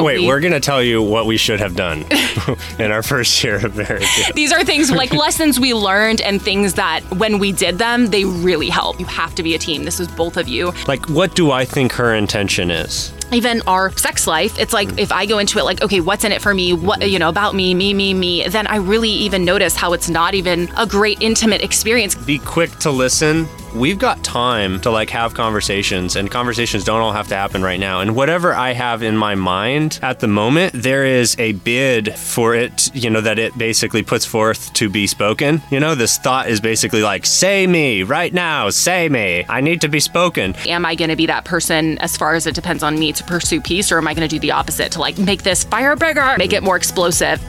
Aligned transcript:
Wait, 0.00 0.24
we're 0.24 0.38
going 0.38 0.52
to 0.52 0.60
tell 0.60 0.80
you 0.80 1.02
what 1.02 1.26
we 1.26 1.36
should 1.36 1.58
have 1.58 1.74
done 1.74 2.04
in 2.78 2.92
our 2.92 3.02
first 3.02 3.42
year 3.42 3.56
of 3.66 3.74
marriage. 3.74 4.06
These 4.36 4.52
are 4.52 4.62
things 4.62 4.92
like 4.92 5.12
lessons 5.24 5.58
we 5.58 5.74
learned 5.74 6.20
and 6.20 6.40
things 6.40 6.74
that 6.74 7.00
when 7.16 7.40
we 7.40 7.50
did 7.50 7.78
them, 7.78 8.06
they 8.06 8.24
really 8.24 8.68
help. 8.68 9.00
You 9.00 9.06
have 9.06 9.34
to 9.34 9.42
be 9.42 9.56
a 9.56 9.58
team. 9.58 9.82
This 9.82 9.98
is 9.98 10.06
both 10.06 10.36
of 10.36 10.46
you. 10.46 10.72
Like, 10.86 11.08
what 11.08 11.34
do 11.34 11.50
I 11.50 11.64
think 11.64 11.90
her 11.94 12.14
intention 12.14 12.70
is? 12.70 13.12
Even 13.32 13.62
our 13.66 13.90
sex 13.96 14.26
life 14.26 14.58
it's 14.58 14.72
like 14.72 14.88
mm. 14.88 14.98
if 14.98 15.12
i 15.12 15.26
go 15.26 15.38
into 15.38 15.58
it 15.58 15.64
like 15.64 15.82
okay 15.82 16.00
what's 16.00 16.24
in 16.24 16.32
it 16.32 16.42
for 16.42 16.54
me 16.54 16.72
what 16.72 17.00
mm-hmm. 17.00 17.10
you 17.10 17.18
know 17.18 17.28
about 17.28 17.54
me 17.54 17.74
me 17.74 17.92
me 17.94 18.14
me 18.14 18.46
then 18.48 18.66
i 18.66 18.76
really 18.76 19.10
even 19.10 19.44
notice 19.44 19.74
how 19.76 19.92
it's 19.92 20.08
not 20.08 20.34
even 20.34 20.68
a 20.76 20.86
great 20.86 21.20
intimate 21.20 21.62
experience 21.62 22.14
Be 22.14 22.38
quick 22.38 22.70
to 22.80 22.90
listen. 22.90 23.48
We've 23.74 23.98
got 23.98 24.24
time 24.24 24.80
to 24.80 24.90
like 24.90 25.10
have 25.10 25.34
conversations, 25.34 26.16
and 26.16 26.30
conversations 26.30 26.84
don't 26.84 27.00
all 27.00 27.12
have 27.12 27.28
to 27.28 27.34
happen 27.34 27.62
right 27.62 27.78
now. 27.78 28.00
And 28.00 28.16
whatever 28.16 28.54
I 28.54 28.72
have 28.72 29.02
in 29.02 29.16
my 29.16 29.34
mind 29.34 29.98
at 30.02 30.20
the 30.20 30.26
moment, 30.26 30.72
there 30.74 31.04
is 31.04 31.36
a 31.38 31.52
bid 31.52 32.14
for 32.14 32.54
it, 32.54 32.94
you 32.94 33.10
know, 33.10 33.20
that 33.20 33.38
it 33.38 33.56
basically 33.58 34.02
puts 34.02 34.24
forth 34.24 34.72
to 34.74 34.88
be 34.88 35.06
spoken. 35.06 35.62
You 35.70 35.80
know, 35.80 35.94
this 35.94 36.16
thought 36.16 36.48
is 36.48 36.60
basically 36.60 37.02
like, 37.02 37.26
say 37.26 37.66
me 37.66 38.02
right 38.04 38.32
now, 38.32 38.70
say 38.70 39.08
me. 39.08 39.44
I 39.48 39.60
need 39.60 39.82
to 39.82 39.88
be 39.88 40.00
spoken. 40.00 40.54
am 40.66 40.86
i 40.86 40.94
going 40.94 41.10
to 41.10 41.16
be 41.16 41.26
that 41.26 41.44
person 41.44 41.98
as 41.98 42.16
far 42.16 42.34
as 42.34 42.46
it 42.46 42.54
depends 42.54 42.82
on 42.82 42.98
me 42.98 43.12
to 43.18 43.24
pursue 43.24 43.60
peace 43.60 43.92
or 43.92 43.98
am 43.98 44.08
i 44.08 44.14
going 44.14 44.28
to 44.28 44.34
do 44.34 44.40
the 44.40 44.50
opposite 44.50 44.92
to 44.92 45.00
like 45.00 45.18
make 45.18 45.42
this 45.42 45.64
fire 45.64 45.94
bigger 45.94 46.34
make 46.38 46.52
it 46.52 46.62
more 46.62 46.76
explosive 46.76 47.40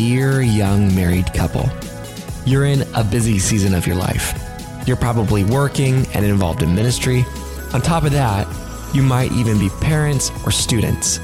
Dear 0.00 0.40
young 0.40 0.94
married 0.94 1.30
couple, 1.34 1.68
you're 2.46 2.64
in 2.64 2.84
a 2.94 3.04
busy 3.04 3.38
season 3.38 3.74
of 3.74 3.86
your 3.86 3.96
life. 3.96 4.32
You're 4.86 4.96
probably 4.96 5.44
working 5.44 6.06
and 6.14 6.24
involved 6.24 6.62
in 6.62 6.74
ministry. 6.74 7.22
On 7.74 7.82
top 7.82 8.04
of 8.04 8.12
that, 8.12 8.48
you 8.94 9.02
might 9.02 9.30
even 9.32 9.58
be 9.58 9.68
parents 9.82 10.30
or 10.46 10.52
students. 10.52 11.18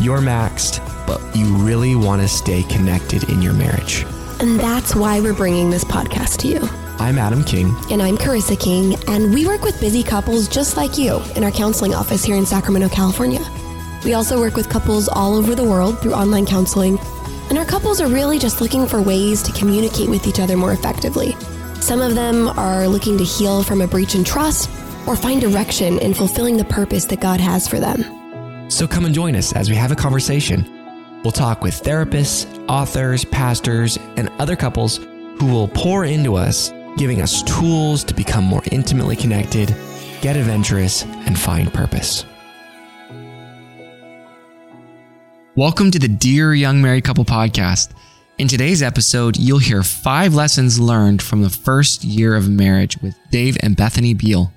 You're 0.00 0.18
maxed, 0.18 0.84
but 1.06 1.34
you 1.34 1.46
really 1.64 1.96
want 1.96 2.20
to 2.20 2.28
stay 2.28 2.62
connected 2.64 3.30
in 3.30 3.40
your 3.40 3.54
marriage. 3.54 4.04
And 4.40 4.58
that's 4.58 4.96
why 4.96 5.20
we're 5.20 5.34
bringing 5.34 5.68
this 5.68 5.84
podcast 5.84 6.38
to 6.38 6.48
you. 6.48 6.60
I'm 6.98 7.18
Adam 7.18 7.44
King. 7.44 7.74
And 7.90 8.00
I'm 8.00 8.16
Carissa 8.16 8.58
King, 8.58 8.96
and 9.06 9.34
we 9.34 9.46
work 9.46 9.60
with 9.60 9.78
busy 9.78 10.02
couples 10.02 10.48
just 10.48 10.78
like 10.78 10.96
you 10.96 11.20
in 11.36 11.44
our 11.44 11.50
counseling 11.50 11.94
office 11.94 12.24
here 12.24 12.36
in 12.36 12.46
Sacramento, 12.46 12.88
California. 12.88 13.40
We 14.02 14.14
also 14.14 14.40
work 14.40 14.56
with 14.56 14.70
couples 14.70 15.08
all 15.08 15.34
over 15.34 15.54
the 15.54 15.64
world 15.64 16.00
through 16.00 16.14
online 16.14 16.46
counseling, 16.46 16.98
and 17.50 17.58
our 17.58 17.66
couples 17.66 18.00
are 18.00 18.08
really 18.08 18.38
just 18.38 18.62
looking 18.62 18.86
for 18.86 19.02
ways 19.02 19.42
to 19.42 19.52
communicate 19.52 20.08
with 20.08 20.26
each 20.26 20.40
other 20.40 20.56
more 20.56 20.72
effectively. 20.72 21.36
Some 21.82 22.00
of 22.00 22.14
them 22.14 22.48
are 22.58 22.88
looking 22.88 23.18
to 23.18 23.24
heal 23.24 23.62
from 23.62 23.82
a 23.82 23.86
breach 23.86 24.14
in 24.14 24.24
trust 24.24 24.70
or 25.06 25.16
find 25.16 25.42
direction 25.42 25.98
in 25.98 26.14
fulfilling 26.14 26.56
the 26.56 26.64
purpose 26.64 27.04
that 27.06 27.20
God 27.20 27.40
has 27.40 27.68
for 27.68 27.78
them. 27.78 28.70
So 28.70 28.86
come 28.86 29.04
and 29.04 29.14
join 29.14 29.36
us 29.36 29.52
as 29.52 29.68
we 29.68 29.76
have 29.76 29.92
a 29.92 29.96
conversation. 29.96 30.79
We'll 31.22 31.32
talk 31.32 31.62
with 31.62 31.82
therapists, 31.82 32.46
authors, 32.66 33.26
pastors, 33.26 33.98
and 34.16 34.30
other 34.38 34.56
couples 34.56 34.96
who 35.36 35.52
will 35.52 35.68
pour 35.68 36.06
into 36.06 36.34
us, 36.34 36.72
giving 36.96 37.20
us 37.20 37.42
tools 37.42 38.02
to 38.04 38.14
become 38.14 38.42
more 38.42 38.62
intimately 38.72 39.16
connected, 39.16 39.68
get 40.22 40.36
adventurous, 40.36 41.02
and 41.04 41.38
find 41.38 41.74
purpose. 41.74 42.24
Welcome 45.56 45.90
to 45.90 45.98
the 45.98 46.08
Dear 46.08 46.54
Young 46.54 46.80
Married 46.80 47.04
Couple 47.04 47.26
podcast. 47.26 47.90
In 48.38 48.48
today's 48.48 48.82
episode, 48.82 49.36
you'll 49.36 49.58
hear 49.58 49.82
five 49.82 50.34
lessons 50.34 50.80
learned 50.80 51.20
from 51.20 51.42
the 51.42 51.50
first 51.50 52.02
year 52.02 52.34
of 52.34 52.48
marriage 52.48 52.96
with 53.02 53.14
Dav 53.30 53.58
and 53.62 53.76
Bethany 53.76 54.14
Beal. 54.14 54.50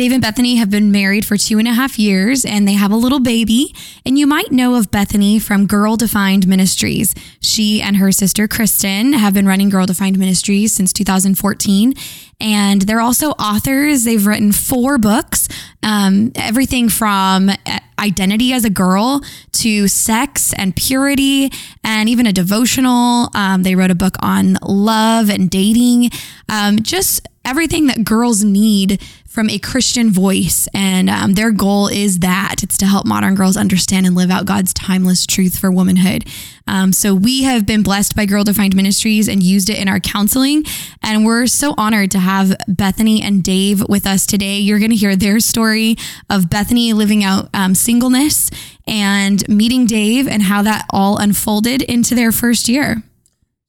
Dav 0.00 0.12
and 0.12 0.22
Bethany 0.22 0.56
have 0.56 0.70
been 0.70 0.90
married 0.90 1.26
for 1.26 1.36
two 1.36 1.58
and 1.58 1.68
a 1.68 1.74
half 1.74 1.98
years 1.98 2.46
and 2.46 2.66
they 2.66 2.72
have 2.72 2.90
a 2.90 2.96
little 2.96 3.20
baby. 3.20 3.74
And 4.06 4.18
you 4.18 4.26
might 4.26 4.50
know 4.50 4.76
of 4.76 4.90
Bethany 4.90 5.38
from 5.38 5.66
Girl 5.66 5.98
Defined 5.98 6.48
Ministries. 6.48 7.14
She 7.42 7.82
and 7.82 7.98
her 7.98 8.10
sister 8.10 8.48
Kristen 8.48 9.12
have 9.12 9.34
been 9.34 9.46
running 9.46 9.68
Girl 9.68 9.84
Defined 9.84 10.18
Ministries 10.18 10.72
since 10.72 10.94
2014. 10.94 11.92
And 12.40 12.80
they're 12.80 13.02
also 13.02 13.32
authors. 13.32 14.04
They've 14.04 14.26
written 14.26 14.52
four 14.52 14.96
books, 14.96 15.48
um, 15.82 16.32
everything 16.34 16.88
from 16.88 17.50
identity 17.98 18.54
as 18.54 18.64
a 18.64 18.70
girl 18.70 19.20
to 19.52 19.86
sex 19.86 20.54
and 20.54 20.74
purity, 20.74 21.52
and 21.84 22.08
even 22.08 22.26
a 22.26 22.32
devotional. 22.32 23.28
Um, 23.34 23.64
they 23.64 23.74
wrote 23.74 23.90
a 23.90 23.94
book 23.94 24.14
on 24.20 24.56
love 24.62 25.28
and 25.28 25.50
dating, 25.50 26.08
um, 26.48 26.78
just 26.80 27.28
everything 27.44 27.86
that 27.88 28.04
girls 28.04 28.44
need 28.44 29.02
from 29.30 29.48
a 29.48 29.60
Christian 29.60 30.10
voice. 30.10 30.68
And 30.74 31.08
um, 31.08 31.34
their 31.34 31.52
goal 31.52 31.86
is 31.86 32.18
that 32.18 32.64
it's 32.64 32.76
to 32.78 32.86
help 32.86 33.06
modern 33.06 33.36
girls 33.36 33.56
understand 33.56 34.04
and 34.04 34.16
live 34.16 34.28
out 34.28 34.44
God's 34.44 34.74
timeless 34.74 35.24
truth 35.24 35.56
for 35.56 35.70
womanhood. 35.70 36.24
Um, 36.66 36.92
so 36.92 37.14
we 37.14 37.44
have 37.44 37.64
been 37.64 37.84
blessed 37.84 38.16
by 38.16 38.26
Girl 38.26 38.42
Defined 38.42 38.74
Ministries 38.74 39.28
and 39.28 39.40
used 39.40 39.70
it 39.70 39.78
in 39.78 39.86
our 39.88 40.00
counseling. 40.00 40.64
And 41.00 41.24
we're 41.24 41.46
so 41.46 41.74
honored 41.78 42.10
to 42.10 42.18
have 42.18 42.56
Bethany 42.66 43.22
and 43.22 43.44
Dav 43.44 43.88
with 43.88 44.04
us 44.04 44.26
today. 44.26 44.58
You're 44.58 44.80
going 44.80 44.90
to 44.90 44.96
hear 44.96 45.14
their 45.14 45.38
story 45.38 45.94
of 46.28 46.50
Bethany 46.50 46.92
living 46.92 47.22
out 47.22 47.48
um, 47.54 47.76
singleness 47.76 48.50
and 48.84 49.48
meeting 49.48 49.86
Dav 49.86 50.26
and 50.26 50.42
how 50.42 50.62
that 50.62 50.86
all 50.90 51.18
unfolded 51.18 51.82
into 51.82 52.16
their 52.16 52.32
first 52.32 52.68
year. 52.68 53.04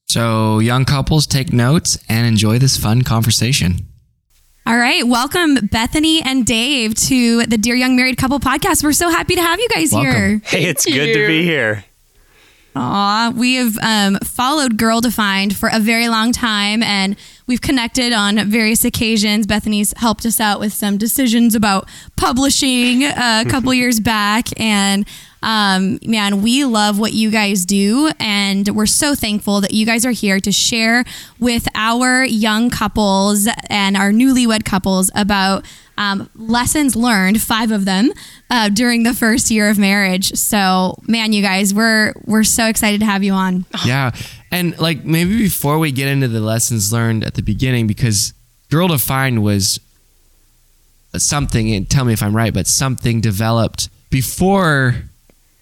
So, 0.07 0.59
young 0.59 0.85
couples, 0.85 1.27
take 1.27 1.53
notes 1.53 1.99
and 2.09 2.25
enjoy 2.25 2.57
this 2.57 2.77
fun 2.77 3.03
conversation. 3.03 3.90
All 4.65 4.77
right. 4.77 5.05
Welcome, 5.05 5.55
Bethany 5.71 6.21
and 6.21 6.45
Dav, 6.45 6.93
to 6.93 7.43
the 7.45 7.57
Dear 7.57 7.75
Young 7.75 7.95
Married 7.95 8.17
Couple 8.17 8.39
podcast. 8.39 8.83
We're 8.83 8.93
so 8.93 9.09
happy 9.09 9.35
to 9.35 9.41
have 9.41 9.59
you 9.59 9.67
guys 9.69 9.91
Welcome. 9.91 10.11
here. 10.11 10.41
Hey, 10.45 10.65
it's 10.65 10.85
good 10.85 11.13
to 11.13 11.27
be 11.27 11.43
here. 11.43 11.83
Aw, 12.75 13.33
we 13.35 13.55
have 13.55 13.77
um, 13.81 14.17
followed 14.23 14.77
Girl 14.77 15.01
Defined 15.01 15.57
for 15.57 15.67
a 15.73 15.79
very 15.79 16.07
long 16.07 16.31
time 16.31 16.81
and 16.83 17.17
we've 17.45 17.59
connected 17.59 18.13
on 18.13 18.49
various 18.49 18.85
occasions. 18.85 19.45
Bethany's 19.45 19.93
helped 19.97 20.25
us 20.25 20.39
out 20.39 20.59
with 20.59 20.71
some 20.71 20.97
decisions 20.97 21.53
about 21.53 21.89
publishing 22.15 23.03
uh, 23.03 23.43
a 23.45 23.49
couple 23.49 23.73
years 23.73 23.99
back. 23.99 24.47
And 24.57 25.05
um, 25.41 25.99
man, 26.05 26.41
we 26.41 26.65
love 26.65 26.99
what 26.99 27.13
you 27.13 27.31
guys 27.31 27.65
do. 27.65 28.11
And 28.19 28.67
we're 28.69 28.85
so 28.85 29.15
thankful 29.15 29.61
that 29.61 29.71
you 29.71 29.85
guys 29.85 30.05
are 30.05 30.11
here 30.11 30.39
to 30.39 30.51
share 30.51 31.03
with 31.39 31.67
our 31.75 32.23
young 32.23 32.69
couples 32.69 33.47
and 33.69 33.97
our 33.97 34.11
newlywed 34.11 34.65
couples 34.65 35.09
about 35.15 35.65
um, 35.97 36.29
lessons 36.35 36.95
learned, 36.95 37.41
five 37.41 37.71
of 37.71 37.85
them, 37.85 38.11
uh, 38.49 38.69
during 38.69 39.03
the 39.03 39.13
first 39.13 39.51
year 39.51 39.69
of 39.69 39.77
marriage. 39.77 40.33
So, 40.33 40.97
man, 41.07 41.33
you 41.33 41.41
guys, 41.41 41.73
we're 41.73 42.13
we're 42.25 42.43
so 42.43 42.67
excited 42.67 42.99
to 43.01 43.05
have 43.05 43.23
you 43.23 43.33
on. 43.33 43.65
Yeah. 43.85 44.11
And 44.53 44.77
like 44.79 45.05
maybe 45.05 45.37
before 45.37 45.79
we 45.79 45.91
get 45.91 46.07
into 46.07 46.27
the 46.27 46.41
lessons 46.41 46.91
learned 46.91 47.23
at 47.23 47.35
the 47.35 47.41
beginning, 47.41 47.87
because 47.87 48.33
Girl 48.69 48.87
Defined 48.89 49.43
was 49.43 49.79
something, 51.17 51.73
and 51.73 51.89
tell 51.89 52.03
me 52.03 52.13
if 52.13 52.21
I'm 52.21 52.35
right, 52.35 52.53
but 52.53 52.67
something 52.67 53.21
developed 53.21 53.89
before 54.09 55.03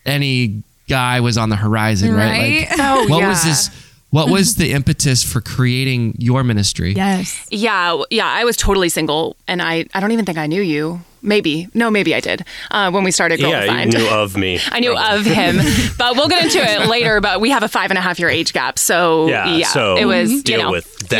any 0.05 0.63
guy 0.87 1.19
was 1.19 1.37
on 1.37 1.49
the 1.49 1.55
horizon, 1.55 2.13
right? 2.13 2.39
Right? 2.39 2.67
Like, 2.69 2.79
Oh, 2.79 3.07
what 3.07 3.19
yeah. 3.19 3.29
was 3.29 3.43
this? 3.43 3.69
What 4.11 4.29
was 4.29 4.55
the 4.55 4.71
impetus 4.73 5.23
for 5.23 5.39
creating 5.39 6.15
your 6.17 6.43
ministry? 6.43 6.93
Yes. 6.93 7.47
Yeah, 7.51 8.01
yeah, 8.09 8.25
I 8.25 8.43
was 8.43 8.57
totally 8.57 8.89
single, 8.89 9.35
and 9.47 9.61
I, 9.61 9.85
I 9.93 9.99
don't 9.99 10.11
even 10.11 10.25
think 10.25 10.39
I 10.39 10.47
knew 10.47 10.63
you. 10.63 11.01
Maybe, 11.21 11.67
no, 11.73 11.91
maybe 11.91 12.15
I 12.15 12.19
did 12.19 12.45
uh, 12.71 12.91
when 12.91 13.03
we 13.03 13.11
started 13.11 13.39
Girl 13.39 13.49
Yeah, 13.49 13.61
Defined. 13.61 13.93
you 13.93 13.99
knew 13.99 14.09
of 14.09 14.37
me. 14.37 14.59
I 14.71 14.79
knew 14.79 14.95
of 14.97 15.25
him, 15.25 15.57
but 15.97 16.15
we'll 16.15 16.29
get 16.29 16.43
into 16.43 16.59
it 16.59 16.87
later. 16.87 17.19
But 17.21 17.41
we 17.41 17.49
have 17.49 17.63
a 17.63 17.67
five 17.67 17.91
and 17.91 17.97
a 17.97 18.01
half 18.01 18.19
year 18.19 18.29
age 18.29 18.53
gap, 18.53 18.79
so 18.79 19.27
Yeah, 19.27 19.63
so 19.63 19.95
it 19.97 20.05
was 20.05 20.31
you 20.31 20.41
deal 20.43 20.63
know, 20.63 20.71
with 20.71 20.97
that. 21.09 21.19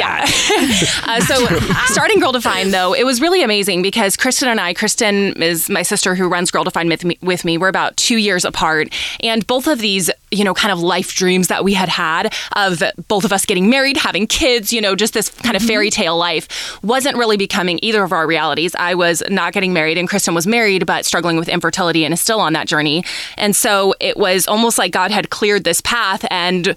Yeah. 1.06 1.14
uh, 1.14 1.20
so 1.22 1.46
starting 1.94 2.20
Girl 2.20 2.32
Defined 2.32 2.74
though, 2.74 2.94
it 2.94 3.06
was 3.06 3.22
really 3.22 3.44
amazing 3.44 3.82
because 3.82 4.16
Kristen 4.16 4.48
and 4.48 4.60
I, 4.60 4.74
Kristen 4.74 5.42
is 5.42 5.70
my 5.70 5.82
sister 5.82 6.16
who 6.16 6.28
runs 6.28 6.52
Girl 6.52 6.64
Defined 6.64 6.90
with 6.90 7.04
me, 7.06 7.18
with 7.22 7.44
me. 7.46 7.58
We're 7.58 7.68
about 7.68 7.98
two 7.98 8.18
years 8.18 8.46
apart, 8.46 8.94
and 9.22 9.46
both 9.48 9.68
of 9.68 9.80
these 9.80 10.10
you 10.32 10.44
know, 10.44 10.54
kind 10.54 10.72
of 10.72 10.80
life 10.80 11.16
dreams 11.16 11.48
that 11.48 11.64
we 11.64 11.74
had 11.74 11.90
had 11.90 12.34
of 12.56 12.84
both 13.08 13.26
of 13.26 13.34
us 13.34 13.46
getting 13.46 13.70
married, 13.70 13.98
having 13.98 14.28
kids, 14.28 14.72
you 14.72 14.82
know, 14.82 14.96
just 14.96 15.14
this 15.14 15.30
kind 15.30 15.56
of 15.56 15.62
mm-hmm. 15.62 15.70
fairy 15.70 15.90
tale 15.90 16.18
life 16.18 16.80
wasn't 16.84 17.18
really 17.18 17.38
becoming 17.38 17.80
either 17.82 18.04
of 18.04 18.12
our 18.12 18.28
realities. 18.28 18.76
I 18.76 18.96
was 18.96 19.24
not 19.30 19.54
getting 19.54 19.74
married 19.74 19.98
and 19.98 20.08
Kristen 20.08 20.36
was 20.36 20.46
married, 20.46 20.86
but 20.86 21.06
struggling 21.06 21.38
with 21.38 21.50
infertility 21.50 22.06
and 22.06 22.14
is 22.14 22.22
still 22.22 22.40
on 22.40 22.54
that 22.54 22.68
journey. 22.68 23.04
And 23.38 23.56
so 23.56 23.96
it 24.00 24.18
was 24.18 24.48
almost 24.48 24.78
like 24.78 24.92
God 24.92 25.12
had 25.12 25.30
cleared 25.30 25.64
this 25.64 25.82
path 25.82 26.26
and 26.30 26.76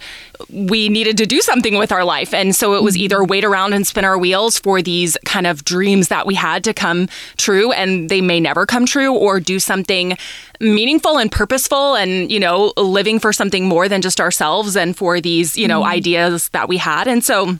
we 0.50 0.88
needed 0.88 1.18
to 1.18 1.26
do 1.26 1.40
something 1.40 1.76
with 1.76 1.92
our 1.92 2.04
life. 2.04 2.32
And 2.32 2.54
so 2.54 2.74
it 2.74 2.82
was 2.82 2.94
mm-hmm. 2.94 3.04
either 3.04 3.24
wait 3.24 3.44
around 3.44 3.74
and 3.74 3.86
spin 3.86 4.04
our 4.04 4.18
wheels 4.18 4.58
for 4.58 4.82
these 4.82 5.16
kind 5.24 5.46
of 5.46 5.64
dreams 5.64 6.08
that 6.08 6.26
we 6.26 6.34
had 6.34 6.64
to 6.64 6.72
come 6.72 7.08
true 7.36 7.72
and 7.72 8.08
they 8.08 8.20
may 8.20 8.40
never 8.40 8.66
come 8.66 8.86
true 8.86 9.14
or 9.14 9.40
do 9.40 9.58
something 9.58 10.16
meaningful 10.62 11.18
and 11.18 11.30
purposeful 11.30 11.96
and 11.96 12.30
you 12.30 12.38
know 12.38 12.72
living 12.76 13.18
for 13.18 13.32
something 13.32 13.66
more 13.66 13.88
than 13.88 14.00
just 14.00 14.20
ourselves 14.20 14.76
and 14.76 14.96
for 14.96 15.20
these 15.20 15.58
you 15.58 15.66
know 15.68 15.80
mm-hmm. 15.80 15.90
ideas 15.90 16.48
that 16.50 16.68
we 16.68 16.76
had. 16.76 17.08
And 17.08 17.24
so 17.24 17.58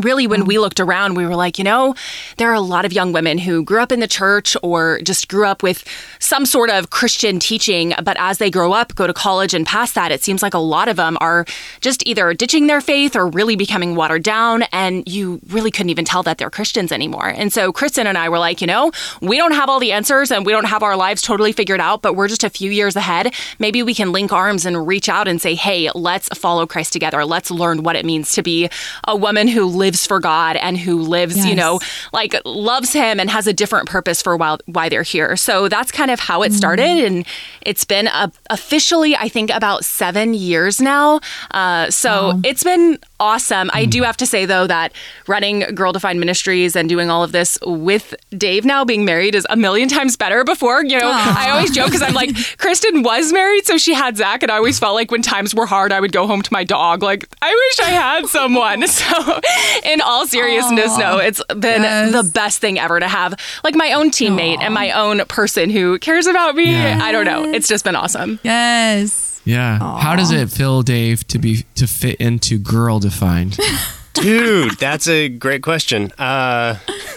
really 0.00 0.26
when 0.26 0.44
we 0.44 0.56
mm. 0.56 0.60
looked 0.60 0.80
around 0.80 1.14
we 1.14 1.26
were 1.26 1.36
like 1.36 1.58
you 1.58 1.64
know 1.64 1.94
there 2.36 2.50
are 2.50 2.54
a 2.54 2.60
lot 2.60 2.84
of 2.84 2.92
young 2.92 3.12
women 3.12 3.38
who 3.38 3.62
grew 3.62 3.80
up 3.80 3.92
in 3.92 4.00
the 4.00 4.08
church 4.08 4.56
or 4.62 5.00
just 5.02 5.28
grew 5.28 5.46
up 5.46 5.62
with 5.62 5.84
some 6.18 6.46
sort 6.46 6.70
of 6.70 6.90
christian 6.90 7.38
teaching 7.38 7.92
but 8.02 8.16
as 8.18 8.38
they 8.38 8.50
grow 8.50 8.72
up 8.72 8.94
go 8.94 9.06
to 9.06 9.14
college 9.14 9.54
and 9.54 9.66
past 9.66 9.94
that 9.94 10.12
it 10.12 10.22
seems 10.22 10.42
like 10.42 10.54
a 10.54 10.58
lot 10.58 10.88
of 10.88 10.96
them 10.96 11.16
are 11.20 11.44
just 11.80 12.06
either 12.06 12.34
ditching 12.34 12.66
their 12.66 12.80
faith 12.80 13.16
or 13.16 13.26
really 13.28 13.56
becoming 13.56 13.94
watered 13.94 14.22
down 14.22 14.62
and 14.72 15.06
you 15.08 15.40
really 15.48 15.70
couldn't 15.70 15.90
even 15.90 16.04
tell 16.04 16.22
that 16.22 16.38
they're 16.38 16.50
christians 16.50 16.92
anymore. 16.92 17.28
And 17.28 17.52
so 17.52 17.72
kristen 17.72 18.06
and 18.06 18.18
i 18.18 18.28
were 18.28 18.38
like 18.38 18.60
you 18.60 18.66
know 18.66 18.90
we 19.20 19.36
don't 19.36 19.52
have 19.52 19.68
all 19.68 19.80
the 19.80 19.92
answers 19.92 20.30
and 20.30 20.44
we 20.44 20.52
don't 20.52 20.66
have 20.66 20.82
our 20.82 20.96
lives 20.96 21.22
totally 21.22 21.52
figured 21.52 21.80
out 21.80 22.02
but 22.02 22.14
we're 22.14 22.28
just 22.28 22.44
a 22.44 22.50
few 22.50 22.70
years 22.70 22.96
ahead. 22.96 23.34
Maybe 23.58 23.82
we 23.82 23.94
can 23.94 24.12
link 24.12 24.32
arms 24.32 24.66
and 24.66 24.86
reach 24.86 25.08
out 25.08 25.28
and 25.28 25.40
say 25.40 25.54
hey 25.54 25.90
let's 25.94 26.28
follow 26.38 26.66
christ 26.66 26.92
together. 26.92 27.24
Let's 27.24 27.50
learn 27.50 27.82
what 27.82 27.96
it 27.96 28.04
means 28.04 28.32
to 28.32 28.42
be 28.42 28.68
a 29.04 29.16
woman 29.16 29.48
who 29.48 29.64
lives 29.64 29.87
for 29.96 30.20
God 30.20 30.56
and 30.56 30.76
who 30.76 31.00
lives, 31.00 31.44
you 31.46 31.54
know, 31.54 31.80
like 32.12 32.34
loves 32.44 32.92
him 32.92 33.20
and 33.20 33.30
has 33.30 33.46
a 33.46 33.52
different 33.52 33.88
purpose 33.88 34.20
for 34.22 34.36
why, 34.36 34.56
why 34.66 34.88
they're 34.88 35.02
here. 35.02 35.36
So 35.36 35.68
that's 35.68 35.90
kind 35.92 36.10
of 36.10 36.20
how 36.20 36.42
it 36.42 36.52
started. 36.52 37.04
And 37.04 37.26
it's 37.62 37.84
been 37.84 38.08
uh, 38.08 38.28
officially, 38.50 39.16
I 39.16 39.28
think, 39.28 39.50
about 39.50 39.84
seven 39.84 40.34
years 40.34 40.80
now. 40.80 41.20
Uh, 41.52 41.90
so 41.90 42.40
it's 42.44 42.64
been 42.64 42.98
awesome. 43.20 43.70
I 43.72 43.84
do 43.84 44.02
have 44.02 44.16
to 44.18 44.26
say, 44.26 44.46
though, 44.46 44.66
that 44.66 44.92
running 45.26 45.60
Girl 45.74 45.92
Defined 45.92 46.20
Ministries 46.20 46.76
and 46.76 46.88
doing 46.88 47.10
all 47.10 47.22
of 47.24 47.32
this 47.32 47.58
with 47.64 48.14
Dav 48.36 48.64
now 48.64 48.84
being 48.84 49.04
married 49.04 49.34
is 49.34 49.46
a 49.50 49.56
million 49.56 49.88
times 49.88 50.16
better. 50.16 50.44
Before, 50.44 50.84
you 50.84 50.98
know, 50.98 51.10
I 51.12 51.50
always 51.50 51.70
joke 51.70 51.86
because 51.86 52.02
I'm 52.02 52.14
like, 52.14 52.30
Kristen 52.58 53.02
was 53.02 53.32
married, 53.32 53.66
so 53.66 53.76
she 53.78 53.94
had 53.94 54.16
Zach. 54.16 54.42
And 54.42 54.52
I 54.52 54.56
always 54.56 54.78
felt 54.78 54.94
like 54.94 55.10
when 55.10 55.22
times 55.22 55.54
were 55.54 55.66
hard, 55.66 55.92
I 55.92 56.00
would 56.00 56.12
go 56.12 56.26
home 56.26 56.42
to 56.42 56.52
my 56.52 56.64
dog. 56.64 57.02
Like, 57.02 57.28
I 57.42 57.50
wish 57.50 57.86
I 57.86 57.90
had 57.90 58.26
someone. 58.26 58.84
So, 58.98 59.40
in 59.84 60.00
all 60.00 60.26
seriousness, 60.26 60.96
no, 60.98 61.18
it's 61.18 61.42
been 61.48 61.82
Yes. 61.82 62.12
the 62.12 62.28
best 62.32 62.58
thing 62.60 62.78
ever 62.78 62.98
to 62.98 63.06
have 63.06 63.34
like 63.62 63.74
my 63.74 63.92
own 63.92 64.10
teammate 64.10 64.58
and 64.60 64.74
my 64.74 64.90
own 64.92 65.24
person 65.26 65.70
who 65.70 65.98
cares 65.98 66.26
about 66.26 66.54
me. 66.56 66.72
Yeah. 66.72 66.98
I 67.00 67.12
don't 67.12 67.24
know. 67.26 67.52
It's 67.52 67.68
just 67.68 67.84
been 67.84 67.94
awesome. 67.96 68.40
Yes. 68.42 69.27
Yeah. 69.48 69.78
How 69.78 70.14
does 70.14 70.30
it 70.30 70.50
feel, 70.50 70.82
Dav, 70.82 71.26
to 71.28 71.38
be 71.38 71.64
to 71.76 71.86
fit 71.86 72.16
into 72.16 72.58
girl 72.58 72.98
defined? 73.00 73.58
Dude, 74.12 74.78
that's 74.78 75.08
a 75.08 75.30
great 75.30 75.62
question. 75.62 76.12
Uh, 76.18 76.76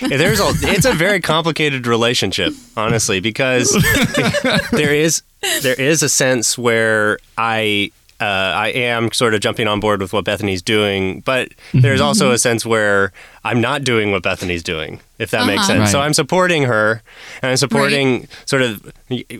there's 0.00 0.40
a, 0.40 0.50
it's 0.64 0.84
a 0.84 0.92
very 0.92 1.20
complicated 1.20 1.86
relationship, 1.86 2.52
honestly, 2.76 3.20
because 3.20 3.70
there 4.72 4.92
is 4.92 5.22
there 5.62 5.80
is 5.80 6.02
a 6.02 6.10
sense 6.10 6.58
where 6.58 7.18
I 7.38 7.90
uh, 8.20 8.24
I 8.24 8.68
am 8.68 9.10
sort 9.12 9.32
of 9.32 9.40
jumping 9.40 9.66
on 9.66 9.80
board 9.80 10.02
with 10.02 10.12
what 10.12 10.26
Bethany's 10.26 10.62
doing, 10.62 11.20
but 11.20 11.52
there's 11.72 12.02
also 12.02 12.32
a 12.32 12.38
sense 12.38 12.66
where 12.66 13.12
I'm 13.46 13.60
not 13.60 13.84
doing 13.84 14.10
what 14.10 14.22
Bethany's 14.22 14.62
doing, 14.62 15.00
if 15.18 15.30
that 15.30 15.46
makes 15.46 15.66
sense. 15.66 15.90
So 15.90 16.00
I'm 16.00 16.12
supporting 16.14 16.64
her, 16.64 17.02
and 17.42 17.50
I'm 17.50 17.56
supporting 17.56 18.28
sort 18.44 18.62
of 18.62 18.92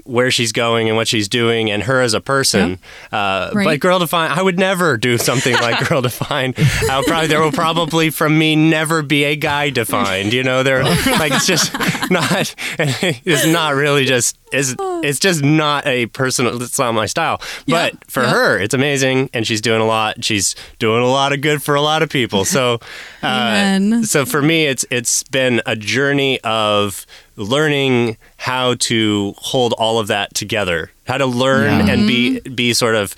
where 0.05 0.31
she's 0.31 0.53
going 0.53 0.89
and 0.89 0.97
what 0.97 1.09
she's 1.09 1.29
doing, 1.29 1.71
and 1.71 1.83
her 1.85 2.01
as 2.01 2.15
a 2.15 2.21
person. 2.21 2.79
Uh, 3.13 3.51
Right. 3.53 3.65
But 3.65 3.81
Girl 3.81 3.99
Define, 3.99 4.31
I 4.31 4.43
would 4.43 4.59
never 4.59 4.97
do 4.97 5.17
something 5.19 5.55
like 5.55 5.89
Girl 5.89 6.03
Define. 6.09 6.55
I'll 6.91 7.03
probably 7.05 7.27
there 7.29 7.41
will 7.41 7.53
probably 7.53 8.11
from 8.11 8.39
me 8.39 8.55
never 8.57 9.03
be 9.03 9.25
a 9.25 9.37
guy 9.37 9.71
defined. 9.71 10.33
You 10.33 10.43
know, 10.43 10.63
there 10.63 10.83
like 10.85 11.33
it's 11.33 11.47
just 11.47 11.73
not. 12.11 12.55
It's 12.79 13.47
not 13.47 13.75
really 13.75 14.05
just. 14.05 14.37
It's, 14.53 14.75
it's 14.79 15.19
just 15.19 15.43
not 15.43 15.87
a 15.87 16.07
personal. 16.07 16.63
It's 16.63 16.79
not 16.79 16.93
my 16.95 17.07
style. 17.07 17.41
But 17.67 17.95
Yep, 17.95 18.05
for 18.09 18.23
yep. 18.23 18.33
her, 18.33 18.59
it's 18.59 18.75
amazing, 18.75 19.29
and 19.35 19.45
she's 19.47 19.61
doing 19.61 19.81
a 19.81 19.85
lot. 19.87 20.25
She's 20.25 20.55
doing 20.79 21.03
a 21.03 21.09
lot 21.09 21.33
of 21.33 21.41
good 21.41 21.63
for 21.63 21.75
a 21.75 21.81
lot 21.83 22.03
of 22.03 22.11
people. 22.11 22.45
So, 22.45 22.75
uh, 23.23 23.27
Amen. 23.27 23.96
Mm-hmm. 23.97 24.05
so 24.05 24.25
for 24.25 24.43
me, 24.43 24.67
it's 24.67 24.85
it's 24.91 25.23
been 25.25 25.61
a 25.67 25.77
journey 25.77 26.41
of 26.43 27.07
learning 27.37 28.17
how 28.37 28.75
to 28.75 29.35
hold 29.39 29.73
all 29.75 29.99
of 29.99 30.07
that 30.09 30.35
together, 30.35 30.91
how 31.07 31.19
to 31.19 31.27
learn 31.27 31.87
Yeah. 31.87 31.93
and 31.93 32.07
be 32.07 32.41
mm-hmm. 32.41 32.55
be 32.55 32.73
sort 32.73 32.95
of 32.95 33.15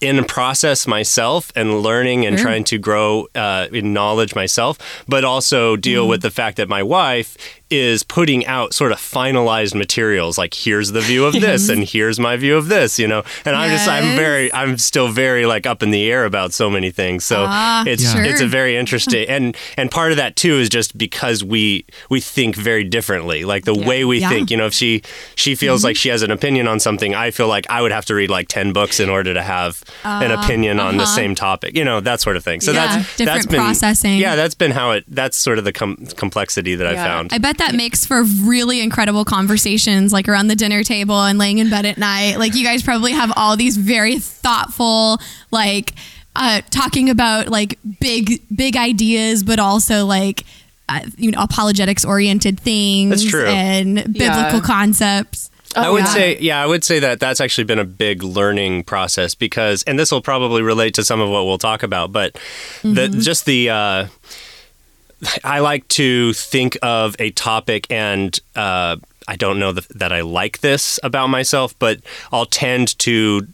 in 0.00 0.24
process 0.24 0.86
myself 0.86 1.52
and 1.54 1.82
learning 1.82 2.24
and 2.24 2.38
trying 2.38 2.64
to 2.64 2.78
grow 2.78 3.28
uh, 3.34 3.66
in 3.70 3.92
knowledge 3.92 4.34
myself, 4.34 4.78
but 5.06 5.24
also 5.24 5.76
deal 5.76 6.04
mm-hmm. 6.04 6.10
with 6.10 6.22
the 6.22 6.30
fact 6.30 6.56
that 6.56 6.68
my 6.68 6.82
wife 6.82 7.36
is 7.70 8.02
putting 8.02 8.44
out 8.46 8.74
sort 8.74 8.92
of 8.92 8.98
finalized 8.98 9.74
materials 9.74 10.36
like 10.36 10.54
here's 10.54 10.92
the 10.92 11.00
view 11.00 11.24
of 11.24 11.32
this 11.32 11.68
and 11.72 11.84
here's 11.84 12.18
my 12.18 12.36
view 12.36 12.56
of 12.56 12.68
this 12.68 12.98
you 12.98 13.06
know 13.06 13.22
and 13.44 13.54
i'm 13.56 13.70
just 13.70 13.88
i'm 13.88 14.16
very 14.16 14.52
i'm 14.52 14.76
still 14.76 15.08
very 15.08 15.46
like 15.46 15.66
up 15.66 15.82
in 15.82 15.90
the 15.90 16.10
air 16.10 16.24
about 16.24 16.52
so 16.52 16.68
many 16.68 16.90
things 16.90 17.24
so 17.24 17.44
Ah, 17.48 17.84
it's 17.86 18.02
Yeah. 18.02 18.24
it's 18.24 18.40
a 18.40 18.46
very 18.46 18.76
interesting 18.82 19.28
and 19.28 19.56
and 19.76 19.90
part 19.90 20.10
of 20.10 20.16
that 20.16 20.36
too 20.36 20.54
is 20.58 20.68
just 20.68 20.96
because 20.98 21.44
we 21.44 21.84
we 22.08 22.20
think 22.20 22.56
very 22.56 22.82
differently 22.84 23.44
like 23.44 23.64
the 23.64 23.74
way 23.74 24.04
we 24.04 24.18
Yeah. 24.18 24.26
Mm-hmm. 24.26 24.34
think 24.34 24.50
you 24.50 24.56
know 24.56 24.66
if 24.66 24.74
she 24.74 25.02
she 25.36 25.54
feels 25.54 25.84
like 25.84 25.96
she 25.96 26.08
has 26.08 26.22
an 26.22 26.30
opinion 26.30 26.66
on 26.66 26.80
something 26.80 27.14
i 27.14 27.30
feel 27.30 27.48
like 27.48 27.66
i 27.70 27.80
would 27.80 27.92
have 27.92 28.04
to 28.06 28.14
read 28.14 28.30
like 28.30 28.48
10 28.48 28.72
books 28.72 28.98
in 29.00 29.08
order 29.08 29.32
to 29.34 29.42
have 29.42 29.82
an 30.04 30.30
opinion 30.32 30.80
on 30.80 30.96
the 30.96 31.06
same 31.06 31.34
topic 31.34 31.76
you 31.76 31.84
know 31.84 32.00
that 32.00 32.20
sort 32.20 32.36
of 32.36 32.42
thing 32.44 32.60
so 32.60 32.72
Uh, 32.72 32.76
uh-huh. 32.76 32.80
Yeah, 32.80 32.96
that's 32.96 33.16
different 33.16 33.26
that's 33.36 33.46
been 33.46 33.60
processing. 33.60 34.18
yeah 34.18 34.34
that's 34.36 34.54
been 34.56 34.70
how 34.72 34.90
it 34.92 35.04
that's 35.08 35.36
sort 35.36 35.58
of 35.58 35.64
the 35.64 35.72
com- 35.72 35.96
complexity 36.16 36.74
that 36.74 36.86
i 36.86 36.94
found 36.96 37.32
I 37.32 37.38
bet 37.38 37.58
that 37.60 37.74
makes 37.74 38.04
for 38.04 38.22
really 38.22 38.80
incredible 38.80 39.24
conversations, 39.24 40.12
like 40.12 40.28
around 40.28 40.48
the 40.48 40.56
dinner 40.56 40.82
table 40.82 41.22
and 41.22 41.38
laying 41.38 41.58
in 41.58 41.70
bed 41.70 41.86
at 41.86 41.98
night. 41.98 42.36
Like 42.38 42.54
you 42.54 42.64
guys 42.64 42.82
probably 42.82 43.12
have 43.12 43.32
all 43.36 43.56
these 43.56 43.76
very 43.76 44.18
thoughtful, 44.18 45.20
like 45.50 45.92
uh, 46.34 46.62
talking 46.70 47.10
about 47.10 47.48
like 47.48 47.78
big, 48.00 48.42
big 48.54 48.76
ideas, 48.76 49.44
but 49.44 49.58
also 49.58 50.06
like 50.06 50.44
uh, 50.88 51.00
you 51.16 51.30
know 51.30 51.40
apologetics 51.40 52.04
oriented 52.04 52.58
things. 52.58 53.22
That's 53.22 53.30
true. 53.30 53.46
And 53.46 54.12
biblical 54.12 54.60
concepts. 54.60 55.50
I 55.76 55.88
would 55.88 56.00
yeah. 56.00 56.04
say, 56.06 56.38
yeah, 56.40 56.62
I 56.62 56.66
would 56.66 56.82
say 56.82 56.98
that 56.98 57.20
that's 57.20 57.40
actually 57.40 57.64
been 57.64 57.78
a 57.78 57.84
big 57.84 58.24
learning 58.24 58.82
process 58.84 59.36
because, 59.36 59.84
and 59.84 59.96
this 59.96 60.10
will 60.10 60.20
probably 60.20 60.62
relate 60.62 60.94
to 60.94 61.04
some 61.04 61.20
of 61.20 61.30
what 61.30 61.44
we'll 61.44 61.58
talk 61.58 61.84
about, 61.84 62.10
but 62.10 62.36
the 62.82 63.06
just 63.06 63.44
the, 63.44 63.70
uh, 63.70 64.06
I 65.44 65.60
like 65.60 65.86
to 65.88 66.32
think 66.32 66.78
of 66.82 67.16
a 67.18 67.30
topic 67.30 67.86
and, 67.90 68.38
uh, 68.56 68.96
I 69.28 69.36
don't 69.36 69.58
know 69.58 69.72
th- 69.72 69.86
that 69.88 70.12
I 70.12 70.22
like 70.22 70.60
this 70.60 70.98
about 71.02 71.28
myself, 71.28 71.78
but 71.78 72.00
I'll 72.32 72.46
tend 72.46 72.98
to 73.00 73.46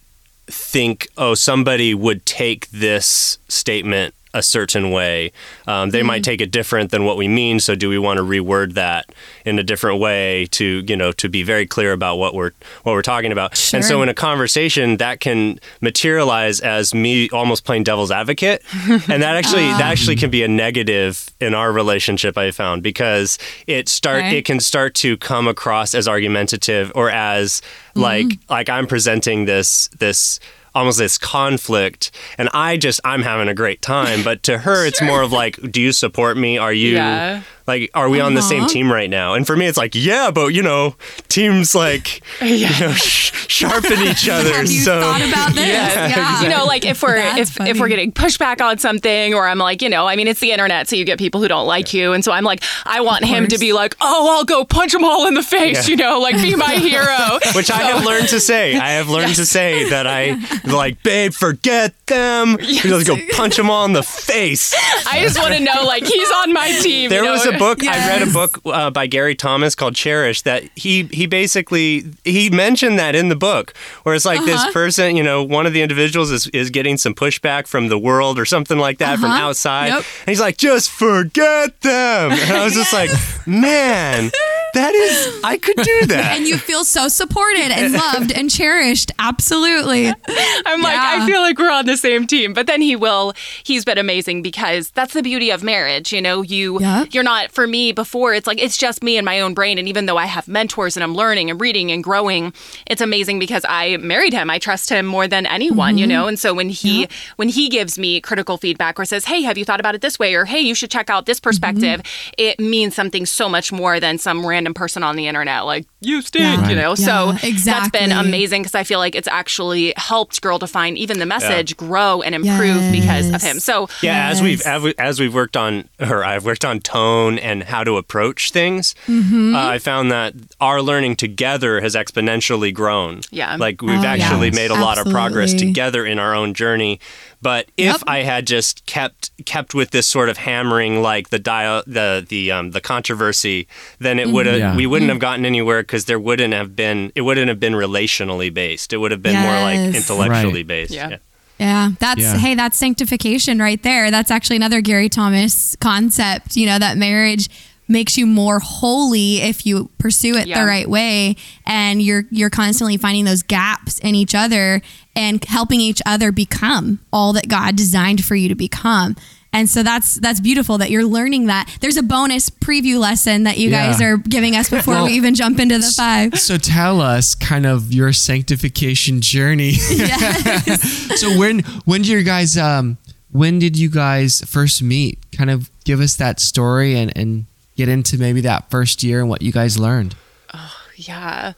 think, 0.47 1.09
oh, 1.19 1.35
somebody 1.35 1.93
would 1.93 2.25
take 2.25 2.71
this 2.71 3.39
statement 3.49 4.15
a 4.37 4.43
certain 4.43 4.91
way. 4.91 5.33
Um, 5.67 5.91
they 5.91 6.03
might 6.03 6.19
hmm. 6.19 6.31
take 6.31 6.41
it 6.41 6.51
different 6.51 6.91
than 6.91 7.05
what 7.05 7.17
we 7.17 7.27
mean. 7.27 7.59
So, 7.59 7.75
do 7.75 7.89
we 7.89 7.99
want 7.99 8.19
to 8.19 8.23
reword 8.23 8.75
that 8.75 9.07
in 9.45 9.59
a 9.59 9.63
different 9.63 9.99
way 9.99 10.47
to, 10.53 10.85
you 10.87 10.97
know, 10.97 11.11
to 11.13 11.29
be 11.29 11.43
very 11.43 11.67
clear 11.67 11.93
about 11.93 12.17
what 12.17 12.35
we're 12.35 12.53
what 12.83 12.93
we're 12.93 13.03
talking 13.03 13.33
about? 13.33 13.53
And 13.73 13.85
so, 13.85 14.03
in 14.03 14.09
a 14.09 14.15
conversation, 14.15 14.99
that 14.99 15.21
can 15.21 15.59
materialize 15.81 16.61
as 16.61 16.95
me 16.95 17.31
almost 17.31 17.65
playing 17.65 17.85
devil's 17.85 18.11
advocate, 18.11 18.63
and 18.89 19.23
that 19.23 19.37
actually 19.37 19.67
that 19.67 19.83
ah. 19.83 19.91
actually 19.91 20.17
can 20.17 20.31
be 20.31 20.43
a 20.43 20.49
negative 20.49 21.31
in 21.41 21.55
our 21.55 21.73
relationship. 21.73 22.37
I 22.37 22.51
found 22.51 22.83
because 22.83 23.39
it 23.67 23.89
start 23.89 24.17
Okay. 24.17 24.39
it 24.39 24.45
can 24.45 24.61
start 24.61 24.95
to 24.97 25.17
come 25.17 25.49
across 25.49 25.95
as 25.95 26.07
argumentative 26.09 26.93
or 26.95 27.11
as 27.11 27.63
like 27.95 28.27
mm-hmm. 28.27 28.53
like 28.53 28.69
I'm 28.69 28.87
presenting 28.87 29.47
this 29.47 29.89
this 29.99 30.41
almost 30.77 30.99
this 30.99 31.17
conflict 31.19 32.11
and 32.39 32.49
I 32.53 32.77
just 32.77 33.01
I'm 33.05 33.23
having 33.23 33.49
a 33.49 33.55
great 33.55 33.81
time 33.83 34.23
but 34.23 34.43
to 34.45 34.59
her 34.59 34.85
it's 34.87 35.01
more 35.03 35.23
of 35.23 35.33
like 35.33 35.59
do 35.73 35.81
you 35.81 35.91
support 35.91 36.37
me 36.37 36.59
are 36.59 36.73
you 36.73 36.95
Yeah. 36.97 37.43
Like, 37.67 37.91
are 37.95 38.09
we 38.09 38.21
on 38.21 38.35
the 38.35 38.43
same 38.43 38.61
Uh-huh. 38.65 38.69
team 38.69 38.93
right 38.93 39.11
now? 39.11 39.35
And 39.35 39.47
for 39.47 39.57
me, 39.57 39.67
it's 39.67 39.77
like, 39.79 39.95
yeah, 39.95 40.31
but 40.31 40.49
you 40.55 40.63
know, 40.63 40.95
teams 41.29 41.75
like 41.75 42.23
you 42.43 42.69
know 42.81 42.93
sh- 42.93 43.33
sharpen 43.49 44.01
each 44.03 44.29
other. 44.29 44.53
Have 44.55 44.71
you 44.71 44.81
so 44.81 45.01
thought 45.01 45.21
about 45.21 45.55
this? 45.55 45.67
Yeah. 45.67 46.43
you 46.43 46.49
know, 46.49 46.65
like 46.65 46.85
if 46.85 47.03
we're 47.03 47.17
That's 47.17 47.39
if, 47.41 47.49
funny. 47.51 47.71
if 47.71 47.81
we're 47.81 47.89
getting 47.89 48.13
pushback 48.13 48.61
on 48.61 48.79
something, 48.79 49.35
or 49.35 49.49
I'm 49.49 49.59
like, 49.59 49.83
you 49.83 49.89
know, 49.89 50.07
I 50.07 50.17
mean, 50.17 50.29
it's 50.29 50.41
the 50.41 50.53
internet, 50.53 50.89
so 50.89 50.97
you 50.97 51.05
get 51.05 51.19
people 51.19 51.41
who 51.41 51.49
don't 51.49 51.67
like 51.67 51.93
you, 51.93 52.13
and 52.13 52.25
so 52.25 52.33
I'm 52.33 52.45
like, 52.45 52.63
I 52.85 53.01
want 53.01 53.25
him 53.25 53.47
to 53.49 53.59
be 53.59 53.73
like, 53.73 53.97
oh, 54.01 54.37
I'll 54.37 54.45
go 54.45 54.65
punch 54.65 54.93
them 54.93 55.05
all 55.05 55.27
in 55.27 55.35
the 55.35 55.43
face, 55.43 55.89
Yeah. 55.89 55.93
you 55.93 55.97
know, 55.97 56.21
like 56.21 56.37
be 56.37 56.55
my 56.57 56.75
hero. 56.77 57.39
which 57.55 57.71
I 57.71 57.83
have 57.83 58.05
learned 58.05 58.29
to 58.29 58.41
say. 58.41 58.77
I 58.77 58.91
have 58.93 59.09
learned 59.09 59.35
to 59.37 59.47
say 59.47 59.89
that 59.91 60.07
I 60.07 60.37
like, 60.65 61.03
babe, 61.03 61.33
forget 61.33 61.95
them. 62.07 62.57
Let's 62.85 63.07
go 63.09 63.17
punch 63.33 63.57
them 63.57 63.71
all 63.71 63.85
in 63.85 63.93
the 63.93 64.03
face. 64.03 64.75
I 65.07 65.21
just 65.23 65.39
want 65.39 65.55
to 65.55 65.61
know, 65.61 65.85
like, 65.85 66.05
he's 66.05 66.31
on 66.43 66.53
my 66.53 66.71
team. 66.81 67.11
There 67.11 67.21
you 67.23 67.27
know? 67.27 67.33
was 67.33 67.47
a 67.47 67.56
book 67.59 67.83
I 67.85 67.97
read 68.09 68.23
a 68.29 68.33
book 68.33 68.61
uh, 68.67 68.91
by 68.91 69.07
Gary 69.07 69.35
Thomas 69.35 69.75
called 69.75 69.95
Cherish 69.95 70.43
that 70.43 70.65
he 70.77 71.05
he 71.13 71.27
basically 71.27 72.05
he 72.25 72.51
mentioned 72.51 72.99
that 72.99 73.15
in 73.15 73.29
the 73.29 73.37
book 73.37 73.75
where 74.05 74.15
it's 74.15 74.25
like 74.25 74.39
Uh-huh. 74.41 74.47
this 74.47 74.73
person 74.73 75.17
you 75.17 75.23
know 75.23 75.43
one 75.43 75.67
of 75.67 75.73
the 75.73 75.83
individuals 75.83 76.31
is, 76.31 76.47
is 76.49 76.71
getting 76.71 76.97
some 76.97 77.15
pushback 77.15 77.67
from 77.67 77.89
the 77.89 77.99
world 77.99 78.39
or 78.39 78.45
something 78.45 78.79
like 78.79 78.99
that 78.99 79.19
from 79.19 79.31
Uh-huh. 79.31 79.49
outside 79.49 79.89
Yep. 79.89 79.97
and 80.21 80.29
he's 80.29 80.41
like 80.41 80.57
just 80.57 80.91
forget 80.91 81.81
them 81.81 82.33
and 82.33 82.53
I 82.53 82.65
was 82.65 82.75
just 82.75 82.93
like 83.01 83.11
man 83.47 84.31
that 84.77 84.95
is 84.95 85.41
I 85.43 85.59
could 85.59 85.77
do 85.77 86.07
that 86.07 86.37
And 86.37 86.47
you 86.47 86.59
feel 86.59 86.85
so 86.85 87.09
supported 87.09 87.71
and 87.73 87.93
loved 87.93 88.33
and 88.33 88.51
cherished. 88.51 89.13
Absolutely. 89.19 90.09
I'm 90.09 90.83
like, 90.83 90.95
Yeah. 90.95 91.19
I 91.23 91.27
feel 91.27 91.41
like 91.41 91.59
we're 91.59 91.71
on 91.71 91.87
the 91.87 91.97
same 91.97 92.27
team. 92.27 92.53
But 92.53 92.67
then 92.67 92.81
he 92.81 92.97
will. 92.97 93.33
He's 93.65 93.85
been 93.85 93.99
amazing 93.99 94.43
because 94.43 94.91
that's 94.91 95.15
the 95.15 95.23
beauty 95.23 95.51
of 95.51 95.63
marriage. 95.63 96.13
You 96.13 96.23
know, 96.23 96.43
you 96.43 96.81
Yeah. 96.81 97.05
you're 97.11 97.25
not 97.25 97.53
for 97.53 97.67
me 97.67 97.93
before. 97.93 98.35
It's 98.35 98.47
like 98.47 98.63
it's 98.63 98.77
just 98.77 99.03
me 99.03 99.17
and 99.17 99.25
my 99.25 99.41
own 99.41 99.55
brain. 99.55 99.79
And 99.79 99.89
even 99.89 100.07
though 100.07 100.17
I 100.17 100.27
have 100.27 100.49
mentors 100.49 100.97
and 100.97 101.05
I'm 101.05 101.15
learning 101.15 101.51
and 101.51 101.61
reading 101.61 101.91
and 101.91 102.05
growing, 102.05 102.53
it's 102.87 103.01
amazing 103.01 103.39
because 103.39 103.65
I 103.69 103.97
married 103.99 104.33
him. 104.33 104.51
I 104.51 104.59
trust 104.59 104.91
him 104.91 105.07
more 105.07 105.27
than 105.27 105.47
anyone. 105.47 105.99
You 105.99 106.05
mm-hmm. 106.05 106.13
know. 106.13 106.27
And 106.29 106.39
so 106.39 106.55
when 106.55 106.69
he 106.69 107.09
when 107.37 107.49
he 107.49 107.69
gives 107.69 107.99
me 107.99 108.21
critical 108.21 108.59
feedback 108.59 108.99
or 109.01 109.05
says, 109.05 109.25
Hey, 109.25 109.43
have 109.43 109.57
you 109.59 109.65
thought 109.65 109.81
about 109.81 109.95
it 109.95 110.01
this 110.03 110.19
way? 110.19 110.35
Or 110.35 110.45
Hey, 110.45 110.61
you 110.61 110.75
should 110.75 110.91
check 110.91 111.11
out 111.11 111.27
this 111.27 111.39
mm-hmm. 111.39 111.49
perspective. 111.49 112.03
It 112.37 112.61
means 112.61 112.95
something 112.95 113.27
so 113.27 113.49
much 113.49 113.73
more 113.73 114.01
than 114.01 114.19
some 114.19 114.45
random 114.45 114.66
person 114.75 115.03
on 115.03 115.17
the 115.17 115.27
internet 115.27 115.65
like 115.67 115.87
you 116.01 116.23
stink. 116.23 116.45
Yeah. 116.63 116.69
You 116.69 116.77
know. 116.77 116.95
Yeah, 116.97 117.35
so 117.37 117.49
that's 117.65 117.89
been 117.91 118.13
amazing 118.13 118.63
because 118.63 118.75
I 118.75 118.85
feel 118.85 118.99
like 118.99 119.15
it's 119.15 119.29
actually 119.29 119.93
helped 119.97 120.41
Girl 120.43 120.59
Define 120.59 120.97
even 120.97 121.19
the 121.19 121.27
message 121.27 121.77
grow 121.77 122.23
and 122.23 122.35
improve 122.35 122.93
because 122.93 123.31
of 123.33 123.43
him. 123.43 123.59
So 123.61 123.89
Yeah, 124.03 124.29
as 124.29 124.41
we've 124.43 124.61
as, 124.63 124.83
we, 124.83 124.95
as 124.99 125.21
we've 125.21 125.35
worked 125.35 125.57
on, 125.57 125.89
or 126.01 126.25
I've 126.25 126.45
worked 126.45 126.65
on 126.65 126.81
tone 126.81 127.39
and 127.39 127.63
how 127.65 127.85
to 127.85 127.97
approach 127.97 128.51
things, 128.53 128.95
Mm-hmm. 129.07 129.55
uh, 129.55 129.67
I 129.67 129.79
found 129.79 130.11
that 130.13 130.35
our 130.61 130.81
learning 130.83 131.17
together 131.17 131.81
has 131.81 131.95
exponentially 131.95 132.73
grown. 132.75 133.21
Yeah. 133.31 133.57
like 133.57 133.83
we've 133.83 133.99
Oh, 133.99 134.03
yeah. 134.03 134.13
actually 134.15 134.51
made 134.51 134.71
a 134.71 134.75
lot 134.75 134.99
of 134.99 135.07
progress 135.07 135.55
together 135.55 136.05
in 136.07 136.19
our 136.19 136.35
own 136.35 136.55
journey. 136.55 137.01
But 137.47 137.67
if 137.77 137.85
Yep. 137.93 138.03
I 138.09 138.19
had 138.25 138.45
just 138.45 138.85
kept 138.87 139.31
kept 139.45 139.73
with 139.73 139.91
this 139.93 140.09
sort 140.09 140.29
of 140.29 140.37
hammering, 140.39 141.01
like 141.01 141.29
the 141.31 141.39
dia- 141.39 141.85
the 141.87 142.27
the 142.29 142.51
um, 142.51 142.73
the 142.73 142.81
controversy, 142.81 143.69
then 144.01 144.19
it 144.19 144.29
would 144.31 144.47
have 144.47 144.59
Yeah. 144.59 144.75
we 144.75 144.85
wouldn't 144.85 145.09
have 145.11 145.21
gotten 145.21 145.47
anywhere 145.47 145.83
because 145.85 146.07
there 146.07 146.19
wouldn't 146.19 146.53
have 146.55 146.75
been 146.75 147.13
it 147.15 147.21
wouldn't 147.21 147.47
have 147.49 147.61
been 147.61 147.75
relationally 147.75 148.53
based. 148.53 148.93
It 148.93 148.97
would 148.97 149.13
have 149.13 149.23
been 149.23 149.39
more 149.41 149.61
like 149.69 149.79
intellectually 149.95 150.63
Right. 150.63 150.67
based. 150.67 150.91
Yeah. 150.93 151.19
Yeah, 151.61 151.91
that's 152.01 152.21
Yeah. 152.21 152.37
hey, 152.37 152.55
that's 152.57 152.77
sanctification 152.77 153.61
right 153.61 153.81
there. 153.81 154.11
That's 154.11 154.33
actually 154.33 154.57
another 154.57 154.81
Gary 154.81 155.09
Thomas 155.09 155.77
concept, 155.81 156.57
you 156.57 156.67
know, 156.67 156.81
that 156.81 156.99
marriage 156.99 157.49
makes 157.89 158.19
you 158.19 158.27
more 158.27 158.59
holy 158.59 159.37
if 159.43 159.65
you 159.65 159.91
pursue 159.99 160.37
it 160.37 160.47
Yeah. 160.49 160.61
the 160.61 160.67
right 160.67 160.89
way 160.89 161.37
and 161.65 162.03
you're 162.03 162.25
you're 162.31 162.51
constantly 162.51 162.97
finding 162.97 163.25
those 163.25 163.43
gaps 163.43 163.99
in 164.01 164.15
each 164.15 164.35
other 164.35 164.83
and 165.15 165.45
helping 165.45 165.81
each 165.81 166.03
other 166.05 166.33
become 166.33 166.99
all 167.13 167.33
that 167.35 167.49
God 167.49 167.77
designed 167.77 168.25
for 168.25 168.35
you 168.35 168.49
to 168.49 168.55
become. 168.55 169.17
And 169.53 169.71
so 169.71 169.83
that's 169.83 170.17
that's 170.17 170.41
beautiful 170.41 170.77
that 170.79 170.91
you're 170.91 171.05
learning 171.07 171.47
that. 171.47 171.75
There's 171.81 171.97
a 171.97 172.03
bonus 172.03 172.51
preview 172.51 172.99
lesson 172.99 173.45
that 173.45 173.57
you 173.57 173.71
Yeah. 173.71 173.87
guys 173.91 174.03
are 174.03 174.19
giving 174.19 174.55
us 174.55 174.69
before 174.69 174.95
Well, 174.95 175.05
we 175.07 175.13
even 175.13 175.35
jump 175.35 175.59
into 175.61 175.79
the 175.79 175.91
five. 175.97 176.39
So 176.39 176.59
tell 176.59 177.01
us 177.01 177.35
kind 177.35 177.65
of 177.65 177.91
your 177.93 178.13
sanctification 178.13 179.23
journey. 179.23 179.73
so 181.17 181.39
when 181.39 181.61
when 181.85 182.03
did 182.03 182.09
you 182.09 182.23
guys 182.23 182.57
um 182.59 182.99
when 183.31 183.59
did 183.59 183.79
you 183.79 183.89
guys 183.89 184.43
first 184.47 184.83
meet? 184.83 185.19
Kind 185.33 185.51
of 185.51 185.71
give 185.85 186.01
us 186.01 186.17
that 186.17 186.39
story 186.41 186.99
and 186.99 187.17
and 187.17 187.47
get 187.77 187.89
into 187.89 188.19
maybe 188.19 188.41
that 188.43 188.71
first 188.71 189.03
year 189.03 189.21
and 189.21 189.29
what 189.29 189.43
you 189.43 189.53
guys 189.53 189.79
learned. 189.79 190.17
Oh, 190.53 190.77
yeah. 190.97 191.53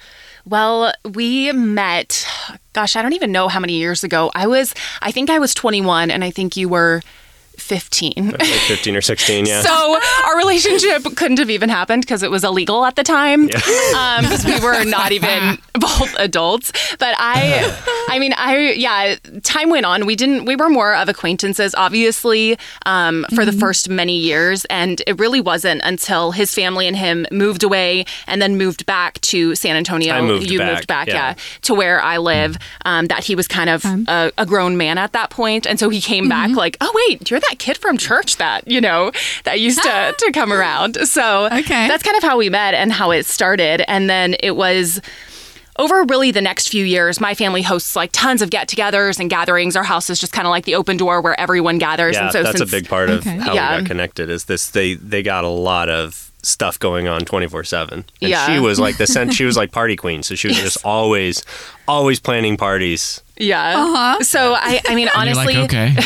Well, 0.45 0.93
we 1.05 1.53
met, 1.53 2.27
gosh, 2.73 2.97
I 2.97 3.03
don't 3.03 3.13
even 3.13 3.33
know 3.33 3.49
how 3.49 3.61
many 3.61 3.75
years 3.75 4.03
ago. 4.03 4.31
I 4.35 4.47
was, 4.47 4.75
I 5.03 5.13
think 5.13 5.31
I 5.31 5.39
was 5.39 5.55
21 5.55 6.11
and 6.11 6.25
I 6.25 6.31
think 6.31 6.57
you 6.57 6.69
were 6.69 7.03
15. 7.59 8.31
Like 8.31 8.43
15 8.43 8.97
or 8.97 9.01
16, 9.01 9.47
yeah. 9.47 9.61
So 9.63 10.01
our 10.27 10.37
relationship 10.37 11.05
couldn't 11.17 11.39
have 11.39 11.51
even 11.51 11.69
happened 11.69 12.03
because 12.03 12.23
it 12.23 12.31
was 12.31 12.45
illegal 12.45 12.85
at 12.85 12.97
the 12.97 13.03
time. 13.03 13.47
Because 13.47 14.45
we 14.47 14.59
were 14.61 14.85
not 14.85 15.13
even 15.13 15.59
both 15.75 16.15
adults. 16.19 16.73
But 16.99 17.15
I, 17.19 18.07
I 18.09 18.19
mean, 18.19 18.33
I 18.37 18.73
yeah. 18.73 19.17
Time 19.43 19.71
went 19.71 19.87
on. 19.87 20.07
We 20.07 20.17
didn't. 20.17 20.45
We 20.45 20.57
were 20.57 20.69
more 20.69 20.95
of 20.95 21.09
acquaintances, 21.09 21.75
obviously, 21.75 22.59
um, 22.87 23.27
for 23.35 23.45
the 23.45 23.53
first 23.53 23.89
many 23.89 24.17
years, 24.17 24.65
and 24.67 25.03
it 25.07 25.19
really 25.19 25.41
wasn't 25.41 25.83
until 25.85 26.33
his 26.33 26.55
family 26.55 26.87
and 26.87 26.97
him 26.97 27.27
moved 27.31 27.63
away 27.63 28.05
and 28.27 28.41
then 28.41 28.57
moved 28.57 28.87
back 28.87 29.21
to 29.23 29.55
San 29.55 29.77
Antonio. 29.77 30.15
I 30.15 30.21
moved 30.21 30.51
you 30.51 30.59
back, 30.59 30.75
moved 30.75 30.87
back, 30.87 31.09
yeah. 31.09 31.15
yeah. 31.15 31.35
to 31.63 31.75
where 31.75 32.01
I 32.01 32.19
live. 32.19 32.57
Um, 32.85 33.07
that 33.07 33.25
he 33.25 33.35
was 33.35 33.49
kind 33.49 33.71
of 33.71 33.85
a, 33.85 34.33
a 34.39 34.47
grown 34.47 34.77
man 34.77 34.99
at 34.99 35.13
that 35.13 35.31
point, 35.31 35.67
and 35.67 35.79
so 35.79 35.89
he 35.89 36.01
came 36.01 36.29
back 36.29 36.51
like, 36.51 36.77
oh 36.81 36.93
wait, 36.95 37.31
you're 37.31 37.41
that 37.41 37.48
kid 37.57 37.79
from 37.79 37.97
church 37.97 38.37
that 38.37 38.67
you 38.67 38.81
know 38.81 39.13
that 39.45 39.61
used 39.61 39.83
to 39.83 40.15
to 40.19 40.33
come 40.33 40.53
around. 40.53 40.97
So 41.09 41.47
Okay. 41.47 41.89
that's 41.89 42.03
kind 42.03 42.17
of 42.17 42.23
how 42.23 42.37
we 42.37 42.49
met 42.51 42.75
and 42.75 42.93
how 42.93 43.11
it 43.11 43.27
started, 43.27 43.83
and 43.91 44.09
then 44.11 44.37
it 44.41 44.57
was. 44.57 45.01
Over 45.81 46.03
really 46.09 46.33
the 46.33 46.41
next 46.41 46.71
few 46.71 46.85
years, 46.85 47.21
my 47.21 47.35
family 47.35 47.63
hosts 47.63 47.95
like 47.95 48.11
tons 48.11 48.43
of 48.43 48.51
get-togethers 48.51 49.21
and 49.21 49.31
gatherings. 49.31 49.77
Our 49.77 49.85
house 49.85 50.11
is 50.11 50.19
just 50.19 50.33
kind 50.33 50.45
of 50.45 50.51
like 50.51 50.65
the 50.65 50.75
open 50.75 50.97
door 50.97 51.21
where 51.21 51.39
everyone 51.39 51.79
gathers. 51.79 52.17
Yeah, 52.17 52.25
and 52.25 52.33
so 52.33 52.43
that's 52.43 52.59
since, 52.59 52.69
a 52.69 52.77
big 52.77 52.89
part 52.89 53.09
of 53.11 53.21
Okay. 53.25 53.37
how 53.37 53.55
Yeah. 53.55 53.77
we 53.77 53.83
got 53.83 53.87
connected. 53.89 54.29
Is 54.29 54.47
this 54.47 54.71
they 54.71 54.95
they 54.95 55.23
got 55.23 55.45
a 55.45 55.49
lot 55.49 55.89
of 55.89 56.33
stuff 56.43 56.81
going 56.81 57.07
on 57.07 57.21
twenty 57.21 57.47
four 57.47 57.63
seven, 57.63 58.05
and 58.21 58.29
Yeah. 58.31 58.45
she 58.53 58.59
was 58.59 58.81
like 58.81 58.97
the 58.97 59.07
sen- 59.07 59.31
she 59.31 59.45
was 59.45 59.57
like 59.57 59.71
party 59.71 59.95
queen, 59.95 60.25
so 60.25 60.35
she 60.35 60.49
was 60.49 60.57
just 60.59 60.79
always 60.85 61.45
always 61.87 62.19
planning 62.19 62.57
parties. 62.57 63.21
Yeah. 63.39 63.81
Uh-huh. 63.81 64.23
So 64.23 64.55
I, 64.55 64.81
I 64.87 64.95
mean, 64.95 65.09
honestly, 65.15 65.55
like, 65.55 65.75
okay. 65.75 65.97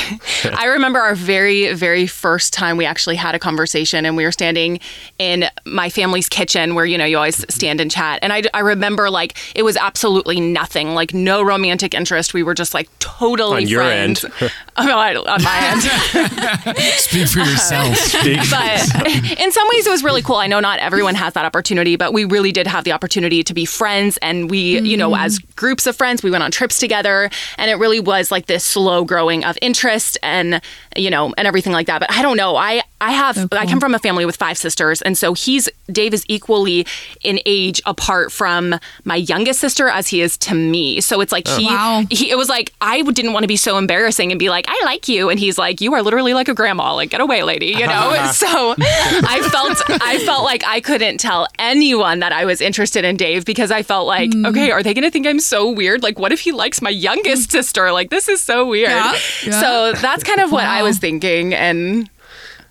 I 0.57 0.67
remember 0.67 1.01
our 1.01 1.15
very, 1.15 1.73
very 1.75 2.07
first 2.07 2.53
time 2.53 2.77
we 2.77 2.85
actually 2.85 3.17
had 3.17 3.35
a 3.35 3.39
conversation, 3.39 4.05
and 4.05 4.17
we 4.17 4.25
were 4.25 4.33
standing 4.33 4.81
in 5.19 5.47
my 5.65 5.89
family's 5.89 6.29
kitchen 6.29 6.75
where, 6.75 6.85
you 6.85 6.99
know, 6.99 7.05
you 7.05 7.17
always 7.17 7.45
stand 7.53 7.81
and 7.81 7.91
chat. 7.91 8.19
And 8.23 8.33
I, 8.33 8.43
I 8.55 8.61
remember 8.61 9.11
like 9.11 9.37
it 9.55 9.63
was 9.63 9.77
absolutely 9.77 10.41
nothing, 10.41 10.95
like 10.95 11.15
no 11.15 11.43
romantic 11.43 11.95
interest. 11.95 12.35
We 12.35 12.43
were 12.43 12.55
just 12.55 12.75
like 12.75 12.89
totally 12.99 13.63
On 13.63 13.69
your 13.69 13.83
friends. 13.83 14.25
Oh, 14.77 14.83
on 14.83 14.89
my 14.89 15.15
on 15.15 15.43
my 15.43 15.59
end. 15.71 15.83
Speak 16.99 17.29
for 17.29 17.41
yourself. 17.41 18.13
but 18.51 19.39
in 19.39 19.53
some 19.53 19.69
ways 19.71 19.87
it 19.87 19.91
was 19.91 20.03
really 20.03 20.23
cool. 20.23 20.37
I 20.37 20.47
know 20.47 20.61
not 20.61 20.79
everyone 20.79 21.15
has 21.15 21.35
that 21.35 21.45
opportunity 21.45 21.97
but 21.97 22.13
we 22.13 22.25
really 22.25 22.53
did 22.53 22.67
have 22.67 22.85
the 22.85 22.93
opportunity 22.93 23.43
to 23.45 23.55
be 23.55 23.65
friends. 23.65 24.19
And 24.23 24.51
we 24.51 24.81
you 24.81 24.97
know 24.97 25.15
as 25.15 25.39
mm. 25.39 25.57
groups 25.57 25.87
of 25.87 25.97
friends 25.97 26.23
we 26.23 26.31
went 26.31 26.43
on 26.43 26.51
trips 26.51 26.79
together. 26.79 27.31
And 27.59 27.71
it 27.71 27.75
really 27.75 28.01
was 28.01 28.31
like 28.31 28.47
this 28.47 28.65
slow 28.65 29.05
growing 29.05 29.45
of 29.45 29.59
interest 29.61 30.17
and 30.23 30.61
you 30.97 31.11
know 31.11 31.35
and 31.37 31.47
everything 31.47 31.73
like 31.73 31.87
that. 31.89 32.01
But 32.01 32.11
i 32.11 32.23
don't 32.23 32.37
know. 32.37 32.57
I 32.57 32.83
i 33.03 33.11
have 33.11 33.49
i 33.53 33.67
come 33.67 33.81
from 33.81 33.95
a 33.95 33.99
family 33.99 34.25
with 34.25 34.37
five 34.37 34.57
sisters 34.57 35.03
and 35.03 35.19
so 35.19 35.35
he's 35.35 35.69
dav 35.91 36.15
is 36.15 36.25
equally 36.29 36.87
in 37.23 37.41
age 37.47 37.81
apart 37.87 38.33
from 38.33 38.75
my 39.05 39.17
youngest 39.17 39.61
sister 39.61 39.89
as 39.89 40.09
he 40.09 40.21
is 40.21 40.37
to 40.39 40.55
me. 40.55 41.01
So 41.01 41.21
it's 41.21 41.33
like 41.33 41.45
oh. 41.49 41.57
he, 41.57 41.67
Wow. 41.67 42.05
he 42.11 42.31
it 42.31 42.37
was 42.37 42.49
like 42.49 42.73
i 42.81 43.03
didn't 43.03 43.33
want 43.33 43.45
to 43.45 43.49
be 43.49 43.57
so 43.57 43.79
embarrassing 43.79 44.33
and 44.33 44.39
be 44.39 44.51
like 44.51 44.67
i 44.69 44.81
like 44.85 45.09
you 45.09 45.29
and 45.29 45.39
he's 45.39 45.59
like 45.59 45.81
you 45.81 45.95
are 45.95 46.03
literally 46.03 46.35
like 46.35 46.49
a 46.49 46.55
grandma 46.55 46.95
like 46.95 47.11
get 47.11 47.21
away 47.21 47.43
lady 47.43 47.67
you 47.67 47.87
know? 47.87 48.11
So 48.33 48.75
i 48.79 49.41
felt 49.51 49.83
i 50.03 50.19
felt 50.25 50.45
like 50.45 50.65
i 50.67 50.81
couldn't 50.81 51.19
tell 51.19 51.47
anyone 51.59 52.21
that 52.21 52.33
i 52.33 52.45
was 52.45 52.61
interested 52.61 53.05
in 53.05 53.17
dav 53.17 53.45
because 53.45 53.71
i 53.71 53.83
felt 53.83 54.07
like 54.07 54.31
mm. 54.31 54.47
okay 54.49 54.71
are 54.71 54.83
they 54.83 54.95
gonna 54.95 55.11
think 55.11 55.27
i'm 55.27 55.41
so 55.41 55.71
weird? 55.71 56.03
Like 56.03 56.19
what 56.19 56.33
if 56.33 56.41
he 56.41 56.53
likes 56.53 56.81
my 56.81 56.91
youngest 56.91 57.51
sister? 57.51 57.93
Like 57.93 58.11
this 58.11 58.29
is 58.29 58.41
so 58.43 58.67
weird. 58.67 58.91
Yeah, 58.91 59.19
yeah. 59.45 59.61
so 59.61 59.93
that's 59.93 60.25
kind 60.25 60.41
of 60.41 60.51
what 60.53 60.65
i 60.65 60.83
was 60.83 60.99
thinking 60.99 61.55
and 61.55 62.09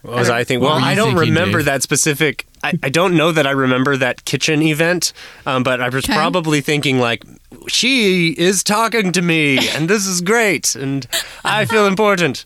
What 0.03 0.15
was 0.15 0.29
I 0.29 0.43
thinking? 0.43 0.63
Well, 0.67 0.73
I 0.77 0.95
don't 0.95 1.09
thinking, 1.15 1.29
remember 1.29 1.59
Dav? 1.59 1.65
that 1.65 1.83
specific. 1.83 2.45
I, 2.63 2.73
I 2.83 2.89
don't 2.89 3.15
know 3.15 3.31
that 3.31 3.45
I 3.45 3.51
remember 3.51 3.97
that 3.97 4.25
kitchen 4.25 4.61
event, 4.61 5.13
um, 5.45 5.63
but 5.63 5.79
I 5.81 5.89
was 5.89 6.05
Okay. 6.05 6.13
probably 6.15 6.61
thinking 6.61 6.99
like, 6.99 7.23
she 7.67 8.29
is 8.31 8.63
talking 8.63 9.11
to 9.11 9.21
me, 9.21 9.59
and 9.69 9.87
this 9.89 10.07
is 10.07 10.21
great, 10.21 10.75
and 10.75 11.05
I 11.43 11.65
feel 11.65 11.85
important. 11.85 12.45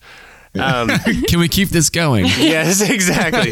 Um, 0.56 0.88
Can 1.28 1.40
we 1.40 1.50
keep 1.50 1.70
this 1.70 1.90
going? 1.90 2.26
yes, 2.26 2.82
exactly. 2.90 3.52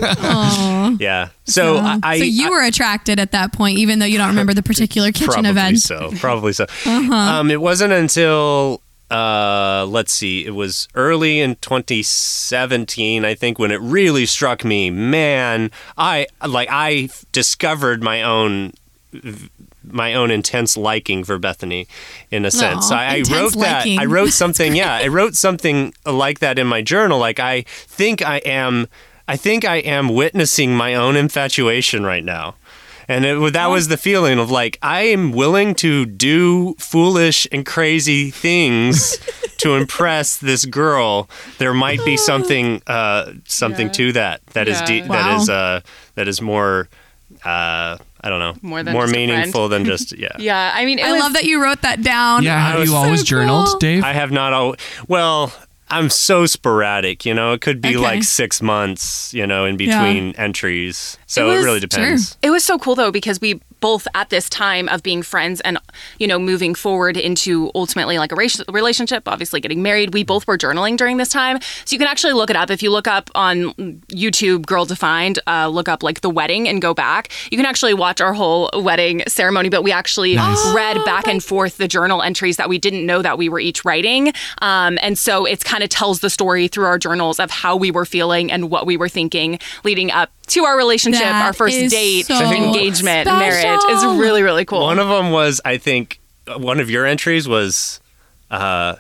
Yeah. 1.00 1.30
So 1.46 1.78
I, 1.78 2.00
I 2.04 2.18
so 2.20 2.24
you 2.24 2.48
I- 2.48 2.50
were 2.50 2.64
attracted 2.64 3.20
at 3.20 3.32
that 3.32 3.52
point, 3.54 3.78
even 3.78 4.00
though 4.00 4.06
you 4.06 4.18
don't 4.18 4.30
remember 4.30 4.54
the 4.54 4.64
particular 4.64 5.12
kitchen 5.12 5.28
probably 5.34 5.50
event. 5.50 5.80
so. 5.80 6.12
Probably 6.20 6.54
so. 6.54 6.66
Um, 6.86 7.52
it 7.52 7.60
wasn't 7.62 7.92
until 7.94 8.82
uh, 9.14 9.86
let's 9.88 10.12
see, 10.12 10.44
it 10.44 10.56
was 10.56 10.88
early 10.96 11.40
in 11.40 11.56
2017, 11.58 13.24
I 13.24 13.36
think, 13.36 13.60
when 13.60 13.70
it 13.70 13.80
really 13.80 14.26
struck 14.26 14.66
me. 14.66 14.90
Man, 14.90 15.70
I 15.96 16.26
like 16.46 16.68
I 16.72 17.10
discovered 17.32 18.02
my 18.02 18.24
own 18.24 18.74
my 19.84 20.16
own 20.16 20.32
intense 20.32 20.76
liking 20.76 21.24
for 21.24 21.38
Bethany 21.38 21.88
in 22.32 22.44
a 22.44 22.50
sense. 22.50 22.90
So 22.90 22.96
I, 22.96 23.18
I 23.18 23.24
wrote 23.32 23.54
that. 23.60 23.86
I 23.86 24.06
wrote 24.06 24.34
something. 24.34 24.76
Yeah, 24.76 24.96
I 24.96 25.08
wrote 25.10 25.36
something 25.36 25.94
like 26.08 26.40
that 26.40 26.58
in 26.58 26.66
my 26.66 26.82
journal. 26.82 27.20
Like 27.20 27.40
I 27.40 27.66
think 27.68 28.24
I 28.24 28.38
am. 28.38 28.88
I 29.28 29.38
think 29.38 29.64
I 29.64 29.76
am 29.78 30.10
witnessing 30.10 30.76
my 30.76 30.96
own 30.96 31.16
infatuation 31.16 32.04
right 32.04 32.24
now. 32.24 32.56
And 33.08 33.26
it, 33.26 33.54
that 33.54 33.68
was 33.68 33.88
the 33.88 33.98
feeling 33.98 34.40
of 34.40 34.50
like, 34.52 34.78
I 34.82 35.02
am 35.04 35.32
willing 35.32 35.76
to 35.76 36.06
do 36.06 36.76
foolish 36.80 37.48
and 37.52 37.66
crazy 37.66 38.32
things 38.32 39.18
to 39.58 39.76
impress 39.76 40.38
this 40.38 40.66
girl. 40.66 41.30
There 41.58 41.74
might 41.74 42.04
be 42.06 42.18
something, 42.30 42.82
uh, 42.88 43.34
something 43.46 43.92
to 43.92 44.12
that. 44.14 44.46
That 44.48 44.68
is 44.68 44.80
Yeah. 44.82 44.86
deep. 44.86 45.06
Wow. 45.08 45.16
That 45.16 45.42
is, 45.42 45.50
uh, 45.50 45.82
that 46.16 46.28
is 46.28 46.42
more, 46.42 46.88
uh, 47.44 47.98
I 48.26 48.30
don't 48.30 48.40
know, 48.40 48.54
More 48.62 48.84
than 48.84 48.94
more 48.94 49.08
meaningful 49.08 49.68
than 49.68 49.84
just 49.84 50.18
yeah. 50.18 50.30
Yeah, 50.40 50.72
I 50.74 50.86
mean, 50.86 51.00
it 51.00 51.06
I 51.06 51.12
was, 51.12 51.20
love 51.22 51.34
that 51.34 51.44
you 51.44 51.62
wrote 51.62 51.82
that 51.82 52.02
down. 52.02 52.44
Yeah, 52.44 52.58
have 52.58 52.80
was 52.80 52.90
you 52.90 52.96
always 52.96 53.20
so 53.20 53.26
journaled, 53.26 53.68
cool. 53.68 53.80
Dav? 53.80 54.04
I 54.04 54.14
have 54.14 54.32
not 54.32 54.54
al 54.54 54.76
Well, 55.10 55.52
I'm 55.90 56.10
so 56.10 56.46
sporadic. 56.46 57.26
You 57.26 57.34
know, 57.34 57.54
it 57.54 57.62
could 57.62 57.80
be 57.82 57.90
Okay. 57.90 57.98
like 57.98 58.24
six 58.24 58.62
months. 58.62 59.34
You 59.34 59.46
know, 59.46 59.66
in 59.66 59.78
between 59.78 60.34
entries. 60.36 61.18
So 61.28 61.50
it, 61.52 61.56
was- 61.58 61.66
really 61.66 61.80
depends. 61.80 62.38
It 62.42 62.50
was 62.50 62.64
so 62.64 62.78
cool 62.80 62.96
though 62.96 63.12
because 63.12 63.40
we 63.42 63.62
both 63.84 64.08
at 64.16 64.30
this 64.30 64.48
time 64.48 64.88
of 64.88 65.04
being 65.04 65.22
friends 65.22 65.60
and 65.62 65.78
you 66.18 66.26
know 66.26 66.40
moving 66.40 66.74
forward 66.74 67.18
into 67.18 67.70
ultimately 67.76 68.18
like 68.18 68.32
a 68.32 68.36
raci- 68.36 68.64
relationship, 68.74 69.28
obviously 69.28 69.60
getting 69.60 69.82
married, 69.82 70.14
we 70.14 70.24
both 70.24 70.48
were 70.48 70.58
journaling 70.58 70.96
during 70.96 71.18
this 71.18 71.28
time. 71.28 71.60
So 71.84 71.94
you 71.94 72.00
can 72.00 72.08
actually 72.08 72.32
look 72.32 72.50
it 72.50 72.56
up 72.56 72.70
if 72.70 72.82
you 72.82 72.90
look 72.90 73.10
up 73.10 73.30
on 73.36 73.74
YouTube 74.08 74.66
Girl 74.66 74.86
Defined, 74.86 75.40
uh, 75.48 75.68
look 75.68 75.90
up 75.90 76.02
like 76.02 76.22
the 76.22 76.30
wedding 76.30 76.70
and 76.70 76.82
go 76.82 76.94
back. 76.94 77.30
You 77.52 77.58
can 77.58 77.66
actually 77.66 77.94
watch 77.94 78.22
our 78.22 78.34
whole 78.34 78.70
wedding 78.74 79.22
ceremony, 79.28 79.68
but 79.68 79.84
we 79.84 79.92
actually 79.92 80.38
read 80.38 81.04
back 81.04 81.28
and 81.28 81.44
forth 81.44 81.76
the 81.76 81.90
journal 81.90 82.22
entries 82.22 82.56
that 82.56 82.70
we 82.70 82.78
didn't 82.78 83.06
know 83.06 83.22
that 83.22 83.38
we 83.38 83.50
were 83.50 83.60
each 83.60 83.84
writing. 83.84 84.32
Um, 84.62 84.98
and 85.02 85.18
so 85.18 85.44
it's 85.44 85.64
kind 85.64 85.84
of 85.84 85.90
tells 85.90 86.22
the 86.22 86.30
story 86.30 86.70
through 86.70 86.86
our 86.86 86.98
journals 86.98 87.38
of 87.38 87.52
how 87.52 87.76
we 87.76 87.92
were 87.92 88.06
feeling 88.06 88.50
and 88.50 88.72
what 88.72 88.86
we 88.86 88.96
were 88.96 89.10
thinking 89.10 89.60
leading 89.84 90.10
up 90.10 90.32
to 90.48 90.66
our 90.66 90.78
relationship, 90.78 91.22
That 91.22 91.46
our 91.46 91.54
first 91.54 91.78
date, 91.90 92.26
so 92.26 92.36
engagement, 92.52 93.28
special. 93.28 93.40
marriage. 93.40 93.80
It's 93.86 94.04
really, 94.20 94.44
really 94.44 94.66
cool. 94.66 94.82
One 94.82 95.00
of 95.00 95.08
them 95.08 95.32
was, 95.32 95.62
I 95.64 95.78
think, 95.78 96.20
uh, 96.48 96.58
one 96.60 96.80
of 96.80 96.90
your 96.90 97.06
entries 97.06 97.48
was, 97.48 98.02
uh, 98.52 98.96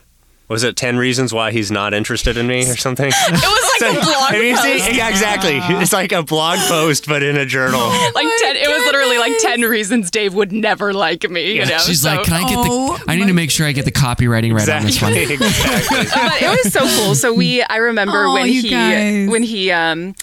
was 0.49 0.63
it 0.63 0.75
10 0.75 0.97
reasons 0.97 1.33
why 1.33 1.51
he's 1.51 1.71
not 1.71 1.93
interested 1.93 2.37
in 2.37 2.47
me 2.47 2.61
or 2.69 2.75
something? 2.75 3.07
it 3.13 3.31
was 3.31 3.81
like 3.81 3.91
a 3.91 4.01
blog 4.05 4.31
Have 4.31 4.43
you 4.43 4.55
post. 4.55 4.63
seen? 4.85 4.95
Yeah, 4.95 5.09
exactly. 5.09 5.57
It's 5.81 5.93
like 5.93 6.11
a 6.11 6.21
blog 6.21 6.59
post, 6.69 7.07
but 7.07 7.23
in 7.23 7.37
a 7.37 7.45
journal. 7.45 7.79
Like 7.79 8.27
ten, 8.41 8.55
it 8.55 8.67
was 8.67 8.83
literally 8.85 9.17
like 9.17 9.33
ten 9.39 9.61
reasons 9.61 10.11
Dav 10.11 10.33
would 10.35 10.51
never 10.51 10.93
like 10.93 11.27
me. 11.29 11.53
You 11.55 11.65
know, 11.65 11.77
She's 11.79 12.01
so- 12.01 12.09
like, 12.15 12.23
can 12.25 12.33
I 12.33 12.41
get 12.47 12.57
Oh 12.59 12.97
the? 12.97 13.05
I 13.11 13.15
need 13.15 13.27
to 13.27 13.33
make 13.33 13.51
sure 13.51 13.65
I 13.65 13.71
get 13.71 13.85
the 13.85 13.91
copywriting 13.91 14.53
right 14.53 14.67
on 14.69 14.83
this 14.83 15.01
one. 15.01 15.13
Exactly. 15.13 15.35
exactly. 15.47 16.05
but 16.13 16.41
it 16.41 16.63
was 16.63 16.73
so 16.73 16.81
cool. 17.03 17.15
So 17.15 17.33
we, 17.33 17.63
I 17.63 17.77
remember 17.77 18.25
Oh, 18.25 18.33
when 18.33 18.47
he 18.47 18.69
guys. 18.69 19.29
when 19.29 19.43
he 19.43 19.71
um, 19.71 20.13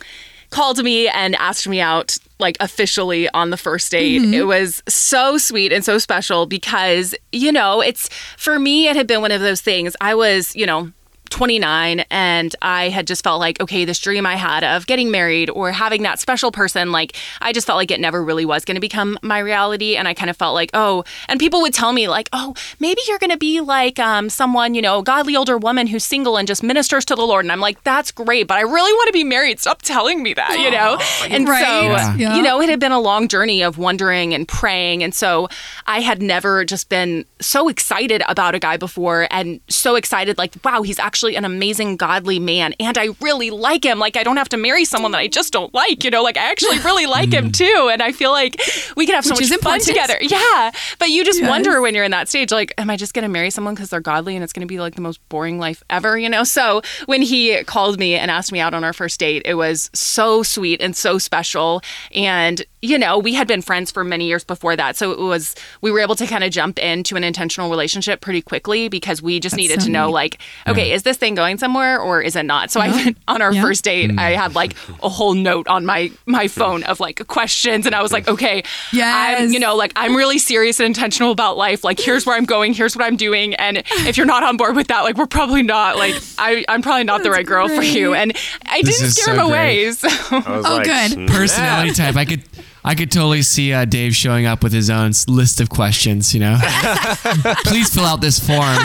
called 0.51 0.83
me 0.83 1.09
and 1.09 1.35
asked 1.37 1.67
me 1.69 1.81
out 1.81 2.17
like 2.39 2.57
officially 2.61 3.29
on 3.31 3.51
the 3.51 3.57
first 3.57 3.91
date. 3.91 4.23
Mm-hmm. 4.23 4.35
It 4.35 4.47
was 4.47 4.83
so 4.89 5.39
sweet 5.39 5.73
and 5.73 5.85
so 5.85 5.99
special 5.99 6.47
because 6.47 7.15
you 7.33 7.53
know 7.53 7.81
it's 7.81 8.09
for 8.37 8.59
me 8.59 8.89
it 8.89 8.97
had 8.97 9.07
been 9.07 9.21
one 9.21 9.33
of 9.33 9.41
those 9.41 9.61
things. 9.61 9.97
I 10.01 10.15
was 10.15 10.55
you 10.55 10.67
know. 10.67 10.93
29 11.31 12.05
and 12.11 12.55
I 12.61 12.89
had 12.91 13.07
just 13.07 13.23
felt 13.25 13.41
like 13.41 13.61
okay 13.61 13.85
this 13.85 13.99
dream 13.99 14.27
I 14.27 14.37
had 14.37 14.65
of 14.65 14.87
getting 14.87 15.11
married 15.11 15.49
or 15.51 15.73
having 15.73 16.03
that 16.03 16.19
special 16.19 16.51
person 16.53 16.93
like 16.93 17.17
I 17.41 17.53
just 17.53 17.67
felt 17.67 17.77
like 17.77 17.91
it 17.91 18.01
never 18.01 18.23
really 18.23 18.45
was 18.45 18.65
going 18.65 18.75
to 18.75 18.81
become 18.81 19.19
my 19.23 19.39
reality 19.39 19.97
and 19.97 20.07
I 20.09 20.15
kind 20.15 20.29
of 20.29 20.37
felt 20.37 20.55
like 20.55 20.71
oh 20.75 21.05
and 21.29 21.39
people 21.41 21.61
would 21.63 21.73
tell 21.73 21.93
me 21.93 22.09
like 22.09 22.29
oh 22.33 22.55
maybe 22.81 23.01
you're 23.09 23.19
going 23.19 23.31
to 23.31 23.37
be 23.39 23.61
like 23.61 23.99
um, 23.99 24.29
someone 24.29 24.75
you 24.75 24.83
know 24.83 24.99
a 24.99 25.03
godly 25.03 25.37
older 25.37 25.57
woman 25.57 25.87
who's 25.87 26.05
single 26.05 26.37
and 26.37 26.49
just 26.49 26.63
ministers 26.63 27.05
to 27.07 27.15
the 27.15 27.23
Lord 27.27 27.45
and 27.45 27.53
I'm 27.53 27.61
like 27.61 27.83
that's 27.85 28.11
great 28.11 28.47
but 28.47 28.59
I 28.59 28.63
really 28.63 28.93
want 28.93 29.07
to 29.07 29.13
be 29.13 29.25
married 29.25 29.61
stop 29.61 29.83
telling 29.83 30.23
me 30.23 30.35
that 30.35 30.59
you 30.59 30.71
know 30.71 30.99
and 31.35 31.49
Right. 31.49 31.65
so 31.65 31.83
Yeah. 31.83 32.17
Yeah. 32.17 32.37
you 32.37 32.43
know 32.43 32.61
it 32.61 32.69
had 32.69 32.81
been 32.81 32.93
a 32.93 33.01
long 33.01 33.29
journey 33.29 33.63
of 33.63 33.79
wondering 33.79 34.35
and 34.35 34.47
praying 34.49 35.03
and 35.05 35.15
so 35.15 35.49
I 35.87 36.01
had 36.01 36.21
never 36.21 36.65
just 36.65 36.89
been 36.89 37.25
so 37.41 37.69
excited 37.69 38.23
about 38.29 38.55
a 38.55 38.59
guy 38.59 38.77
before 38.77 39.27
and 39.31 39.61
so 39.69 39.95
excited 39.95 40.37
like 40.37 40.55
wow 40.65 40.83
he's 40.83 40.99
actually 40.99 41.20
an 41.29 41.45
amazing 41.45 41.97
godly 41.97 42.39
man 42.39 42.75
and 42.81 42.97
I 42.99 43.09
really 43.21 43.51
like 43.51 43.85
him. 43.85 43.99
Like 43.99 44.17
I 44.17 44.23
don't 44.23 44.37
have 44.37 44.49
to 44.51 44.57
marry 44.57 44.85
someone 44.85 45.13
that 45.13 45.19
I 45.19 45.29
just 45.29 45.53
don't 45.53 45.73
like 45.75 46.05
you 46.05 46.11
know? 46.11 46.23
Like 46.23 46.37
I 46.37 46.51
actually 46.51 46.79
really 46.81 47.07
like 47.19 47.33
him 47.33 47.51
mm. 47.51 47.53
too 47.53 47.89
and 47.93 48.03
I 48.03 48.13
feel 48.13 48.31
like 48.31 48.61
we 48.97 49.07
could 49.07 49.15
have 49.15 49.25
so 49.25 49.35
Which 49.37 49.51
much 49.51 49.61
fun 49.61 49.81
together. 49.81 50.19
Yeah 50.31 50.71
but 50.99 51.11
you 51.11 51.25
just 51.25 51.41
Yes. 51.41 51.49
wonder 51.49 51.81
when 51.81 51.95
you're 51.95 52.05
in 52.05 52.11
that 52.11 52.29
stage 52.29 52.51
like 52.53 52.73
am 52.77 52.91
I 52.91 52.97
just 52.97 53.15
going 53.15 53.23
to 53.23 53.29
marry 53.29 53.51
someone 53.51 53.75
because 53.75 53.91
they're 53.91 54.01
godly 54.01 54.35
and 54.35 54.45
it's 54.45 54.53
going 54.53 54.67
to 54.67 54.67
be 54.67 54.79
like 54.79 54.95
the 54.95 55.01
most 55.01 55.27
boring 55.29 55.59
life 55.59 55.83
ever 55.91 56.19
you 56.19 56.29
know? 56.29 56.45
So 56.45 56.83
when 57.07 57.23
he 57.23 57.63
called 57.65 57.99
me 57.99 58.15
and 58.15 58.31
asked 58.31 58.53
me 58.53 58.61
out 58.61 58.75
on 58.75 58.85
our 58.85 58.93
first 58.93 59.19
date 59.21 59.43
it 59.45 59.55
was 59.55 59.91
so 59.95 60.43
sweet 60.43 60.81
and 60.81 60.97
so 60.97 61.19
special 61.19 61.83
and 62.15 62.65
you 62.83 62.99
know 62.99 63.19
we 63.19 63.35
had 63.35 63.47
been 63.47 63.61
friends 63.61 63.91
for 63.91 64.03
many 64.05 64.27
years 64.27 64.43
before 64.45 64.75
that 64.75 64.97
so 64.97 65.11
it 65.13 65.19
was 65.19 65.55
we 65.83 65.91
were 65.91 66.01
able 66.01 66.15
to 66.15 66.27
kind 66.27 66.43
of 66.43 66.51
jump 66.51 66.79
into 66.79 67.15
an 67.17 67.23
intentional 67.25 67.69
relationship 67.69 68.21
pretty 68.23 68.41
quickly 68.41 68.89
because 68.89 69.21
we 69.21 69.39
just 69.39 69.55
needed 69.55 69.81
so 69.81 69.87
to 69.87 69.93
know 69.93 70.07
neat. 70.07 70.13
like 70.15 70.39
okay 70.67 70.93
is 70.93 71.03
this 71.03 71.17
thing 71.19 71.35
going 71.35 71.59
somewhere 71.59 72.01
or 72.01 72.23
is 72.23 72.37
it 72.37 72.45
not 72.45 72.71
so 72.71 72.81
i 72.81 73.15
on 73.29 73.43
our 73.43 73.53
Yeah. 73.53 73.63
first 73.63 73.85
date 73.85 74.19
i 74.19 74.31
had 74.31 74.55
like 74.55 74.75
a 75.03 75.09
whole 75.11 75.35
note 75.35 75.69
on 75.69 75.85
my 75.85 76.11
my 76.27 76.49
phone 76.49 76.83
of 76.85 77.01
like 77.01 77.27
questions 77.27 77.85
and 77.85 77.95
i 77.95 78.01
was 78.03 78.13
like 78.13 78.27
okay 78.29 78.63
Yes. 78.93 79.41
i'm 79.43 79.53
you 79.53 79.61
know 79.61 79.77
like 79.77 79.93
i'm 79.97 80.17
really 80.17 80.39
serious 80.39 80.81
and 80.81 80.87
intentional 80.87 81.33
about 81.33 81.57
life 81.59 81.85
like 81.85 82.01
here's 82.01 82.25
where 82.25 82.37
i'm 82.37 82.47
going 82.47 82.73
here's 82.73 82.97
what 82.97 83.05
i'm 83.05 83.17
doing 83.17 83.55
and 83.57 83.83
if 84.07 84.17
you're 84.17 84.27
not 84.27 84.43
on 84.43 84.57
board 84.57 84.75
with 84.75 84.87
that 84.89 85.03
like 85.03 85.17
we're 85.17 85.27
probably 85.27 85.63
not 85.63 85.97
like 85.97 86.15
I, 86.39 86.65
i'm 86.69 86.81
probably 86.83 87.05
not 87.05 87.23
the 87.23 87.31
right 87.31 87.47
girl 87.47 87.69
for 87.69 87.83
you 87.83 88.15
and 88.15 88.33
i 88.67 88.81
This 88.83 88.99
didn't 89.01 89.13
scare 89.13 89.35
so 89.37 89.41
him 89.43 89.47
away 89.47 89.91
so 89.93 90.09
Oh, 90.33 90.61
like, 90.63 90.85
good. 90.87 91.11
"Snap." 91.13 91.29
Personality 91.31 91.93
type. 91.93 92.17
I 92.17 92.25
could. 92.25 92.43
I 92.85 92.95
could 92.95 93.11
totally 93.11 93.43
see 93.43 93.73
uh, 93.73 93.85
Dav 93.85 94.15
showing 94.15 94.47
up 94.47 94.63
with 94.63 94.73
his 94.73 94.89
own 94.91 95.13
list 95.29 95.61
of 95.61 95.69
questions. 95.69 96.33
You 96.35 96.41
know, 96.41 96.59
please 97.65 97.95
fill 97.95 98.05
out 98.05 98.21
this 98.21 98.39
form. 98.39 98.77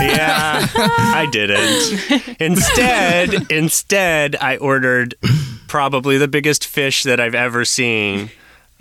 Yeah, 0.00 0.66
I 0.76 1.28
didn't. 1.30 2.40
Instead, 2.40 3.50
instead, 3.50 4.36
I 4.36 4.56
ordered 4.56 5.14
probably 5.66 6.18
the 6.18 6.28
biggest 6.28 6.66
fish 6.66 7.02
that 7.02 7.20
I've 7.20 7.34
ever 7.34 7.64
seen 7.64 8.30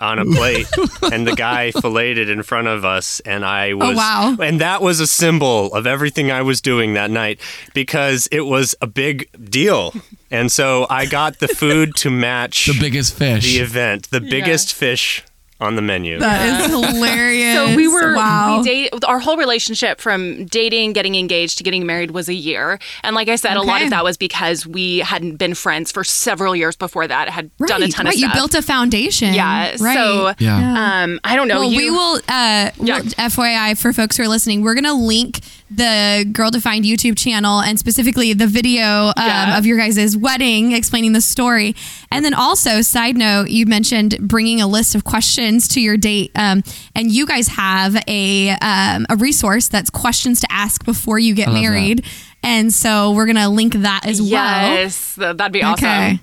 on 0.04 0.20
a 0.20 0.26
plate, 0.26 0.68
and 1.12 1.26
the 1.26 1.36
guy 1.36 1.72
filleted 1.82 2.30
in 2.30 2.44
front 2.44 2.68
of 2.68 2.84
us, 2.86 3.20
and 3.22 3.46
I 3.46 3.72
oh, 3.72 3.78
was, 3.78 3.90
Oh, 3.90 3.98
wow. 3.98 4.38
and 4.42 4.62
that 4.62 4.82
was 4.82 5.00
a 5.00 5.08
symbol 5.08 5.74
of 5.74 5.88
everything 5.88 6.32
I 6.32 6.42
was 6.42 6.62
doing 6.62 6.94
that 6.94 7.10
night 7.10 7.40
because 7.74 8.28
it 8.32 8.42
was 8.42 8.76
a 8.82 8.88
big 8.88 9.30
deal, 9.50 9.94
and 10.30 10.52
so 10.52 10.86
I 10.90 11.06
got 11.06 11.40
the 11.40 11.48
food 11.48 11.96
to 11.98 12.10
match 12.10 12.66
The 12.74 12.80
biggest 12.80 13.16
fish. 13.16 13.44
the 13.46 13.60
event, 13.60 14.10
the 14.12 14.22
biggest 14.22 14.74
fish 14.74 15.24
on 15.60 15.76
the 15.76 15.82
menu. 15.82 16.20
That 16.20 16.62
is 16.62 16.68
hilarious. 16.72 17.56
So 17.56 17.76
we 17.76 17.88
were 17.88 18.16
wow. 18.16 18.58
we 18.58 18.64
date 18.64 18.94
our 19.06 19.20
whole 19.20 19.38
relationship 19.38 20.02
from 20.02 20.46
dating, 20.46 20.94
getting 20.94 21.16
engaged 21.16 21.58
to 21.60 21.64
getting 21.64 21.86
married 21.86 22.12
was 22.12 22.28
a 22.28 22.34
year. 22.34 22.80
And 23.04 23.16
like 23.16 23.30
I 23.30 23.36
said, 23.36 23.56
a 23.58 23.62
lot 23.62 23.82
of 23.82 23.90
that 23.92 24.04
was 24.04 24.18
because 24.18 24.66
we 24.68 25.00
hadn't 25.00 25.38
been 25.38 25.54
friends 25.54 25.92
for 25.92 26.04
several 26.04 26.56
years 26.56 26.76
before 26.76 27.08
that. 27.08 27.30
Had 27.30 27.52
right, 27.60 27.68
done 27.68 27.84
a 27.84 27.88
ton 27.88 28.06
right. 28.06 28.16
of 28.16 28.20
You 28.20 28.32
built 28.34 28.54
a 28.56 28.62
foundation. 28.62 29.34
yeah. 29.34 29.76
Right. 29.80 29.96
So 29.96 30.34
Yeah. 30.40 31.04
um 31.04 31.20
I 31.24 31.36
don't 31.36 31.48
know. 31.48 31.60
well, 31.62 31.72
you 31.72 31.78
we 31.78 31.90
will. 31.92 32.16
Uh, 32.28 32.72
Yeah. 32.82 33.00
we'll- 33.00 33.04
FYI, 33.18 33.78
for 33.78 33.94
folks 33.94 34.18
who 34.18 34.24
are 34.24 34.28
listening, 34.28 34.62
we're 34.64 34.76
gonna 34.76 34.94
link 34.94 35.40
the 35.76 36.26
Girl 36.32 36.52
Defined 36.52 36.86
YouTube 36.86 37.18
channel 37.18 37.60
and 37.62 37.78
specifically 37.80 38.34
the 38.34 38.48
video 38.48 39.08
um, 39.08 39.14
Yeah. 39.18 39.58
of 39.58 39.66
your 39.66 39.78
guys' 39.78 40.16
wedding, 40.16 40.72
explaining 40.74 41.14
the 41.14 41.22
story. 41.22 41.76
And 42.12 42.24
then 42.24 42.34
also, 42.34 42.82
side 42.82 43.18
note, 43.18 43.50
you 43.50 43.66
mentioned 43.66 44.18
bringing 44.22 44.62
a 44.62 44.68
list 44.68 44.96
of 44.96 45.04
questions 45.04 45.68
to 45.70 45.82
your 45.82 45.98
date, 45.98 46.32
um, 46.36 46.64
and 46.96 47.12
you 47.12 47.26
guys 47.26 47.48
have 47.50 47.96
a 48.08 48.50
um, 48.62 49.06
a 49.10 49.16
resource 49.16 49.68
that's 49.68 49.90
questions 49.90 50.40
to 50.42 50.48
ask 50.52 50.84
before 50.86 51.20
you 51.20 51.34
get 51.34 51.48
love 51.48 51.56
that. 51.56 51.62
married. 51.62 52.06
And 52.44 52.74
so 52.74 53.12
we're 53.12 53.26
gonna 53.26 53.50
link 53.50 53.74
that 53.74 54.06
as 54.06 54.22
well. 54.22 54.30
Yes, 54.32 55.16
that'd 55.16 55.52
be 55.52 55.64
awesome. 55.64 55.86
Okay. 55.86 56.20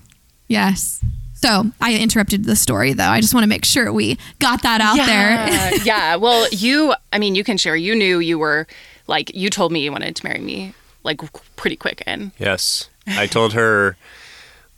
Yes. 0.49 1.01
So 1.35 1.71
I 1.81 1.97
interrupted 1.97 2.45
the 2.45 2.55
story 2.57 2.93
though. 2.93 3.05
I 3.09 3.23
just 3.23 3.33
want 3.33 3.45
to 3.45 3.49
make 3.49 3.65
sure 3.65 3.91
we 3.93 4.19
got 4.41 4.63
that 4.63 4.83
out 4.83 4.97
there. 4.97 5.31
Yeah, 5.31 5.71
yeah. 5.85 6.17
Well, 6.17 6.47
you, 6.51 6.93
I 7.15 7.19
mean, 7.19 7.35
you 7.35 7.45
can 7.45 7.57
share. 7.57 7.75
You 7.77 7.95
knew 7.95 8.19
you 8.19 8.39
were 8.39 8.67
like, 9.11 9.35
you 9.35 9.51
told 9.51 9.73
me 9.73 9.81
you 9.81 9.93
wanted 9.93 10.15
to 10.17 10.25
marry 10.27 10.41
me 10.41 10.73
like 11.03 11.21
pretty 11.57 11.77
quick. 11.77 12.03
And 12.07 12.31
Yes. 12.39 12.89
I 13.07 13.27
told 13.27 13.53
her, 13.55 13.97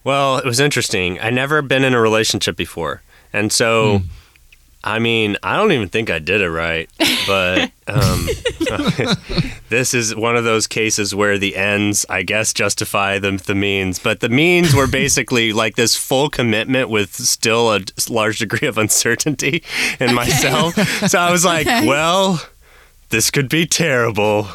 well, 0.05 0.38
it 0.38 0.45
was 0.45 0.59
interesting. 0.59 1.21
I 1.21 1.31
never 1.31 1.62
been 1.62 1.85
in 1.85 1.95
a 1.95 2.01
relationship 2.01 2.57
before. 2.57 3.03
And 3.33 3.53
so, 3.53 3.99
Hmm. 3.99 4.05
I 4.85 4.99
mean, 4.99 5.37
I 5.45 5.57
don't 5.57 5.71
even 5.71 5.88
think 5.88 6.11
I 6.11 6.18
did 6.18 6.40
it 6.40 6.51
right. 6.51 6.90
But 7.27 7.71
um, 7.87 8.27
this 9.68 9.95
is 9.95 10.12
one 10.14 10.37
of 10.37 10.42
those 10.45 10.66
cases 10.66 11.14
where 11.14 11.38
the 11.38 11.55
ends, 11.57 12.05
I 12.09 12.23
guess, 12.25 12.53
justify 12.53 13.18
the, 13.21 13.31
the 13.33 13.55
means. 13.55 13.99
But 14.01 14.18
the 14.21 14.29
means 14.29 14.75
were 14.75 14.88
basically 14.88 15.53
like 15.53 15.77
this 15.77 15.95
full 15.95 16.29
commitment 16.31 16.88
with 16.90 17.14
still 17.14 17.73
a 17.73 17.81
large 18.09 18.38
degree 18.40 18.66
of 18.66 18.77
uncertainty 18.79 19.62
in 20.01 20.14
myself. 20.14 20.75
So 21.09 21.18
I 21.18 21.31
was 21.31 21.45
like, 21.45 21.66
Okay. 21.66 21.87
well, 21.87 22.42
this 23.12 23.31
could 23.31 23.48
be 23.48 23.66
terrible. 23.66 24.48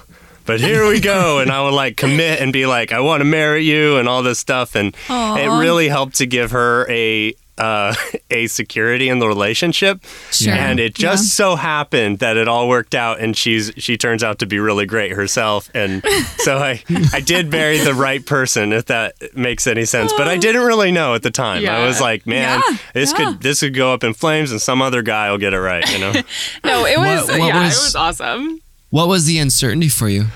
But 0.45 0.59
here 0.59 0.87
we 0.87 0.99
go. 0.99 1.39
And 1.47 1.51
I 1.51 1.61
would 1.63 1.73
like 1.73 1.95
commit 1.95 2.41
and 2.41 2.51
be 2.51 2.65
like, 2.65 2.91
I 2.91 2.99
want 2.99 3.21
to 3.21 3.25
marry 3.25 3.63
you 3.63 3.97
and 3.97 4.09
all 4.09 4.23
this 4.23 4.39
stuff. 4.39 4.75
And 4.75 4.95
it 5.09 5.59
really 5.59 5.87
helped 5.87 6.15
to 6.15 6.25
give 6.25 6.51
her 6.51 6.89
a 6.89 7.33
uh, 7.57 7.93
a 8.31 8.47
security 8.47 9.09
in 9.09 9.19
the 9.19 9.27
relationship. 9.27 10.03
Sure. 10.31 10.53
And 10.53 10.79
it 10.79 10.93
just 10.95 11.23
Yeah. 11.25 11.45
so 11.45 11.55
happened 11.55 12.19
that 12.19 12.37
it 12.37 12.47
all 12.47 12.67
worked 12.69 12.95
out 12.95 13.19
and 13.19 13.35
she's 13.35 13.71
she 13.77 13.97
turns 13.97 14.23
out 14.23 14.39
to 14.39 14.45
be 14.45 14.59
really 14.59 14.85
great 14.85 15.11
herself. 15.13 15.69
And 15.73 16.03
so 16.37 16.57
I 16.57 16.83
I 17.13 17.19
did 17.21 17.51
marry 17.51 17.79
the 17.79 17.93
right 17.93 18.25
person, 18.25 18.73
if 18.73 18.85
that 18.85 19.15
makes 19.35 19.67
any 19.67 19.85
sense. 19.85 20.13
But 20.13 20.27
I 20.27 20.37
didn't 20.37 20.63
really 20.63 20.91
know 20.91 21.15
at 21.15 21.23
the 21.23 21.31
time. 21.31 21.65
I 21.67 21.85
was 21.85 21.99
like, 22.01 22.25
man, 22.27 22.61
Yeah, 22.69 22.77
this 22.93 23.11
yeah. 23.11 23.17
could 23.31 23.41
this 23.41 23.59
could 23.61 23.73
go 23.73 23.93
up 23.93 24.03
in 24.03 24.13
flames 24.13 24.51
and 24.51 24.61
some 24.61 24.81
other 24.81 25.01
guy 25.01 25.31
will 25.31 25.37
get 25.37 25.53
it 25.53 25.59
right, 25.59 25.87
you 25.91 25.99
know? 25.99 26.13
No, 26.63 26.85
it 26.85 26.97
was 26.97 27.27
What- 27.29 27.39
what 27.39 27.47
yeah, 27.47 27.63
was- 27.65 27.73
it 27.77 27.83
was 27.83 27.95
awesome. 27.95 28.61
What 28.89 29.07
was 29.07 29.25
the 29.25 29.37
uncertainty 29.39 29.89
for 29.89 30.07
you? 30.09 30.27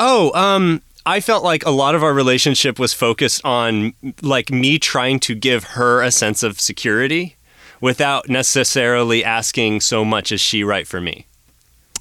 Oh, 0.00 0.32
um, 0.34 0.82
I 1.06 1.20
felt 1.20 1.44
like 1.44 1.66
a 1.66 1.70
lot 1.70 1.94
of 1.94 2.02
our 2.02 2.14
relationship 2.14 2.78
was 2.78 2.94
focused 2.94 3.44
on 3.44 3.94
like 4.22 4.50
me 4.50 4.78
trying 4.78 5.20
to 5.20 5.34
give 5.34 5.64
her 5.64 6.02
a 6.02 6.10
sense 6.10 6.42
of 6.42 6.60
security 6.60 7.36
without 7.80 8.28
necessarily 8.28 9.22
asking 9.22 9.80
so 9.80 10.04
much 10.04 10.32
as 10.32 10.40
she 10.40 10.64
right 10.64 10.86
for 10.86 11.00
me. 11.00 11.26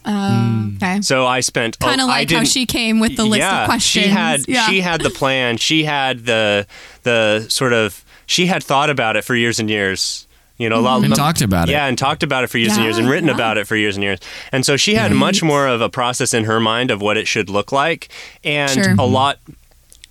Um, 0.05 0.77
okay. 0.77 1.01
So 1.01 1.25
I 1.25 1.39
spent 1.41 1.79
Kind 1.79 2.01
of 2.01 2.07
oh, 2.07 2.11
I 2.11 2.19
like 2.19 2.31
how 2.31 2.43
she 2.43 2.65
came 2.65 2.99
with 2.99 3.15
the 3.15 3.25
list 3.25 3.39
yeah, 3.39 3.63
of 3.63 3.65
questions. 3.67 4.05
She 4.05 4.09
had 4.09 4.47
yeah. 4.47 4.67
she 4.67 4.81
had 4.81 5.01
the 5.01 5.09
plan. 5.09 5.57
She 5.57 5.83
had 5.83 6.25
the 6.25 6.67
the 7.03 7.45
sort 7.49 7.73
of 7.73 8.03
she 8.25 8.45
had 8.45 8.63
thought 8.63 8.89
about 8.89 9.15
it 9.15 9.23
for 9.23 9.35
years 9.35 9.59
and 9.59 9.69
years. 9.69 10.27
You 10.57 10.69
know, 10.69 10.79
a 10.79 10.81
lot- 10.81 11.03
And 11.03 11.15
talked 11.15 11.41
about 11.41 11.67
it. 11.67 11.71
Yeah, 11.71 11.87
and 11.87 11.97
talked 11.97 12.21
about 12.23 12.43
it 12.43 12.47
for 12.47 12.57
years 12.59 12.73
and 12.73 12.83
years 12.83 12.97
and 12.97 13.09
written 13.09 13.27
yeah. 13.27 13.33
about 13.35 13.57
it 13.57 13.67
for 13.67 13.75
years 13.75 13.95
and 13.95 14.03
years. 14.03 14.19
And 14.51 14.65
so 14.65 14.77
she 14.77 14.93
had 14.95 15.11
much 15.11 15.41
more 15.41 15.67
of 15.67 15.81
a 15.81 15.89
process 15.89 16.33
in 16.33 16.43
her 16.45 16.59
mind 16.59 16.91
of 16.91 17.01
what 17.01 17.17
it 17.17 17.27
should 17.27 17.49
look 17.49 17.71
like 17.71 18.09
and 18.43 18.69
Sure. 18.71 18.95
a 18.99 19.05
lot 19.05 19.39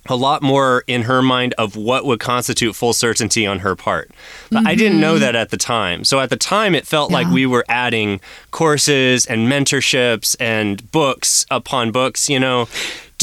a 0.09 0.17
lot 0.17 0.41
more 0.41 0.83
in 0.85 1.03
her 1.03 1.21
mind 1.21 1.53
of 1.57 1.77
what 1.77 2.03
would 2.03 2.19
constitute 2.19 2.75
full 2.75 2.91
certainty 2.91 3.47
on 3.47 3.59
her 3.59 3.73
part. 3.73 4.11
But 4.51 4.67
I 4.67 4.75
didn't 4.75 4.99
know 4.99 5.17
that 5.17 5.33
at 5.33 5.49
the 5.49 5.55
time. 5.55 6.03
So 6.03 6.19
at 6.19 6.29
the 6.29 6.35
time, 6.35 6.75
it 6.75 6.85
felt 6.85 7.09
like 7.09 7.27
Mm-hmm. 7.27 7.33
We 7.35 7.45
were 7.45 7.63
adding 7.69 8.19
courses 8.51 9.25
and 9.25 9.47
mentorships 9.49 10.35
and 10.41 10.91
books 10.91 11.45
upon 11.49 11.91
books, 11.91 12.27
you 12.29 12.37
know, 12.37 12.67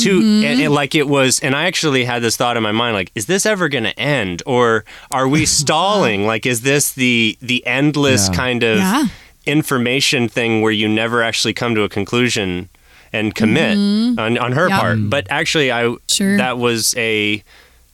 to 0.05 0.21
Mm-hmm. 0.21 0.45
and, 0.45 0.61
and 0.61 0.75
like 0.75 0.95
it 0.95 1.09
was. 1.09 1.41
And 1.41 1.55
I 1.55 1.65
actually 1.65 2.05
had 2.05 2.23
this 2.23 2.37
thought 2.37 2.57
in 2.57 2.63
my 2.63 2.73
mind, 2.73 2.95
like, 2.95 3.11
is 3.15 3.27
this 3.27 3.47
ever 3.47 3.69
going 3.69 3.85
to 3.85 3.99
end, 3.99 4.43
or 4.47 4.85
are 5.11 5.29
we 5.29 5.47
stalling? 5.61 6.27
like, 6.27 6.47
is 6.47 6.61
this 6.63 6.93
the 6.93 7.37
the 7.41 7.67
endless 7.67 8.29
Yeah. 8.29 8.35
kind 8.37 8.63
of 8.63 8.79
Yeah. 8.79 9.05
information 9.47 10.29
thing 10.29 10.61
where 10.63 10.73
you 10.73 10.89
never 10.89 11.23
actually 11.23 11.55
come 11.55 11.75
to 11.75 11.83
a 11.83 11.89
conclusion? 11.89 12.69
And 13.13 13.35
commit 13.35 13.77
on, 13.77 14.39
on 14.39 14.53
her 14.53 14.69
Mm-hmm. 14.69 14.69
Yeah. 14.71 14.79
part, 14.81 15.11
but 15.11 15.27
actually, 15.31 15.73
I 15.73 15.97
Sure. 16.09 16.37
that 16.37 16.59
was 16.59 16.95
a 16.97 17.43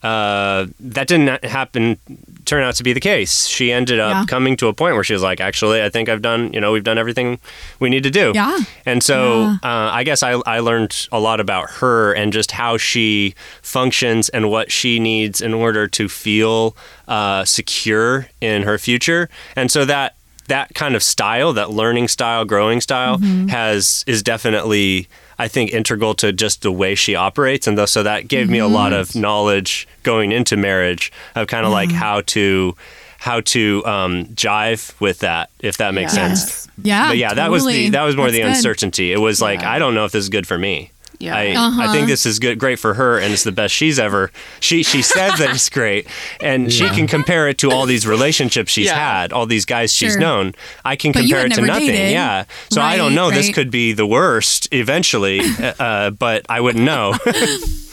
uh, 0.03 0.67
that 0.79 1.09
didn't 1.09 1.45
happen 1.45 1.99
turn 2.45 2.63
out 2.63 2.75
to 2.77 2.85
be 2.85 2.93
the 2.93 3.01
case 3.01 3.47
she 3.47 3.73
ended 3.73 3.99
up 3.99 4.11
Yeah. 4.13 4.25
coming 4.27 4.57
to 4.59 4.69
a 4.69 4.73
point 4.73 4.95
where 4.95 5.03
she 5.03 5.13
was 5.15 5.23
like 5.23 5.41
actually 5.41 5.83
i 5.83 5.89
think 5.89 6.09
i've 6.09 6.23
done 6.23 6.53
you 6.53 6.61
know 6.61 6.71
we've 6.71 6.85
done 6.85 6.97
everything 6.99 7.39
we 7.81 7.89
need 7.91 8.03
to 8.05 8.11
do 8.11 8.31
Yeah. 8.35 8.59
and 8.85 9.03
so 9.03 9.41
Yeah. 9.41 9.57
uh, 9.65 9.91
i 9.93 10.05
guess 10.05 10.23
I, 10.23 10.33
I 10.47 10.61
learned 10.61 11.09
a 11.11 11.19
lot 11.19 11.41
about 11.41 11.71
her 11.81 12.13
and 12.13 12.33
just 12.33 12.53
how 12.53 12.77
she 12.77 13.35
functions 13.63 14.29
and 14.29 14.49
what 14.51 14.71
she 14.71 15.01
needs 15.01 15.41
in 15.41 15.53
order 15.55 15.89
to 15.89 16.09
feel 16.09 16.77
uh, 17.09 17.45
secure 17.45 18.29
in 18.41 18.63
her 18.63 18.79
future 18.79 19.29
and 19.57 19.71
so 19.71 19.85
that 19.85 20.15
that 20.49 20.73
kind 20.75 20.95
of 20.95 21.03
style 21.03 21.53
that 21.55 21.71
learning 21.71 22.07
style 22.09 22.45
growing 22.45 22.81
style 22.81 23.19
Mm-hmm. 23.19 23.49
has 23.49 24.05
is 24.07 24.23
definitely 24.23 25.09
I 25.39 25.49
think 25.49 25.73
integral 25.73 26.15
to 26.17 26.33
just 26.33 26.63
the 26.63 26.73
way 26.73 26.95
she 26.95 27.15
operates, 27.15 27.67
and 27.67 27.89
so 27.89 28.03
that 28.03 28.27
gave 28.29 28.49
me 28.49 28.59
a 28.59 28.67
lot 28.69 28.93
of 28.93 29.09
Mm-hmm. 29.09 29.21
knowledge 29.21 29.87
going 30.03 30.33
into 30.33 30.57
marriage 30.57 31.13
of 31.35 31.47
kind 31.49 31.67
of 31.67 31.73
like 31.73 31.91
how 31.93 32.23
to 32.23 32.75
how 33.19 33.41
to 33.41 33.85
um, 33.87 34.27
jive 34.35 34.99
with 35.01 35.19
that, 35.21 35.51
if 35.61 35.79
that 35.79 35.95
makes 35.95 36.15
Yeah. 36.17 36.29
sense. 36.35 36.69
Yeah. 36.83 37.09
But 37.09 37.17
yeah, 37.19 37.35
that 37.35 37.51
was 37.51 37.65
the 37.67 37.89
that 37.91 38.03
was 38.03 38.15
more 38.17 38.27
That's 38.27 38.37
the 38.37 38.43
good. 38.43 38.49
uncertainty. 38.57 39.13
It 39.13 39.19
was 39.19 39.41
like 39.43 39.63
I 39.63 39.79
don't 39.79 39.95
know 39.95 40.05
if 40.05 40.13
this 40.13 40.23
is 40.25 40.29
good 40.29 40.47
for 40.47 40.59
me. 40.59 40.91
Yeah. 41.19 41.35
I, 41.37 41.43
I 41.53 41.55
Uh-huh. 41.57 41.93
think 41.93 42.07
this 42.09 42.27
is 42.27 42.39
good, 42.39 42.59
great 42.59 42.79
for 42.79 42.95
her, 42.95 43.19
and 43.19 43.33
it's 43.33 43.45
the 43.45 43.53
best 43.53 43.75
she's 43.75 43.99
ever. 43.99 44.31
She 44.61 44.83
she 44.83 45.03
says 45.03 45.39
that 45.39 45.51
it's 45.51 45.69
great, 45.69 46.07
and 46.41 46.73
she 46.73 46.89
can 46.91 47.07
compare 47.07 47.49
it 47.49 47.59
to 47.59 47.71
all 47.71 47.87
these 47.87 48.07
relationships 48.07 48.73
she's 48.73 48.87
Yeah. 48.87 49.21
had, 49.21 49.33
all 49.33 49.47
these 49.47 49.65
guys 49.65 49.93
she's 49.93 50.13
Sure. 50.13 50.21
known. 50.21 50.55
I 50.85 50.97
can 50.97 51.13
But 51.13 51.21
compare 51.21 51.47
it 51.47 51.53
to 51.55 51.63
nothing. 51.63 51.87
dated. 51.89 52.11
Yeah, 52.13 52.45
so 52.71 52.81
I 52.83 52.97
don't 52.97 53.09
Right, 53.09 53.15
know. 53.15 53.31
This 53.31 53.51
could 53.55 53.71
be 53.71 53.93
the 53.93 54.07
worst 54.07 54.69
eventually, 54.73 55.41
uh, 55.79 56.11
but 56.11 56.45
I 56.49 56.61
wouldn't 56.61 56.85
know. 56.85 57.15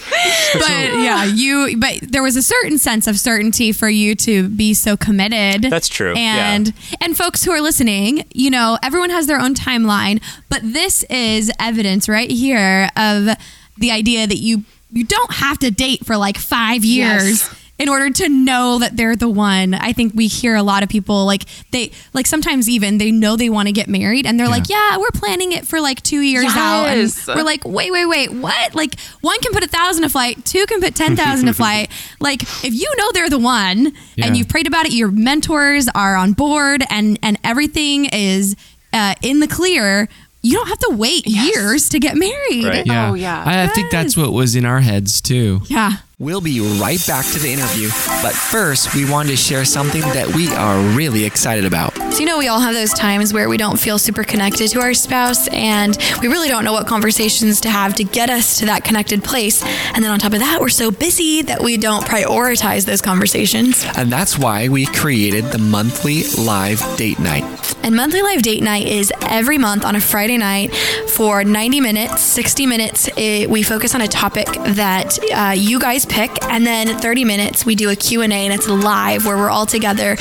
but 0.54 0.70
yeah, 0.70 1.26
you. 1.26 1.78
But 1.78 2.00
there 2.02 2.24
was 2.24 2.36
a 2.36 2.42
certain 2.42 2.78
sense 2.78 3.08
of 3.08 3.18
certainty 3.20 3.72
for 3.72 3.89
you 3.89 4.16
to 4.16 4.50
be 4.50 4.74
so 4.74 4.98
committed. 4.98 5.70
That's 5.70 5.88
true, 5.89 6.13
yeah. 6.16 6.54
And 6.54 6.74
and 7.02 7.18
folks 7.18 7.44
who 7.44 7.52
are 7.52 7.62
listening, 7.62 8.26
you 8.34 8.50
know, 8.50 8.78
everyone 8.84 9.10
has 9.10 9.28
their 9.28 9.39
own 9.39 9.56
timeline, 9.56 10.22
but 10.50 10.62
this 10.63 11.04
is 11.04 11.52
evidence 11.60 12.08
right 12.10 12.30
here 12.30 12.89
of 12.96 13.30
the 13.78 13.92
idea 13.92 14.28
that 14.28 14.38
you 14.38 14.63
you 14.92 15.04
don't 15.06 15.34
have 15.34 15.58
to 15.60 15.72
date 15.72 16.06
for 16.06 16.18
like 16.18 16.38
five 16.38 16.84
years. 16.86 17.42
Yes. 17.42 17.62
In 17.84 17.89
order 17.89 18.10
to 18.12 18.30
know 18.30 18.80
that 18.80 18.96
they're 18.96 19.17
the 19.17 19.28
one, 19.28 19.74
I 19.74 19.91
think 19.91 20.13
we 20.15 20.28
hear 20.28 20.56
a 20.56 20.63
lot 20.63 20.84
of 20.84 20.89
people 20.89 21.26
like 21.26 21.43
they 21.72 21.91
like 22.13 22.26
sometimes 22.26 22.69
even 22.69 22.98
they 22.98 23.12
know 23.12 23.36
they 23.36 23.50
want 23.50 23.67
to 23.67 23.74
get 23.74 23.89
married 23.89 24.26
and 24.26 24.39
they're 24.39 24.48
like, 24.48 24.69
yeah, 24.69 24.98
we're 24.98 25.12
planning 25.13 25.52
it 25.52 25.67
for 25.67 25.82
like 25.82 26.02
two 26.02 26.22
years 26.22 26.46
out, 26.56 26.86
and 26.88 27.13
we're 27.28 27.43
like, 27.43 27.65
wait, 27.65 27.91
wait, 27.91 28.06
wait, 28.06 28.32
what? 28.32 28.74
Like 28.74 28.98
one 29.19 29.38
can 29.41 29.52
put 29.52 29.63
a 29.65 29.67
thousand 29.67 30.06
a 30.06 30.10
flight, 30.10 30.46
two 30.46 30.65
can 30.65 30.80
put 30.80 30.96
ten 30.96 31.17
thousand 31.17 31.50
a 31.50 31.54
flight. 31.62 31.91
Like 32.22 32.41
if 32.63 32.74
you 32.74 32.89
know 32.98 33.12
they're 33.12 33.30
the 33.30 33.38
one 33.38 33.91
Yeah. 34.15 34.28
and 34.28 34.38
you've 34.38 34.48
prayed 34.48 34.67
about 34.67 34.86
it, 34.86 34.93
your 34.93 35.12
mentors 35.12 35.89
are 35.93 36.15
on 36.15 36.32
board 36.32 36.84
and 36.89 37.19
and 37.22 37.38
everything 37.43 38.06
is 38.06 38.56
uh, 38.93 39.15
in 39.22 39.41
the 39.41 39.48
clear. 39.48 40.08
You 40.46 40.54
don't 40.58 40.67
have 40.67 40.80
to 40.80 40.91
wait 40.96 41.26
years 41.28 41.89
to 41.89 42.00
get 42.00 42.15
married. 42.17 42.65
Right. 42.65 42.86
Yeah. 42.86 43.12
Oh, 43.12 43.13
yeah. 43.13 43.43
I, 43.46 43.63
I 43.63 43.67
think 43.67 43.91
that's 43.91 44.15
what 44.17 44.32
was 44.34 44.56
in 44.56 44.65
our 44.65 44.80
heads 44.82 45.22
too. 45.22 45.62
Yeah. 45.67 45.98
We'll 46.19 46.41
be 46.41 46.60
right 46.80 47.04
back 47.08 47.26
to 47.26 47.39
the 47.39 47.52
interview, 47.52 47.88
but 48.21 48.34
first, 48.34 48.93
we 48.93 49.10
wanted 49.10 49.30
to 49.30 49.36
share 49.36 49.65
something 49.65 50.02
that 50.02 50.36
we 50.36 50.47
are 50.54 50.80
really 50.95 51.26
excited 51.26 51.65
about. 51.65 51.95
So, 52.13 52.19
you 52.19 52.28
know, 52.28 52.38
we 52.38 52.47
all 52.47 52.60
have 52.60 52.76
those 52.76 52.93
times 52.93 53.34
where 53.34 53.49
we 53.49 53.58
don't 53.58 53.80
feel 53.80 53.97
super 53.97 54.23
connected 54.23 54.69
to 54.69 54.80
our 54.80 54.93
spouse 54.93 55.47
and 55.47 55.97
we 56.21 56.28
really 56.28 56.49
don't 56.49 56.65
know 56.65 56.71
what 56.71 56.86
conversations 56.86 57.60
to 57.62 57.69
have 57.71 57.95
to 57.95 58.04
get 58.04 58.30
us 58.30 58.60
to 58.60 58.67
that 58.67 58.84
connected 58.84 59.23
place. 59.23 59.63
And 59.63 60.04
then 60.04 60.12
on 60.12 60.19
top 60.19 60.34
of 60.34 60.39
that, 60.39 60.62
we're 60.62 60.69
so 60.69 60.91
busy 60.91 61.41
that 61.41 61.63
we 61.63 61.78
don't 61.78 62.06
prioritize 62.06 62.86
those 62.86 63.02
conversations. 63.02 63.84
And 63.97 64.12
that's 64.12 64.38
why 64.38 64.69
we 64.69 64.86
created 64.86 65.45
the 65.45 65.58
monthly 65.58 66.26
live 66.38 66.80
date 66.95 67.17
night. 67.17 67.43
And 67.84 67.95
monthly 67.95 68.21
live 68.21 68.43
date 68.43 68.62
night 68.62 68.86
is 68.86 69.12
every 69.23 69.58
month 69.58 69.84
on 69.84 69.95
a 69.95 69.99
Friday 69.99 70.38
night 70.38 70.73
for 71.10 71.43
90 71.43 71.82
minutes, 71.82 72.21
60 72.21 72.65
minutes. 72.67 73.10
It, 73.17 73.49
we 73.49 73.63
focus 73.63 73.95
on 73.95 74.02
a 74.02 74.08
topic 74.08 74.45
that 74.45 75.17
uh, 75.34 75.56
you 75.58 75.80
guys 75.80 76.03
pick, 76.06 76.44
and 76.46 76.66
then 76.66 76.98
30 77.00 77.26
minutes 77.26 77.66
we 77.66 77.76
do 77.76 77.89
a 77.89 77.96
Q&A, 77.96 78.26
and 78.26 78.54
it's 78.54 78.68
live 78.68 79.26
where 79.26 79.38
we're 79.38 79.50
all 79.50 79.66
together 79.66 80.16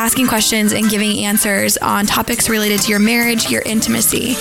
asking 0.00 0.26
questions 0.26 0.72
and 0.72 0.88
giving 0.88 1.18
answers 1.24 1.76
on 1.76 2.06
topics 2.06 2.48
related 2.48 2.80
to 2.80 2.88
your 2.88 2.98
marriage, 2.98 3.50
your 3.50 3.60
intimacy. 3.62 4.34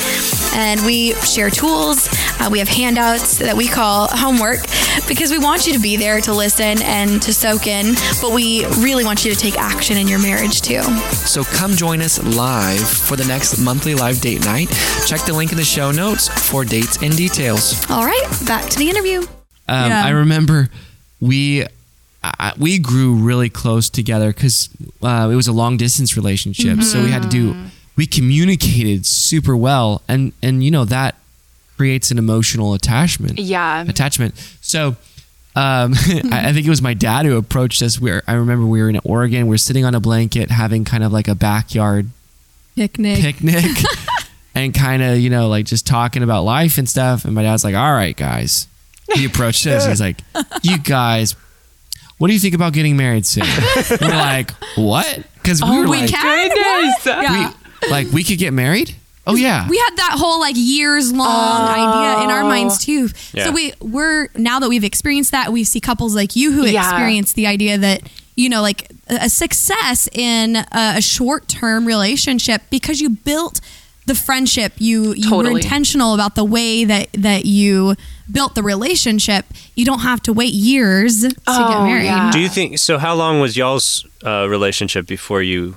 And 0.58 0.80
we 0.86 1.13
share 1.15 1.50
tools. 1.50 2.08
Uh, 2.39 2.50
we 2.50 2.60
have 2.60 2.70
handouts 2.70 3.39
that 3.39 3.58
we 3.58 3.68
call 3.68 4.08
homework 4.10 4.60
because 5.08 5.32
we 5.32 5.38
want 5.38 5.68
you 5.68 5.74
to 5.74 5.80
be 5.80 5.98
there 5.98 6.22
to 6.22 6.34
listen 6.34 6.82
and 6.82 7.22
to 7.22 7.34
soak 7.34 7.68
in, 7.68 7.96
but 8.22 8.32
we 8.34 8.65
really 8.78 9.04
want 9.04 9.26
you 9.26 9.34
to 9.34 9.38
take 9.38 9.58
action 9.58 9.98
in 9.98 10.08
your 10.08 10.20
marriage 10.22 10.62
too. 10.62 10.82
So 11.12 11.44
come 11.44 11.74
join 11.74 12.02
us 12.02 12.24
live 12.24 12.88
for 12.88 13.18
the 13.18 13.26
next 13.26 13.60
monthly 13.60 13.96
live 13.96 14.22
date 14.22 14.46
night. 14.46 14.70
Check 15.06 15.26
the 15.26 15.34
link 15.34 15.52
in 15.52 15.58
the 15.58 15.63
show 15.65 15.92
notes 15.92 16.30
for 16.50 16.63
dates 16.63 17.02
and 17.02 17.15
details. 17.18 17.74
All 17.89 18.06
right, 18.06 18.28
back 18.46 18.70
to 18.70 18.80
the 18.80 18.89
interview. 18.89 19.24
Um, 19.69 19.89
Yeah. 19.89 20.05
I 20.05 20.10
remember 20.10 20.69
we 21.21 21.65
I, 22.23 22.53
we 22.58 22.79
grew 22.79 23.13
really 23.15 23.49
close 23.49 23.89
together 23.89 24.34
because 24.34 24.69
uh, 25.01 25.29
it 25.32 25.36
was 25.36 25.47
a 25.47 25.53
long 25.53 25.77
distance 25.77 26.17
relationship. 26.17 26.82
So 26.82 27.01
we 27.03 27.12
had 27.12 27.23
to 27.23 27.29
do 27.29 27.55
we 27.95 28.05
communicated 28.05 29.05
super 29.05 29.55
well, 29.55 30.01
and 30.08 30.34
and 30.41 30.63
you 30.63 30.71
know 30.71 30.86
that 30.86 31.15
creates 31.77 32.12
an 32.12 32.17
emotional 32.17 32.73
attachment. 32.73 33.39
Yeah. 33.39 33.86
attachment. 33.88 34.36
So 34.60 34.97
um, 35.55 35.93
I, 36.32 36.49
I 36.49 36.53
think 36.53 36.65
it 36.65 36.69
was 36.69 36.82
my 36.82 36.93
dad 36.93 37.25
who 37.25 37.38
approached 37.38 37.82
us. 37.82 37.99
We 37.99 38.12
were, 38.12 38.23
I 38.27 38.34
remember 38.34 38.65
we 38.65 38.82
were 38.82 38.89
in 38.89 38.99
Oregon. 39.03 39.47
We 39.47 39.55
are 39.55 39.60
sitting 39.60 39.86
on 39.86 39.95
a 39.95 39.99
blanket 39.99 40.51
having 40.51 40.84
kind 40.86 41.03
of 41.03 41.12
like 41.13 41.27
a 41.27 41.36
backyard 41.36 42.10
Picnic. 42.75 43.19
picnic 43.19 43.65
and 44.55 44.73
kind 44.73 45.01
of, 45.01 45.19
you 45.19 45.29
know, 45.29 45.47
like 45.47 45.65
just 45.65 45.88
talking 45.88 46.23
about 46.23 46.43
life 46.43 46.77
and 46.77 46.88
stuff. 46.88 47.25
And 47.25 47.34
my 47.34 47.43
dad's 47.43 47.63
like, 47.63 47.75
all 47.75 47.93
right, 47.93 48.15
guys. 48.15 48.67
He 49.15 49.26
approached 49.26 49.65
us. 49.67 49.86
He's 49.86 50.02
like, 50.02 50.19
you 50.62 50.78
guys, 50.78 51.36
what 52.17 52.28
do 52.28 52.34
you 52.34 52.39
think 52.39 52.54
about 52.56 52.74
getting 52.74 52.98
married 52.98 53.26
soon? 53.26 53.45
we're 54.02 54.08
like, 54.10 54.52
what? 54.76 55.24
Because 55.36 55.62
we 55.62 55.69
oh 55.69 55.80
were 55.82 55.89
we 55.89 56.02
like, 56.02 56.10
can. 56.10 56.50
Goodness. 56.50 57.06
Yeah. 57.06 57.54
we, 57.84 57.89
like, 57.89 58.08
we 58.12 58.24
could 58.24 58.38
get 58.39 58.54
married? 58.54 58.95
Oh, 59.28 59.36
yeah. 59.36 59.67
we 59.69 59.78
had 59.78 59.95
that 59.98 60.15
whole 60.17 60.39
like 60.39 60.56
years 60.58 61.13
long 61.13 61.62
idea 61.67 62.24
in 62.24 62.32
our 62.32 62.43
minds 62.43 62.84
too. 62.84 63.10
Yeah. 63.32 63.45
So 63.45 63.52
we 63.52 63.74
we're 63.80 64.28
now 64.36 64.60
that 64.60 64.69
we've 64.69 64.84
experienced 64.84 65.32
that, 65.32 65.52
we 65.52 65.63
see 65.63 65.80
couples 65.80 66.15
like 66.15 66.36
you 66.36 66.52
who 66.52 66.65
Yeah. 66.65 66.82
experience 66.82 67.34
the 67.34 67.45
idea 67.45 67.78
that 67.78 68.02
you 68.36 68.50
know 68.50 68.62
like 68.63 68.89
a 69.08 69.26
a 69.26 69.30
success 69.30 70.10
in 70.13 70.56
a, 70.56 70.67
a 70.72 71.02
short 71.02 71.48
term 71.48 71.86
relationship 71.86 72.63
because 72.72 73.02
you 73.02 73.12
built 73.12 73.62
the 74.12 74.15
friendship 74.15 74.72
you 74.88 75.13
you 75.13 75.30
were 75.38 75.50
intentional 75.60 76.12
about 76.17 76.34
the 76.36 76.43
way 76.58 76.84
that 76.91 77.06
that 77.28 77.45
you 77.45 77.95
built 78.38 78.52
the 78.56 78.63
relationship 78.63 79.45
you 79.76 79.86
don't 79.89 80.00
have 80.12 80.19
to 80.28 80.32
wait 80.34 80.54
years 80.54 81.22
to 81.22 81.30
get 81.30 81.38
Oh, 81.48 81.86
married 81.86 82.06
yeah. 82.06 82.32
Do 82.32 82.39
you 82.39 82.50
think 82.50 82.80
so? 82.80 82.98
How 82.98 83.13
long 83.15 83.39
was 83.39 83.52
y'all's 83.56 84.06
uh, 84.26 84.48
relationship 84.50 85.06
before 85.08 85.41
you 85.41 85.76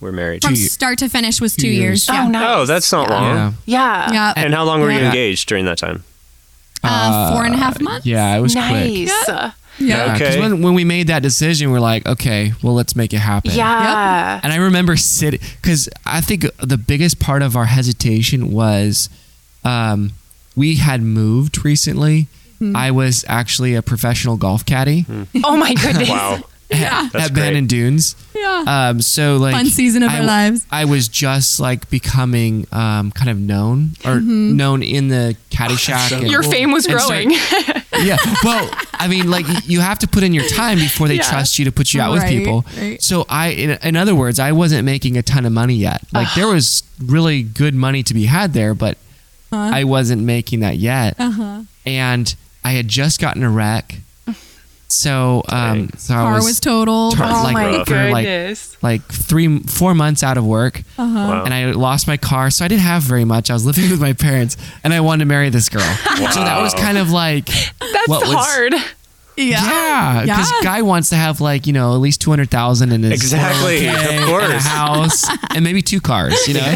were 0.00 0.12
married? 0.12 0.42
from 0.42 0.56
start 0.56 0.96
to 0.98 1.08
finish 1.08 1.40
was 1.40 1.54
two, 1.54 1.62
two 1.62 1.68
years, 1.68 2.08
years. 2.08 2.08
yeah 2.08 2.24
Oh, 2.26 2.28
nice. 2.30 2.48
Oh, 2.56 2.66
that's 2.72 2.90
not 2.92 3.10
long. 3.10 3.36
Yeah. 3.36 3.52
Yeah. 3.66 4.12
yeah 4.12 4.32
And 4.36 4.54
how 4.54 4.64
long 4.64 4.80
were 4.80 4.90
you 4.90 4.98
engaged 5.10 5.48
during 5.48 5.66
that 5.66 5.78
time? 5.78 6.02
uh, 6.82 7.32
four 7.34 7.44
and 7.44 7.54
a 7.54 7.58
half 7.58 7.76
months 7.80 8.06
Yeah, 8.06 8.36
it 8.36 8.40
was 8.40 8.54
quick. 8.54 8.64
Nice. 8.64 9.12
yeah 9.28 9.52
Yeah, 9.78 10.12
'cause 10.18 10.20
Okay. 10.22 10.40
when, 10.40 10.62
when 10.62 10.74
we 10.74 10.84
made 10.84 11.06
that 11.06 11.22
decision, 11.22 11.70
we're 11.70 11.80
like, 11.80 12.06
okay, 12.06 12.52
well, 12.62 12.74
let's 12.74 12.94
make 12.94 13.12
it 13.14 13.18
happen. 13.18 13.52
Yeah. 13.52 14.40
And 14.42 14.52
I 14.52 14.56
remember 14.56 14.96
sitting 14.96 15.40
because 15.60 15.88
I 16.04 16.20
think 16.20 16.44
the 16.58 16.76
biggest 16.76 17.18
part 17.18 17.42
of 17.42 17.56
our 17.56 17.64
hesitation 17.66 18.50
was 18.52 19.08
um, 19.64 20.12
we 20.56 20.76
had 20.76 21.02
moved 21.02 21.64
recently. 21.64 22.26
Hmm. 22.58 22.76
I 22.76 22.90
was 22.90 23.24
actually 23.26 23.74
a 23.74 23.80
professional 23.80 24.36
golf 24.36 24.66
caddy 24.66 25.06
Oh 25.44 25.56
my 25.56 25.72
goodness. 25.72 26.10
Wow. 26.10 26.42
at, 27.04 27.12
That's 27.12 27.26
at 27.26 27.34
Bandon 27.34 27.66
Dunes. 27.66 28.14
yeah 28.34 28.64
Um, 28.90 29.00
so 29.02 29.36
like 29.36 29.54
Fun 29.54 29.66
season 29.66 30.02
of 30.02 30.10
I, 30.10 30.18
our 30.20 30.24
lives. 30.24 30.66
I 30.70 30.84
was 30.84 31.08
just 31.08 31.58
like 31.60 31.90
becoming 31.90 32.66
um, 32.72 33.10
kind 33.12 33.30
of 33.30 33.38
known 33.38 33.90
or 34.04 34.16
Mm-hmm. 34.20 34.56
known 34.56 34.82
in 34.82 35.08
the 35.08 35.36
caddy 35.50 35.76
shack. 35.76 36.12
and- 36.12 36.28
Your 36.28 36.42
fame 36.42 36.70
was 36.72 36.86
and 36.86 37.00
start- 37.00 37.10
growing. 37.24 37.30
yeah. 38.06 38.16
Well, 38.44 38.70
I 38.94 39.08
mean, 39.08 39.30
like 39.30 39.46
you 39.66 39.80
have 39.80 39.98
to 40.00 40.08
put 40.08 40.22
in 40.22 40.32
your 40.34 40.46
time 40.48 40.78
before 40.78 41.08
they 41.08 41.16
Yeah. 41.16 41.22
trust 41.22 41.58
you 41.58 41.64
to 41.64 41.72
put 41.72 41.92
you 41.92 42.00
out 42.00 42.12
with 42.12 42.24
people. 42.26 42.64
right. 42.78 43.02
So 43.02 43.24
I, 43.28 43.48
in, 43.48 43.70
in 43.82 43.96
other 43.96 44.14
words, 44.14 44.38
I 44.38 44.52
wasn't 44.52 44.84
making 44.84 45.16
a 45.16 45.22
ton 45.22 45.44
of 45.46 45.52
money 45.52 45.74
yet. 45.74 46.02
Like 46.12 46.28
there 46.34 46.46
was 46.48 46.82
really 47.04 47.42
good 47.42 47.74
money 47.74 48.02
to 48.04 48.14
be 48.14 48.26
had 48.26 48.52
there, 48.52 48.74
but 48.74 48.96
I 49.52 49.84
wasn't 49.84 50.22
making 50.22 50.60
that 50.60 50.76
yet. 50.76 51.16
uh-huh 51.18 51.62
And 51.84 52.34
I 52.62 52.72
had 52.72 52.86
just 52.88 53.20
gotten 53.20 53.42
a 53.42 53.50
wreck. 53.50 53.96
So, 54.92 55.42
um, 55.48 55.88
so 55.96 56.14
I 56.14 56.18
car 56.18 56.34
was, 56.34 56.44
was 56.46 56.60
total 56.60 57.12
Tar- 57.12 57.28
oh 57.30 57.42
like, 57.44 57.52
my 57.54 57.84
for, 57.84 58.10
like, 58.10 58.24
goodness. 58.26 58.76
like 58.82 59.02
three, 59.04 59.60
four 59.60 59.94
months 59.94 60.22
out 60.22 60.36
of 60.36 60.44
work, 60.44 60.82
Wow. 60.98 61.44
and 61.44 61.54
I 61.54 61.70
lost 61.72 62.06
my 62.06 62.16
car, 62.16 62.50
so 62.50 62.64
I 62.64 62.68
didn't 62.68 62.82
have 62.82 63.02
very 63.02 63.24
much. 63.24 63.50
I 63.50 63.54
was 63.54 63.64
living 63.64 63.88
with 63.90 64.00
my 64.00 64.12
parents, 64.12 64.56
and 64.82 64.92
I 64.92 65.00
wanted 65.00 65.20
to 65.20 65.28
marry 65.28 65.48
this 65.50 65.68
girl. 65.68 65.80
So 65.82 66.40
that 66.40 66.60
was 66.60 66.74
kind 66.74 66.98
of 66.98 67.10
like 67.10 67.46
That's 67.46 68.08
what 68.08 68.26
was- 68.26 68.34
hard. 68.34 68.74
yeah, 69.36 70.22
because 70.22 70.50
Yeah. 70.50 70.60
guy 70.62 70.82
wants 70.82 71.08
to 71.10 71.16
have 71.16 71.40
like 71.40 71.66
you 71.66 71.72
know 71.72 71.94
at 71.94 72.00
least 72.00 72.20
two 72.20 72.30
hundred 72.30 72.50
thousand 72.50 72.92
in 72.92 73.02
his 73.02 73.12
Exactly, 73.12 73.80
401k, 73.82 73.94
of 74.04 74.10
and 74.10 74.24
a 74.24 74.26
course. 74.26 74.66
house, 74.66 75.24
and 75.54 75.64
maybe 75.64 75.82
two 75.82 76.00
cars. 76.00 76.34
You 76.48 76.54
know, 76.54 76.74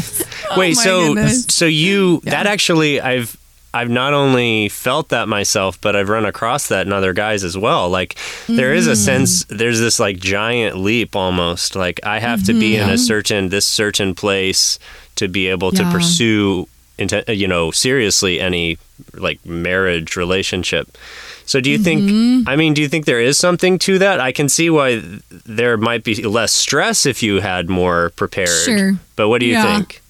Wait, 0.56 0.76
my 0.76 0.82
so 0.82 1.14
goodness. 1.14 1.46
so 1.48 1.66
you 1.66 2.20
that 2.24 2.46
actually 2.46 3.00
I've 3.00 3.36
I've 3.74 3.90
not 3.90 4.14
only 4.14 4.68
felt 4.68 5.08
that 5.08 5.26
myself, 5.26 5.80
but 5.80 5.96
I've 5.96 6.08
run 6.08 6.24
across 6.24 6.68
that 6.68 6.86
in 6.86 6.92
other 6.92 7.12
guys 7.12 7.42
as 7.42 7.58
well. 7.58 7.90
Like 7.90 8.16
there 8.46 8.72
is 8.72 8.86
a 8.86 8.92
mm. 8.92 9.04
sense 9.04 9.44
there's 9.46 9.80
this 9.80 9.98
like 9.98 10.18
giant 10.18 10.76
leap 10.76 11.16
almost. 11.16 11.74
Like 11.74 11.98
I 12.04 12.20
have 12.20 12.44
to 12.44 12.52
be 12.52 12.76
in 12.76 12.88
a 12.88 12.96
certain 12.96 13.48
this 13.48 13.66
certain 13.66 14.14
place 14.14 14.78
to 15.16 15.26
be 15.26 15.48
able 15.48 15.72
to 15.72 15.82
pursue 15.90 16.68
inte- 16.98 17.36
you 17.36 17.48
know 17.48 17.72
seriously 17.72 18.40
any 18.40 18.78
like 19.12 19.44
marriage 19.44 20.14
relationship. 20.14 20.96
So 21.44 21.60
do 21.60 21.68
you 21.68 21.78
think 21.78 22.02
mm-hmm. 22.02 22.48
I 22.48 22.54
mean 22.54 22.74
do 22.74 22.80
you 22.80 22.88
think 22.88 23.06
there 23.06 23.20
is 23.20 23.36
something 23.38 23.76
to 23.80 23.98
that? 23.98 24.20
I 24.20 24.30
can 24.30 24.48
see 24.48 24.70
why 24.70 25.02
there 25.44 25.76
might 25.76 26.04
be 26.04 26.14
less 26.22 26.52
stress 26.52 27.06
if 27.06 27.24
you 27.24 27.40
had 27.40 27.68
more 27.68 28.10
prepared. 28.10 28.48
Sure. 28.48 28.92
But 29.16 29.28
what 29.28 29.40
do 29.40 29.46
you 29.46 29.54
Yeah. 29.54 29.76
think? 29.76 30.00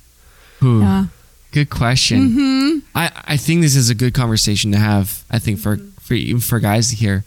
Ooh, 0.63 0.81
Yeah. 0.81 1.07
Good 1.55 1.71
question. 1.71 2.31
Mm-hmm. 2.31 2.79
I 2.97 3.13
I 3.25 3.37
think 3.37 3.63
this 3.63 3.77
is 3.77 3.89
a 3.89 3.95
good 3.95 4.13
conversation 4.13 4.73
to 4.73 4.79
have. 4.79 5.25
I 5.31 5.39
think 5.39 5.61
for 5.61 5.77
mm-hmm. 5.77 5.89
for 6.01 6.15
even 6.15 6.41
for 6.41 6.59
guys 6.59 6.91
to 6.91 6.97
hear, 6.97 7.25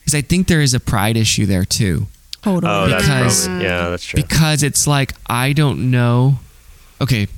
because 0.00 0.14
I 0.14 0.22
think 0.22 0.48
there 0.48 0.62
is 0.62 0.72
a 0.72 0.80
pride 0.80 1.16
issue 1.16 1.44
there 1.44 1.64
too. 1.66 2.06
totally 2.42 2.72
Oh, 2.72 2.88
that's 2.88 3.04
Because- 3.04 3.46
probably 3.46 3.64
yeah, 3.64 3.90
that's 3.90 4.04
true. 4.04 4.22
because 4.22 4.62
it's 4.62 4.86
like 4.86 5.12
I 5.26 5.52
don't 5.52 5.90
know. 5.90 6.40
Okay, 7.00 7.28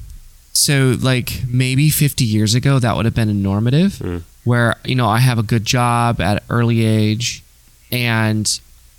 so 0.52 0.96
like 1.00 1.42
maybe 1.48 1.90
50 1.90 2.24
years 2.24 2.54
ago 2.54 2.78
that 2.78 2.94
would 2.94 3.04
have 3.04 3.14
been 3.14 3.28
a 3.28 3.34
normative, 3.34 3.98
hmm. 3.98 4.18
where 4.44 4.76
you 4.84 4.94
know 4.94 5.08
I 5.08 5.18
have 5.18 5.38
a 5.38 5.42
good 5.42 5.64
job 5.64 6.20
at 6.20 6.36
an 6.38 6.44
early 6.48 6.84
age, 6.86 7.42
and 7.90 8.46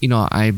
you 0.02 0.10
know 0.10 0.28
I, 0.30 0.54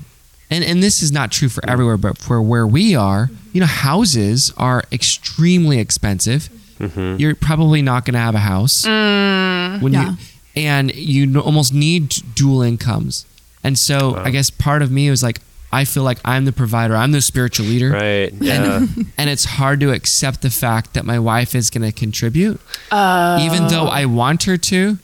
and 0.49 0.63
and 0.63 0.81
this 0.81 1.03
is 1.03 1.11
not 1.11 1.31
true 1.31 1.49
for 1.49 1.63
everywhere, 1.69 1.97
but 1.97 2.17
for 2.17 2.41
where 2.41 2.65
we 2.65 2.95
are, 2.95 3.27
mm-hmm. 3.27 3.53
you 3.53 3.59
know 3.61 3.67
houses 3.67 4.51
are 4.57 4.83
extremely 4.91 5.77
expensive. 5.77 6.49
Mm-hmm. 6.81 7.17
You're 7.19 7.35
probably 7.35 7.81
not 7.81 8.05
going 8.05 8.13
to 8.13 8.19
have 8.19 8.35
a 8.35 8.39
house 8.39 8.85
mm, 8.85 9.81
when 9.81 9.93
Yeah. 9.93 10.11
you, 10.11 10.17
and 10.63 10.93
you 10.95 11.39
almost 11.39 11.73
need 11.73 12.13
dual 12.35 12.61
incomes. 12.61 13.25
And 13.63 13.77
so 13.77 14.15
I 14.15 14.31
guess 14.31 14.49
part 14.49 14.81
of 14.81 14.91
me 14.91 15.09
was 15.09 15.21
like, 15.23 15.39
I 15.71 15.85
feel 15.85 16.03
like 16.03 16.17
I'm 16.25 16.43
the 16.45 16.51
provider, 16.51 16.95
I'm 16.95 17.11
the 17.13 17.21
spiritual 17.21 17.65
leader. 17.67 17.91
Right. 17.91 18.33
Yeah. 18.33 18.85
And 19.17 19.29
it's 19.29 19.45
hard 19.45 19.79
to 19.81 19.91
accept 19.91 20.41
the 20.41 20.49
fact 20.49 20.93
that 20.95 21.05
my 21.05 21.19
wife 21.19 21.53
is 21.55 21.69
going 21.69 21.83
to 21.83 21.91
contribute, 21.91 22.59
oh. 22.91 23.37
even 23.45 23.67
though 23.67 23.85
I 23.85 24.05
want 24.05 24.43
her 24.43 24.57
to. 24.57 24.97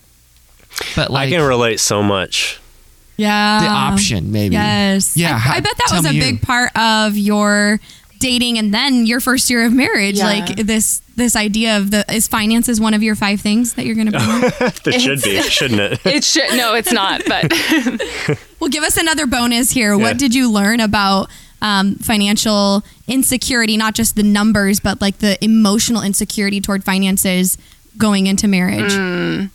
But 0.95 1.09
like 1.11 1.27
I 1.29 1.31
can 1.37 1.47
relate 1.47 1.79
so 1.79 2.01
much. 2.03 2.59
yeah 3.15 3.61
the 3.61 3.67
option, 3.69 4.31
maybe. 4.31 4.55
yes 4.55 5.15
Yeah, 5.15 5.39
I, 5.43 5.57
I 5.57 5.59
bet 5.59 5.73
that 5.77 5.89
was 5.91 6.05
a 6.05 6.09
me 6.09 6.15
you. 6.17 6.21
big 6.21 6.41
part 6.41 6.75
of 6.75 7.15
your 7.17 7.79
dating 8.19 8.57
and 8.57 8.73
then 8.73 9.05
your 9.05 9.19
first 9.19 9.49
year 9.49 9.65
of 9.65 9.73
marriage 9.73 10.17
Yeah. 10.17 10.25
like 10.25 10.55
this 10.57 11.01
this 11.15 11.35
idea 11.35 11.77
of 11.77 11.89
the 11.91 12.05
is 12.13 12.27
finances 12.27 12.79
one 12.79 12.93
of 12.93 13.01
your 13.01 13.15
five 13.15 13.41
things 13.41 13.73
that 13.73 13.85
you're 13.85 13.95
gonna 13.95 14.11
bring 14.11 14.43
up? 14.45 14.53
It 14.87 15.01
should 15.01 15.21
be, 15.23 15.41
shouldn't 15.41 15.79
it? 15.81 15.99
It 16.05 16.23
should. 16.23 16.49
No, 16.55 16.75
it's 16.75 16.91
not. 16.91 17.21
But 17.27 17.51
well 18.59 18.69
give 18.69 18.83
us 18.83 18.97
another 18.97 19.25
bonus 19.27 19.71
here 19.71 19.95
Yeah. 19.95 20.01
what 20.03 20.17
did 20.17 20.33
you 20.35 20.51
learn 20.51 20.79
about 20.79 21.29
um, 21.61 21.95
financial 21.95 22.83
insecurity 23.07 23.77
not 23.77 23.95
just 23.95 24.15
the 24.15 24.23
numbers 24.23 24.79
but 24.79 25.01
like 25.01 25.17
the 25.19 25.43
emotional 25.43 26.03
insecurity 26.03 26.61
toward 26.61 26.83
finances 26.83 27.57
going 27.97 28.27
into 28.27 28.47
marriage 28.47 28.93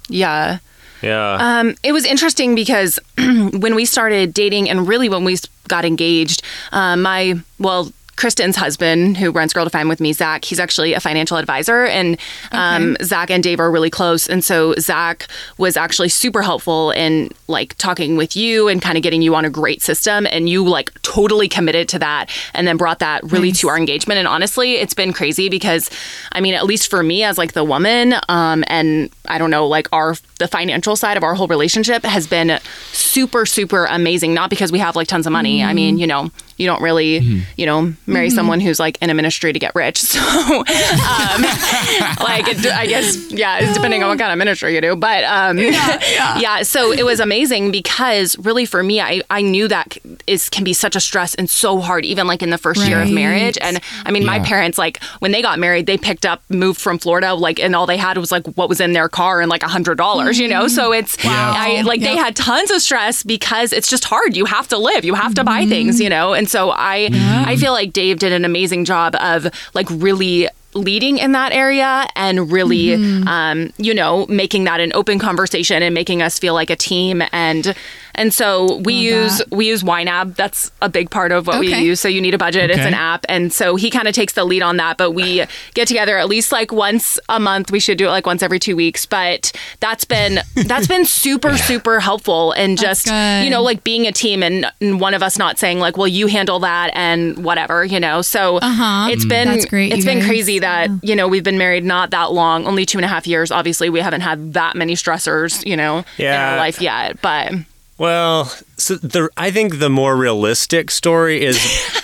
yeah. 0.08 0.58
Yeah. 1.00 1.36
Um, 1.40 1.74
it 1.82 1.90
was 1.92 2.04
interesting 2.04 2.54
because 2.54 2.98
when 3.18 3.74
we 3.74 3.84
started 3.84 4.32
dating 4.32 4.70
and 4.70 4.86
really 4.86 5.08
when 5.08 5.24
we 5.24 5.36
got 5.66 5.84
engaged, 5.84 6.44
um, 6.70 7.02
my, 7.02 7.40
well, 7.58 7.92
Kristen's 8.16 8.56
husband, 8.56 9.16
who 9.16 9.30
runs 9.30 9.52
Girl 9.52 9.64
Defined 9.64 9.88
with 9.88 10.00
me, 10.00 10.12
Zach, 10.12 10.44
he's 10.44 10.60
actually 10.60 10.92
a 10.92 11.00
financial 11.00 11.38
advisor, 11.38 11.86
and 11.86 12.18
um, 12.52 12.96
Zach 13.02 13.30
and 13.30 13.42
Dav 13.42 13.58
are 13.58 13.70
really 13.70 13.90
close. 13.90 14.28
And 14.28 14.44
so 14.44 14.74
Zach 14.78 15.28
was 15.58 15.76
actually 15.76 16.10
super 16.10 16.42
helpful 16.42 16.90
in 16.92 17.30
like 17.48 17.74
talking 17.78 18.16
with 18.16 18.36
you 18.36 18.68
and 18.68 18.80
kind 18.82 18.96
of 18.96 19.02
getting 19.02 19.22
you 19.22 19.34
on 19.34 19.44
a 19.44 19.50
great 19.50 19.82
system. 19.82 20.26
And 20.30 20.48
you 20.48 20.64
like 20.64 20.92
totally 21.02 21.48
committed 21.48 21.88
to 21.90 21.98
that, 22.00 22.30
and 22.54 22.66
then 22.66 22.76
brought 22.76 22.98
that 23.00 23.24
really 23.24 23.50
to 23.52 23.68
our 23.68 23.76
engagement. 23.76 24.18
And 24.18 24.28
honestly, 24.28 24.74
it's 24.74 24.94
been 24.94 25.12
crazy 25.12 25.48
because, 25.48 25.90
I 26.32 26.40
mean, 26.40 26.54
at 26.54 26.64
least 26.64 26.90
for 26.90 27.02
me 27.02 27.24
as 27.24 27.38
like 27.38 27.54
the 27.54 27.64
woman, 27.64 28.14
um, 28.28 28.62
and 28.66 29.10
I 29.26 29.38
don't 29.38 29.50
know, 29.50 29.66
like 29.66 29.88
our 29.92 30.16
the 30.38 30.48
financial 30.48 30.96
side 30.96 31.16
of 31.16 31.22
our 31.22 31.34
whole 31.34 31.48
relationship 31.48 32.04
has 32.04 32.26
been 32.26 32.58
super 32.92 33.46
super 33.46 33.86
amazing. 33.86 34.34
Not 34.34 34.50
because 34.50 34.72
we 34.72 34.78
have 34.78 34.96
like 34.96 35.08
tons 35.08 35.26
of 35.26 35.32
money. 35.32 35.62
I 35.62 35.72
mean, 35.72 35.98
you 35.98 36.06
know, 36.06 36.30
you 36.56 36.66
don't 36.66 36.82
really, 36.82 37.44
you 37.56 37.66
know, 37.66 37.92
marry 38.06 38.30
someone 38.30 38.60
who's 38.60 38.78
like 38.78 38.96
in 39.02 39.10
a 39.10 39.14
ministry 39.14 39.52
to 39.52 39.58
get 39.58 39.74
rich. 39.74 40.02
So, 40.12 40.20
um, 40.20 40.64
like, 42.20 42.46
it, 42.48 42.66
I 42.66 42.86
guess, 42.86 43.30
yeah, 43.32 43.60
it's 43.60 43.72
depending 43.74 44.02
on 44.02 44.10
what 44.10 44.18
kind 44.18 44.30
of 44.30 44.38
ministry 44.38 44.74
you 44.74 44.80
do. 44.80 44.94
But 44.94 45.24
um, 45.24 45.56
yeah, 45.58 46.62
so 46.62 46.92
it 46.92 47.04
was 47.04 47.18
amazing 47.18 47.70
because 47.70 48.36
really 48.38 48.66
for 48.66 48.82
me, 48.82 49.00
I, 49.00 49.22
I 49.30 49.40
knew 49.40 49.68
that 49.68 49.96
is 50.26 50.50
can 50.50 50.64
be 50.64 50.72
such 50.72 50.96
a 50.96 51.00
stress 51.00 51.34
and 51.34 51.48
so 51.48 51.80
hard, 51.80 52.04
even 52.04 52.26
like 52.26 52.42
in 52.42 52.50
the 52.50 52.58
first 52.58 52.86
year 52.86 53.00
of 53.00 53.10
marriage. 53.10 53.56
And 53.60 53.80
I 54.04 54.10
mean, 54.10 54.26
my 54.26 54.40
parents, 54.40 54.76
like, 54.78 55.02
when 55.20 55.32
they 55.32 55.40
got 55.42 55.58
married, 55.58 55.86
they 55.86 55.96
picked 55.96 56.26
up, 56.26 56.42
moved 56.50 56.80
from 56.80 56.98
Florida, 56.98 57.34
like, 57.34 57.58
and 57.58 57.74
all 57.74 57.86
they 57.86 57.96
had 57.96 58.18
was 58.18 58.30
like 58.30 58.46
what 58.54 58.68
was 58.68 58.80
in 58.80 58.92
their 58.92 59.08
car 59.12 59.40
and 59.40 59.48
like 59.48 59.62
a 59.62 59.68
hundred 59.68 59.98
dollars, 59.98 60.38
you 60.38 60.48
know? 60.48 60.66
So 60.66 60.90
mm-hmm. 60.90 61.04
it's, 61.04 61.16
I 61.24 61.82
like, 61.82 62.00
they 62.00 62.16
had 62.16 62.34
tons 62.34 62.70
of 62.70 62.82
stress 62.82 63.22
because 63.22 63.72
it's 63.72 63.88
just 63.88 64.04
hard. 64.04 64.36
You 64.36 64.46
have 64.46 64.66
to 64.68 64.78
live, 64.78 65.04
you 65.04 65.14
have 65.14 65.34
to 65.34 65.44
buy 65.44 65.60
mm-hmm. 65.60 65.70
things, 65.70 66.00
you 66.00 66.08
know? 66.08 66.34
And 66.34 66.48
so 66.48 66.70
I, 66.70 67.08
I 67.46 67.56
feel 67.56 67.72
like 67.72 67.92
Dav 67.92 68.18
did 68.18 68.32
an 68.32 68.44
amazing 68.44 68.84
job 68.84 69.14
of 69.20 69.46
like 69.74 69.86
really 69.90 70.48
leading 70.74 71.18
in 71.18 71.32
that 71.32 71.52
area 71.52 72.06
and 72.16 72.50
really 72.50 72.86
mm-hmm. 72.88 73.28
um, 73.28 73.72
you 73.76 73.92
know 73.92 74.26
making 74.28 74.64
that 74.64 74.80
an 74.80 74.90
open 74.94 75.18
conversation 75.18 75.82
and 75.82 75.94
making 75.94 76.22
us 76.22 76.38
feel 76.38 76.54
like 76.54 76.70
a 76.70 76.76
team. 76.76 77.22
And 77.32 77.74
and 78.14 78.32
so 78.32 78.76
we 78.84 78.94
use 78.94 79.38
that. 79.38 79.50
we 79.50 79.66
use 79.68 79.82
YNAB. 79.82 80.36
That's 80.36 80.70
a 80.82 80.88
big 80.88 81.10
part 81.10 81.32
of 81.32 81.46
what 81.46 81.58
we 81.60 81.74
use. 81.74 82.00
So 82.00 82.08
you 82.08 82.20
need 82.20 82.34
a 82.34 82.38
budget. 82.38 82.70
It's 82.70 82.80
an 82.80 82.94
app. 82.94 83.24
And 83.28 83.52
so 83.52 83.76
he 83.76 83.90
kind 83.90 84.06
of 84.08 84.14
takes 84.14 84.32
the 84.34 84.44
lead 84.44 84.62
on 84.62 84.76
that. 84.78 84.98
But 84.98 85.12
we 85.12 85.44
get 85.74 85.88
together 85.88 86.18
at 86.18 86.28
least 86.28 86.52
like 86.52 86.72
once 86.72 87.18
a 87.28 87.40
month. 87.40 87.70
We 87.72 87.80
should 87.80 87.98
do 87.98 88.06
it 88.06 88.10
like 88.10 88.26
once 88.26 88.42
every 88.42 88.58
two 88.58 88.76
weeks. 88.76 89.06
But 89.06 89.52
that's 89.80 90.04
been 90.04 90.40
that's 90.66 90.86
been 90.86 91.04
super 91.04 91.56
super 91.56 92.00
helpful 92.00 92.52
and 92.52 92.78
just 92.78 93.06
you 93.06 93.50
know 93.50 93.62
like 93.62 93.84
being 93.84 94.06
a 94.06 94.12
team 94.12 94.42
and, 94.42 94.66
and 94.80 95.00
one 95.00 95.14
of 95.14 95.22
us 95.22 95.38
not 95.38 95.58
saying 95.58 95.78
like 95.80 95.96
well 95.96 96.08
you 96.08 96.26
handle 96.26 96.58
that 96.60 96.90
and 96.94 97.44
whatever 97.44 97.84
you 97.84 98.00
know? 98.00 98.22
So 98.22 98.56
Uh-huh. 98.58 99.08
it's 99.10 99.24
been 99.24 99.48
That's 99.48 99.64
great, 99.66 99.92
it's 99.92 99.98
you 100.00 100.04
been 100.04 100.18
guys. 100.18 100.26
crazy 100.28 100.58
that 100.60 100.90
you 101.02 101.16
know 101.16 101.28
we've 101.28 101.44
been 101.44 101.58
married 101.58 101.84
not 101.84 102.10
that 102.10 102.32
long 102.32 102.66
only 102.66 102.84
two 102.86 102.98
and 102.98 103.04
a 103.04 103.08
half 103.08 103.26
years. 103.26 103.50
Obviously 103.50 103.88
we 103.90 104.00
haven't 104.00 104.20
had 104.22 104.52
that 104.54 104.76
many 104.76 104.94
stressors 104.94 105.64
you 105.66 105.76
know 105.76 106.04
in 106.18 106.26
our 106.26 106.56
life 106.56 106.80
yet 106.80 107.20
but 107.22 107.52
Well, 108.02 108.46
so 108.78 108.96
the 108.96 109.30
I 109.36 109.52
think 109.52 109.78
the 109.78 109.88
more 109.88 110.16
realistic 110.16 110.90
story 110.90 111.44
is 111.44 111.54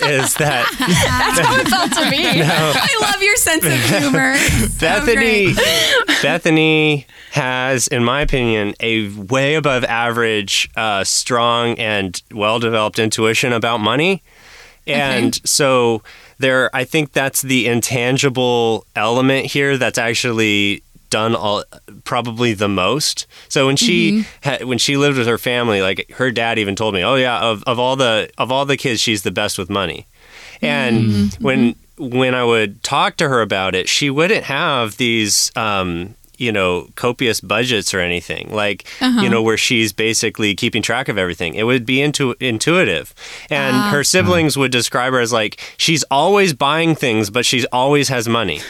is 0.00 0.34
that 0.34 0.70
that's 0.78 1.40
how 1.40 1.56
it 1.56 1.66
felt 1.66 1.92
to 1.94 2.08
me 2.08 2.40
I 2.40 2.98
love 3.00 3.20
your 3.20 3.34
sense 3.34 3.66
of 3.66 3.72
humor. 3.72 4.34
Bethany. 4.80 5.54
Bethany 6.22 7.04
has, 7.32 7.88
in 7.88 8.04
my 8.04 8.20
opinion, 8.20 8.74
a 8.78 9.08
way 9.08 9.56
above 9.56 9.82
average, 9.82 10.70
uh, 10.76 11.02
strong 11.02 11.76
and 11.80 12.22
well 12.32 12.60
developed 12.60 13.00
intuition 13.00 13.52
about 13.52 13.78
money. 13.78 14.22
And 14.86 15.34
so 15.44 16.04
there 16.38 16.74
I 16.74 16.84
think 16.84 17.12
that's 17.12 17.42
the 17.42 17.66
intangible 17.66 18.86
element 18.94 19.46
here 19.46 19.76
that's 19.76 19.98
actually 19.98 20.84
done 21.10 21.34
all 21.34 21.64
probably 22.04 22.54
the 22.54 22.68
most. 22.68 23.26
So 23.48 23.66
when 23.66 23.76
she 23.76 24.12
mm-hmm. 24.12 24.48
ha, 24.48 24.66
when 24.66 24.78
she 24.78 24.96
lived 24.96 25.18
with 25.18 25.26
her 25.26 25.38
family, 25.38 25.82
like 25.82 26.10
her 26.12 26.30
dad 26.30 26.58
even 26.58 26.76
told 26.76 26.94
me, 26.94 27.02
"Oh 27.02 27.16
yeah, 27.16 27.40
of, 27.40 27.62
of 27.64 27.78
all 27.78 27.96
the 27.96 28.30
of 28.38 28.52
all 28.52 28.64
the 28.64 28.76
kids, 28.76 29.00
she's 29.00 29.22
the 29.22 29.30
best 29.30 29.58
with 29.58 29.70
money." 29.70 30.06
And 30.60 31.00
mm-hmm. 31.00 31.22
Mm-hmm. 31.22 31.44
when 31.44 31.74
when 31.98 32.34
I 32.34 32.44
would 32.44 32.82
talk 32.82 33.16
to 33.16 33.28
her 33.28 33.40
about 33.40 33.74
it, 33.74 33.88
she 33.88 34.10
wouldn't 34.10 34.44
have 34.44 34.96
these 34.96 35.54
um, 35.56 36.14
you 36.38 36.52
know 36.52 36.88
copious 36.94 37.40
budgets 37.40 37.92
or 37.92 38.00
anything 38.00 38.48
like 38.52 38.86
you 39.00 39.06
uh-huh. 39.06 39.28
know 39.28 39.42
where 39.42 39.56
she's 39.56 39.92
basically 39.92 40.54
keeping 40.54 40.82
track 40.82 41.08
of 41.08 41.18
everything. 41.18 41.54
It 41.54 41.64
would 41.64 41.84
be 41.84 42.00
intu- 42.00 42.36
intuitive, 42.40 43.14
and 43.50 43.76
ah. 43.76 43.90
her 43.90 44.04
siblings 44.04 44.56
would 44.56 44.72
describe 44.72 45.12
her 45.12 45.20
as 45.20 45.32
like 45.32 45.60
she's 45.76 46.04
always 46.04 46.54
buying 46.54 46.94
things, 46.94 47.28
but 47.30 47.44
she 47.44 47.66
always 47.72 48.08
has 48.08 48.28
money. 48.28 48.60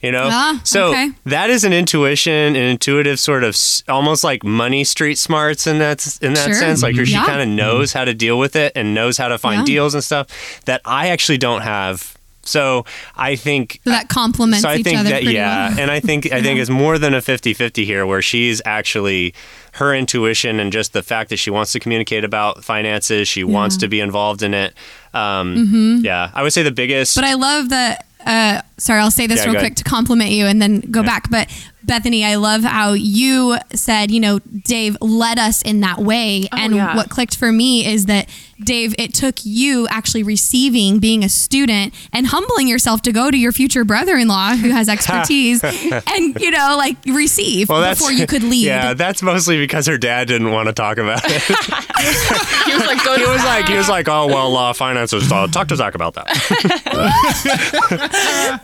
You 0.00 0.12
know, 0.12 0.28
Ah, 0.30 0.60
so 0.64 0.90
okay. 0.90 1.10
that 1.26 1.50
is 1.50 1.64
an 1.64 1.72
intuition, 1.72 2.54
an 2.54 2.56
intuitive 2.56 3.18
sort 3.18 3.42
of 3.42 3.56
almost 3.88 4.22
like 4.22 4.44
money 4.44 4.84
street 4.84 5.18
smarts 5.18 5.66
in 5.66 5.78
that 5.78 6.06
in 6.22 6.34
that 6.34 6.44
Sure. 6.46 6.54
sense. 6.54 6.82
Like 6.82 6.94
her, 6.96 7.04
she 7.04 7.12
Yeah. 7.14 7.24
kind 7.26 7.40
of 7.42 7.48
knows 7.48 7.92
how 7.92 8.04
to 8.04 8.14
deal 8.14 8.38
with 8.38 8.54
it 8.54 8.72
and 8.76 8.94
knows 8.94 9.18
how 9.18 9.28
to 9.28 9.38
find 9.38 9.60
Yeah. 9.66 9.74
deals 9.74 9.94
and 9.94 10.04
stuff 10.04 10.26
that 10.66 10.80
I 10.84 11.08
actually 11.08 11.38
don't 11.38 11.62
have. 11.62 12.14
So 12.44 12.84
I 13.16 13.36
think 13.36 13.78
So 13.84 13.90
that 13.90 14.08
complements 14.08 14.62
so 14.62 14.68
I 14.68 14.76
each 14.76 14.84
think 14.84 14.98
other 14.98 15.10
that 15.10 15.22
yeah, 15.24 15.68
well. 15.70 15.78
and 15.80 15.90
I 15.92 16.00
think 16.00 16.32
I 16.32 16.42
think 16.42 16.58
it's 16.58 16.70
more 16.70 16.98
than 16.98 17.14
a 17.14 17.20
50-50 17.22 17.84
here 17.84 18.04
where 18.04 18.20
she's 18.20 18.60
actually 18.64 19.32
her 19.74 19.94
intuition 19.94 20.58
and 20.60 20.72
just 20.72 20.92
the 20.92 21.04
fact 21.04 21.30
that 21.30 21.36
she 21.38 21.50
wants 21.50 21.70
to 21.72 21.78
communicate 21.80 22.24
about 22.24 22.64
finances, 22.64 23.28
she 23.28 23.44
wants 23.44 23.76
to 23.78 23.86
be 23.88 24.00
involved 24.00 24.42
in 24.42 24.54
it. 24.54 24.74
Um, 25.14 26.00
Yeah, 26.02 26.30
I 26.34 26.42
would 26.42 26.52
say 26.52 26.62
the 26.64 26.72
biggest. 26.72 27.16
Mm-hmm. 27.16 27.20
But 27.24 27.30
I 27.30 27.34
love 27.34 27.68
that. 27.68 28.06
Uh, 28.26 28.62
sorry, 28.78 29.00
I'll 29.00 29.10
say 29.10 29.26
this 29.26 29.44
Yeah, 29.44 29.52
real 29.52 29.60
quick 29.60 29.74
to 29.76 29.84
compliment 29.84 30.30
you 30.30 30.46
and 30.46 30.60
then 30.60 30.80
go 30.80 31.02
back. 31.02 31.30
But 31.30 31.48
Bethany, 31.84 32.24
I 32.24 32.36
love 32.36 32.62
how 32.62 32.92
you 32.92 33.58
said, 33.74 34.10
you 34.10 34.20
know, 34.20 34.38
Dav 34.38 34.96
led 35.00 35.38
us 35.38 35.62
in 35.62 35.80
that 35.80 35.98
way. 35.98 36.48
and 36.52 36.74
yeah. 36.74 36.96
what 36.96 37.10
clicked 37.10 37.36
for 37.36 37.50
me 37.50 37.86
is 37.86 38.06
that, 38.06 38.28
Dav, 38.62 38.94
it 38.98 39.12
took 39.12 39.44
you 39.44 39.88
actually 39.88 40.22
receiving, 40.22 41.00
being 41.00 41.24
a 41.24 41.28
student, 41.28 41.92
and 42.12 42.26
humbling 42.26 42.68
yourself 42.68 43.02
to 43.02 43.12
go 43.12 43.30
to 43.30 43.36
your 43.36 43.50
future 43.50 43.84
brother 43.84 44.16
in 44.16 44.28
law 44.28 44.54
who 44.54 44.70
has 44.70 44.88
expertise 44.88 45.64
and, 45.64 46.40
you 46.40 46.50
know, 46.50 46.76
like 46.78 46.96
receive 47.06 47.68
well, 47.68 47.92
before 47.92 48.12
you 48.12 48.26
could 48.26 48.42
lead. 48.42 48.64
Yeah, 48.64 48.94
that's 48.94 49.22
mostly 49.22 49.58
because 49.58 49.86
her 49.86 49.98
dad 49.98 50.28
didn't 50.28 50.52
want 50.52 50.68
to 50.68 50.72
talk 50.72 50.98
about 50.98 51.22
it. 51.24 51.42
he 52.66 52.74
was 52.74 52.86
like 52.86 53.04
go 53.04 53.16
he 53.16 53.26
was 53.26 53.44
like, 53.44 53.66
he 53.66 53.76
was 53.76 53.88
like, 53.88 54.08
oh 54.08 54.26
well, 54.26 54.56
uh, 54.56 54.72
finances. 54.72 55.30
Uh, 55.30 55.46
talk 55.46 55.68
to 55.68 55.76
Zach 55.76 55.94
about 55.94 56.14
that. 56.14 56.26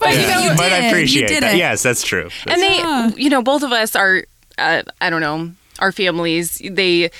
but 0.00 0.12
you 0.12 0.26
know, 0.26 0.54
but 0.56 0.72
I 0.72 0.88
appreciate 0.88 1.22
you 1.22 1.28
did 1.28 1.42
that. 1.42 1.54
it. 1.54 1.58
Yes, 1.58 1.82
that's 1.82 2.02
true. 2.02 2.28
And 2.46 2.62
they 2.62 3.22
you 3.22 3.30
know 3.30 3.42
both 3.42 3.62
of 3.62 3.72
us 3.72 3.96
are 3.96 4.24
uh, 4.58 4.82
i 5.00 5.10
don't 5.10 5.20
know 5.20 5.50
our 5.80 5.92
families 5.92 6.60
they 6.70 7.10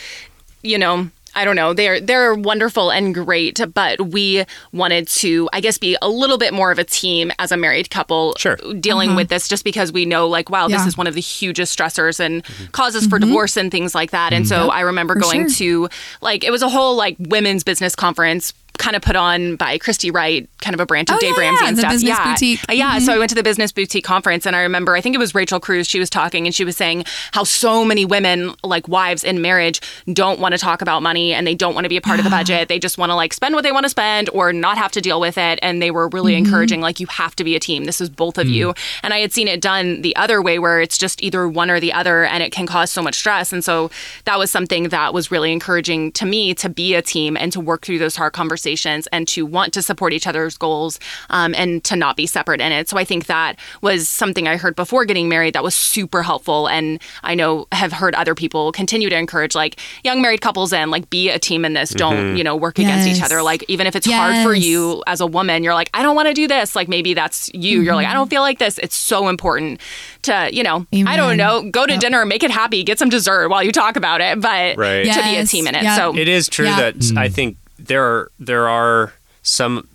you 0.62 0.78
know 0.78 1.10
I 1.38 1.44
don't 1.44 1.54
know. 1.54 1.72
They're 1.72 2.00
they're 2.00 2.34
wonderful 2.34 2.90
and 2.90 3.14
great, 3.14 3.60
but 3.72 4.00
we 4.00 4.44
wanted 4.72 5.06
to, 5.08 5.48
I 5.52 5.60
guess, 5.60 5.78
be 5.78 5.96
a 6.02 6.08
little 6.08 6.36
bit 6.36 6.52
more 6.52 6.72
of 6.72 6.80
a 6.80 6.84
team 6.84 7.30
as 7.38 7.52
a 7.52 7.56
married 7.56 7.90
couple, 7.90 8.34
Sure. 8.38 8.56
dealing 8.80 9.10
mm-hmm. 9.10 9.16
with 9.18 9.28
this, 9.28 9.46
just 9.46 9.62
because 9.62 9.92
we 9.92 10.04
know, 10.04 10.26
like, 10.26 10.50
wow, 10.50 10.66
this 10.66 10.84
is 10.84 10.96
one 10.96 11.06
of 11.06 11.14
the 11.14 11.20
hugest 11.20 11.78
stressors 11.78 12.18
and 12.18 12.42
mm-hmm. 12.42 12.66
causes 12.72 13.06
for 13.06 13.18
mm-hmm. 13.20 13.28
divorce 13.28 13.56
and 13.56 13.70
things 13.70 13.94
like 13.94 14.10
that. 14.10 14.32
And 14.32 14.48
so 14.48 14.70
I 14.70 14.80
remember 14.80 15.14
For 15.14 15.20
going 15.20 15.48
sure. 15.48 15.88
to, 15.88 15.94
like, 16.20 16.42
it 16.42 16.50
was 16.50 16.62
a 16.62 16.68
whole 16.68 16.96
like 16.96 17.14
women's 17.20 17.62
business 17.62 17.94
conference. 17.94 18.52
Kind 18.78 18.96
of 18.96 19.02
put 19.02 19.16
on 19.16 19.56
by 19.56 19.76
Christy 19.78 20.10
Wright, 20.10 20.48
kind 20.62 20.72
of 20.74 20.80
a 20.80 20.86
branch 20.86 21.10
of 21.10 21.16
Oh, 21.16 21.20
Dave 21.20 21.34
yeah, 21.36 21.40
Ramsey 21.40 21.62
yeah, 21.64 21.68
and 21.68 21.76
the 21.76 21.80
stuff. 21.82 21.92
Business 21.92 22.08
yeah, 22.18 22.32
Boutique. 22.32 22.60
Yeah. 22.72 22.96
Mhm. 22.98 23.00
So 23.02 23.12
I 23.12 23.18
went 23.18 23.28
to 23.30 23.34
the 23.34 23.42
business 23.42 23.72
boutique 23.72 24.04
conference, 24.04 24.46
and 24.46 24.54
I 24.56 24.60
remember, 24.62 24.96
I 24.96 25.00
think 25.00 25.14
it 25.14 25.18
was 25.18 25.34
Rachel 25.34 25.60
Cruz. 25.60 25.86
She 25.88 25.98
was 25.98 26.08
talking, 26.08 26.46
and 26.46 26.54
she 26.54 26.64
was 26.64 26.76
saying 26.76 27.04
how 27.32 27.44
so 27.44 27.84
many 27.84 28.04
women, 28.04 28.54
like 28.64 28.86
wives 28.88 29.24
in 29.24 29.42
marriage, 29.42 29.80
don't 30.12 30.38
want 30.40 30.52
to 30.52 30.58
talk 30.58 30.80
about 30.80 31.02
money, 31.02 31.32
and 31.34 31.46
they 31.46 31.54
don't 31.54 31.74
want 31.74 31.84
to 31.84 31.88
be 31.88 31.96
a 31.96 32.00
part 32.00 32.18
of 32.18 32.24
the 32.24 32.30
budget. 32.30 32.68
They 32.68 32.78
just 32.78 32.98
want 32.98 33.10
to 33.10 33.14
like 33.16 33.32
spend 33.34 33.54
what 33.54 33.62
they 33.64 33.72
want 33.72 33.84
to 33.84 33.90
spend, 33.90 34.30
or 34.32 34.52
not 34.52 34.78
have 34.78 34.92
to 34.92 35.00
deal 35.00 35.20
with 35.20 35.36
it. 35.36 35.58
And 35.60 35.82
they 35.82 35.90
were 35.90 36.08
really 36.08 36.32
Mm-hmm. 36.34 36.44
encouraging, 36.46 36.80
like 36.80 37.00
you 37.00 37.06
have 37.08 37.34
to 37.36 37.42
be 37.44 37.56
a 37.56 37.60
team. 37.60 37.84
This 37.84 38.00
is 38.00 38.08
both 38.08 38.38
of 38.38 38.46
you. 38.46 38.74
And 39.02 39.12
I 39.12 39.18
had 39.18 39.32
seen 39.32 39.48
it 39.48 39.60
done 39.60 40.02
the 40.02 40.14
other 40.14 40.40
way, 40.40 40.58
where 40.60 40.80
it's 40.80 40.96
just 40.98 41.20
either 41.22 41.48
one 41.48 41.68
or 41.70 41.80
the 41.80 41.92
other, 41.92 42.24
and 42.24 42.42
it 42.44 42.52
can 42.52 42.66
cause 42.66 42.90
so 42.92 43.02
much 43.02 43.16
stress. 43.16 43.52
And 43.52 43.64
so 43.64 43.90
that 44.24 44.38
was 44.38 44.50
something 44.50 44.90
that 44.90 45.12
was 45.12 45.30
really 45.32 45.52
encouraging 45.52 46.12
to 46.12 46.24
me 46.26 46.54
to 46.54 46.68
be 46.68 46.94
a 46.94 47.02
team 47.02 47.36
and 47.36 47.52
to 47.52 47.60
work 47.60 47.84
through 47.84 47.98
those 47.98 48.14
hard 48.14 48.34
conversations 48.34 48.67
and 49.12 49.26
to 49.28 49.44
want 49.46 49.72
to 49.74 49.82
support 49.82 50.12
each 50.12 50.26
other's 50.26 50.56
goals 50.56 50.98
um, 51.30 51.54
and 51.54 51.82
to 51.84 51.96
not 51.96 52.16
be 52.16 52.26
separate 52.26 52.60
in 52.60 52.72
it. 52.72 52.88
So 52.88 52.98
I 52.98 53.04
think 53.04 53.26
that 53.26 53.58
was 53.82 54.08
something 54.08 54.46
I 54.46 54.56
heard 54.56 54.76
before 54.76 55.04
getting 55.04 55.28
married 55.28 55.54
that 55.54 55.62
was 55.62 55.74
super 55.74 56.22
helpful. 56.22 56.68
And 56.68 57.00
I 57.22 57.34
know 57.34 57.66
have 57.72 57.92
heard 57.92 58.14
other 58.14 58.34
people 58.34 58.72
continue 58.72 59.08
to 59.08 59.16
encourage 59.16 59.54
like 59.54 59.80
young 60.04 60.20
married 60.22 60.40
couples 60.40 60.72
and 60.72 60.90
like 60.90 61.10
be 61.10 61.28
a 61.30 61.38
team 61.38 61.64
in 61.64 61.74
this. 61.74 61.90
Don't, 61.90 62.16
mm-hmm. 62.16 62.36
you 62.36 62.44
know, 62.44 62.56
work 62.56 62.78
against 62.78 63.08
each 63.08 63.22
other. 63.22 63.42
Like 63.42 63.64
even 63.68 63.86
if 63.86 63.96
it's 63.96 64.10
hard 64.10 64.44
for 64.44 64.54
you 64.54 65.02
as 65.06 65.20
a 65.20 65.26
woman, 65.26 65.62
you're 65.62 65.74
like, 65.74 65.90
I 65.94 66.02
don't 66.02 66.16
want 66.16 66.28
to 66.28 66.34
do 66.34 66.46
this. 66.46 66.76
Like 66.76 66.88
maybe 66.88 67.14
that's 67.14 67.50
you. 67.54 67.80
You're 67.80 67.94
like, 67.94 68.06
I 68.06 68.10
mm-hmm. 68.10 68.18
don't 68.18 68.30
feel 68.30 68.42
like 68.42 68.58
this. 68.58 68.78
It's 68.78 68.96
so 68.96 69.28
important 69.28 69.80
to, 70.22 70.50
you 70.52 70.62
know, 70.62 70.86
I 70.92 71.16
don't 71.16 71.36
know, 71.36 71.70
go 71.70 71.86
to 71.86 71.96
dinner, 71.96 72.24
make 72.26 72.42
it 72.42 72.50
happy, 72.50 72.82
get 72.84 72.98
some 72.98 73.08
dessert 73.08 73.48
while 73.48 73.62
you 73.62 73.72
talk 73.72 73.96
about 73.96 74.20
it, 74.20 74.40
but 74.40 74.76
Right. 74.76 75.04
to 75.06 75.22
be 75.22 75.36
a 75.36 75.46
team 75.46 75.66
in 75.66 75.74
it. 75.74 75.82
Yeah. 75.82 75.96
So 75.96 76.16
It 76.16 76.28
is 76.28 76.48
true 76.48 76.66
Yeah. 76.66 76.76
that 76.76 76.94
I 76.94 76.98
mm-hmm. 76.98 77.34
think 77.34 77.56
there 77.78 78.04
are 78.04 78.30
there 78.38 78.68
are 78.68 79.12
some 79.42 79.86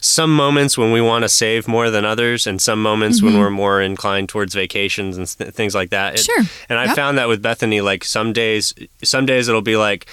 some 0.00 0.36
moments 0.36 0.76
when 0.76 0.92
we 0.92 1.00
want 1.00 1.22
to 1.22 1.30
save 1.30 1.66
more 1.66 1.88
than 1.88 2.04
others, 2.04 2.46
and 2.46 2.60
some 2.60 2.82
moments 2.82 3.22
when 3.22 3.38
we're 3.38 3.48
more 3.48 3.80
inclined 3.80 4.28
towards 4.28 4.54
vacations 4.54 5.16
and 5.16 5.26
th- 5.26 5.54
things 5.54 5.74
like 5.74 5.88
that. 5.90 6.14
It- 6.16 6.24
Sure. 6.24 6.42
And 6.68 6.78
I 6.78 6.84
Yep. 6.86 6.96
found 6.96 7.16
that 7.16 7.26
with 7.26 7.40
Bethany, 7.40 7.80
like 7.80 8.04
some 8.04 8.34
days, 8.34 8.74
some 9.02 9.24
days 9.24 9.48
it'll 9.48 9.62
be 9.62 9.76
like 9.78 10.04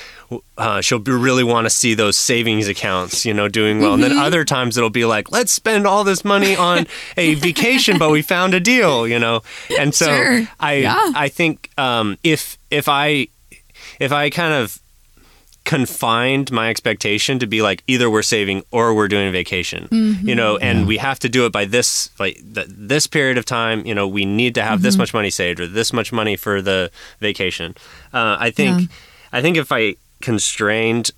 uh, 0.58 0.80
she'll 0.80 0.97
be 0.99 1.12
really 1.12 1.43
want 1.43 1.65
to 1.65 1.69
see 1.69 1.93
those 1.93 2.17
savings 2.17 2.69
accounts, 2.69 3.25
you 3.25 3.34
know, 3.34 3.49
doing 3.49 3.82
well, 3.82 3.93
and 3.95 4.01
then 4.01 4.17
other 4.17 4.45
times 4.45 4.77
it'll 4.77 4.89
be 4.89 5.04
like, 5.04 5.30
let's 5.30 5.51
spend 5.51 5.86
all 5.86 6.06
this 6.06 6.23
money 6.23 6.56
on 6.56 6.88
a 7.17 7.34
vacation, 7.47 7.97
but 7.97 8.12
we 8.12 8.21
found 8.21 8.54
a 8.54 8.62
deal, 8.62 9.06
you 9.06 9.19
know. 9.19 9.41
And 9.77 9.93
so 9.93 10.06
Sure. 10.06 10.47
I 10.58 10.73
Yeah. 10.75 11.12
I 11.15 11.27
think 11.27 11.69
um, 11.77 12.17
if 12.23 12.58
if 12.69 12.88
I 12.88 13.27
if 13.99 14.13
I 14.13 14.30
kind 14.30 14.54
of 14.54 14.80
confined 15.63 16.52
my 16.52 16.69
expectation 16.69 17.38
to 17.39 17.47
be 17.47 17.62
like 17.62 17.84
either 17.88 18.10
we're 18.10 18.24
saving 18.24 18.63
or 18.71 18.93
we're 18.93 19.08
doing 19.08 19.28
a 19.28 19.32
vacation 19.32 19.88
you 20.28 20.34
know 20.36 20.58
and 20.58 20.88
we 20.88 20.97
have 20.97 21.19
to 21.19 21.30
do 21.30 21.45
it 21.45 21.52
by 21.52 21.65
this 21.65 22.10
like 22.19 22.36
th- 22.56 22.67
this 22.69 23.06
period 23.08 23.38
of 23.38 23.45
time 23.45 23.86
you 23.86 23.93
know 23.93 24.08
we 24.08 24.26
need 24.26 24.56
to 24.56 24.63
have 24.63 24.82
this 24.82 24.97
much 24.97 25.13
money 25.13 25.30
saved 25.30 25.60
or 25.60 25.67
this 25.67 25.93
much 25.93 26.12
money 26.12 26.36
for 26.36 26.62
the 26.62 26.89
vacation. 27.19 27.76
Uh, 28.12 28.36
i 28.39 28.50
think 28.50 28.89
i 29.32 29.41
think 29.41 29.56
if 29.56 29.71
i 29.71 29.95
constrained 30.21 31.12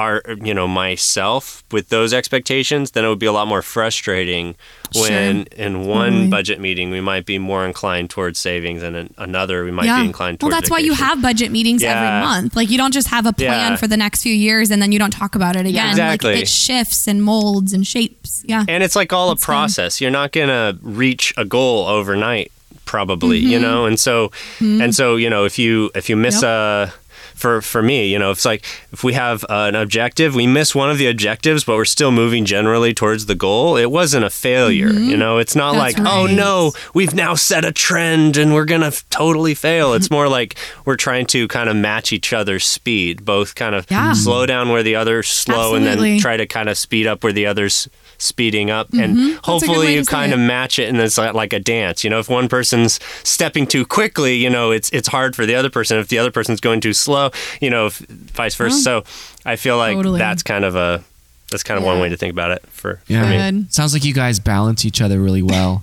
our 0.00 0.22
you 0.48 0.54
know 0.58 0.66
myself 0.68 1.62
with 1.72 1.88
those 1.90 2.12
expectations 2.20 2.84
then 2.92 3.04
it 3.04 3.08
would 3.08 3.18
be 3.26 3.26
a 3.26 3.32
lot 3.40 3.46
more 3.46 3.62
frustrating 3.62 4.54
when 4.94 5.44
in 5.66 5.86
one 5.86 6.10
Totally. 6.12 6.28
budget 6.28 6.58
meeting 6.60 6.90
we 6.90 7.00
might 7.00 7.26
be 7.26 7.38
more 7.38 7.64
inclined 7.66 8.08
towards 8.10 8.38
savings 8.38 8.82
and 8.82 8.96
in 8.96 9.14
another 9.18 9.56
we 9.64 9.70
might 9.70 9.86
yeah. 9.86 10.00
be 10.00 10.06
inclined 10.06 10.40
towards 10.40 10.52
well, 10.52 10.60
that's 10.60 10.70
why 10.70 10.78
you 10.78 10.94
have 10.94 11.20
budget 11.22 11.50
meetings 11.52 11.82
Yeah. 11.82 11.94
every 11.96 12.12
month. 12.28 12.56
Like 12.56 12.70
you 12.70 12.78
don't 12.78 12.92
just 13.00 13.08
have 13.08 13.26
a 13.26 13.32
plan 13.32 13.72
Yeah. 13.72 13.76
for 13.76 13.86
the 13.86 13.96
next 13.96 14.22
few 14.22 14.34
years 14.34 14.70
and 14.70 14.80
then 14.82 14.90
you 14.92 14.98
don't 14.98 15.12
talk 15.22 15.34
about 15.36 15.54
it 15.56 15.66
again. 15.66 15.90
Exactly. 15.90 16.32
Like 16.32 16.42
it 16.42 16.48
shifts 16.48 17.06
and 17.06 17.22
molds 17.22 17.72
and 17.72 17.86
shapes. 17.86 18.42
Yeah. 18.46 18.64
And 18.68 18.82
it's 18.82 18.96
like 18.96 19.12
all 19.12 19.28
That's 19.28 19.42
a 19.42 19.46
process. 19.46 20.00
You're 20.00 20.10
not 20.20 20.32
gonna 20.32 20.78
reach 20.82 21.32
a 21.36 21.44
goal 21.44 21.86
overnight, 21.86 22.50
probably. 22.84 23.38
You 23.38 23.58
Mm-hmm. 23.58 23.62
know, 23.62 23.84
and 23.86 23.98
so 24.00 24.32
and 24.60 24.94
so 24.94 25.16
you 25.16 25.30
know 25.30 25.44
if 25.44 25.58
you 25.58 25.90
if 25.94 26.08
you 26.10 26.16
miss 26.16 26.42
a 26.42 26.92
for 27.40 27.60
for 27.62 27.82
me, 27.82 28.06
you 28.12 28.18
know, 28.18 28.30
it's 28.30 28.44
like 28.44 28.64
if 28.92 29.02
we 29.02 29.14
have 29.14 29.44
uh, 29.44 29.66
an 29.68 29.74
objective, 29.74 30.34
we 30.34 30.46
miss 30.46 30.74
one 30.74 30.90
of 30.90 30.98
the 30.98 31.06
objectives, 31.06 31.64
but 31.64 31.76
we're 31.76 31.84
still 31.84 32.10
moving 32.12 32.44
generally 32.44 32.92
towards 32.94 33.26
the 33.26 33.34
goal. 33.34 33.76
It 33.76 33.90
wasn't 33.90 34.24
a 34.24 34.30
failure. 34.30 34.92
You 34.92 35.16
know, 35.16 35.38
it's 35.38 35.56
not 35.56 35.70
Mm-hmm. 35.74 35.78
That's 35.78 35.98
like 35.98 36.06
oh 36.06 36.26
no, 36.26 36.72
we've 36.94 37.14
now 37.14 37.34
set 37.34 37.64
a 37.64 37.72
trend 37.72 38.36
and 38.36 38.52
we're 38.54 38.64
gonna 38.64 38.88
f- 38.88 39.04
totally 39.10 39.54
fail. 39.54 39.94
It's 39.94 40.10
more 40.10 40.28
like 40.28 40.56
we're 40.84 40.96
trying 40.96 41.26
to 41.26 41.48
kind 41.48 41.68
of 41.70 41.76
match 41.76 42.12
each 42.12 42.32
other's 42.32 42.64
speed, 42.64 43.24
both 43.24 43.54
kind 43.54 43.74
of 43.74 43.86
Yeah. 43.90 44.12
slow 44.12 44.46
down 44.46 44.68
where 44.70 44.82
the 44.82 44.96
other's 44.96 45.28
slow, 45.28 45.74
and 45.74 45.86
then 45.86 46.18
try 46.20 46.36
to 46.36 46.46
kind 46.46 46.68
of 46.68 46.76
speed 46.76 47.06
up 47.06 47.22
where 47.24 47.32
the 47.32 47.46
other's 47.46 47.88
speeding 48.20 48.70
up 48.70 48.92
and 48.92 49.16
Mm-hmm. 49.16 49.20
a 49.20 49.30
good 49.32 49.44
hopefully 49.44 49.92
you 49.94 49.98
to 50.00 50.04
say 50.04 50.10
kind 50.10 50.32
it. 50.32 50.34
of 50.34 50.40
match 50.40 50.78
it 50.78 50.88
and 50.88 50.98
it's 51.00 51.16
like, 51.18 51.34
like 51.34 51.52
a 51.52 51.58
dance 51.58 52.04
you 52.04 52.10
know 52.10 52.18
if 52.18 52.28
one 52.28 52.48
person's 52.48 53.00
stepping 53.24 53.66
too 53.66 53.84
quickly 53.86 54.36
you 54.36 54.50
know 54.50 54.70
it's 54.70 54.90
it's 54.90 55.08
hard 55.08 55.34
for 55.34 55.46
the 55.46 55.54
other 55.54 55.70
person 55.70 55.98
if 55.98 56.08
the 56.08 56.18
other 56.18 56.30
person's 56.30 56.60
going 56.60 56.80
too 56.80 56.92
slow 56.92 57.30
you 57.60 57.70
know 57.70 57.86
if, 57.86 57.98
vice 57.98 58.54
versa 58.54 58.78
so 58.80 59.04
i 59.46 59.56
feel 59.56 59.76
like 59.78 59.96
Totally. 59.96 60.18
that's 60.18 60.42
kind 60.42 60.64
of 60.64 60.76
a 60.76 61.02
that's 61.50 61.62
kind 61.62 61.78
of 61.78 61.84
one 61.84 61.98
way 61.98 62.08
to 62.08 62.16
think 62.16 62.32
about 62.32 62.50
it 62.52 62.62
for, 62.68 63.00
Yeah. 63.08 63.22
for 63.48 63.52
me 63.54 63.66
Sounds 63.70 63.92
like 63.92 64.04
you 64.04 64.14
guys 64.14 64.38
balance 64.38 64.84
each 64.84 65.00
other 65.00 65.18
really 65.18 65.42
well 65.42 65.82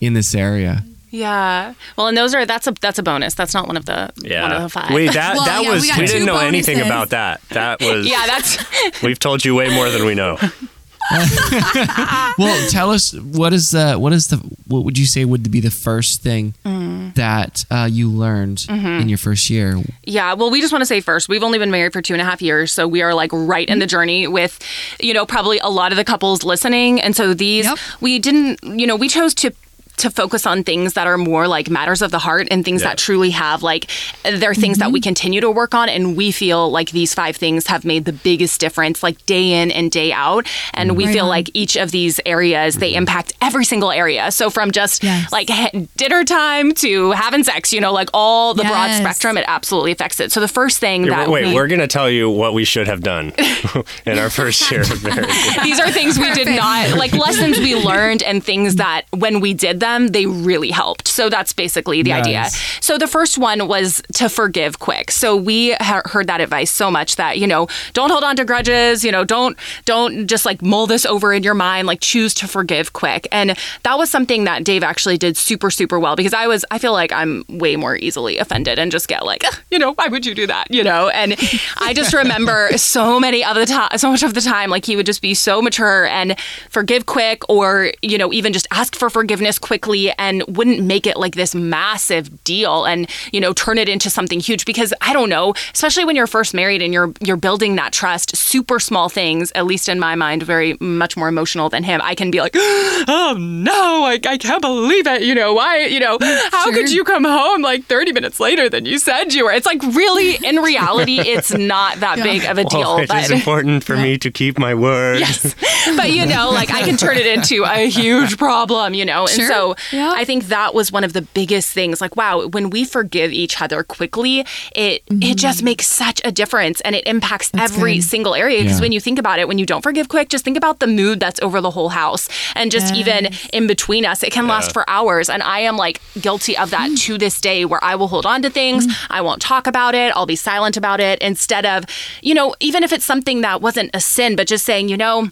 in 0.00 0.12
this 0.12 0.34
area. 0.34 0.84
Yeah. 1.10 1.72
Well, 1.96 2.08
and 2.08 2.16
those 2.18 2.34
are 2.34 2.44
that's 2.44 2.66
a 2.66 2.72
that's 2.82 2.98
a 2.98 3.02
bonus. 3.02 3.32
That's 3.32 3.54
not 3.54 3.66
one 3.66 3.78
of 3.78 3.86
the 3.86 4.10
yeah. 4.18 4.42
one 4.42 4.52
of 4.52 4.62
the 4.64 4.68
five. 4.68 4.92
wait 4.92 5.14
that 5.14 5.36
Well, 5.36 5.46
that 5.46 5.62
yeah, 5.62 5.70
was 5.70 5.82
we 5.82 5.90
we, 5.92 6.06
didn't 6.06 6.20
two 6.20 6.26
know 6.26 6.38
anything 6.38 6.80
about 6.82 7.10
that 7.10 7.40
that 7.50 7.80
was 7.88 8.06
yeah, 8.06 8.26
that's 8.26 9.02
we've 9.02 9.18
told 9.18 9.42
you 9.42 9.54
way 9.54 9.74
more 9.74 9.88
than 9.88 10.04
we 10.04 10.14
know 10.14 10.36
Well, 12.38 12.68
tell 12.68 12.90
us 12.90 13.12
what 13.14 13.52
is 13.52 13.70
the 13.70 13.94
what 13.94 14.12
is 14.12 14.28
the 14.28 14.36
what 14.66 14.84
would 14.84 14.98
you 14.98 15.06
say 15.06 15.24
would 15.24 15.50
be 15.50 15.60
the 15.60 15.70
first 15.70 16.22
thing 16.22 16.54
Mm. 16.64 17.14
that 17.14 17.64
uh, 17.70 17.88
you 17.90 18.10
learned 18.10 18.58
Mm-hmm. 18.68 19.00
in 19.02 19.08
your 19.08 19.18
first 19.18 19.48
year? 19.50 19.80
Yeah, 20.04 20.34
well, 20.34 20.50
we 20.50 20.60
just 20.60 20.72
want 20.72 20.82
to 20.82 20.86
say 20.86 21.00
first, 21.00 21.28
we've 21.28 21.42
only 21.42 21.58
been 21.58 21.70
married 21.70 21.92
for 21.92 22.02
two 22.02 22.12
and 22.14 22.20
a 22.20 22.24
half 22.24 22.42
years, 22.42 22.72
so 22.72 22.86
we 22.88 23.02
are 23.02 23.14
like 23.14 23.30
right 23.32 23.68
in 23.68 23.78
the 23.78 23.86
journey 23.86 24.26
with, 24.26 24.58
you 25.00 25.14
know, 25.14 25.24
probably 25.26 25.58
a 25.60 25.68
lot 25.70 25.92
of 25.92 25.96
the 25.96 26.04
couples 26.04 26.42
listening, 26.44 27.00
and 27.00 27.14
so 27.16 27.32
these 27.34 27.64
Yep. 27.64 27.78
we 28.00 28.18
didn't, 28.18 28.60
you 28.62 28.86
know, 28.86 28.96
we 28.96 29.08
chose 29.08 29.34
to 29.36 29.52
to 29.96 30.10
focus 30.10 30.46
on 30.46 30.62
things 30.62 30.94
that 30.94 31.06
are 31.06 31.18
more 31.18 31.48
like 31.48 31.70
matters 31.70 32.02
of 32.02 32.10
the 32.10 32.18
heart 32.18 32.48
and 32.50 32.64
things 32.64 32.82
Yeah. 32.82 32.88
that 32.90 32.98
truly 32.98 33.30
have 33.30 33.62
like 33.62 33.86
they're 34.24 34.54
things 34.54 34.78
that 34.78 34.92
we 34.92 35.00
mm-hmm. 35.00 35.08
continue 35.08 35.40
to 35.40 35.50
work 35.50 35.74
on 35.74 35.88
and 35.88 36.16
we 36.16 36.32
feel 36.32 36.70
like 36.70 36.90
these 36.90 37.14
five 37.14 37.36
things 37.36 37.66
have 37.68 37.84
made 37.84 38.04
the 38.04 38.12
biggest 38.12 38.60
difference 38.60 39.02
like 39.02 39.24
day 39.26 39.52
in 39.52 39.70
and 39.70 39.90
day 39.90 40.12
out. 40.12 40.46
And 40.74 40.96
we 40.96 41.06
Right 41.06 41.12
feel 41.14 41.24
on. 41.24 41.30
like 41.30 41.50
each 41.54 41.76
of 41.76 41.90
these 41.90 42.20
areas 42.26 42.76
they 42.76 42.90
mm-hmm. 42.90 42.98
impact 42.98 43.32
every 43.40 43.64
single 43.64 43.90
area. 43.90 44.30
So 44.32 44.50
from 44.50 44.70
just 44.70 45.02
Yes. 45.02 45.30
like 45.32 45.48
dinner 45.96 46.24
time 46.24 46.72
to 46.74 47.12
having 47.12 47.44
sex 47.44 47.72
you 47.72 47.80
know 47.80 47.92
like 47.92 48.08
all 48.12 48.54
the 48.54 48.64
broad 48.64 48.92
spectrum 48.96 49.36
it 49.38 49.44
absolutely 49.48 49.92
affects 49.92 50.20
it. 50.20 50.32
So 50.32 50.40
the 50.40 50.48
first 50.48 50.78
thing 50.78 51.04
Yeah, 51.04 51.10
that 51.24 51.30
wait 51.30 51.46
we, 51.46 51.54
we're 51.54 51.68
gonna 51.68 51.86
tell 51.86 52.10
you 52.10 52.28
what 52.30 52.54
we 52.54 52.64
should 52.64 52.86
have 52.86 53.02
done 53.02 53.32
in 54.06 54.18
our 54.18 54.30
first 54.30 54.70
year 54.70 54.82
of 54.82 55.02
marriage. 55.02 55.26
These 55.62 55.78
are 55.80 55.90
things 55.90 56.18
we 56.18 56.32
did 56.34 56.48
not 56.48 56.96
like 56.96 57.12
lessons 57.12 57.58
we 57.58 57.74
learned 57.74 58.22
and 58.22 58.42
things 58.44 58.76
that 58.76 59.02
when 59.12 59.40
we 59.40 59.54
did 59.54 59.80
them 59.86 60.08
they 60.08 60.26
really 60.26 60.70
helped. 60.70 61.08
So 61.08 61.28
that's 61.28 61.52
basically 61.52 62.02
the 62.02 62.12
idea. 62.12 62.44
So 62.80 62.98
the 62.98 63.06
first 63.06 63.38
one 63.38 63.68
was 63.68 64.02
to 64.14 64.28
forgive 64.28 64.78
quick. 64.78 65.10
So 65.10 65.36
we 65.36 65.72
ha- 65.74 66.02
heard 66.04 66.26
that 66.26 66.40
advice 66.40 66.70
so 66.70 66.90
much 66.90 67.16
that 67.16 67.38
you 67.38 67.46
know 67.46 67.68
don't 67.92 68.10
hold 68.10 68.24
on 68.24 68.36
to 68.36 68.44
grudges 68.44 69.04
you 69.04 69.12
know 69.12 69.24
don't 69.24 69.56
don't 69.84 70.26
just 70.26 70.44
like 70.44 70.62
mull 70.62 70.86
this 70.86 71.04
over 71.06 71.32
in 71.32 71.42
your 71.42 71.54
mind 71.54 71.86
like 71.86 72.00
choose 72.00 72.34
to 72.34 72.46
forgive 72.48 72.92
quick. 72.92 73.28
And 73.32 73.56
that 73.82 73.96
was 73.98 74.10
something 74.10 74.44
that 74.44 74.64
dave 74.64 74.82
actually 74.82 75.18
did 75.18 75.36
super 75.36 75.70
super 75.70 75.98
well 75.98 76.16
because 76.16 76.34
i 76.34 76.46
was 76.46 76.64
i 76.70 76.78
feel 76.78 76.92
like 76.92 77.12
i'm 77.12 77.44
way 77.48 77.76
more 77.76 77.96
easily 77.96 78.38
offended 78.38 78.78
and 78.78 78.90
just 78.90 79.08
get 79.08 79.24
like 79.24 79.42
you 79.70 79.78
know 79.78 79.92
why 79.94 80.08
would 80.08 80.24
you 80.26 80.34
do 80.34 80.46
that? 80.46 80.70
You 80.70 80.82
know? 80.82 81.08
And 81.08 81.36
i 81.78 81.92
just 81.94 82.12
remember 82.22 82.76
so 82.76 83.20
many 83.20 83.44
of 83.44 83.54
the 83.56 83.66
time 83.66 83.96
so 83.96 84.10
much 84.10 84.22
of 84.22 84.34
the 84.34 84.40
time 84.40 84.70
like 84.70 84.84
he 84.84 84.96
would 84.96 85.06
just 85.06 85.22
be 85.22 85.34
so 85.34 85.62
mature 85.62 86.06
and 86.06 86.38
forgive 86.68 87.06
quick 87.06 87.42
or 87.48 87.92
you 88.02 88.18
know 88.18 88.32
even 88.32 88.52
just 88.52 88.66
ask 88.70 88.96
for 88.96 89.10
forgiveness 89.10 89.58
quickly 89.76 90.10
and 90.18 90.42
wouldn't 90.48 90.80
make 90.82 91.06
it 91.06 91.18
like 91.18 91.34
this 91.34 91.54
massive 91.54 92.42
deal 92.44 92.86
and 92.86 93.10
you 93.30 93.38
know 93.38 93.52
turn 93.52 93.76
it 93.76 93.90
into 93.90 94.08
something 94.08 94.40
huge 94.40 94.64
because 94.64 94.94
i 95.02 95.12
don't 95.12 95.28
know 95.28 95.52
especially 95.74 96.02
when 96.02 96.16
you're 96.16 96.26
first 96.26 96.54
married 96.54 96.80
and 96.80 96.94
you're 96.94 97.12
you're 97.20 97.36
building 97.36 97.76
that 97.76 97.92
trust 97.92 98.34
super 98.34 98.80
small 98.80 99.10
things 99.10 99.52
at 99.54 99.66
least 99.66 99.86
in 99.86 100.00
my 100.00 100.14
mind 100.14 100.42
very 100.42 100.78
much 100.80 101.14
more 101.14 101.28
emotional 101.28 101.68
than 101.68 101.82
him 101.84 102.00
i 102.02 102.14
can 102.14 102.30
be 102.30 102.40
like 102.40 102.54
oh 102.56 103.36
no 103.38 104.04
I, 104.04 104.18
I 104.26 104.38
can't 104.38 104.62
believe 104.62 105.06
it 105.06 105.20
you 105.20 105.34
know 105.34 105.52
why 105.52 105.84
you 105.84 106.00
know 106.00 106.16
how 106.50 106.72
could 106.72 106.90
you 106.90 107.04
come 107.04 107.24
home 107.24 107.60
like 107.60 107.84
30 107.84 108.12
minutes 108.12 108.40
later 108.40 108.70
than 108.70 108.86
you 108.86 108.98
said 108.98 109.34
you 109.34 109.44
were 109.44 109.52
it's 109.52 109.66
like 109.66 109.82
really 109.82 110.36
in 110.36 110.56
reality 110.56 111.20
it's 111.34 111.52
not 111.52 112.00
that 112.00 112.16
big 112.16 112.44
of 112.44 112.56
a 112.56 112.64
deal 112.64 112.80
well, 112.80 112.98
it 112.98 113.08
but 113.08 113.24
is 113.24 113.30
important 113.30 113.84
for 113.84 113.94
me 113.98 114.16
to 114.16 114.30
keep 114.30 114.58
my 114.58 114.74
word 114.74 115.20
Yes. 115.20 115.54
But 115.96 116.10
you 116.12 116.26
know, 116.26 116.50
like 116.50 116.72
I 116.72 116.82
can 116.82 116.96
turn 116.96 117.16
it 117.16 117.26
into 117.26 117.62
a 117.64 117.88
huge 117.88 118.38
problem, 118.38 118.92
you 118.92 119.04
know? 119.04 119.20
And 119.26 119.30
Sure. 119.30 119.48
so 119.48 119.65
Yeah. 119.92 120.12
I 120.14 120.24
think 120.24 120.44
that 120.48 120.74
was 120.74 120.92
one 120.92 121.04
of 121.04 121.12
the 121.12 121.22
biggest 121.22 121.72
things. 121.72 122.00
Like, 122.00 122.16
wow, 122.16 122.46
when 122.46 122.70
we 122.70 122.84
forgive 122.84 123.32
each 123.32 123.60
other 123.60 123.82
quickly, 123.82 124.40
it 124.74 124.96
it 124.96 125.06
mm-hmm. 125.08 125.34
just 125.34 125.62
makes 125.62 125.86
such 125.86 126.20
a 126.24 126.32
difference 126.32 126.80
and 126.82 126.94
it 126.94 127.06
impacts 127.06 127.50
every 127.54 127.96
good. 127.96 128.04
single 128.04 128.34
area. 128.34 128.62
Because 128.62 128.78
Yeah. 128.78 128.82
when 128.82 128.92
you 128.92 129.00
think 129.00 129.18
about 129.18 129.38
it, 129.38 129.48
when 129.48 129.58
you 129.58 129.66
don't 129.66 129.82
forgive 129.82 130.08
quick, 130.08 130.28
just 130.28 130.44
think 130.44 130.56
about 130.56 130.78
the 130.78 130.86
mood 130.86 131.20
that's 131.20 131.40
over 131.40 131.60
the 131.60 131.70
whole 131.70 131.90
house. 131.90 132.28
And 132.54 132.70
just 132.70 132.94
even 132.94 133.28
in 133.52 133.66
between 133.66 134.04
us, 134.04 134.22
it 134.22 134.32
can 134.32 134.46
last 134.46 134.72
for 134.72 134.88
hours. 134.88 135.28
And 135.28 135.42
I 135.42 135.60
am 135.60 135.76
like 135.76 136.00
guilty 136.20 136.56
of 136.56 136.70
that 136.70 136.90
mm. 136.90 136.98
to 137.04 137.18
this 137.18 137.40
day 137.40 137.64
where 137.64 137.82
I 137.82 137.94
will 137.94 138.08
hold 138.08 138.26
on 138.26 138.42
to 138.42 138.50
things. 138.50 138.86
Mm. 138.86 139.06
I 139.10 139.20
won't 139.20 139.42
talk 139.42 139.66
about 139.66 139.94
it. 139.94 140.12
I'll 140.16 140.26
be 140.26 140.36
silent 140.36 140.76
about 140.76 141.00
it 141.00 141.20
instead 141.20 141.66
of, 141.66 141.84
you 142.22 142.34
know, 142.34 142.54
even 142.60 142.82
if 142.82 142.92
it's 142.92 143.04
something 143.04 143.40
that 143.42 143.60
wasn't 143.60 143.90
a 143.94 144.00
sin, 144.00 144.36
but 144.36 144.46
just 144.46 144.64
saying, 144.64 144.88
you 144.88 144.96
know, 144.96 145.30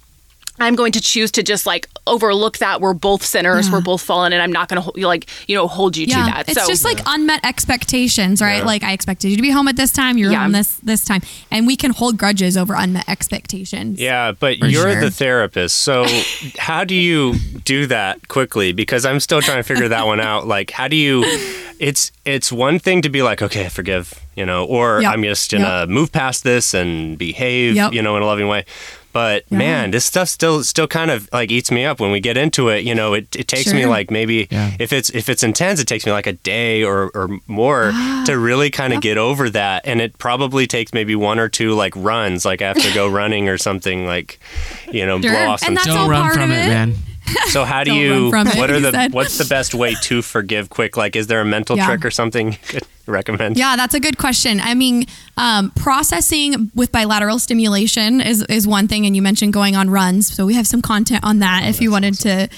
I'm 0.61 0.77
going 0.77 0.93
to 0.93 1.01
choose 1.01 1.33
to 1.33 1.43
just 1.43 1.67
like 1.67 1.89
overlook 2.07 2.59
that 2.59 2.81
we're 2.81 2.95
both 2.95 3.25
sinners, 3.25 3.71
we're 3.71 3.81
both 3.81 4.03
fallen, 4.03 4.33
and 4.33 4.41
I'm 4.41 4.53
not 4.53 4.69
going 4.69 4.81
to 4.83 5.07
like 5.09 5.29
you 5.49 5.57
know 5.57 5.67
hold 5.67 5.97
you 5.97 6.07
yeah, 6.07 6.19
to 6.27 6.31
that. 6.31 6.49
it's 6.49 6.61
so 6.61 6.69
just 6.69 6.85
like 6.85 7.01
unmet 7.07 7.45
expectations, 7.45 8.41
right? 8.41 8.65
Like 8.65 8.83
I 8.85 8.93
expected 8.93 9.31
you 9.31 9.37
to 9.37 9.43
be 9.43 9.51
home 9.51 9.67
at 9.69 9.77
this 9.77 9.91
time, 9.93 10.17
you're 10.17 10.31
Yeah. 10.31 10.43
home 10.43 10.53
this 10.53 10.75
this 10.77 11.05
time, 11.05 11.23
and 11.51 11.67
we 11.67 11.77
can 11.77 11.91
hold 11.91 12.17
grudges 12.19 12.57
over 12.57 12.75
unmet 12.75 13.09
expectations. 13.09 13.99
Yeah, 14.01 14.33
but 14.33 14.59
you're 14.59 14.93
sure. 14.93 15.01
the 15.01 15.11
therapist. 15.11 15.77
So 15.81 16.07
how 16.59 16.85
do 16.85 16.95
you 16.95 17.35
do 17.65 17.87
that 17.89 18.29
quickly? 18.29 18.73
Because 18.73 19.05
I'm 19.05 19.19
still 19.21 19.41
trying 19.43 19.59
to 19.59 19.63
figure 19.65 19.89
that 19.89 20.07
one 20.07 20.21
out. 20.21 20.47
Like 20.47 20.71
how 20.71 20.87
do 20.89 20.97
you 20.97 21.25
it's 21.81 22.13
it's 22.25 22.53
one 22.53 22.79
thing 22.79 23.03
to 23.03 23.09
be 23.09 23.23
like, 23.23 23.43
okay, 23.43 23.67
I 23.67 23.69
forgive, 23.69 24.15
you 24.37 24.47
know, 24.47 24.65
or 24.67 25.01
Yep. 25.03 25.13
I'm 25.13 25.23
just 25.25 25.51
gonna 25.51 25.81
Yep. 25.81 25.89
move 25.89 26.13
past 26.13 26.45
this 26.45 26.75
and 26.75 27.19
behave, 27.19 27.75
Yep. 27.75 27.93
you 27.93 28.03
know, 28.03 28.17
in 28.17 28.23
a 28.23 28.27
loving 28.27 28.47
way. 28.47 28.65
But 29.15 29.51
man, 29.51 29.93
this 29.93 30.05
stuff 30.05 30.29
still 30.29 30.63
still 30.65 30.87
kind 30.89 31.11
of 31.11 31.29
like 31.33 31.51
eats 31.53 31.71
me 31.71 31.85
up 31.87 32.01
when 32.01 32.11
we 32.11 32.19
get 32.21 32.37
into 32.37 32.69
it. 32.69 32.85
You 32.85 32.95
know, 32.97 33.15
it, 33.15 33.35
it 33.37 33.49
takes 33.49 33.73
me 33.73 33.87
like 33.87 34.11
maybe 34.11 34.49
Yeah. 34.51 34.73
if 34.81 34.93
it's 34.93 35.09
if 35.11 35.29
it's 35.29 35.43
intense, 35.43 35.81
it 35.81 35.87
takes 35.87 36.05
me 36.05 36.11
like 36.13 36.27
a 36.27 36.33
day 36.33 36.83
or, 36.83 37.11
or 37.15 37.29
more 37.47 37.93
to 38.27 38.37
really 38.37 38.71
kind 38.71 38.93
of 38.93 39.01
get 39.01 39.17
over 39.17 39.49
that. 39.51 39.87
And 39.87 40.01
it 40.01 40.19
probably 40.19 40.67
takes 40.67 40.93
maybe 40.93 41.15
one 41.15 41.39
or 41.39 41.49
two 41.49 41.75
like 41.75 41.95
runs, 41.97 42.45
like 42.45 42.61
I 42.61 42.67
have 42.69 42.83
to 42.83 42.93
go 42.93 43.09
running 43.21 43.49
or 43.49 43.57
something 43.57 44.05
like, 44.05 44.41
you 44.91 45.07
know, 45.07 45.21
Sure. 45.21 45.31
blow 45.31 45.47
off 45.49 45.63
And 45.63 45.67
some 45.67 45.75
that's 45.77 45.87
Don't 45.87 45.97
all 45.99 46.09
run 46.11 46.23
part 46.23 46.35
from 46.35 46.51
of 46.51 46.59
it, 46.59 46.67
it. 46.67 46.69
man. 46.69 46.95
So 47.49 47.65
how 47.65 47.85
do 47.85 47.95
you? 47.95 48.31
from 48.31 48.47
it, 48.47 48.57
what 48.57 48.71
are 48.71 48.81
the? 48.81 48.93
said. 48.93 49.13
What's 49.13 49.39
the 49.39 49.45
best 49.45 49.75
way 49.75 49.95
to 50.03 50.23
forgive 50.23 50.69
quick? 50.71 50.97
Like, 50.97 51.17
is 51.17 51.27
there 51.27 51.41
a 51.41 51.45
mental 51.45 51.77
Yeah. 51.77 51.87
trick 51.87 52.05
or 52.05 52.11
something 52.11 52.53
you 52.53 52.59
could 52.69 52.83
recommend? 53.07 53.57
Yeah, 53.57 53.77
that's 53.77 53.95
a 53.95 54.01
good 54.01 54.19
question. 54.19 54.61
I 54.61 54.75
mean, 54.75 55.07
um, 55.37 55.71
processing 55.73 56.71
with 56.75 56.93
bilateral 56.93 57.39
stimulation 57.39 58.21
is, 58.21 58.43
is 58.45 58.67
one 58.67 58.89
thing, 58.89 59.07
and 59.07 59.15
you 59.17 59.23
mentioned 59.23 59.53
going 59.53 59.77
on 59.77 59.91
runs. 59.91 60.27
So 60.33 60.47
we 60.47 60.55
have 60.55 60.67
some 60.67 60.83
content 60.83 61.25
on 61.25 61.39
that 61.41 61.65
if 61.69 61.81
you 61.81 61.91
wanted 61.91 62.15
to 62.21 62.49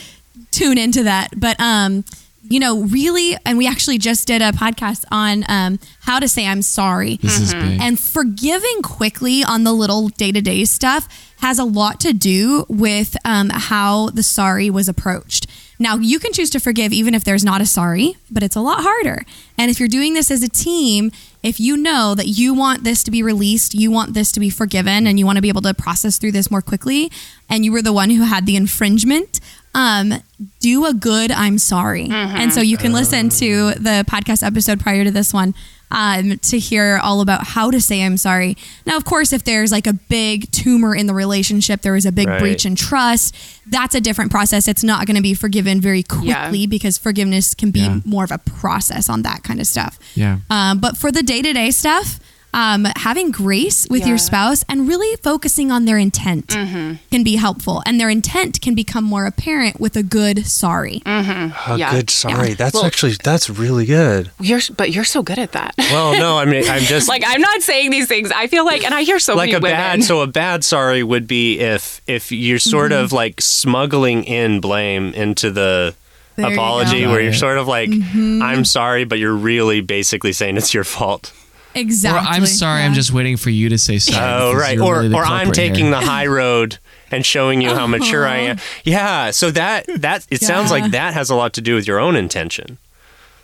tune 0.50 0.78
into 0.78 1.02
that. 1.04 1.38
But 1.38 1.58
um, 1.60 2.04
you 2.48 2.60
know, 2.60 2.82
really, 2.82 3.36
and 3.44 3.58
we 3.58 3.66
actually 3.66 3.98
just 3.98 4.26
did 4.26 4.42
a 4.42 4.52
podcast 4.52 5.04
on 5.10 5.44
um, 5.48 5.78
how 6.00 6.18
to 6.18 6.28
say 6.28 6.46
I'm 6.46 6.62
sorry. 6.62 7.16
This 7.16 7.40
is 7.40 7.54
big. 7.54 7.80
And 7.80 7.98
forgiving 7.98 8.82
quickly 8.82 9.42
on 9.44 9.64
the 9.64 9.72
little 9.72 10.08
day 10.08 10.32
to 10.32 10.40
day 10.40 10.64
stuff 10.64 11.08
has 11.40 11.58
a 11.58 11.64
lot 11.64 12.00
to 12.00 12.12
do 12.12 12.64
with 12.68 13.16
um, 13.24 13.50
how 13.50 14.10
the 14.10 14.22
sorry 14.22 14.70
was 14.70 14.88
approached. 14.88 15.46
Now, 15.78 15.96
you 15.96 16.18
can 16.18 16.32
choose 16.32 16.48
to 16.50 16.60
forgive 16.60 16.92
even 16.94 17.14
if 17.14 17.22
there's 17.22 17.44
not 17.44 17.60
a 17.60 17.66
sorry, 17.66 18.16
but 18.30 18.42
it's 18.42 18.56
a 18.56 18.62
lot 18.62 18.78
harder. 18.80 19.24
And 19.58 19.70
if 19.70 19.78
you're 19.78 19.90
doing 19.90 20.14
this 20.14 20.30
as 20.30 20.42
a 20.42 20.48
team, 20.48 21.10
if 21.42 21.60
you 21.60 21.76
know 21.76 22.14
that 22.14 22.26
you 22.26 22.54
want 22.54 22.82
this 22.82 23.04
to 23.04 23.10
be 23.10 23.22
released, 23.22 23.74
you 23.74 23.90
want 23.90 24.14
this 24.14 24.32
to 24.32 24.40
be 24.40 24.48
forgiven, 24.48 25.06
and 25.06 25.18
you 25.18 25.26
want 25.26 25.36
to 25.36 25.42
be 25.42 25.50
able 25.50 25.60
to 25.62 25.74
process 25.74 26.16
through 26.16 26.32
this 26.32 26.50
more 26.50 26.62
quickly, 26.62 27.12
and 27.48 27.64
you 27.64 27.72
were 27.72 27.82
the 27.82 27.92
one 27.92 28.08
who 28.08 28.22
had 28.22 28.46
the 28.46 28.56
infringement, 28.56 29.38
um, 29.76 30.14
do 30.60 30.86
a 30.86 30.94
good 30.94 31.30
I'm 31.30 31.58
sorry. 31.58 32.08
And 32.10 32.50
so 32.52 32.60
you 32.60 32.76
can 32.78 32.92
listen 32.92 33.28
to 33.28 33.72
the 33.74 34.04
podcast 34.08 34.42
episode 34.42 34.80
prior 34.80 35.04
to 35.04 35.10
this 35.10 35.32
one 35.34 35.54
um, 35.90 36.38
to 36.38 36.58
hear 36.58 36.98
all 37.02 37.20
about 37.20 37.46
how 37.46 37.70
to 37.70 37.80
say 37.80 38.02
I'm 38.02 38.16
sorry. 38.16 38.56
Now, 38.86 38.96
of 38.96 39.04
course, 39.04 39.32
if 39.32 39.44
there's 39.44 39.70
like 39.70 39.86
a 39.86 39.92
big 39.92 40.50
tumor 40.50 40.96
in 40.96 41.06
the 41.06 41.14
relationship, 41.14 41.82
there 41.82 41.94
is 41.94 42.06
a 42.06 42.10
big 42.12 42.26
Right. 42.26 42.40
breach 42.40 42.64
in 42.66 42.74
trust, 42.74 43.36
that's 43.68 43.94
a 43.94 44.00
different 44.00 44.30
process. 44.30 44.66
It's 44.66 44.82
not 44.82 45.06
going 45.06 45.16
to 45.16 45.22
be 45.22 45.34
forgiven 45.34 45.80
very 45.80 46.02
quickly 46.02 46.66
because 46.66 46.96
forgiveness 46.98 47.54
can 47.54 47.70
be 47.70 47.80
Yeah. 47.80 48.00
more 48.04 48.24
of 48.24 48.32
a 48.32 48.38
process 48.38 49.08
on 49.10 49.22
that 49.22 49.42
kind 49.44 49.60
of 49.60 49.66
stuff. 49.66 49.98
Yeah. 50.14 50.38
Um, 50.50 50.78
but 50.78 50.96
for 50.96 51.12
the 51.12 51.22
day 51.22 51.42
to 51.42 51.52
day 51.52 51.70
stuff, 51.70 52.18
um, 52.54 52.86
having 52.96 53.30
grace 53.30 53.86
with 53.90 54.06
your 54.06 54.16
spouse 54.16 54.64
and 54.68 54.88
really 54.88 55.14
focusing 55.16 55.70
on 55.70 55.84
their 55.84 55.98
intent 55.98 56.46
Mm-hmm. 56.48 56.94
can 57.10 57.22
be 57.22 57.36
helpful. 57.36 57.82
And 57.84 58.00
their 58.00 58.08
intent 58.08 58.62
can 58.62 58.74
become 58.74 59.04
more 59.04 59.26
apparent 59.26 59.78
with 59.78 59.94
a 59.96 60.02
good 60.02 60.46
sorry. 60.46 61.02
Mm-hmm. 61.04 61.70
Oh, 61.70 61.76
Yeah. 61.76 61.90
good. 61.92 62.08
Sorry. 62.10 62.54
That's 62.54 62.72
Well- 62.74 62.86
actually 62.86 63.12
that's 63.22 63.50
really 63.50 63.84
good. 63.84 64.30
You're, 64.40 64.60
but 64.76 64.90
you're 64.92 65.04
so 65.04 65.22
good 65.22 65.38
at 65.38 65.52
that. 65.52 65.74
Well, 65.78 66.18
no, 66.18 66.38
I 66.38 66.46
mean, 66.46 66.64
I'm 66.68 66.82
just 66.82 67.08
like 67.12 67.22
I'm 67.26 67.42
not 67.42 67.60
saying 67.62 67.90
these 67.90 68.08
things. 68.08 68.30
I 68.32 68.46
feel 68.46 68.64
like, 68.64 68.84
and 68.84 68.94
I 68.94 69.02
hear 69.02 69.18
so 69.18 69.34
like 69.34 69.48
many 69.48 69.56
a 69.56 69.60
women. 69.60 69.76
bad. 69.76 70.04
So 70.04 70.22
a 70.22 70.26
bad 70.26 70.64
sorry 70.64 71.02
would 71.02 71.26
be 71.26 71.58
if 71.58 72.00
if 72.06 72.32
you're 72.32 72.58
sort 72.58 72.92
Mm-hmm. 72.92 73.04
of 73.04 73.12
like 73.12 73.40
smuggling 73.42 74.24
in 74.24 74.60
blame 74.60 75.12
into 75.12 75.50
the 75.50 75.94
There 76.36 76.52
apology, 76.52 77.02
go. 77.02 77.10
where 77.10 77.20
you're 77.20 77.34
sort 77.34 77.58
of 77.58 77.66
like, 77.68 77.90
Mm-hmm. 77.90 78.40
I'm 78.42 78.64
sorry, 78.64 79.04
but 79.04 79.18
you're 79.18 79.34
really 79.34 79.80
basically 79.82 80.32
saying 80.32 80.56
it's 80.56 80.72
your 80.72 80.84
fault. 80.84 81.32
Exactly. 81.76 82.26
Or 82.26 82.30
I'm 82.30 82.46
sorry, 82.46 82.82
I'm 82.82 82.94
just 82.94 83.12
waiting 83.12 83.36
for 83.36 83.50
you 83.50 83.68
to 83.68 83.78
say 83.78 83.98
sorry. 83.98 84.42
Oh, 84.42 84.54
right. 84.54 84.78
Or 84.78 85.00
really 85.00 85.14
or 85.14 85.24
I'm 85.24 85.52
taking 85.52 85.86
here. 85.86 85.90
the 85.90 86.00
high 86.00 86.26
road 86.40 86.78
and 87.10 87.24
showing 87.24 87.60
you 87.60 87.74
how 87.74 87.86
mature 87.86 88.26
I 88.26 88.38
am. 88.38 88.58
Yeah. 88.84 89.30
So 89.30 89.50
that 89.52 89.86
that 90.00 90.26
it 90.30 90.40
sounds 90.40 90.70
like 90.70 90.90
that 90.92 91.14
has 91.14 91.30
a 91.30 91.34
lot 91.34 91.52
to 91.54 91.60
do 91.60 91.74
with 91.74 91.86
your 91.86 91.98
own 91.98 92.16
intention. 92.16 92.78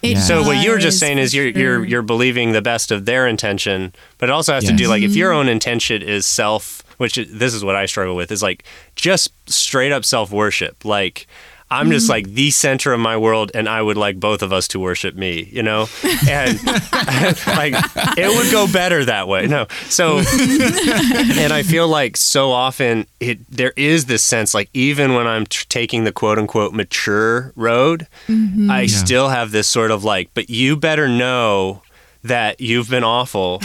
It 0.02 0.12
Yeah. 0.12 0.20
So 0.20 0.42
what 0.42 0.62
you 0.64 0.70
were 0.70 0.78
just 0.78 0.98
saying 0.98 1.18
is 1.18 1.32
you're 1.34 1.48
you're 1.48 1.84
you're 1.84 2.02
believing 2.02 2.52
the 2.52 2.62
best 2.62 2.90
of 2.90 3.04
their 3.04 3.26
intention, 3.26 3.94
but 4.18 4.28
it 4.28 4.32
also 4.32 4.52
has 4.52 4.64
to 4.64 4.72
do 4.72 4.88
like 4.88 5.02
if 5.02 5.14
your 5.14 5.32
own 5.32 5.48
intention 5.48 6.02
is 6.02 6.26
self, 6.26 6.82
which 6.98 7.18
is, 7.18 7.32
this 7.32 7.54
is 7.54 7.64
what 7.64 7.76
I 7.76 7.86
struggle 7.86 8.16
with, 8.16 8.32
is 8.32 8.42
like 8.42 8.64
just 8.96 9.32
straight 9.48 9.92
up 9.92 10.04
self 10.04 10.32
worship. 10.32 10.84
Like 10.84 11.26
I'm 11.72 11.90
just 11.90 12.04
Mm-hmm. 12.04 12.10
like 12.12 12.26
the 12.34 12.50
center 12.50 12.92
of 12.92 13.00
my 13.00 13.16
world, 13.16 13.50
and 13.54 13.68
I 13.68 13.80
would 13.82 13.96
like 13.96 14.20
both 14.20 14.42
of 14.42 14.52
us 14.52 14.68
to 14.68 14.80
worship 14.80 15.14
me, 15.14 15.48
you 15.52 15.62
know, 15.62 15.88
and 16.28 16.62
like 17.46 17.74
it 18.18 18.28
would 18.36 18.50
go 18.52 18.70
better 18.72 19.04
that 19.06 19.28
way. 19.28 19.46
No, 19.46 19.66
so 19.88 20.18
and 20.18 21.52
I 21.52 21.62
feel 21.64 21.88
like 21.88 22.16
so 22.16 22.50
often 22.50 23.06
it 23.20 23.38
there 23.50 23.72
is 23.76 24.06
this 24.06 24.22
sense 24.22 24.54
like 24.54 24.68
even 24.74 25.14
when 25.14 25.26
I'm 25.26 25.46
t- 25.46 25.64
taking 25.68 26.04
the 26.04 26.12
quote 26.12 26.38
unquote 26.38 26.72
mature 26.74 27.52
road, 27.56 28.06
I 28.28 28.86
still 28.86 29.28
have 29.28 29.50
this 29.50 29.68
sort 29.68 29.90
of 29.90 30.04
like, 30.04 30.30
but 30.34 30.50
you 30.50 30.76
better 30.76 31.08
know 31.08 31.82
that 32.24 32.60
you've 32.60 32.88
been 32.90 33.04
awful. 33.04 33.60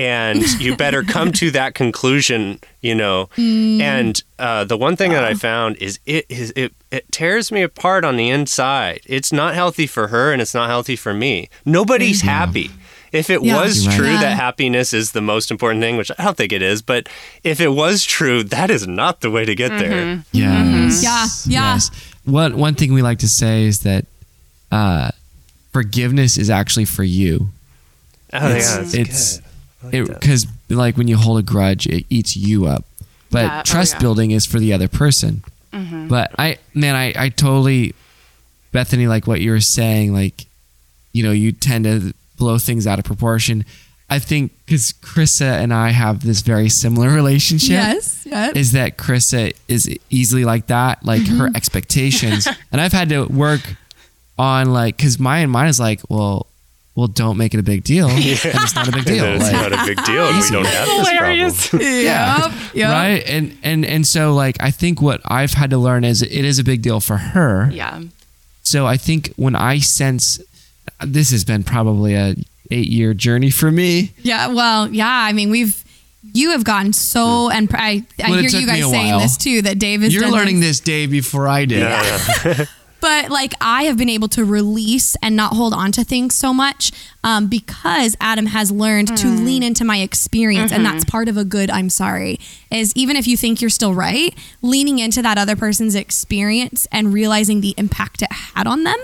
And 0.00 0.42
you 0.60 0.76
better 0.76 1.02
come 1.02 1.30
to 1.32 1.50
that 1.50 1.74
conclusion, 1.74 2.58
you 2.80 2.94
know. 2.94 3.28
And 3.36 4.22
uh, 4.38 4.64
the 4.64 4.76
one 4.78 4.96
thing 4.96 5.10
that 5.12 5.24
I 5.24 5.34
found 5.34 5.76
is 5.76 5.98
it 6.06 6.24
is 6.30 6.52
it 6.56 6.72
it 6.90 7.10
tears 7.12 7.52
me 7.52 7.60
apart 7.62 8.04
on 8.04 8.16
the 8.16 8.30
inside. 8.30 9.00
It's 9.06 9.30
not 9.32 9.54
healthy 9.54 9.86
for 9.86 10.08
her, 10.08 10.32
and 10.32 10.40
it's 10.40 10.54
not 10.54 10.68
healthy 10.70 10.96
for 10.96 11.12
me. 11.12 11.48
Nobody's 11.66 12.22
happy. 12.22 12.70
If 13.12 13.28
it 13.28 13.42
Yeah. 13.42 13.60
was 13.60 13.82
You're 13.84 13.90
right. 13.90 13.98
true 13.98 14.10
Yeah. 14.12 14.20
that 14.22 14.36
happiness 14.36 14.92
is 14.94 15.10
the 15.12 15.20
most 15.20 15.50
important 15.50 15.82
thing, 15.82 15.96
which 15.96 16.10
I 16.16 16.22
don't 16.24 16.36
think 16.36 16.52
it 16.52 16.62
is, 16.62 16.80
but 16.80 17.08
if 17.42 17.60
it 17.60 17.72
was 17.72 18.04
true, 18.04 18.44
that 18.44 18.70
is 18.70 18.86
not 18.86 19.20
the 19.20 19.30
way 19.30 19.44
to 19.44 19.54
get 19.54 19.70
there. 19.78 20.22
Yes. 20.32 21.02
Yeah, 21.02 21.26
yeah. 21.46 21.72
Yes. 21.74 21.90
One 22.24 22.56
one 22.56 22.74
thing 22.74 22.92
we 22.94 23.02
like 23.02 23.18
to 23.18 23.28
say 23.28 23.64
is 23.64 23.80
that 23.80 24.06
uh, 24.70 25.10
forgiveness 25.72 26.38
is 26.38 26.48
actually 26.50 26.84
for 26.86 27.02
you. 27.04 27.50
Oh 28.32 28.48
yeah, 28.48 28.54
It's- 28.56 28.76
that's 28.76 28.94
it's- 28.94 29.36
good. 29.38 29.46
I 29.82 29.90
like. 29.90 30.06
Because 30.20 30.46
like 30.68 30.96
when 30.96 31.08
you 31.08 31.16
hold 31.16 31.38
a 31.38 31.42
grudge, 31.42 31.86
it 31.86 32.04
eats 32.10 32.36
you 32.36 32.66
up. 32.66 32.84
But 33.30 33.44
Yeah, 33.44 33.60
oh, 33.60 33.62
trust 33.62 33.92
yeah. 33.92 33.96
Mm-hmm. 33.96 34.04
building 34.04 34.30
is 34.32 34.46
for 34.46 34.58
the 34.58 34.72
other 34.72 34.88
person. 34.88 35.42
But 36.08 36.32
I 36.38 36.58
man, 36.74 36.96
I 36.96 37.12
I 37.16 37.28
totally 37.28 37.94
Bethany 38.72 39.06
like 39.06 39.26
what 39.26 39.40
you 39.40 39.52
were 39.52 39.60
saying. 39.60 40.12
Like 40.12 40.46
you 41.12 41.22
know, 41.22 41.30
you 41.32 41.52
tend 41.52 41.84
to 41.84 42.12
blow 42.38 42.58
things 42.58 42.86
out 42.86 42.98
of 42.98 43.04
proportion. 43.04 43.64
I 44.08 44.18
think 44.18 44.50
because 44.66 44.92
Krissa 44.92 45.42
and 45.62 45.72
I 45.72 45.90
have 45.90 46.24
this 46.24 46.40
very 46.40 46.68
similar 46.68 47.08
relationship. 47.14 47.70
Yes. 47.70 48.26
Yes. 48.26 48.56
is 48.56 48.72
that 48.72 48.96
Krissa 48.98 49.54
is 49.68 49.88
easily 50.10 50.44
like 50.44 50.66
that, 50.66 51.04
like 51.04 51.22
her 51.28 51.46
Mm-hmm. 51.46 51.56
expectations, 51.56 52.48
and 52.72 52.80
I've 52.80 52.92
had 52.92 53.08
to 53.10 53.26
work 53.26 53.60
on 54.38 54.72
like 54.72 54.96
because 54.96 55.18
mine 55.20 55.50
mine 55.50 55.68
is 55.68 55.78
like, 55.78 56.00
well, 56.08 56.46
well, 56.94 57.06
don't 57.06 57.36
make 57.36 57.54
it 57.54 57.60
a 57.60 57.62
big 57.62 57.84
deal, 57.84 58.08
and 58.10 58.18
it's 58.24 58.74
not 58.74 58.88
a 58.88 58.92
big 58.92 59.04
deal, 59.04 59.24
it's 59.24 59.44
like, 59.44 59.52
not 59.52 59.72
a 59.72 59.86
big 59.86 60.04
deal, 60.04 60.26
and 60.26 60.40
we 60.40 60.50
don't 60.50 60.66
have 60.66 60.86
this 60.86 61.08
Hilarious. 61.08 61.68
problem. 61.68 61.90
Yep. 61.90 62.52
Yep. 62.74 62.90
right? 62.90 63.22
And 63.26 63.58
and 63.62 63.84
and 63.84 64.06
so 64.06 64.34
like 64.34 64.56
I 64.60 64.70
think 64.70 65.00
what 65.00 65.20
I've 65.24 65.52
had 65.52 65.70
to 65.70 65.78
learn 65.78 66.04
is 66.04 66.22
it 66.22 66.30
is 66.30 66.58
a 66.58 66.64
big 66.64 66.82
deal 66.82 67.00
for 67.00 67.16
her. 67.16 67.70
Yeah. 67.72 68.02
So 68.62 68.86
I 68.86 68.96
think 68.96 69.32
when 69.36 69.56
I 69.56 69.78
sense 69.78 70.40
this 71.04 71.30
has 71.30 71.44
been 71.44 71.64
probably 71.64 72.14
a 72.14 72.34
eight 72.70 72.88
year 72.88 73.14
journey 73.14 73.50
for 73.50 73.70
me. 73.70 74.12
Yeah. 74.22 74.48
Well, 74.48 74.88
yeah. 74.88 75.08
I 75.08 75.32
mean, 75.32 75.50
we've 75.50 75.82
you 76.32 76.50
have 76.50 76.64
gotten 76.64 76.92
so, 76.92 77.46
hmm. 77.46 77.52
and 77.52 77.70
I, 77.72 78.04
I 78.22 78.30
Well, 78.30 78.40
hear 78.40 78.50
you 78.50 78.66
guys 78.66 78.88
saying 78.90 79.18
this 79.18 79.36
too. 79.36 79.62
That 79.62 79.78
Dav 79.78 80.02
is 80.02 80.14
You're 80.14 80.30
learning 80.30 80.60
this 80.60 80.80
day 80.80 81.06
before 81.06 81.48
I 81.48 81.64
did. 81.64 81.82
but 83.00 83.30
like 83.30 83.54
I 83.60 83.84
have 83.84 83.96
been 83.96 84.08
able 84.08 84.28
to 84.28 84.44
release 84.44 85.16
and 85.22 85.36
not 85.36 85.54
hold 85.54 85.74
on 85.74 85.92
to 85.92 86.04
things 86.04 86.34
so 86.34 86.52
much 86.52 86.92
um, 87.24 87.48
because 87.48 88.16
Adam 88.20 88.46
has 88.46 88.70
learned 88.70 89.16
to 89.18 89.26
lean 89.26 89.62
into 89.62 89.84
my 89.84 89.98
experience, 89.98 90.72
and 90.72 90.84
that's 90.84 91.04
part 91.04 91.28
of 91.28 91.36
a 91.36 91.44
good 91.44 91.70
I'm 91.70 91.90
sorry. 91.90 92.38
Is 92.70 92.92
even 92.96 93.16
if 93.16 93.26
you 93.26 93.36
think 93.36 93.60
you're 93.60 93.70
still 93.70 93.94
right, 93.94 94.34
leaning 94.62 94.98
into 94.98 95.22
that 95.22 95.38
other 95.38 95.56
person's 95.56 95.94
experience 95.94 96.86
and 96.92 97.12
realizing 97.12 97.60
the 97.60 97.74
impact 97.76 98.22
it 98.22 98.32
had 98.32 98.66
on 98.66 98.84
them, 98.84 98.98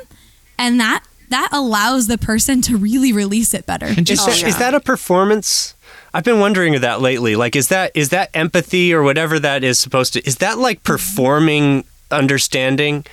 and 0.58 0.78
that 0.80 1.04
that 1.28 1.48
allows 1.52 2.06
the 2.06 2.18
person 2.18 2.62
to 2.62 2.76
really 2.76 3.12
release 3.12 3.54
it 3.54 3.66
better. 3.66 3.86
And 3.86 3.98
Is 3.98 4.24
just 4.24 4.26
that, 4.26 4.48
is 4.48 4.58
that 4.58 4.74
a 4.74 4.80
performance? 4.80 5.74
I've 6.14 6.24
been 6.24 6.40
wondering 6.40 6.80
that 6.80 7.00
lately. 7.00 7.36
Like, 7.36 7.56
is 7.56 7.68
that 7.68 7.92
is 7.94 8.10
that 8.10 8.30
empathy 8.32 8.94
or 8.94 9.02
whatever 9.02 9.38
that 9.38 9.64
is 9.64 9.78
supposed 9.78 10.14
to? 10.14 10.26
Is 10.26 10.36
that 10.36 10.58
like 10.58 10.82
performing 10.82 11.84
understanding 12.10 13.04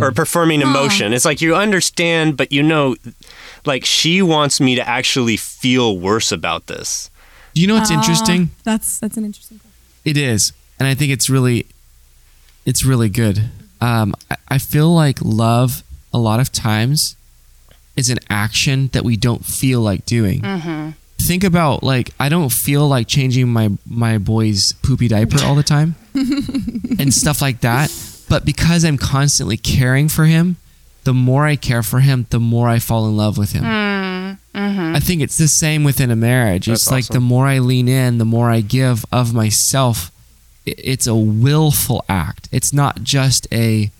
or 0.00 0.12
performing 0.12 0.60
emotion? 0.62 1.12
It's 1.12 1.24
like 1.24 1.40
you 1.40 1.54
understand, 1.54 2.36
but 2.36 2.52
you 2.52 2.62
know, 2.62 2.96
like 3.64 3.84
she 3.84 4.22
wants 4.22 4.60
me 4.60 4.74
to 4.74 4.86
actually 4.88 5.36
feel 5.36 5.98
worse 5.98 6.32
about 6.32 6.66
this. 6.66 7.10
you 7.54 7.66
know 7.66 7.74
what's 7.74 7.90
interesting? 7.90 8.50
That's 8.64 8.98
that's 8.98 9.16
an 9.16 9.24
interesting. 9.24 9.58
Question. 9.58 9.70
It 10.04 10.16
is, 10.16 10.52
and 10.78 10.88
I 10.88 10.94
think 10.94 11.12
it's 11.12 11.28
really, 11.28 11.66
it's 12.64 12.84
really 12.84 13.08
good. 13.08 13.50
Um, 13.80 14.14
I, 14.30 14.36
I 14.48 14.58
feel 14.58 14.92
like 14.94 15.18
love 15.22 15.82
a 16.12 16.18
lot 16.18 16.40
of 16.40 16.50
times 16.52 17.16
is 17.96 18.08
an 18.10 18.18
action 18.30 18.88
that 18.92 19.04
we 19.04 19.16
don't 19.16 19.44
feel 19.44 19.80
like 19.80 20.04
doing. 20.06 20.42
Think 21.20 21.44
about 21.44 21.82
like 21.82 22.10
I 22.18 22.28
don't 22.30 22.50
feel 22.50 22.88
like 22.88 23.06
changing 23.06 23.48
my 23.48 23.68
my 23.86 24.16
boy's 24.16 24.72
poopy 24.82 25.06
diaper 25.08 25.36
all 25.44 25.54
the 25.54 25.62
time, 25.62 25.94
and 26.98 27.12
stuff 27.12 27.42
like 27.42 27.60
that. 27.60 27.90
But 28.30 28.44
because 28.44 28.84
I'm 28.84 28.96
constantly 28.96 29.56
caring 29.56 30.08
for 30.08 30.24
him, 30.24 30.56
the 31.02 31.12
more 31.12 31.46
I 31.46 31.56
care 31.56 31.82
for 31.82 31.98
him, 31.98 32.26
the 32.30 32.38
more 32.38 32.68
I 32.68 32.78
fall 32.78 33.06
in 33.08 33.16
love 33.16 33.36
with 33.36 33.50
him. 33.52 33.64
Hmm, 33.64 34.56
mm-hmm. 34.56 34.96
I 34.96 35.00
think 35.00 35.20
it's 35.20 35.36
the 35.36 35.48
same 35.48 35.82
within 35.82 36.12
a 36.12 36.16
marriage. 36.16 36.66
That's 36.66 36.82
it's 36.82 36.90
like 36.90 37.04
awesome. 37.04 37.14
the 37.14 37.20
more 37.20 37.46
I 37.46 37.58
lean 37.58 37.88
in, 37.88 38.18
the 38.18 38.24
more 38.24 38.48
I 38.48 38.60
give 38.60 39.04
of 39.10 39.34
myself. 39.34 40.12
It's 40.64 41.08
a 41.08 41.14
willful 41.14 42.04
act. 42.08 42.48
It's 42.52 42.72
not 42.72 43.02
just 43.02 43.48
a 43.52 43.90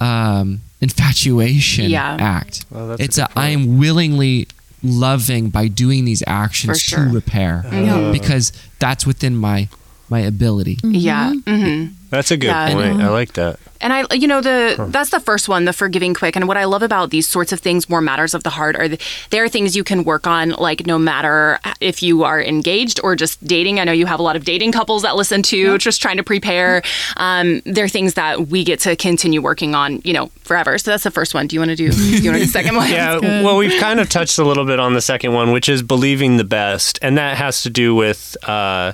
um, 0.00 0.60
infatuation 0.80 1.90
Yeah. 1.90 2.16
act. 2.18 2.64
Well, 2.70 2.92
it's 2.92 3.16
good 3.16 3.24
a, 3.24 3.26
point. 3.26 3.38
I 3.38 3.48
am 3.48 3.76
willingly 3.76 4.48
loving 4.82 5.50
by 5.50 5.68
doing 5.68 6.06
these 6.06 6.22
actions 6.26 6.80
sure. 6.80 7.04
to 7.04 7.10
repair 7.10 7.64
Yeah. 7.70 7.96
Uh. 7.96 8.12
because 8.12 8.52
that's 8.78 9.04
within 9.06 9.36
my 9.36 9.68
my 10.08 10.20
ability. 10.20 10.78
Yeah. 10.84 11.32
hmm 11.32 11.86
That's 12.10 12.30
a 12.30 12.36
good 12.36 12.46
Yeah. 12.48 12.72
point. 12.72 13.00
I 13.02 13.08
like 13.08 13.32
that. 13.34 13.58
And 13.78 13.92
I, 13.92 14.04
you 14.14 14.26
know, 14.26 14.40
the 14.40 14.86
that's 14.90 15.10
the 15.10 15.20
first 15.20 15.48
one, 15.50 15.66
the 15.66 15.72
forgiving 15.72 16.14
quick. 16.14 16.34
And 16.34 16.48
what 16.48 16.56
I 16.56 16.64
love 16.64 16.82
about 16.82 17.10
these 17.10 17.28
sorts 17.28 17.52
of 17.52 17.60
things, 17.60 17.90
more 17.90 18.00
matters 18.00 18.32
of 18.32 18.42
the 18.42 18.48
heart, 18.50 18.74
are 18.74 18.88
the, 18.88 18.98
there 19.30 19.44
are 19.44 19.50
things 19.50 19.76
you 19.76 19.84
can 19.84 20.02
work 20.04 20.26
on, 20.26 20.50
like 20.50 20.86
no 20.86 20.98
matter 20.98 21.58
if 21.80 22.02
you 22.02 22.24
are 22.24 22.40
engaged 22.40 23.00
or 23.04 23.16
just 23.16 23.44
dating. 23.46 23.78
I 23.78 23.84
know 23.84 23.92
you 23.92 24.06
have 24.06 24.18
a 24.18 24.22
lot 24.22 24.34
of 24.34 24.44
dating 24.44 24.72
couples 24.72 25.02
that 25.02 25.14
listen 25.14 25.42
to, 25.42 25.76
just 25.76 26.00
trying 26.00 26.16
to 26.16 26.22
prepare. 26.22 26.82
Um, 27.18 27.60
there 27.66 27.84
are 27.84 27.88
things 27.88 28.14
that 28.14 28.46
we 28.48 28.64
get 28.64 28.80
to 28.80 28.96
continue 28.96 29.42
working 29.42 29.74
on, 29.74 30.00
you 30.04 30.14
know, 30.14 30.30
forever. 30.42 30.78
So 30.78 30.92
that's 30.92 31.04
the 31.04 31.10
first 31.10 31.34
one. 31.34 31.46
Do 31.46 31.54
you 31.54 31.60
want 31.60 31.70
to 31.70 31.76
do? 31.76 31.90
Do 31.92 31.98
you 32.02 32.30
want 32.30 32.36
to 32.36 32.40
do 32.40 32.46
the 32.46 32.52
second 32.52 32.76
one? 32.76 32.88
Yeah, 32.96 33.18
well, 33.44 33.58
we've 33.58 33.78
kind 33.78 34.00
of 34.00 34.08
touched 34.08 34.38
a 34.38 34.44
little 34.44 34.64
bit 34.64 34.80
on 34.80 34.94
the 34.94 35.02
second 35.02 35.32
one, 35.34 35.52
which 35.52 35.68
is 35.68 35.82
believing 35.82 36.38
the 36.38 36.44
best, 36.44 36.98
and 37.02 37.18
that 37.18 37.36
has 37.36 37.62
to 37.64 37.70
do 37.70 37.94
with, 37.94 38.36
uh, 38.48 38.92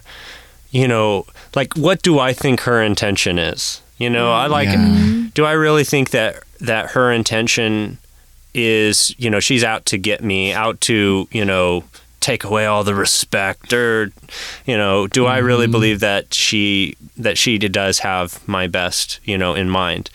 you 0.73 0.89
know, 0.89 1.27
like 1.55 1.75
what 1.75 2.03
do 2.03 2.19
I 2.19 2.33
think 2.33 2.61
her 2.63 2.83
intention 2.83 3.39
is? 3.39 3.81
You 3.99 4.11
know, 4.11 4.33
I 4.33 4.47
like. 4.47 4.69
Yeah. 4.69 4.77
Mm-hmm. 4.77 5.27
Do 5.29 5.45
I 5.45 5.53
really 5.53 5.85
think 5.85 6.11
that 6.11 6.43
that 6.61 6.91
her 6.91 7.13
intention 7.13 7.99
is, 8.55 9.15
you 9.19 9.31
know, 9.31 9.39
she's 9.39 9.63
out 9.63 9.87
to 9.87 9.99
get 9.99 10.25
me, 10.25 10.53
out 10.53 10.81
to, 10.83 11.29
you 11.31 11.45
know, 11.45 11.85
take 12.21 12.45
away 12.45 12.67
all 12.67 12.85
the 12.85 12.95
respect, 12.95 13.73
or, 13.73 14.11
you 14.67 14.77
know, 14.77 15.07
do 15.07 15.27
I 15.27 15.39
really 15.39 15.67
mm-hmm. 15.67 15.73
believe 15.73 16.01
that 16.01 16.35
she 16.35 16.97
that 17.17 17.39
she 17.39 17.59
does 17.59 18.01
have 18.01 18.47
my 18.49 18.67
best, 18.67 19.21
you 19.25 19.39
know, 19.39 19.55
in 19.55 19.71
mind? 19.71 20.11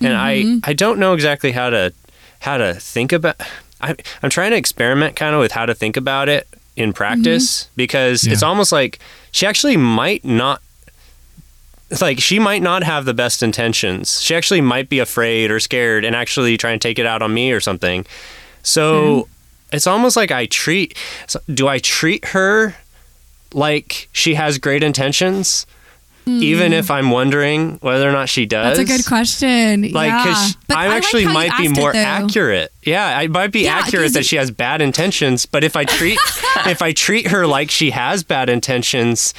And 0.00 0.14
I 0.14 0.42
mm-hmm. 0.42 0.58
I 0.62 0.72
don't 0.72 0.98
know 0.98 1.14
exactly 1.14 1.52
how 1.52 1.70
to 1.70 1.92
how 2.40 2.58
to 2.58 2.74
think 2.74 3.12
about. 3.12 3.40
I, 3.80 3.96
I'm 4.22 4.30
trying 4.30 4.52
to 4.52 4.56
experiment 4.56 5.16
kind 5.16 5.34
of 5.34 5.40
with 5.40 5.52
how 5.52 5.66
to 5.66 5.74
think 5.74 5.96
about 5.96 6.28
it 6.28 6.46
in 6.76 6.92
practice 6.92 7.64
mm-hmm. 7.64 7.72
because 7.76 8.26
it's 8.26 8.42
almost 8.42 8.72
like 8.72 8.98
she 9.30 9.46
actually 9.46 9.76
might 9.76 10.24
not 10.24 10.62
like 12.00 12.18
she 12.20 12.38
might 12.38 12.62
not 12.62 12.82
have 12.82 13.04
the 13.04 13.12
best 13.14 13.42
intentions. 13.42 14.20
She 14.22 14.34
actually 14.34 14.62
might 14.62 14.88
be 14.88 14.98
afraid 14.98 15.50
or 15.50 15.60
scared 15.60 16.04
and 16.04 16.16
actually 16.16 16.56
try 16.56 16.70
and 16.70 16.80
take 16.80 16.98
it 16.98 17.06
out 17.06 17.20
on 17.20 17.34
me 17.34 17.52
or 17.52 17.60
something. 17.60 18.06
So 18.62 18.92
mm-hmm. 18.92 19.76
it's 19.76 19.86
almost 19.86 20.16
like 20.16 20.30
I 20.30 20.46
treat 20.46 20.96
do 21.52 21.68
I 21.68 21.78
treat 21.78 22.24
her 22.26 22.76
like 23.52 24.08
she 24.12 24.34
has 24.34 24.56
great 24.58 24.82
intentions 24.82 25.66
even 26.26 26.72
mm. 26.72 26.78
if 26.78 26.90
I'm 26.90 27.10
wondering 27.10 27.78
whether 27.80 28.08
or 28.08 28.12
not 28.12 28.28
she 28.28 28.46
does? 28.46 28.76
That's 28.76 28.90
a 28.90 28.96
good 28.96 29.06
question. 29.06 29.90
Like, 29.92 30.08
yeah. 30.10 30.22
because 30.24 30.56
But 30.68 30.76
I 30.78 30.88
like 30.88 30.96
actually 30.98 31.24
how 31.24 31.28
you 31.30 31.34
might 31.34 31.56
be 31.58 31.66
asked 31.68 31.78
it, 31.78 31.80
more 31.80 31.94
accurate. 31.96 32.72
Yeah, 32.84 33.18
I 33.18 33.26
might 33.26 33.52
be 33.52 33.62
Yeah, 33.64 33.78
accurate 33.78 34.04
'cause 34.06 34.12
that 34.14 34.20
it- 34.20 34.26
she 34.26 34.36
has 34.36 34.50
bad 34.50 34.80
intentions. 34.82 35.46
But 35.46 35.64
if 35.64 35.74
I 35.76 35.84
treat 35.84 36.18
if 36.66 36.80
I 36.82 36.92
treat 36.92 37.28
her 37.28 37.46
like 37.46 37.70
she 37.70 37.90
has 37.90 38.22
bad 38.22 38.48
intentions, 38.48 39.34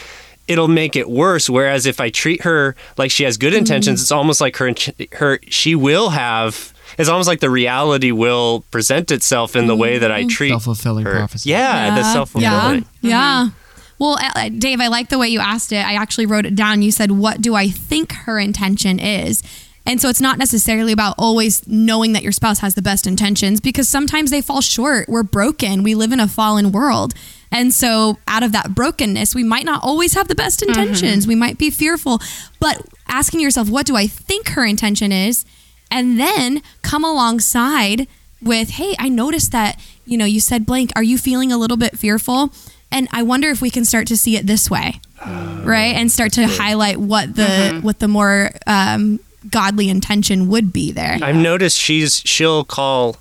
it'll 0.47 0.67
make 0.67 0.95
it 0.95 1.09
worse. 1.09 1.49
Whereas 1.49 1.85
if 1.85 2.01
I 2.01 2.09
treat 2.09 2.41
her 2.43 2.75
like 2.97 3.11
she 3.11 3.23
has 3.23 3.37
good 3.37 3.53
intentions, 3.53 3.99
Mm-hmm. 3.99 4.03
it's 4.03 4.11
almost 4.11 4.41
like 4.41 4.57
her 4.57 4.73
her 5.13 5.39
she 5.47 5.75
will 5.75 6.09
have. 6.09 6.73
It's 6.97 7.09
almost 7.09 7.27
like 7.27 7.39
the 7.39 7.49
reality 7.49 8.11
will 8.11 8.63
present 8.69 9.09
itself 9.09 9.55
in 9.55 9.65
the 9.65 9.75
way 9.75 9.97
that 9.97 10.11
I 10.11 10.25
mm. 10.25 10.29
treat 10.29 10.49
Self-fulfilling 10.49 11.05
her. 11.05 11.13
prophecy. 11.15 11.49
Yeah, 11.49 11.95
the 11.95 12.03
self 12.03 12.29
fulfilling. 12.31 12.85
Yeah. 13.01 13.09
Yeah. 13.09 13.45
Mm-hmm. 13.47 13.57
Well, 14.03 14.17
Dav, 14.57 14.81
I 14.81 14.87
like 14.87 15.07
the 15.07 15.17
way 15.17 15.29
you 15.29 15.39
asked 15.39 15.71
it. 15.71 15.77
I 15.77 15.93
actually 15.93 16.25
wrote 16.25 16.45
it 16.45 16.55
down. 16.55 16.81
You 16.81 16.91
said, 16.91 17.11
What 17.11 17.41
do 17.41 17.55
I 17.55 17.69
think 17.69 18.11
her 18.11 18.37
intention 18.37 18.99
is? 18.99 19.41
And 19.85 20.01
so 20.01 20.09
it's 20.09 20.19
not 20.19 20.37
necessarily 20.37 20.91
about 20.91 21.15
always 21.17 21.65
knowing 21.69 22.11
that 22.11 22.21
your 22.21 22.33
spouse 22.33 22.59
has 22.59 22.75
the 22.75 22.81
best 22.81 23.07
intentions 23.07 23.61
because 23.61 23.87
sometimes 23.87 24.29
they 24.29 24.41
fall 24.41 24.59
short. 24.59 25.07
We're 25.07 25.23
broken. 25.23 25.83
We 25.83 25.95
live 25.95 26.11
in 26.11 26.19
a 26.19 26.27
fallen 26.27 26.73
world. 26.73 27.13
And 27.49 27.73
so 27.73 28.17
out 28.27 28.43
of 28.43 28.51
that 28.51 28.75
brokenness, 28.75 29.35
we 29.35 29.43
might 29.43 29.63
not 29.63 29.81
always 29.85 30.15
have 30.15 30.27
the 30.27 30.35
best 30.35 30.59
mm-hmm. 30.59 30.77
intentions. 30.77 31.25
We 31.25 31.35
might 31.35 31.57
be 31.57 31.69
fearful. 31.69 32.19
But 32.59 32.85
asking 33.07 33.39
yourself, 33.39 33.69
What 33.69 33.85
do 33.85 33.95
I 33.95 34.07
think 34.07 34.49
her 34.49 34.65
intention 34.65 35.13
is? 35.13 35.45
And 35.89 36.19
then 36.19 36.61
come 36.81 37.05
alongside 37.05 38.09
with, 38.41 38.71
Hey, 38.71 38.97
I 38.99 39.07
noticed 39.07 39.53
that, 39.53 39.79
you 40.05 40.17
know, 40.17 40.25
you 40.25 40.41
said 40.41 40.65
blank. 40.65 40.91
Are 40.93 41.03
you 41.03 41.17
feeling 41.17 41.53
a 41.53 41.57
little 41.57 41.77
bit 41.77 41.97
fearful? 41.97 42.51
And 42.93 43.07
I 43.11 43.23
wonder 43.23 43.49
if 43.49 43.61
we 43.61 43.69
can 43.69 43.85
start 43.85 44.07
to 44.07 44.17
see 44.17 44.37
it 44.37 44.47
this 44.47 44.69
way, 44.69 45.01
right? 45.25 45.95
And 45.95 46.11
start 46.11 46.33
to 46.33 46.47
highlight 46.47 46.97
what 46.97 47.35
the 47.35 47.43
mm-hmm. 47.43 47.81
what 47.81 47.99
the 47.99 48.07
more 48.07 48.51
um, 48.67 49.19
godly 49.49 49.89
intention 49.89 50.47
would 50.49 50.71
be 50.71 50.91
there. 50.91 51.17
I've 51.21 51.35
noticed 51.35 51.77
she's 51.77 52.21
she'll 52.25 52.63
call 52.63 53.17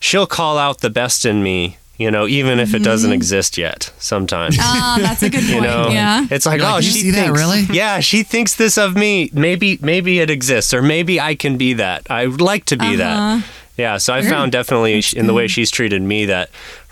she'll 0.00 0.26
call 0.26 0.58
out 0.58 0.80
the 0.80 0.90
best 0.90 1.24
in 1.24 1.42
me, 1.42 1.76
you 1.98 2.10
know, 2.10 2.26
even 2.26 2.58
if 2.58 2.74
it 2.74 2.82
doesn't 2.82 3.10
mm-hmm. 3.10 3.14
exist 3.14 3.58
yet 3.58 3.92
sometimes. 3.98 4.56
Oh, 4.58 4.96
that's 5.00 5.22
a 5.22 5.28
good 5.28 5.40
point. 5.40 5.54
you 5.54 5.60
know, 5.60 5.88
yeah. 5.90 6.26
it's 6.30 6.46
like, 6.46 6.58
You're 6.58 6.66
like, 6.66 6.74
oh, 6.74 6.78
"You 6.78 6.90
she 6.90 7.00
see 7.00 7.10
that, 7.12 7.30
really?" 7.32 7.62
Yeah, 7.70 8.00
she 8.00 8.22
thinks 8.22 8.54
this 8.54 8.78
of 8.78 8.96
me. 8.96 9.30
Maybe, 9.34 9.78
maybe 9.82 10.20
it 10.20 10.30
exists, 10.30 10.72
or 10.72 10.82
maybe 10.82 11.20
I 11.20 11.34
can 11.34 11.58
be 11.58 11.74
that. 11.74 12.10
I 12.10 12.26
would 12.26 12.40
like 12.40 12.64
to 12.66 12.76
be 12.76 12.96
that. 12.96 13.16
Uh-huh. 13.16 13.46
Yeah, 13.76 13.96
so 13.96 14.12
I 14.12 14.20
found 14.20 14.52
definitely 14.52 15.02
in 15.16 15.26
the 15.26 15.32
way 15.32 15.48
she's 15.48 15.70
treated 15.70 16.02
me 16.02 16.26
that 16.26 16.50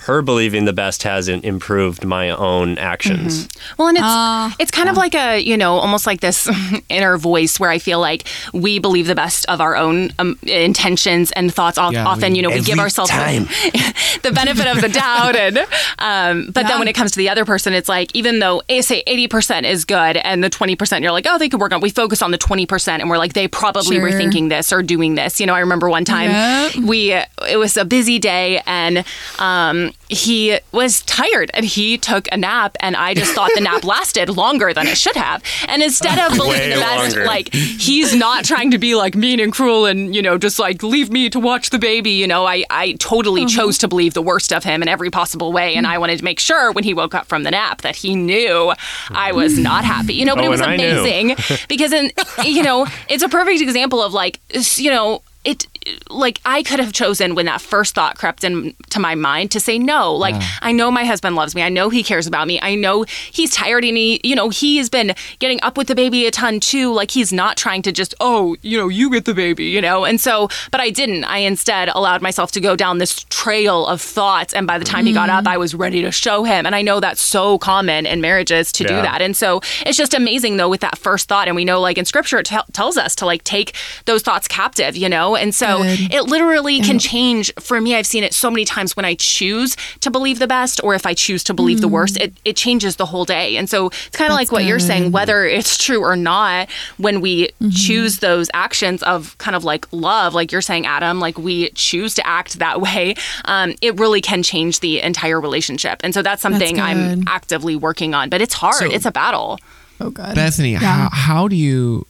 her 0.08 0.22
believing 0.22 0.64
the 0.64 0.72
best 0.72 1.02
hasn't 1.04 1.44
improved 1.44 2.04
my 2.04 2.30
own 2.30 2.78
actions. 2.78 3.46
Well, 3.76 3.88
and 3.88 3.96
it's 3.98 4.04
Ah, 4.06 4.56
it's 4.58 4.70
kind 4.70 4.88
of 4.88 4.96
like 4.96 5.14
a 5.14 5.38
you 5.38 5.56
know 5.56 5.74
almost 5.74 6.06
like 6.06 6.20
this 6.20 6.48
inner 6.88 7.16
voice 7.18 7.60
where 7.60 7.70
I 7.70 7.78
feel 7.78 8.00
like 8.00 8.26
we 8.52 8.78
believe 8.78 9.06
the 9.06 9.14
best 9.14 9.44
of 9.46 9.60
our 9.60 9.76
own 9.76 10.10
um, 10.18 10.38
intentions 10.42 11.30
and 11.32 11.52
thoughts. 11.54 11.76
Al- 11.78 11.92
Yeah, 11.92 12.06
often, 12.06 12.32
we- 12.32 12.38
you 12.38 12.42
know, 12.42 12.50
we 12.50 12.60
give 12.62 12.78
ourselves 12.78 13.10
time. 13.10 13.44
the 14.22 14.32
benefit 14.34 14.66
of 14.66 14.80
the 14.80 14.88
doubt, 14.88 15.36
and 15.36 15.58
um, 15.98 16.50
but 16.52 16.62
Yeah. 16.62 16.68
then 16.70 16.78
when 16.80 16.88
it 16.88 16.94
comes 16.94 17.10
to 17.12 17.18
the 17.18 17.28
other 17.28 17.44
person, 17.44 17.72
it's 17.74 17.88
like 17.88 18.10
even 18.16 18.38
though 18.38 18.62
eh, 18.68 18.80
say 18.80 19.02
eighty 19.06 19.28
percent 19.28 19.66
is 19.66 19.84
good 19.84 20.16
and 20.16 20.42
the 20.42 20.50
twenty 20.50 20.74
percent 20.74 21.02
you're 21.02 21.12
like 21.12 21.26
oh 21.28 21.38
they 21.38 21.48
could 21.48 21.60
work 21.60 21.72
on. 21.72 21.80
We 21.80 21.90
focus 21.90 22.22
on 22.22 22.30
the 22.30 22.38
twenty 22.38 22.66
percent 22.66 23.02
and 23.02 23.10
we're 23.10 23.18
like 23.18 23.34
they 23.34 23.46
probably 23.46 24.00
were 24.00 24.10
thinking 24.12 24.48
this 24.48 24.72
or 24.72 24.82
doing 24.82 25.14
this. 25.16 25.38
You 25.38 25.46
know, 25.46 25.54
I 25.54 25.60
remember 25.60 25.88
one 25.90 26.04
time 26.04 26.30
Yep. 26.30 26.76
we 26.88 27.12
it 27.12 27.58
was 27.58 27.76
a 27.76 27.84
busy 27.84 28.18
day 28.18 28.62
and 28.66 29.04
um, 29.38 29.92
he 30.08 30.58
was 30.72 31.02
tired 31.02 31.50
and 31.54 31.66
he 31.66 31.98
took 31.98 32.28
a 32.32 32.36
nap 32.36 32.76
and 32.80 32.96
I 32.96 33.14
just 33.14 33.34
thought 33.34 33.50
the 33.54 33.60
nap 33.60 33.84
lasted 33.84 34.30
longer 34.30 34.72
than 34.72 34.86
it 34.86 34.96
should 34.96 35.16
have. 35.16 35.42
And 35.66 35.82
instead 35.82 36.18
of 36.18 36.36
believing 36.36 36.70
the 36.70 36.76
best, 36.76 37.16
like 37.16 37.52
he's 37.52 38.14
not 38.14 38.44
trying 38.44 38.70
to 38.70 38.78
be 38.78 38.94
like 38.94 39.14
mean 39.14 39.38
and 39.40 39.52
cruel 39.52 39.86
and 39.86 40.14
you 40.14 40.22
know 40.22 40.38
just 40.38 40.58
like 40.58 40.82
leave 40.82 41.10
me 41.10 41.28
to 41.30 41.40
watch 41.40 41.70
the 41.70 41.78
baby. 41.78 42.12
You 42.12 42.26
know, 42.26 42.46
I 42.46 42.64
I 42.70 42.92
totally 42.92 43.42
mm-hmm. 43.42 43.56
chose 43.56 43.78
to 43.78 43.88
believe 43.88 44.14
the 44.14 44.22
worst 44.22 44.52
of 44.52 44.64
him 44.64 44.82
in 44.82 44.88
every 44.88 45.10
possible 45.10 45.52
way, 45.52 45.74
and 45.74 45.86
mm. 45.86 45.90
I 45.90 45.98
wanted 45.98 46.18
to 46.18 46.24
make 46.24 46.40
sure 46.40 46.72
when 46.72 46.84
he 46.84 46.94
woke 46.94 47.14
up 47.14 47.26
from 47.26 47.42
the 47.42 47.50
nap 47.50 47.82
that 47.82 47.96
he 47.96 48.14
knew 48.14 48.72
I 49.10 49.32
was 49.32 49.58
not 49.58 49.84
happy. 49.84 50.14
You 50.14 50.24
know, 50.24 50.34
but 50.34 50.44
Oh, 50.44 50.46
it 50.46 50.50
was 50.50 50.60
and 50.60 50.70
I 50.70 50.76
knew. 50.76 51.00
amazing 51.00 51.36
because 51.68 51.92
in 51.92 52.10
you 52.44 52.62
know 52.62 52.86
it's 53.08 53.22
a 53.22 53.28
perfect 53.28 53.60
example 53.60 54.02
of 54.02 54.12
like 54.14 54.40
you 54.76 54.90
know 54.90 55.22
it 55.44 55.66
like 56.10 56.40
I 56.44 56.62
could 56.62 56.80
have 56.80 56.92
chosen 56.92 57.34
when 57.34 57.46
that 57.46 57.60
first 57.60 57.94
thought 57.94 58.18
crept 58.18 58.44
into 58.44 58.98
my 58.98 59.14
mind 59.14 59.50
to 59.52 59.60
say 59.60 59.78
no. 59.78 60.14
Like 60.14 60.34
I 60.62 60.72
know 60.72 60.90
my 60.90 61.04
husband 61.04 61.36
loves 61.36 61.54
me. 61.54 61.62
I 61.62 61.68
know 61.68 61.88
he 61.88 62.02
cares 62.02 62.26
about 62.26 62.46
me. 62.46 62.60
I 62.60 62.74
know 62.74 63.04
he's 63.30 63.52
tired 63.52 63.84
and 63.84 63.96
he, 63.96 64.20
you 64.24 64.34
know, 64.34 64.48
he 64.48 64.78
has 64.78 64.88
been 64.88 65.14
getting 65.38 65.60
up 65.62 65.76
with 65.76 65.88
the 65.88 65.94
baby 65.94 66.26
a 66.26 66.30
ton 66.30 66.60
too. 66.60 66.92
Like 66.92 67.10
he's 67.10 67.32
not 67.32 67.56
trying 67.56 67.82
to 67.82 67.92
just, 67.92 68.14
oh, 68.20 68.56
you 68.62 68.78
know, 68.78 68.88
you 68.88 69.10
get 69.10 69.24
the 69.24 69.34
baby, 69.34 69.64
you 69.64 69.80
know. 69.80 70.04
And 70.04 70.20
so, 70.20 70.48
but 70.70 70.80
I 70.80 70.90
didn't. 70.90 71.24
I 71.24 71.38
instead 71.38 71.88
allowed 71.90 72.22
myself 72.22 72.52
to 72.52 72.60
go 72.60 72.76
down 72.76 72.98
this 72.98 73.24
trail 73.30 73.86
of 73.86 74.00
thoughts 74.00 74.52
and 74.54 74.66
by 74.66 74.78
the 74.78 74.84
time 74.84 75.06
he 75.06 75.12
got 75.12 75.30
up, 75.30 75.44
mm. 75.44 75.48
I 75.48 75.56
was 75.56 75.74
ready 75.74 76.02
to 76.02 76.12
show 76.12 76.44
him. 76.44 76.66
And 76.66 76.74
I 76.74 76.82
know 76.82 77.00
that's 77.00 77.20
so 77.20 77.58
common 77.58 78.06
in 78.06 78.20
marriages 78.20 78.72
to 78.72 78.84
do 78.84 78.94
that. 78.94 79.22
And 79.22 79.36
so, 79.36 79.60
it's 79.86 79.96
just 79.96 80.14
amazing 80.14 80.56
though 80.56 80.68
with 80.68 80.80
that 80.80 80.98
first 80.98 81.28
thought 81.28 81.48
and 81.48 81.56
we 81.56 81.64
know 81.64 81.80
like 81.80 81.98
in 81.98 82.04
scripture 82.04 82.38
it 82.38 82.46
tell 82.46 82.64
tells 82.72 82.96
us 82.96 83.14
to 83.16 83.26
like 83.26 83.44
take 83.44 83.74
those 84.04 84.22
thoughts 84.22 84.48
captive, 84.48 84.96
you 84.96 85.08
know. 85.08 85.36
And 85.36 85.54
so 85.54 85.77
Good. 85.82 86.12
it 86.14 86.22
literally 86.24 86.80
can 86.80 86.98
change 86.98 87.52
for 87.58 87.80
me. 87.80 87.94
I've 87.94 88.06
seen 88.06 88.24
it 88.24 88.34
so 88.34 88.50
many 88.50 88.64
times 88.64 88.96
when 88.96 89.04
I 89.04 89.14
choose 89.14 89.76
to 90.00 90.10
believe 90.10 90.38
the 90.38 90.46
best 90.46 90.80
or 90.84 90.94
if 90.94 91.06
I 91.06 91.14
choose 91.14 91.42
to 91.44 91.54
believe 91.54 91.80
the 91.80 91.88
worst, 91.88 92.16
it, 92.18 92.32
it 92.44 92.56
changes 92.56 92.96
the 92.96 93.06
whole 93.06 93.24
day. 93.24 93.56
And 93.56 93.68
so 93.68 93.86
it's 93.88 94.10
kind 94.16 94.30
of 94.30 94.36
like 94.36 94.52
what 94.52 94.64
you're 94.64 94.78
saying, 94.78 95.12
whether 95.12 95.44
it's 95.44 95.76
true 95.76 96.02
or 96.02 96.16
not, 96.16 96.68
when 96.96 97.20
we 97.20 97.50
choose 97.72 98.18
those 98.18 98.48
actions 98.54 99.02
of 99.02 99.36
kind 99.38 99.54
of 99.56 99.64
like 99.64 99.86
love, 99.92 100.34
like 100.34 100.52
you're 100.52 100.60
saying, 100.60 100.86
Adam, 100.86 101.20
like 101.20 101.38
we 101.38 101.70
choose 101.70 102.14
to 102.14 102.26
act 102.26 102.58
that 102.58 102.80
way, 102.86 103.14
um, 103.46 103.74
it 103.80 103.98
really 103.98 104.20
can 104.20 104.42
change 104.42 104.80
the 104.80 105.00
entire 105.00 105.40
relationship. 105.40 106.00
And 106.04 106.12
so 106.14 106.22
that's 106.22 106.42
something 106.42 106.80
I'm 106.80 107.24
actively 107.28 107.76
working 107.76 108.14
on, 108.14 108.28
but 108.30 108.40
it's 108.40 108.54
hard. 108.54 108.74
So- 108.76 108.90
it's 108.90 109.06
a 109.06 109.12
battle. 109.12 109.58
Oh, 110.00 110.10
God. 110.10 110.34
Bethany, 110.34 110.74
how, 110.74 111.08
how 111.12 111.48
do 111.48 111.56
you? 111.56 112.06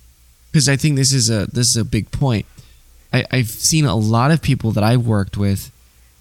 Because 0.53 0.69
I 0.69 0.77
think 0.77 0.97
this 0.97 1.13
is 1.13 1.31
a 1.31 1.47
this 1.53 1.69
is 1.69 1.77
a 1.77 1.85
big 1.85 2.11
point. 2.11 2.45
I, 3.13 3.25
I've 3.31 3.49
seen 3.49 3.85
a 3.85 3.97
lot 3.97 4.31
of 4.31 4.43
people 4.43 4.73
that 4.73 4.85
I've 4.85 5.07
worked 5.07 5.37
with 5.37 5.71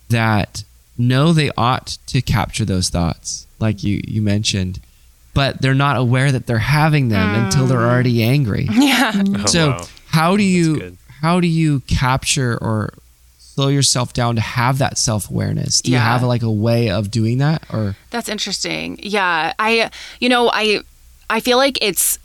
that 0.10 0.64
know 0.98 1.34
they 1.34 1.52
ought 1.58 1.98
to 2.08 2.22
capture 2.22 2.66
those 2.66 2.90
thoughts, 2.90 3.48
like 3.60 3.84
you 3.84 4.02
you 4.08 4.22
mentioned, 4.22 4.80
but 5.34 5.62
they're 5.62 5.74
not 5.76 5.98
aware 5.98 6.32
that 6.32 6.48
they're 6.48 6.58
having 6.58 7.10
them 7.10 7.36
until 7.36 7.68
they're 7.68 7.86
already 7.86 8.24
angry. 8.24 8.68
Yeah. 8.72 9.12
Oh, 9.16 9.46
so 9.48 9.70
wow. 9.70 9.88
how 10.08 10.38
do 10.38 10.44
you 10.44 10.98
how 11.22 11.40
do 11.40 11.48
you 11.48 11.82
capture 11.82 12.58
or 12.58 12.94
slow 13.58 13.70
yourself 13.70 14.14
down 14.14 14.36
to 14.36 14.42
have 14.42 14.78
that 14.78 14.98
self 15.00 15.30
awareness? 15.32 15.82
Do 15.82 15.92
you 15.92 15.98
have 15.98 16.22
like 16.22 16.44
a 16.44 16.52
way 16.52 16.92
of 16.92 17.10
doing 17.10 17.40
that 17.40 17.64
or? 17.74 17.96
That's 18.12 18.30
interesting. 18.30 19.00
Yeah, 19.02 19.54
I, 19.58 19.90
you 20.20 20.30
know, 20.30 20.52
I, 20.54 20.82
I 21.28 21.40
feel 21.40 21.58
like 21.58 21.80
it's 21.82 22.20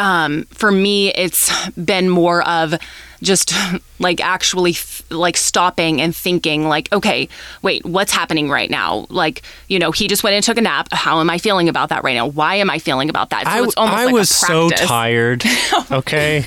um, 0.00 0.44
for 0.46 0.72
me, 0.72 1.12
it's 1.14 1.50
been 1.70 2.08
more 2.08 2.46
of 2.48 2.74
just 3.22 3.52
like 3.98 4.20
actually 4.20 4.72
f- 4.72 5.02
like 5.10 5.36
stopping 5.36 6.00
and 6.00 6.14
thinking 6.14 6.68
like 6.68 6.92
okay 6.92 7.28
wait 7.62 7.84
what's 7.84 8.12
happening 8.12 8.50
right 8.50 8.70
now 8.70 9.06
like 9.08 9.42
you 9.68 9.78
know 9.78 9.92
he 9.92 10.08
just 10.08 10.24
went 10.24 10.34
and 10.34 10.44
took 10.44 10.58
a 10.58 10.60
nap 10.60 10.88
how 10.92 11.20
am 11.20 11.30
i 11.30 11.38
feeling 11.38 11.68
about 11.68 11.88
that 11.90 12.02
right 12.02 12.14
now 12.14 12.26
why 12.26 12.56
am 12.56 12.68
i 12.68 12.78
feeling 12.78 13.08
about 13.08 13.30
that 13.30 13.46
I, 13.46 13.62
it's 13.62 13.74
almost 13.76 13.96
I 13.98 14.04
like 14.06 14.12
a 14.12 14.14
was 14.14 14.30
so 14.30 14.68
tired. 14.76 15.44
Okay. 15.90 16.44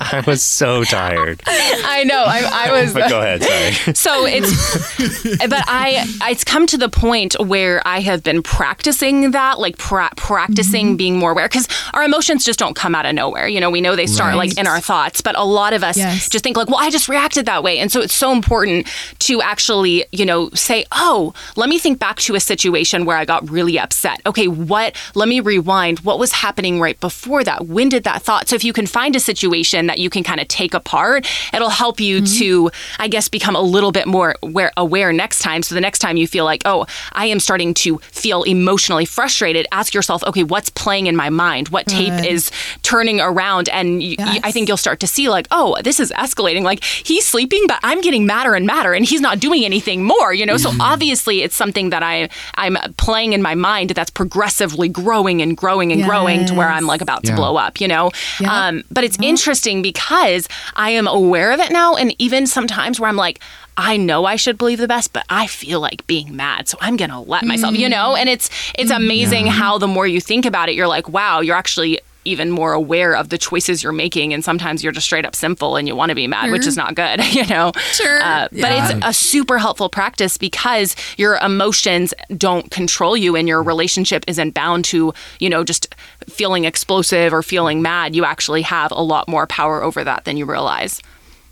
I 0.00 0.24
was 0.26 0.42
so 0.42 0.82
tired. 0.84 1.42
i 1.46 2.04
know 2.04 2.24
I, 2.26 2.68
I 2.68 2.82
was 2.82 2.92
But 2.94 3.10
go 3.10 3.20
ahead, 3.20 3.42
sorry. 3.42 3.94
so 3.94 4.26
it's 4.26 5.36
but 5.46 5.64
i 5.68 6.04
it's 6.22 6.42
come 6.44 6.66
to 6.68 6.78
the 6.78 6.88
point 6.88 7.34
where 7.38 7.86
i 7.86 8.00
have 8.00 8.22
been 8.22 8.42
practicing 8.42 9.32
that 9.32 9.58
like 9.58 9.76
pra- 9.78 10.10
practicing 10.16 10.88
mm-hmm. 10.88 10.96
being 10.96 11.18
more 11.18 11.32
aware 11.32 11.48
because 11.48 11.68
our 11.92 12.02
emotions 12.02 12.44
just 12.44 12.58
don't 12.58 12.74
come 12.74 12.94
out 12.94 13.04
of 13.06 13.14
nowhere 13.14 13.46
you 13.46 13.60
know 13.60 13.70
we 13.70 13.80
know 13.80 13.94
they 13.94 14.06
start 14.06 14.34
like 14.36 14.56
in 14.58 14.66
our 14.66 14.80
thoughts 14.80 15.20
but 15.20 15.36
a 15.38 15.44
lot 15.44 15.59
of 15.72 15.82
us 15.84 15.96
Yes. 15.96 16.28
just 16.28 16.42
think 16.44 16.56
like 16.56 16.68
well 16.68 16.78
i 16.80 16.88
just 16.90 17.08
reacted 17.08 17.46
that 17.46 17.62
way. 17.62 17.78
And 17.78 17.90
so 17.92 18.00
it's 18.00 18.14
so 18.14 18.32
important 18.32 18.86
to 19.20 19.40
actually 19.42 20.04
you 20.12 20.24
know 20.24 20.50
say 20.54 20.84
oh 20.92 21.34
let 21.56 21.68
me 21.68 21.78
think 21.78 21.98
back 21.98 22.16
to 22.26 22.34
a 22.34 22.40
situation 22.40 23.04
where 23.04 23.16
i 23.16 23.24
got 23.24 23.48
really 23.50 23.78
upset. 23.78 24.20
Okay 24.26 24.48
what 24.48 24.96
let 25.14 25.28
me 25.28 25.40
rewind. 25.40 26.00
What 26.00 26.18
was 26.18 26.32
happening 26.32 26.80
right 26.80 26.98
before 27.00 27.44
that? 27.44 27.66
When 27.66 27.88
did 27.88 28.04
that 28.04 28.22
thought? 28.22 28.48
So 28.48 28.56
if 28.56 28.64
you 28.64 28.72
can 28.72 28.86
find 28.86 29.14
a 29.16 29.20
situation 29.20 29.86
that 29.86 29.98
you 29.98 30.08
can 30.10 30.22
kind 30.24 30.40
of 30.40 30.48
take 30.48 30.72
apart 30.74 31.26
it'll 31.52 31.68
help 31.70 32.00
you 32.00 32.16
mm-hmm. 32.22 32.38
to 32.38 32.70
i 32.98 33.06
guess 33.08 33.28
become 33.28 33.54
a 33.56 33.60
little 33.60 33.92
bit 33.92 34.06
more 34.06 34.34
aware, 34.42 34.72
aware 34.76 35.12
next 35.12 35.40
time. 35.40 35.62
So 35.62 35.74
the 35.74 35.80
next 35.80 35.98
time 35.98 36.16
you 36.16 36.26
feel 36.26 36.44
like 36.44 36.62
oh 36.64 36.86
i 37.12 37.26
am 37.26 37.40
starting 37.40 37.74
to 37.74 37.98
feel 37.98 38.42
emotionally 38.44 39.04
frustrated 39.04 39.66
ask 39.72 39.94
yourself 39.94 40.22
okay 40.24 40.44
what's 40.44 40.70
playing 40.70 41.06
in 41.06 41.16
my 41.16 41.30
mind? 41.30 41.68
What 41.68 41.86
tape 41.86 42.24
is 42.24 42.50
turning 42.82 43.20
around? 43.20 43.68
And 43.68 43.98
y- 44.00 44.16
y- 44.18 44.26
i 44.42 44.46
Yes. 44.50 44.52
think 44.54 44.68
you'll 44.68 44.76
start 44.76 45.00
to 45.00 45.06
see 45.06 45.28
like 45.28 45.46
oh 45.50 45.76
this 45.82 46.00
is 46.00 46.10
escalating. 46.12 46.62
Like 46.62 46.84
he's 46.84 47.26
sleeping 47.26 47.64
but 47.66 47.78
i'm 47.82 48.00
getting 48.00 48.26
madder 48.26 48.54
and 48.54 48.66
madder 48.66 48.92
and 48.92 49.04
he's 49.04 49.20
not 49.20 49.38
doing 49.38 49.64
anything 49.64 50.04
more 50.04 50.32
you 50.32 50.44
know? 50.44 50.56
So 50.56 50.70
mm-hmm. 50.70 50.80
obviously 50.80 51.42
it's 51.42 51.54
something 51.54 51.90
that 51.90 52.02
i 52.02 52.28
i'm 52.56 52.76
playing 52.96 53.32
in 53.32 53.42
my 53.42 53.54
mind 53.54 53.90
that's 53.90 54.10
progressively 54.10 54.88
growing 54.88 55.40
and 55.42 55.56
growing 55.56 55.92
and 55.92 56.04
growing 56.04 56.46
to 56.46 56.54
where 56.54 56.68
i'm 56.68 56.86
like 56.86 57.00
about 57.00 57.24
to 57.24 57.34
blow 57.34 57.56
up 57.56 57.80
you 57.80 57.88
know? 57.88 58.10
Yeah. 58.40 58.68
um, 58.68 58.82
but 58.90 59.04
it's 59.04 59.18
interesting 59.20 59.82
because 59.82 60.48
i 60.76 60.90
am 60.90 61.06
aware 61.06 61.52
of 61.52 61.60
it 61.60 61.70
now 61.70 61.94
and 61.94 62.14
even 62.18 62.46
sometimes 62.46 63.00
where 63.00 63.08
i'm 63.08 63.16
like 63.16 63.40
I 63.76 63.96
know 63.96 64.26
I 64.26 64.36
should 64.36 64.58
believe 64.58 64.78
the 64.78 64.88
best, 64.88 65.14
but 65.14 65.24
I 65.30 65.46
feel 65.46 65.80
like 65.80 66.06
being 66.06 66.36
mad, 66.36 66.68
so 66.68 66.76
I'm 66.82 66.98
gonna 66.98 67.22
let 67.22 67.44
myself, 67.44 67.74
you 67.74 67.88
know. 67.88 68.14
Mm. 68.14 68.18
And 68.18 68.28
it's 68.28 68.50
it's 68.76 68.92
mm. 68.92 68.96
amazing 68.96 69.46
how 69.46 69.78
the 69.78 69.86
more 69.86 70.06
you 70.06 70.20
think 70.20 70.44
about 70.44 70.68
it, 70.68 70.74
you're 70.74 70.88
like, 70.88 71.08
wow, 71.08 71.40
you're 71.40 71.56
actually 71.56 71.98
even 72.30 72.50
more 72.50 72.72
aware 72.72 73.14
of 73.14 73.28
the 73.28 73.38
choices 73.38 73.82
you're 73.82 73.92
making, 73.92 74.32
and 74.32 74.44
sometimes 74.44 74.82
you're 74.82 74.92
just 74.92 75.06
straight 75.06 75.24
up 75.26 75.34
simple 75.36 75.76
and 75.76 75.86
you 75.88 75.94
want 75.94 76.08
to 76.10 76.14
be 76.14 76.26
mad, 76.26 76.50
which 76.50 76.66
is 76.66 76.76
not 76.76 76.94
good, 76.94 77.24
you 77.34 77.46
know. 77.46 77.72
Sure. 77.92 78.20
Uh, 78.22 78.48
but 78.50 78.58
Yeah. 78.60 78.96
it's 78.96 79.04
a 79.06 79.12
super 79.12 79.58
helpful 79.58 79.88
practice 79.88 80.38
because 80.38 80.96
your 81.16 81.36
emotions 81.36 82.14
don't 82.36 82.70
control 82.70 83.16
you, 83.16 83.36
and 83.36 83.46
your 83.48 83.62
relationship 83.62 84.24
isn't 84.26 84.54
bound 84.54 84.84
to, 84.86 85.12
you 85.38 85.50
know, 85.50 85.64
just 85.64 85.94
feeling 86.28 86.64
explosive 86.64 87.32
or 87.32 87.42
feeling 87.42 87.82
mad. 87.82 88.14
You 88.16 88.24
actually 88.24 88.62
have 88.62 88.90
a 88.92 89.02
lot 89.02 89.28
more 89.28 89.46
power 89.46 89.82
over 89.82 90.02
that 90.04 90.24
than 90.24 90.36
you 90.36 90.44
realize. 90.46 91.02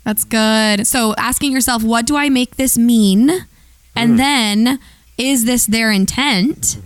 That's 0.05 0.23
good. 0.23 0.87
So 0.87 1.13
asking 1.17 1.51
yourself, 1.51 1.83
what 1.83 2.05
do 2.07 2.15
I 2.15 2.29
make 2.29 2.55
this 2.55 2.77
mean? 2.77 3.29
And 3.95 4.17
then, 4.17 4.79
is 5.17 5.43
this 5.45 5.65
their 5.65 5.91
intent? 5.91 6.77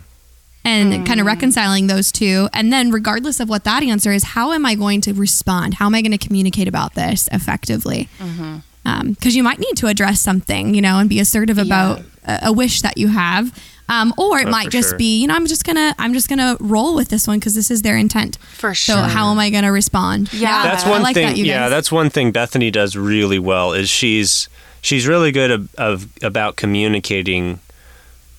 And 0.66 0.93
mm. 0.93 1.05
kind 1.05 1.20
of 1.20 1.26
reconciling 1.26 1.88
those 1.88 2.09
two. 2.11 2.47
And 2.53 2.72
then, 2.72 2.89
regardless 2.89 3.41
of 3.41 3.49
what 3.49 3.66
that 3.66 3.84
answer 3.84 4.14
is, 4.14 4.24
how 4.24 4.53
am 4.53 4.66
I 4.66 4.76
going 4.76 5.01
to 5.01 5.14
respond? 5.14 5.74
How 5.74 5.88
am 5.88 5.95
I 5.95 6.01
going 6.01 6.18
to 6.18 6.18
communicate 6.18 6.70
about 6.70 6.93
this 6.93 7.28
effectively? 7.34 8.07
Mm-hmm. 8.18 8.57
Um, 8.86 9.11
because 9.11 9.36
you 9.36 9.43
might 9.43 9.59
need 9.59 9.76
to 9.78 9.88
address 9.88 10.22
something, 10.22 10.74
you 10.74 10.82
know, 10.82 10.99
and 10.99 11.09
be 11.09 11.20
assertive 11.20 11.57
about 11.57 12.01
a, 12.26 12.47
a 12.47 12.53
wish 12.53 12.82
that 12.82 12.97
you 12.97 13.09
have. 13.09 13.57
Um, 13.89 14.14
or 14.18 14.39
it 14.39 14.47
Oh, 14.47 14.51
might 14.51 14.70
just 14.70 14.89
sure. 14.89 14.97
be, 14.97 15.20
you 15.22 15.28
know, 15.28 15.36
I'm 15.36 15.45
just 15.45 15.66
gonna, 15.66 15.93
I'm 15.99 16.14
just 16.14 16.30
gonna 16.30 16.55
roll 16.61 16.95
with 16.95 17.09
this 17.09 17.28
one 17.28 17.39
because 17.39 17.55
this 17.55 17.70
is 17.70 17.82
their 17.82 17.97
intent. 17.97 18.38
For 18.38 18.74
sure. 18.74 18.95
So 18.95 19.01
how 19.01 19.32
am 19.32 19.39
I 19.39 19.49
gonna 19.49 19.72
respond? 19.74 20.32
Yeah. 20.34 20.64
that's 20.64 20.86
I 20.86 20.89
one 20.89 21.01
like 21.01 21.14
thing. 21.14 21.28
that, 21.28 21.38
you 21.38 21.43
yeah, 21.45 21.61
guys. 21.64 21.70
that's 21.72 21.91
one 21.91 22.09
thing 22.09 22.32
Bethany 22.32 22.72
does 22.72 22.95
really 22.95 23.39
well. 23.39 23.74
Is 23.74 23.89
she's 23.89 24.47
she's 24.82 25.05
really 25.07 25.32
good 25.34 25.51
of, 25.51 25.76
of 25.76 26.07
about 26.24 26.55
communicating 26.55 27.59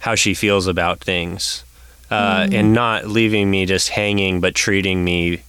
how 0.00 0.14
she 0.14 0.34
feels 0.34 0.66
about 0.66 1.00
things, 1.00 1.63
uh, 2.14 2.46
Mm. 2.46 2.54
and 2.58 2.72
not 2.72 3.06
leaving 3.08 3.50
me 3.50 3.66
just 3.66 3.88
hanging, 3.90 4.40
but 4.40 4.54
treating 4.54 5.04
me 5.04 5.40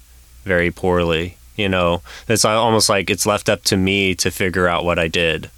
very 0.43 0.71
poorly. 0.71 1.37
You 1.55 1.69
know, 1.69 2.01
it's 2.27 2.43
almost 2.45 2.89
like 2.89 3.09
it's 3.09 3.25
left 3.25 3.47
up 3.49 3.63
to 3.65 3.77
me 3.77 4.13
to 4.15 4.29
figure 4.31 4.67
out 4.67 4.83
what 4.85 4.97
I 4.99 5.07
did. 5.07 5.49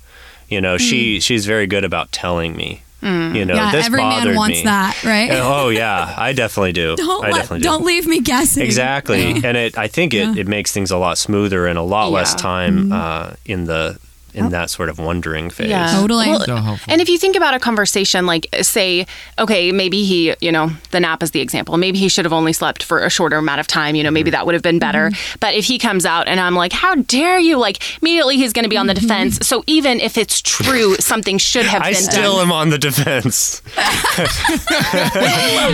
You 0.49 0.61
know, 0.61 0.77
she 0.77 1.19
she's 1.19 1.45
very 1.45 1.67
good 1.67 1.83
about 1.83 2.11
telling 2.11 2.55
me. 2.55 2.81
You 3.01 3.45
know, 3.45 3.53
Mm. 3.53 3.55
yeah, 3.55 3.71
this 3.71 3.85
every 3.85 4.01
man 4.01 4.09
bothered 4.19 4.35
wants 4.35 4.57
me. 4.59 4.63
that, 4.65 4.93
right? 5.03 5.29
And- 5.31 5.39
oh 5.43 5.69
yeah, 5.69 6.13
I 6.17 6.33
definitely 6.33 6.73
do. 6.73 6.95
don't 6.97 7.23
I 7.25 7.29
let, 7.29 7.35
definitely 7.41 7.59
do. 7.59 7.69
don't 7.69 7.85
leave 7.85 8.05
me 8.07 8.19
guessing. 8.21 8.63
Exactly, 8.63 9.23
and 9.47 9.55
it 9.57 9.77
I 9.77 9.87
think 9.87 10.13
it, 10.13 10.17
Yeah. 10.27 10.41
it 10.41 10.47
makes 10.47 10.71
things 10.71 10.89
a 10.91 10.97
lot 10.97 11.17
smoother 11.17 11.67
and 11.67 11.77
a 11.77 11.83
lot 11.83 12.11
less 12.11 12.31
Yeah. 12.33 12.41
time 12.49 12.91
uh, 12.91 13.31
in 13.45 13.65
the 13.65 13.97
in 14.37 14.45
oh. 14.45 14.49
that 14.49 14.69
sort 14.69 14.89
of 14.89 14.99
wondering 14.99 15.49
phase. 15.49 15.69
Totally. 15.91 16.27
Well, 16.27 16.45
So. 16.45 16.77
And 16.87 17.01
if 17.01 17.09
you 17.09 17.17
think 17.17 17.35
about 17.35 17.53
a 17.53 17.59
conversation, 17.59 18.25
like 18.25 18.47
say, 18.61 19.07
okay, 19.39 19.71
maybe 19.71 20.03
he, 20.03 20.35
you 20.39 20.51
know, 20.51 20.71
the 20.91 20.99
nap 20.99 21.23
is 21.23 21.31
the 21.31 21.41
example. 21.41 21.75
Maybe 21.77 21.97
he 21.97 22.07
should 22.07 22.25
have 22.25 22.33
only 22.33 22.53
slept 22.53 22.83
for 22.83 22.99
a 22.99 23.09
shorter 23.09 23.37
amount 23.37 23.59
of 23.59 23.67
time. 23.67 23.95
You 23.95 24.03
know, 24.03 24.11
maybe 24.11 24.29
mm-hmm. 24.29 24.35
that 24.35 24.45
would 24.45 24.53
have 24.53 24.61
been 24.61 24.79
better. 24.79 25.09
Mm-hmm. 25.09 25.37
But 25.39 25.55
if 25.55 25.65
he 25.65 25.79
comes 25.79 26.05
out 26.05 26.27
and 26.27 26.39
I'm 26.39 26.55
like, 26.55 26.71
how 26.71 26.95
dare 26.95 27.39
you? 27.39 27.57
Like 27.57 28.01
immediately 28.01 28.37
he's 28.37 28.53
going 28.53 28.63
to 28.63 28.69
be 28.69 28.77
on 28.77 28.87
the 28.87 28.93
mm-hmm. 28.93 29.07
defense. 29.07 29.47
So 29.47 29.63
even 29.65 29.99
if 29.99 30.17
it's 30.17 30.41
true, 30.41 30.95
something 30.99 31.37
should 31.37 31.65
have 31.65 31.81
been 31.81 31.93
done. 31.93 31.95
I 31.95 32.05
been 32.05 32.11
still 32.11 32.33
done. 32.33 32.45
am 32.47 32.51
on 32.51 32.69
the 32.69 32.77
defense. 32.77 33.59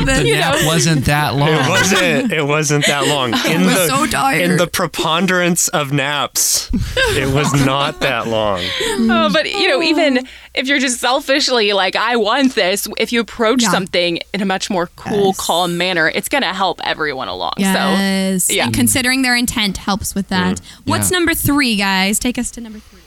the 0.05 0.23
nap 0.23 0.55
wasn't 0.65 1.05
that 1.05 1.35
long. 1.35 1.49
It 1.49 1.69
wasn't. 1.69 2.31
It 2.31 2.43
wasn't 2.43 2.85
that 2.87 3.07
long. 3.07 3.33
In 3.33 3.65
was 3.65 3.75
the 3.75 3.87
so 3.87 4.05
tired. 4.05 4.41
in 4.41 4.57
the 4.57 4.67
preponderance 4.67 5.67
of 5.69 5.91
naps, 5.91 6.69
it 6.73 7.33
was 7.33 7.53
not 7.65 7.99
that 8.01 8.27
long. 8.27 8.52
Oh, 9.15 9.29
but 9.31 9.49
you 9.51 9.67
know, 9.67 9.81
even 9.81 10.27
if 10.53 10.67
you're 10.67 10.79
just 10.79 10.99
selfishly 10.99 11.73
like, 11.73 11.95
I 11.95 12.15
want 12.15 12.55
this, 12.55 12.87
if 12.97 13.11
you 13.11 13.19
approach 13.21 13.63
Yeah. 13.63 13.71
something 13.71 14.19
in 14.33 14.41
a 14.41 14.45
much 14.45 14.69
more 14.69 14.87
cool, 14.95 15.27
Yes. 15.27 15.37
calm 15.37 15.77
manner, 15.77 16.09
it's 16.13 16.29
going 16.29 16.43
to 16.43 16.53
help 16.53 16.79
everyone 16.83 17.27
along. 17.27 17.53
Yes. 17.57 18.45
So, 18.45 18.53
yeah. 18.53 18.65
And 18.65 18.73
considering 18.73 19.21
their 19.21 19.35
intent 19.35 19.77
helps 19.77 20.13
with 20.15 20.29
that. 20.29 20.59
What's 20.85 21.11
Yeah. 21.11 21.17
number 21.17 21.33
three, 21.33 21.75
guys? 21.75 22.19
Take 22.19 22.37
us 22.37 22.51
to 22.51 22.61
number 22.61 22.79
three. 22.79 22.99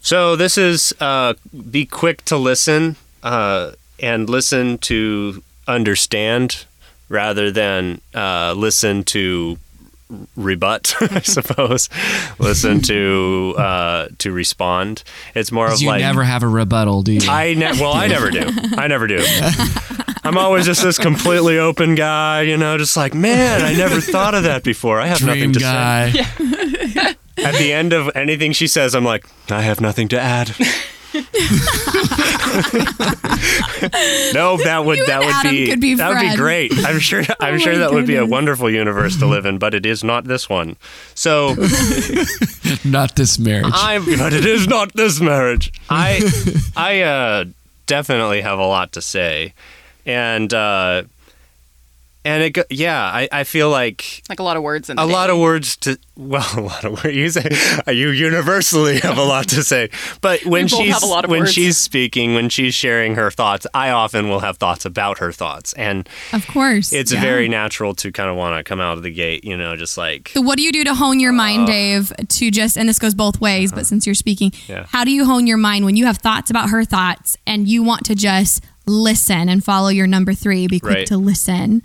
So 0.00 0.34
this 0.36 0.58
is 0.58 0.92
uh, 1.00 1.34
be 1.70 1.86
quick 1.86 2.24
to 2.26 2.36
listen 2.36 2.96
uh, 3.22 3.72
and 4.00 4.28
listen 4.28 4.78
to 4.78 5.42
understand 5.68 6.64
rather 7.08 7.50
than 7.50 8.00
uh, 8.14 8.52
listen 8.56 9.04
to 9.04 9.58
rebut. 10.36 10.94
I 11.00 11.20
suppose 11.20 11.88
listen 12.38 12.80
to 12.82 13.54
uh, 13.58 14.08
to 14.18 14.32
respond. 14.32 15.04
It's 15.34 15.52
more 15.52 15.70
of 15.70 15.80
You 15.80 15.88
like 15.88 16.00
you 16.00 16.06
never 16.06 16.24
have 16.24 16.42
a 16.42 16.48
rebuttal, 16.48 17.02
do 17.02 17.12
you? 17.12 17.20
I 17.28 17.54
ne- 17.54 17.80
well, 17.80 17.92
I 17.92 18.06
never 18.06 18.30
do. 18.30 18.46
I 18.76 18.86
never 18.88 19.06
do. 19.06 19.24
I'm 20.24 20.38
always 20.38 20.66
just 20.66 20.82
this 20.82 20.98
completely 20.98 21.58
open 21.58 21.94
guy, 21.96 22.42
you 22.42 22.56
know, 22.56 22.78
just 22.78 22.96
like, 22.96 23.12
man, 23.12 23.62
I 23.62 23.74
never 23.74 24.00
thought 24.00 24.34
of 24.34 24.44
that 24.44 24.62
before. 24.62 25.00
I 25.00 25.06
have 25.06 25.24
nothing 25.24 25.52
to 25.52 25.58
guy. 25.58 26.12
say. 26.12 27.16
At 27.38 27.54
the 27.54 27.72
end 27.72 27.92
of 27.92 28.08
anything 28.14 28.52
she 28.52 28.68
says, 28.68 28.94
I'm 28.94 29.04
like, 29.04 29.26
I 29.50 29.62
have 29.62 29.80
nothing 29.80 30.06
to 30.08 30.20
add. 30.20 30.54
no, 34.34 34.56
that 34.56 34.82
would 34.84 34.98
You 34.98 35.06
that 35.06 35.20
would 35.20 35.28
Adam 35.28 35.50
be, 35.50 35.66
could 35.68 35.80
be 35.80 35.94
that 35.94 36.08
would 36.08 36.30
be 36.30 36.36
great. 36.36 36.72
I'm 36.84 36.98
sure 36.98 37.22
I'm 37.40 37.54
Oh 37.54 37.58
sure 37.58 37.72
my 37.74 37.78
that 37.80 37.92
would 37.92 38.06
be 38.06 38.16
a 38.16 38.24
wonderful 38.24 38.70
universe 38.70 39.18
to 39.18 39.26
live 39.26 39.44
in, 39.44 39.58
but 39.58 39.74
it 39.74 39.84
is 39.84 40.02
not 40.02 40.24
this 40.24 40.48
one. 40.48 40.76
So 41.14 41.54
Not 42.84 43.16
this 43.16 43.38
marriage. 43.38 43.72
I'm, 43.74 44.04
but 44.04 44.32
it 44.32 44.46
is 44.46 44.66
not 44.66 44.92
this 44.94 45.20
marriage. 45.20 45.72
I, 45.88 46.20
I 46.76 47.00
uh, 47.02 47.44
definitely 47.86 48.40
have 48.40 48.58
a 48.58 48.66
lot 48.66 48.92
to 48.92 49.02
say, 49.02 49.54
and 50.06 50.52
uh, 50.52 51.02
and 52.24 52.42
it, 52.42 52.50
go- 52.50 52.64
yeah, 52.70 53.02
I, 53.02 53.28
I 53.32 53.44
feel 53.44 53.68
like 53.70 54.22
like 54.28 54.38
a 54.38 54.42
lot 54.42 54.56
of 54.56 54.62
words 54.62 54.88
in 54.90 54.98
a 54.98 55.06
the 55.06 55.12
lot 55.12 55.28
of 55.30 55.38
words 55.38 55.76
to 55.78 55.98
well, 56.16 56.46
a 56.56 56.60
lot 56.60 56.84
of 56.84 56.92
words. 57.02 57.16
You 57.16 57.28
say 57.30 57.48
you 57.88 58.10
universally 58.10 59.00
have 59.00 59.18
a 59.18 59.24
lot 59.24 59.48
to 59.48 59.62
say, 59.64 59.90
but 60.20 60.44
when 60.44 60.68
she's 60.68 61.02
a 61.02 61.06
lot 61.06 61.24
of 61.24 61.30
when 61.30 61.40
words. 61.40 61.52
she's 61.52 61.78
speaking, 61.78 62.34
when 62.34 62.48
she's 62.48 62.74
sharing 62.74 63.14
her 63.16 63.30
thoughts, 63.30 63.66
I 63.74 63.90
often 63.90 64.28
will 64.28 64.40
have 64.40 64.58
thoughts 64.58 64.84
about 64.84 65.18
her 65.18 65.32
thoughts, 65.32 65.72
and 65.72 66.08
Of 66.32 66.46
course. 66.46 66.92
it's 66.92 67.12
Yeah. 67.12 67.20
very 67.20 67.48
natural 67.48 67.94
to 67.96 68.12
kind 68.12 68.28
of 68.30 68.36
want 68.36 68.56
to 68.58 68.62
come 68.64 68.80
out 68.80 68.96
of 68.96 69.02
the 69.02 69.10
gate, 69.10 69.44
you 69.44 69.56
know, 69.56 69.74
just 69.76 69.96
like 69.98 70.30
So 70.34 70.42
what 70.42 70.56
do 70.58 70.62
you 70.62 70.70
do 70.72 70.84
to 70.84 70.94
hone 70.94 71.18
your 71.18 71.32
mind, 71.32 71.66
Dav, 71.66 72.12
to 72.28 72.50
just, 72.50 72.76
and 72.76 72.88
this 72.88 72.98
goes 72.98 73.14
both 73.14 73.40
ways, 73.40 73.72
but 73.72 73.86
since 73.86 74.06
you're 74.06 74.14
speaking, 74.14 74.52
Uh-huh. 74.54 74.72
Yeah. 74.72 74.86
how 74.90 75.04
do 75.04 75.10
you 75.10 75.24
hone 75.24 75.46
your 75.46 75.56
mind 75.58 75.84
when 75.86 75.96
you 75.96 76.06
have 76.06 76.18
thoughts 76.18 76.50
about 76.50 76.68
her 76.70 76.84
thoughts 76.84 77.36
and 77.46 77.66
you 77.68 77.82
want 77.82 78.04
to 78.06 78.14
just 78.14 78.62
listen 78.86 79.48
and 79.48 79.64
follow 79.64 79.88
your 79.88 80.06
number 80.06 80.34
three, 80.34 80.66
be 80.66 80.78
quick 80.78 80.94
Right. 80.94 81.06
to 81.06 81.16
listen? 81.16 81.82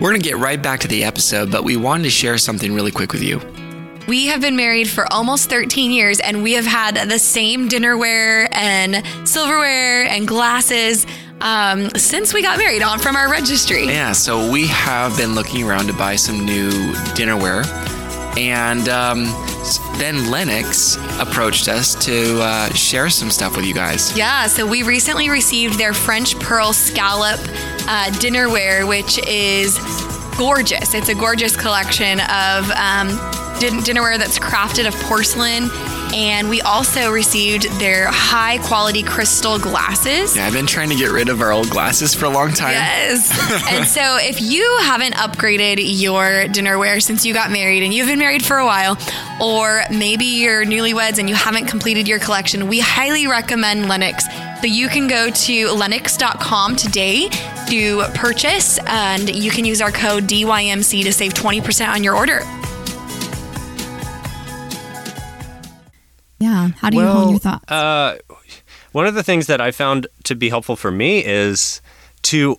We're 0.00 0.12
going 0.12 0.22
to 0.22 0.26
get 0.26 0.38
right 0.38 0.60
back 0.60 0.80
to 0.80 0.88
the 0.88 1.04
episode, 1.04 1.52
but 1.52 1.62
we 1.62 1.76
wanted 1.76 2.04
to 2.04 2.10
share 2.10 2.38
something 2.38 2.72
really 2.72 2.90
quick 2.90 3.12
with 3.12 3.22
you. 3.22 3.38
We 4.08 4.28
have 4.28 4.40
been 4.40 4.56
married 4.56 4.88
for 4.88 5.04
almost 5.12 5.50
13 5.50 5.90
years 5.92 6.20
and 6.20 6.42
we 6.42 6.54
have 6.54 6.64
had 6.64 6.96
the 7.10 7.18
same 7.18 7.68
dinnerware 7.68 8.48
and 8.50 9.06
silverware 9.28 10.06
and 10.06 10.26
glasses 10.26 11.06
um, 11.42 11.90
since 11.90 12.32
we 12.32 12.40
got 12.40 12.56
married 12.56 12.82
on 12.82 12.98
from 12.98 13.14
our 13.14 13.30
registry. 13.30 13.84
Yeah, 13.84 14.12
so 14.12 14.50
we 14.50 14.66
have 14.68 15.14
been 15.18 15.34
looking 15.34 15.68
around 15.68 15.88
to 15.88 15.92
buy 15.92 16.16
some 16.16 16.46
new 16.46 16.70
dinnerware. 17.14 17.66
And 18.38 18.88
um, 18.88 19.24
then 19.98 20.30
Lenox 20.30 20.96
approached 21.20 21.68
us 21.68 21.94
to 22.06 22.40
uh, 22.40 22.72
share 22.72 23.10
some 23.10 23.30
stuff 23.30 23.54
with 23.54 23.66
you 23.66 23.74
guys. 23.74 24.16
Yeah, 24.16 24.46
so 24.46 24.66
we 24.66 24.82
recently 24.82 25.28
received 25.28 25.78
their 25.78 25.92
French 25.92 26.38
Perle 26.38 26.72
Scallop 26.72 27.40
uh, 27.90 28.04
dinnerware, 28.12 28.86
which 28.86 29.18
is 29.26 29.76
gorgeous. 30.38 30.94
It's 30.94 31.08
a 31.08 31.14
gorgeous 31.14 31.56
collection 31.56 32.20
of 32.20 32.70
um, 32.70 33.08
din- 33.58 33.80
dinnerware 33.82 34.16
that's 34.16 34.38
crafted 34.38 34.86
of 34.86 34.94
porcelain. 35.02 35.68
And 36.12 36.48
we 36.48 36.60
also 36.60 37.12
received 37.12 37.64
their 37.80 38.06
high 38.06 38.58
quality 38.58 39.02
crystal 39.02 39.58
glasses. 39.58 40.36
Yeah, 40.36 40.46
I've 40.46 40.52
been 40.52 40.66
trying 40.66 40.88
to 40.90 40.96
get 40.96 41.10
rid 41.10 41.28
of 41.28 41.40
our 41.40 41.52
old 41.52 41.70
glasses 41.70 42.14
for 42.14 42.26
a 42.26 42.30
long 42.30 42.52
time. 42.52 42.72
Yes. 42.72 43.30
and 43.70 43.86
so 43.86 44.18
if 44.20 44.40
you 44.40 44.62
haven't 44.82 45.14
upgraded 45.14 45.78
your 45.78 46.46
dinnerware 46.46 47.02
since 47.02 47.24
you 47.24 47.34
got 47.34 47.50
married 47.50 47.82
and 47.82 47.92
you've 47.92 48.08
been 48.08 48.18
married 48.18 48.44
for 48.44 48.56
a 48.56 48.64
while, 48.64 48.98
or 49.40 49.82
maybe 49.90 50.24
you're 50.24 50.64
newlyweds 50.64 51.18
and 51.18 51.28
you 51.28 51.34
haven't 51.34 51.66
completed 51.66 52.06
your 52.06 52.18
collection, 52.18 52.68
we 52.68 52.80
highly 52.80 53.26
recommend 53.26 53.88
Lenox. 53.88 54.24
So 54.60 54.66
you 54.66 54.88
can 54.88 55.08
go 55.08 55.30
to 55.30 55.72
lenox.com 55.72 56.76
today 56.76 57.30
to 57.70 58.02
purchase 58.14 58.78
and 58.86 59.34
you 59.34 59.50
can 59.50 59.64
use 59.64 59.80
our 59.80 59.90
code 59.90 60.24
DYMC 60.24 61.02
to 61.04 61.12
save 61.14 61.32
20% 61.32 61.88
on 61.88 62.04
your 62.04 62.14
order. 62.14 62.40
Yeah. 66.38 66.68
How 66.76 66.90
do 66.90 66.98
you 66.98 67.06
hold 67.06 67.30
your 67.30 67.38
thoughts? 67.38 67.70
Uh, 67.70 68.18
one 68.92 69.06
of 69.06 69.14
the 69.14 69.22
things 69.22 69.46
that 69.46 69.62
I 69.62 69.70
found 69.70 70.08
to 70.24 70.34
be 70.34 70.50
helpful 70.50 70.76
for 70.76 70.90
me 70.90 71.24
is 71.24 71.80
to 72.22 72.58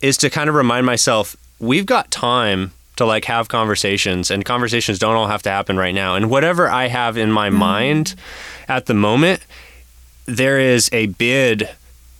is 0.00 0.16
to 0.18 0.30
kind 0.30 0.48
of 0.48 0.56
remind 0.56 0.84
myself 0.84 1.36
we've 1.60 1.86
got 1.86 2.10
time 2.10 2.72
to 2.96 3.06
like 3.06 3.24
have 3.26 3.48
conversations 3.48 4.32
and 4.32 4.44
conversations 4.44 4.98
don't 4.98 5.14
all 5.14 5.28
have 5.28 5.42
to 5.42 5.50
happen 5.50 5.76
right 5.76 5.94
now 5.94 6.16
and 6.16 6.28
whatever 6.28 6.68
I 6.68 6.88
have 6.88 7.16
in 7.16 7.30
my 7.30 7.50
mind 7.50 8.14
at 8.68 8.86
the 8.86 8.94
moment 8.94 9.44
there 10.26 10.58
is 10.58 10.88
a 10.92 11.06
bid 11.06 11.68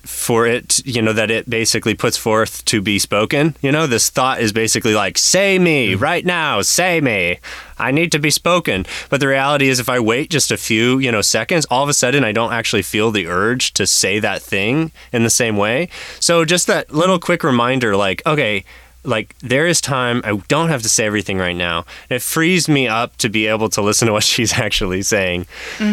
for 0.04 0.46
it, 0.46 0.84
you 0.86 1.00
know, 1.00 1.12
that 1.12 1.30
it 1.30 1.48
basically 1.48 1.94
puts 1.94 2.16
forth 2.16 2.64
to 2.66 2.82
be 2.82 2.98
spoken. 2.98 3.56
You 3.62 3.72
know, 3.72 3.86
this 3.86 4.10
thought 4.10 4.40
is 4.40 4.52
basically 4.52 4.94
like, 4.94 5.16
say 5.16 5.58
me 5.58 5.92
mm-hmm. 5.92 6.02
right 6.02 6.24
now, 6.24 6.60
say 6.62 7.00
me. 7.00 7.38
I 7.78 7.90
need 7.90 8.12
to 8.12 8.18
be 8.18 8.30
spoken. 8.30 8.86
But 9.08 9.20
the 9.20 9.28
reality 9.28 9.68
is, 9.68 9.80
if 9.80 9.88
I 9.88 9.98
wait 9.98 10.30
just 10.30 10.52
a 10.52 10.56
few, 10.56 10.98
you 10.98 11.10
know, 11.10 11.22
seconds, 11.22 11.66
all 11.70 11.82
of 11.82 11.88
a 11.88 11.94
sudden 11.94 12.22
I 12.22 12.32
don't 12.32 12.52
actually 12.52 12.82
feel 12.82 13.10
the 13.10 13.26
urge 13.26 13.72
to 13.74 13.86
say 13.86 14.18
that 14.20 14.42
thing 14.42 14.92
in 15.12 15.24
the 15.24 15.30
same 15.30 15.56
way. 15.56 15.88
So 16.20 16.44
just 16.44 16.66
that 16.66 16.92
little 16.92 17.18
quick 17.18 17.42
reminder, 17.42 17.96
like, 17.96 18.22
okay, 18.26 18.64
like 19.04 19.36
there 19.40 19.66
is 19.66 19.80
time 19.80 20.22
i 20.24 20.34
don't 20.48 20.68
have 20.68 20.82
to 20.82 20.88
say 20.88 21.04
everything 21.06 21.38
right 21.38 21.56
now. 21.56 21.84
It 22.10 22.22
frees 22.22 22.68
me 22.68 22.88
up 22.88 23.16
to 23.18 23.28
be 23.28 23.46
able 23.46 23.68
to 23.70 23.82
listen 23.82 24.06
to 24.06 24.12
what 24.12 24.22
she's 24.34 24.54
actually 24.54 25.02
saying. 25.02 25.46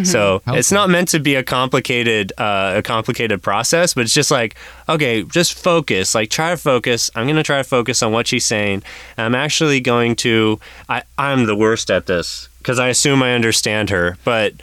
So 0.03 0.41
it's 0.47 0.71
not 0.71 0.89
meant 0.89 1.09
to 1.09 1.19
be 1.19 1.35
a 1.35 1.43
complicated 1.43 2.33
uh, 2.37 2.73
a 2.77 2.81
complicated 2.81 3.41
process 3.43 3.93
but 3.93 4.01
it's 4.01 4.13
just 4.13 4.31
like 4.31 4.55
okay 4.87 5.23
just 5.23 5.53
focus. 5.53 6.15
Like 6.15 6.29
try 6.29 6.51
to 6.51 6.57
focus. 6.57 7.11
I'm 7.15 7.25
going 7.25 7.35
to 7.35 7.43
try 7.43 7.57
to 7.57 7.63
focus 7.63 8.01
on 8.01 8.11
what 8.11 8.27
she's 8.27 8.45
saying. 8.45 8.83
And 9.17 9.25
i'm 9.25 9.35
actually 9.35 9.79
going 9.79 10.15
to 10.17 10.59
I, 10.89 11.03
i'm 11.17 11.45
the 11.45 11.55
worst 11.55 11.89
at 11.91 12.05
this 12.05 12.47
because 12.59 12.79
i 12.79 12.87
assume 12.89 13.21
i 13.23 13.33
understand 13.33 13.89
her 13.89 14.17
but 14.23 14.53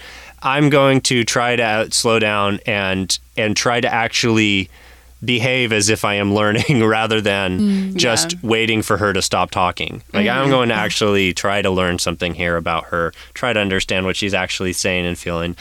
i'm 0.42 0.70
going 0.70 1.01
to 1.03 1.24
try 1.24 1.57
to 1.57 1.62
out- 1.62 1.92
slow 1.94 2.18
down 2.18 2.61
and 2.66 3.18
and 3.36 3.57
try 3.57 3.80
to 3.80 3.92
actually 3.92 4.68
behave 5.24 5.72
as 5.72 5.88
if 5.88 6.04
I 6.04 6.14
am 6.14 6.34
learning 6.34 6.84
rather 6.84 7.20
than 7.20 7.96
just 7.96 8.42
waiting 8.42 8.82
for 8.82 8.96
her 8.96 9.12
to 9.12 9.22
stop 9.22 9.50
talking. 9.50 10.02
Like 10.12 10.28
I'm 10.28 10.50
going 10.50 10.68
to 10.68 10.74
actually 10.74 11.34
try 11.34 11.62
to 11.62 11.70
learn 11.70 11.98
something 11.98 12.34
here 12.34 12.56
about 12.56 12.86
her, 12.86 13.12
try 13.34 13.52
to 13.52 13.60
understand 13.60 14.06
what 14.06 14.16
she's 14.16 14.34
actually 14.34 14.72
saying 14.72 15.06
and 15.06 15.18
feeling. 15.18 15.56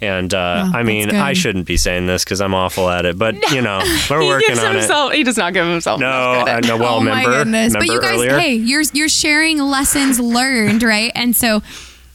And 0.00 0.34
uh, 0.34 0.68
I 0.74 0.82
mean. 0.82 1.14
I 1.14 1.32
shouldn't 1.32 1.66
be 1.66 1.76
saying 1.76 2.06
this 2.06 2.24
because 2.24 2.40
I'm 2.40 2.54
awful 2.54 2.90
at 2.90 3.06
it, 3.06 3.16
but 3.16 3.36
you 3.52 3.62
know, 3.62 3.80
we're 4.10 4.26
working 4.26 4.58
on 4.58 4.74
himself. 4.74 5.12
He 5.12 5.22
does 5.22 5.36
not 5.36 5.54
give 5.54 5.64
himself. 5.66 6.00
No, 6.00 6.42
credit. 6.42 6.66
know. 6.66 6.76
Well, 6.76 6.96
oh 6.96 6.98
remember, 6.98 7.30
my 7.30 7.36
goodness! 7.36 7.72
But 7.72 7.86
you 7.86 8.00
guys, 8.00 8.14
earlier? 8.14 8.36
hey, 8.36 8.54
you're 8.54 8.82
you're 8.92 9.08
sharing 9.08 9.58
lessons 9.58 10.18
learned, 10.18 10.82
right? 10.82 11.12
And 11.14 11.36
so 11.36 11.62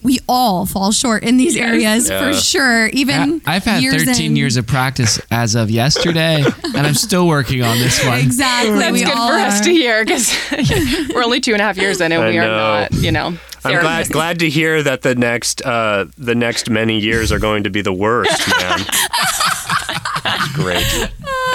we 0.04 0.20
all 0.30 0.66
fall 0.66 0.92
short 0.92 1.24
in 1.24 1.38
these 1.38 1.58
areas 1.58 2.10
Yeah. 2.10 2.20
for 2.32 2.34
sure. 2.40 2.88
Even 2.88 3.42
I- 3.46 3.56
I've 3.56 3.64
had 3.66 3.82
years 3.84 4.04
13 4.04 4.26
in. 4.28 4.36
years 4.36 4.56
of 4.58 4.66
practice 4.68 5.20
as 5.32 5.56
of 5.56 5.70
yesterday, 5.72 6.44
and 6.64 6.88
I'm 6.88 6.94
still 6.94 7.28
working 7.28 7.64
on 7.64 7.78
this 7.80 8.04
one. 8.06 8.20
Exactly. 8.20 8.78
That's 8.78 8.92
we 8.94 9.04
good 9.04 9.14
all 9.14 9.30
for 9.30 9.36
us 9.36 9.60
to 9.62 9.72
hear 9.72 10.06
because 10.06 10.34
we're 11.14 11.24
only 11.24 11.40
two 11.42 11.54
and 11.54 11.62
a 11.62 11.66
half 11.66 11.78
years 11.78 12.00
in 12.00 12.12
and 12.12 12.24
I 12.24 12.30
we 12.30 12.38
are 12.38 12.48
not, 12.48 12.94
you 12.94 13.12
know. 13.12 13.38
I'm 13.66 13.82
glad 13.82 14.10
glad 14.10 14.40
to 14.40 14.50
hear 14.50 14.82
that 14.84 15.02
the 15.02 15.14
next 15.16 15.62
uh, 15.66 16.06
the 16.18 16.36
next 16.36 16.70
many 16.70 17.00
years 17.00 17.32
are 17.34 17.40
going 17.40 17.64
to 17.64 17.70
be 17.70 17.82
the 17.82 17.92
worst, 17.92 18.48
man. 18.60 18.80
That's 20.24 20.52
great. 20.54 20.86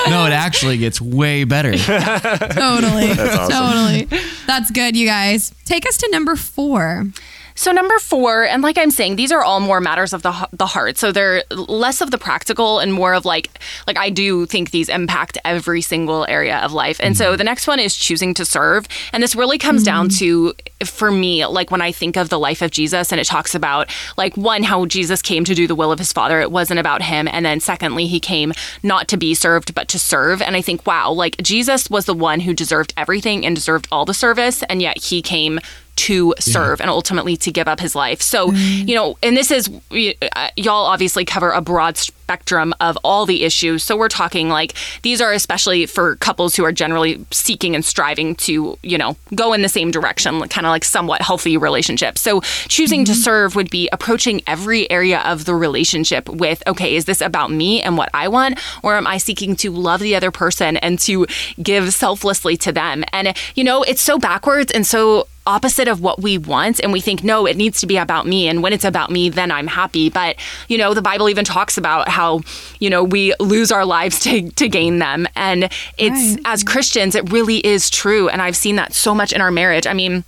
No, 0.09 0.27
it 0.27 0.33
actually 0.33 0.79
gets 0.79 1.01
way 1.01 1.45
better. 1.45 1.73
Totally. 1.77 3.11
awesome. 3.13 3.51
Totally. 3.51 4.09
That's 4.47 4.71
good, 4.71 4.97
you 4.97 5.07
guys. 5.07 5.55
Take 5.65 5.87
us 5.87 5.97
to 5.99 6.09
number 6.11 6.37
four. 6.37 7.07
So 7.55 7.73
number 7.73 7.99
four, 7.99 8.45
and 8.45 8.63
like 8.63 8.79
I'm 8.79 8.91
saying, 8.91 9.17
these 9.17 9.33
are 9.33 9.43
all 9.43 9.61
more 9.61 9.81
matters 9.81 10.13
of 10.13 10.23
the 10.23 10.49
the 10.53 10.67
heart. 10.67 10.99
So 10.99 11.13
they're 11.13 11.43
less 11.51 12.01
of 12.01 12.11
the 12.11 12.19
practical 12.19 12.79
and 12.79 12.93
more 12.93 13.15
of 13.15 13.25
like 13.25 13.51
like 13.87 13.99
I 13.99 14.11
do 14.11 14.47
think 14.47 14.71
these 14.71 14.89
impact 14.89 15.39
every 15.45 15.83
single 15.83 16.27
area 16.29 16.59
of 16.59 16.73
life. 16.73 16.99
And 17.01 17.17
so 17.17 17.29
mm-hmm. 17.29 17.37
the 17.37 17.45
next 17.45 17.67
one 17.67 17.79
is 17.79 17.97
choosing 17.97 18.35
to 18.35 18.45
serve, 18.45 18.87
and 19.13 19.23
this 19.23 19.35
really 19.35 19.59
comes 19.59 19.83
down 19.83 20.09
mm-hmm. 20.09 20.51
to 20.83 20.87
for 20.87 21.11
me 21.11 21.47
like 21.47 21.71
when 21.71 21.83
I 21.83 21.93
think 21.93 22.17
of 22.17 22.29
the 22.29 22.39
life 22.39 22.63
of 22.63 22.71
Jesus, 22.71 23.13
and 23.13 23.21
it 23.21 23.27
talks 23.27 23.55
about 23.55 23.91
like 24.17 24.37
one 24.37 24.63
how 24.63 24.87
Jesus 24.87 25.23
came 25.23 25.45
to 25.45 25.55
do 25.55 25.67
the 25.67 25.75
will 25.75 25.93
of 25.93 25.99
his 25.99 26.13
Father. 26.13 26.41
It 26.41 26.51
wasn't 26.51 26.81
about 26.81 27.03
him, 27.03 27.29
and 27.29 27.45
then 27.45 27.61
secondly 27.61 28.07
he 28.07 28.21
came 28.21 28.53
not 28.83 29.09
to 29.09 29.17
be 29.17 29.35
served 29.35 29.75
but 29.75 29.89
to 29.89 29.99
serve. 29.99 30.43
And 30.43 30.57
I 30.57 30.63
think 30.63 30.87
wow, 30.87 31.13
like 31.13 31.37
Jesus 31.43 31.91
was 31.91 32.07
the 32.07 32.15
one 32.15 32.41
who 32.41 32.55
deserved 32.55 32.95
everything 32.97 33.45
and 33.45 33.55
deserved 33.55 33.89
all 33.93 34.05
the 34.05 34.15
service, 34.15 34.63
and 34.65 34.81
yet 34.81 34.99
he 35.05 35.23
came 35.23 35.61
to 35.95 36.35
serve 36.39 36.81
and 36.81 36.91
ultimately 36.91 37.37
to 37.37 37.53
give 37.53 37.69
up 37.69 37.81
his 37.81 37.95
life. 37.95 38.23
So, 38.23 38.51
you 38.53 38.95
know, 38.95 39.19
and 39.23 39.37
this 39.37 39.51
is, 39.51 39.69
uh, 39.69 40.49
y'all 40.57 40.87
obviously 40.87 41.25
cover 41.25 41.51
a 41.51 41.61
broad 41.61 41.97
spectrum 41.97 42.73
of 42.81 42.97
all 43.05 43.27
the 43.27 43.45
issues. 43.45 43.83
So 43.83 43.97
we're 43.97 44.09
talking 44.09 44.49
like 44.49 44.75
these 45.03 45.21
are 45.21 45.33
especially 45.33 45.87
for 45.87 46.17
couples 46.17 46.57
who 46.57 46.65
are 46.65 46.73
generally 46.73 47.25
seeking 47.31 47.75
and 47.75 47.85
striving 47.85 48.35
to, 48.37 48.79
you 48.83 48.97
know, 48.97 49.17
go 49.35 49.53
in 49.53 49.63
the 49.63 49.69
same 49.69 49.91
direction, 49.91 50.41
kind 50.49 50.67
of 50.67 50.71
like 50.71 50.85
somewhat 50.85 51.21
healthy 51.21 51.57
relationships. 51.57 52.23
So 52.23 52.41
choosing 52.69 53.05
to 53.05 53.15
serve 53.15 53.55
would 53.55 53.71
be 53.71 53.89
approaching 53.93 54.41
every 54.47 54.91
area 54.91 55.21
of 55.21 55.45
the 55.45 55.55
relationship 55.55 56.29
with, 56.29 56.63
okay, 56.67 56.97
is 56.97 57.05
this 57.05 57.21
about 57.21 57.51
me 57.51 57.83
and 57.83 57.99
what 57.99 58.09
I 58.15 58.29
want? 58.29 58.59
Or 58.83 58.97
am 58.97 59.07
I 59.07 59.19
seeking 59.19 59.55
to 59.57 59.71
love 59.71 60.01
the 60.01 60.17
other 60.17 60.31
person 60.31 60.79
and 60.79 60.99
to 61.01 61.27
give 61.63 61.93
selflessly 61.93 62.57
to 62.59 62.73
them? 62.73 63.05
And, 63.13 63.37
you 63.55 63.63
know, 63.63 63.83
it's 63.83 64.01
so 64.01 64.19
backwards 64.19 64.73
and 64.73 64.87
so 64.87 65.27
opposite 65.47 65.89
of 65.89 66.01
what 66.01 66.23
we 66.23 66.39
want 66.39 66.79
and 66.81 66.93
we 66.93 67.01
think 67.01 67.25
no 67.25 67.47
it 67.47 67.57
needs 67.57 67.81
to 67.81 67.87
be 67.87 67.97
about 67.97 68.27
me 68.27 68.47
and 68.49 68.63
when 68.63 68.73
it's 68.73 68.85
about 68.85 69.11
me 69.11 69.29
then 69.29 69.51
i'm 69.51 69.67
happy. 69.67 70.09
But 70.09 70.37
you 70.69 70.79
know 70.79 70.95
the 70.95 71.03
bible 71.03 71.29
even 71.29 71.45
talks 71.45 71.77
about 71.77 72.09
how 72.09 72.41
you 72.79 72.89
know 72.91 73.03
we 73.03 73.35
lose 73.41 73.73
our 73.73 73.85
lives 73.85 74.21
to, 74.21 74.51
to 74.51 74.69
gain 74.69 74.99
them. 74.99 75.27
And 75.35 75.65
it's 75.99 76.35
Right. 76.37 76.41
as 76.45 76.63
christians 76.65 77.15
it 77.15 77.31
really 77.33 77.59
is 77.67 77.91
true 77.91 78.29
and 78.29 78.41
i've 78.41 78.57
seen 78.57 78.77
that 78.77 78.95
so 78.95 79.15
much 79.15 79.33
in 79.33 79.41
our 79.41 79.51
marriage. 79.51 79.87
I 79.87 79.95
mean 79.95 80.25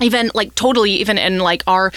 even 0.00 0.30
like 0.34 0.54
totally 0.54 0.90
even 0.92 1.18
in 1.18 1.38
like 1.38 1.62
our 1.66 1.92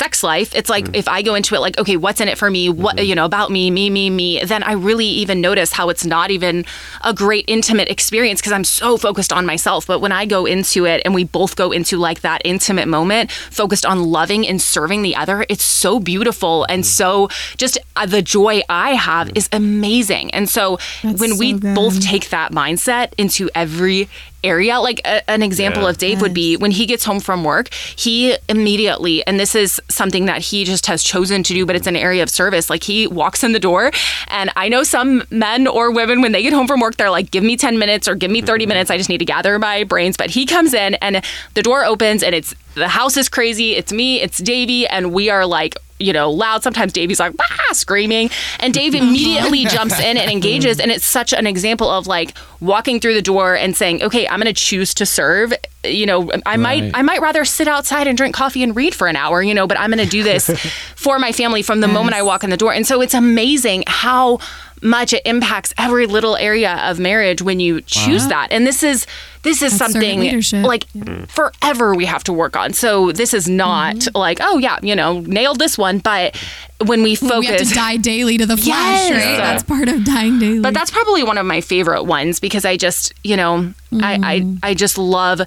sex 0.00 0.22
life 0.22 0.54
it's 0.54 0.70
like 0.70 0.86
mm. 0.86 0.96
if 0.96 1.06
i 1.08 1.20
go 1.22 1.34
into 1.34 1.54
it 1.54 1.60
like 1.60 1.78
okay 1.78 1.96
what's 1.96 2.20
in 2.20 2.28
it 2.28 2.38
for 2.38 2.50
me? 2.50 2.68
What 2.68 2.96
mm-hmm. 2.96 3.04
you 3.04 3.14
know 3.14 3.24
about 3.24 3.50
me 3.50 3.70
me 3.70 3.90
me 3.90 4.08
me 4.10 4.42
then 4.44 4.62
i 4.62 4.72
really 4.72 5.10
even 5.22 5.40
notice 5.40 5.72
how 5.72 5.90
it's 5.92 6.04
not 6.04 6.30
even 6.30 6.64
a 7.04 7.12
great 7.12 7.44
intimate 7.48 7.88
experience 7.88 8.40
because 8.40 8.52
i'm 8.52 8.64
so 8.64 8.96
focused 8.96 9.32
on 9.32 9.44
myself. 9.46 9.86
But 9.86 10.00
when 10.00 10.12
i 10.12 10.24
go 10.26 10.46
into 10.46 10.86
it 10.86 11.02
and 11.04 11.14
we 11.14 11.24
both 11.24 11.56
go 11.56 11.70
into 11.70 11.98
like 11.98 12.20
that 12.22 12.40
intimate 12.44 12.88
moment 12.88 13.30
focused 13.30 13.86
on 13.86 14.04
loving 14.04 14.46
and 14.46 14.60
serving 14.60 15.02
the 15.02 15.14
other 15.16 15.44
it's 15.48 15.64
so 15.64 16.00
beautiful 16.00 16.64
and 16.68 16.82
mm. 16.82 16.86
so 16.86 17.28
just 17.56 17.78
uh, 17.96 18.06
the 18.06 18.22
joy 18.22 18.62
i 18.68 18.92
have 18.94 19.28
mm. 19.28 19.36
is 19.36 19.48
amazing. 19.52 20.32
And 20.32 20.48
so 20.48 20.78
when 21.02 21.32
so 21.32 21.36
we 21.38 21.52
good. 21.54 21.74
both 21.74 22.00
take 22.00 22.30
that 22.30 22.52
mindset 22.52 23.12
into 23.18 23.50
every 23.54 24.08
area. 24.44 24.78
Like 24.80 25.00
a, 25.04 25.28
an 25.30 25.42
example 25.42 25.82
Yeah. 25.82 25.90
of 25.90 25.98
Dav 25.98 26.20
would 26.20 26.34
be 26.34 26.56
when 26.56 26.70
he 26.70 26.86
gets 26.86 27.04
home 27.04 27.20
from 27.20 27.44
work, 27.44 27.72
he 27.72 28.36
immediately, 28.48 29.26
and 29.26 29.38
this 29.38 29.54
is 29.54 29.80
something 29.88 30.26
that 30.26 30.42
he 30.42 30.64
just 30.64 30.86
has 30.86 31.02
chosen 31.02 31.42
to 31.42 31.54
do, 31.54 31.66
but 31.66 31.76
it's 31.76 31.86
an 31.86 31.96
area 31.96 32.22
of 32.22 32.30
service. 32.30 32.70
Like 32.70 32.82
he 32.82 33.06
walks 33.06 33.44
in 33.44 33.52
the 33.52 33.60
door, 33.60 33.90
and 34.28 34.50
I 34.56 34.68
know 34.68 34.82
some 34.82 35.22
men 35.30 35.66
or 35.66 35.90
women, 35.90 36.20
when 36.20 36.32
they 36.32 36.42
get 36.42 36.52
home 36.52 36.66
from 36.66 36.80
work, 36.80 36.96
they're 36.96 37.10
like, 37.10 37.30
give 37.30 37.44
me 37.44 37.56
10 37.56 37.78
minutes 37.78 38.08
or 38.08 38.14
give 38.14 38.30
me 38.30 38.40
30 38.40 38.64
mm-hmm. 38.64 38.68
minutes. 38.68 38.90
I 38.90 38.96
just 38.96 39.08
need 39.08 39.18
to 39.18 39.24
gather 39.24 39.58
my 39.58 39.84
brains. 39.84 40.16
But 40.16 40.30
he 40.30 40.46
comes 40.46 40.74
in, 40.74 40.94
and 40.96 41.22
the 41.54 41.62
door 41.62 41.84
opens, 41.84 42.22
and 42.22 42.34
it's 42.34 42.54
the 42.74 42.88
house 42.88 43.16
is 43.16 43.28
crazy. 43.28 43.74
It's 43.74 43.92
me, 43.92 44.20
it's 44.20 44.38
Davey, 44.38 44.86
and 44.86 45.12
we 45.12 45.28
are 45.30 45.44
like, 45.46 45.76
you 46.00 46.12
know, 46.12 46.30
loud. 46.30 46.62
Sometimes 46.62 46.92
Davey's 46.92 47.20
like, 47.20 47.34
ah, 47.40 47.72
screaming. 47.72 48.30
And 48.58 48.74
Dav 48.74 48.94
immediately 48.94 49.66
jumps 49.66 50.00
in 50.00 50.16
and 50.16 50.30
engages. 50.30 50.80
And 50.80 50.90
it's 50.90 51.04
such 51.04 51.32
an 51.32 51.46
example 51.46 51.88
of 51.88 52.06
like 52.06 52.34
walking 52.60 52.98
through 53.00 53.14
the 53.14 53.22
door 53.22 53.54
and 53.54 53.76
saying, 53.76 54.02
okay, 54.02 54.26
I'm 54.26 54.40
going 54.40 54.52
to 54.52 54.60
choose 54.60 54.94
to 54.94 55.06
serve. 55.06 55.52
You 55.84 56.06
know, 56.06 56.30
I 56.44 56.56
might, 56.56 56.90
I 56.94 57.02
might 57.02 57.20
rather 57.20 57.44
sit 57.44 57.68
outside 57.68 58.06
and 58.06 58.16
drink 58.16 58.34
coffee 58.34 58.62
and 58.62 58.74
read 58.76 58.94
for 58.94 59.06
an 59.06 59.16
hour, 59.16 59.42
you 59.42 59.54
know, 59.54 59.66
but 59.66 59.78
I'm 59.78 59.90
going 59.90 60.04
to 60.04 60.10
do 60.10 60.22
this 60.22 60.50
for 60.96 61.18
my 61.18 61.32
family 61.32 61.62
from 61.62 61.80
the 61.80 61.88
moment 61.88 62.14
I 62.14 62.22
walk 62.22 62.44
in 62.44 62.50
the 62.50 62.56
door. 62.56 62.72
And 62.72 62.86
so 62.86 63.00
it's 63.00 63.14
amazing 63.14 63.84
how 63.86 64.40
much 64.82 65.12
it 65.12 65.22
impacts 65.26 65.74
every 65.78 66.06
little 66.06 66.36
area 66.36 66.76
of 66.88 66.98
marriage 66.98 67.42
when 67.42 67.60
you 67.60 67.80
choose 67.82 68.26
that. 68.28 68.48
And 68.50 68.66
this 68.66 68.82
is, 68.82 69.06
this 69.42 69.62
is 69.62 69.78
That's 69.78 69.92
something 69.92 70.42
like 70.62 70.86
forever 71.28 71.94
we 71.94 72.04
have 72.06 72.24
to 72.24 72.32
work 72.32 72.56
on. 72.56 72.72
So 72.72 73.12
this 73.12 73.34
is 73.34 73.48
not 73.48 73.96
Mm-hmm. 73.96 74.16
like, 74.16 74.38
oh 74.40 74.58
yeah, 74.58 74.78
you 74.82 74.94
know, 74.96 75.20
nailed 75.20 75.58
this 75.58 75.76
one. 75.78 75.98
But 75.98 76.36
when 76.84 77.02
we 77.02 77.14
focus, 77.14 77.38
we 77.40 77.46
have 77.46 77.58
to 77.68 77.74
die 77.74 77.96
daily 77.96 78.38
to 78.38 78.46
the 78.46 78.56
flesh, 78.56 78.66
Yes. 78.66 79.10
right? 79.10 79.36
That's 79.36 79.62
part 79.62 79.88
of 79.88 80.04
dying 80.04 80.38
daily. 80.38 80.60
but 80.60 80.74
that's 80.74 80.90
probably 80.90 81.22
one 81.22 81.38
of 81.38 81.46
my 81.46 81.60
favorite 81.60 82.04
ones 82.04 82.40
because 82.40 82.64
I 82.64 82.76
just, 82.76 83.12
you 83.24 83.36
know, 83.36 83.72
I, 83.92 84.16
Mm. 84.18 84.58
I 84.62 84.70
I 84.70 84.74
just 84.74 84.96
love. 84.98 85.40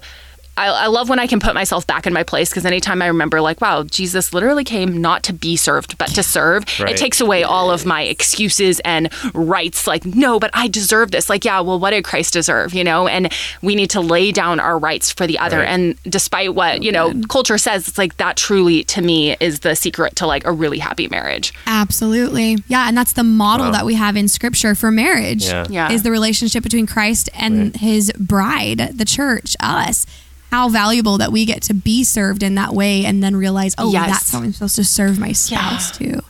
I, 0.56 0.68
I 0.68 0.86
love 0.86 1.08
when 1.08 1.18
I 1.18 1.26
can 1.26 1.40
put 1.40 1.54
myself 1.54 1.86
back 1.86 2.06
in 2.06 2.12
my 2.12 2.22
place 2.22 2.48
because 2.50 2.64
anytime 2.64 3.02
I 3.02 3.06
remember, 3.08 3.40
like, 3.40 3.60
wow, 3.60 3.82
Jesus 3.82 4.32
literally 4.32 4.64
came 4.64 5.00
not 5.00 5.22
to 5.24 5.32
be 5.32 5.56
served, 5.56 5.98
but 5.98 6.08
to 6.14 6.22
serve, 6.22 6.64
Right. 6.78 6.90
it 6.92 6.96
takes 6.96 7.20
away 7.20 7.42
all 7.42 7.70
of 7.70 7.84
my 7.84 8.02
excuses 8.02 8.80
and 8.80 9.10
rights. 9.34 9.86
Like, 9.86 10.04
no, 10.06 10.38
but 10.38 10.50
I 10.54 10.68
deserve 10.68 11.10
this. 11.10 11.28
Like, 11.28 11.44
yeah, 11.44 11.60
well, 11.60 11.78
what 11.78 11.90
did 11.90 12.04
Christ 12.04 12.32
deserve, 12.34 12.72
you 12.72 12.84
know? 12.84 13.08
And 13.08 13.32
we 13.62 13.74
need 13.74 13.90
to 13.90 14.00
lay 14.00 14.30
down 14.32 14.60
our 14.60 14.78
rights 14.78 15.10
for 15.10 15.26
the 15.26 15.38
other. 15.38 15.58
Right. 15.58 15.68
And 15.68 15.98
despite 16.04 16.54
what, 16.54 16.82
you 16.82 16.92
know, 16.92 17.12
culture 17.28 17.58
says, 17.58 17.88
it's 17.88 17.98
like 17.98 18.16
that 18.18 18.36
truly, 18.36 18.84
to 18.84 19.02
me, 19.02 19.36
is 19.40 19.60
the 19.60 19.74
secret 19.74 20.14
to 20.16 20.26
like 20.26 20.44
a 20.46 20.52
really 20.52 20.78
happy 20.78 21.08
marriage. 21.08 21.52
Absolutely. 21.66 22.58
Yeah, 22.68 22.86
and 22.88 22.96
that's 22.96 23.12
the 23.14 23.24
model 23.24 23.70
that 23.72 23.84
we 23.84 23.94
have 23.94 24.16
in 24.16 24.28
scripture 24.28 24.74
for 24.74 24.90
marriage. 24.90 25.46
Yeah. 25.46 25.66
Yeah. 25.68 25.90
Is 25.92 26.02
the 26.02 26.10
relationship 26.10 26.62
between 26.62 26.86
Christ 26.86 27.28
and 27.34 27.76
his 27.76 28.12
bride, 28.18 28.92
the 28.94 29.04
church, 29.04 29.56
us. 29.60 30.06
How 30.54 30.68
valuable 30.68 31.18
that 31.18 31.32
we 31.32 31.46
get 31.46 31.62
to 31.64 31.74
be 31.74 32.04
served 32.04 32.44
in 32.44 32.54
that 32.54 32.72
way 32.72 33.04
and 33.04 33.20
then 33.24 33.34
realize, 33.34 33.74
oh, 33.76 33.90
Yes. 33.90 34.08
that's 34.08 34.30
how 34.30 34.38
I'm 34.38 34.52
supposed 34.52 34.76
to 34.76 34.84
serve 34.84 35.18
my 35.18 35.32
spouse 35.32 35.98
too. 35.98 36.20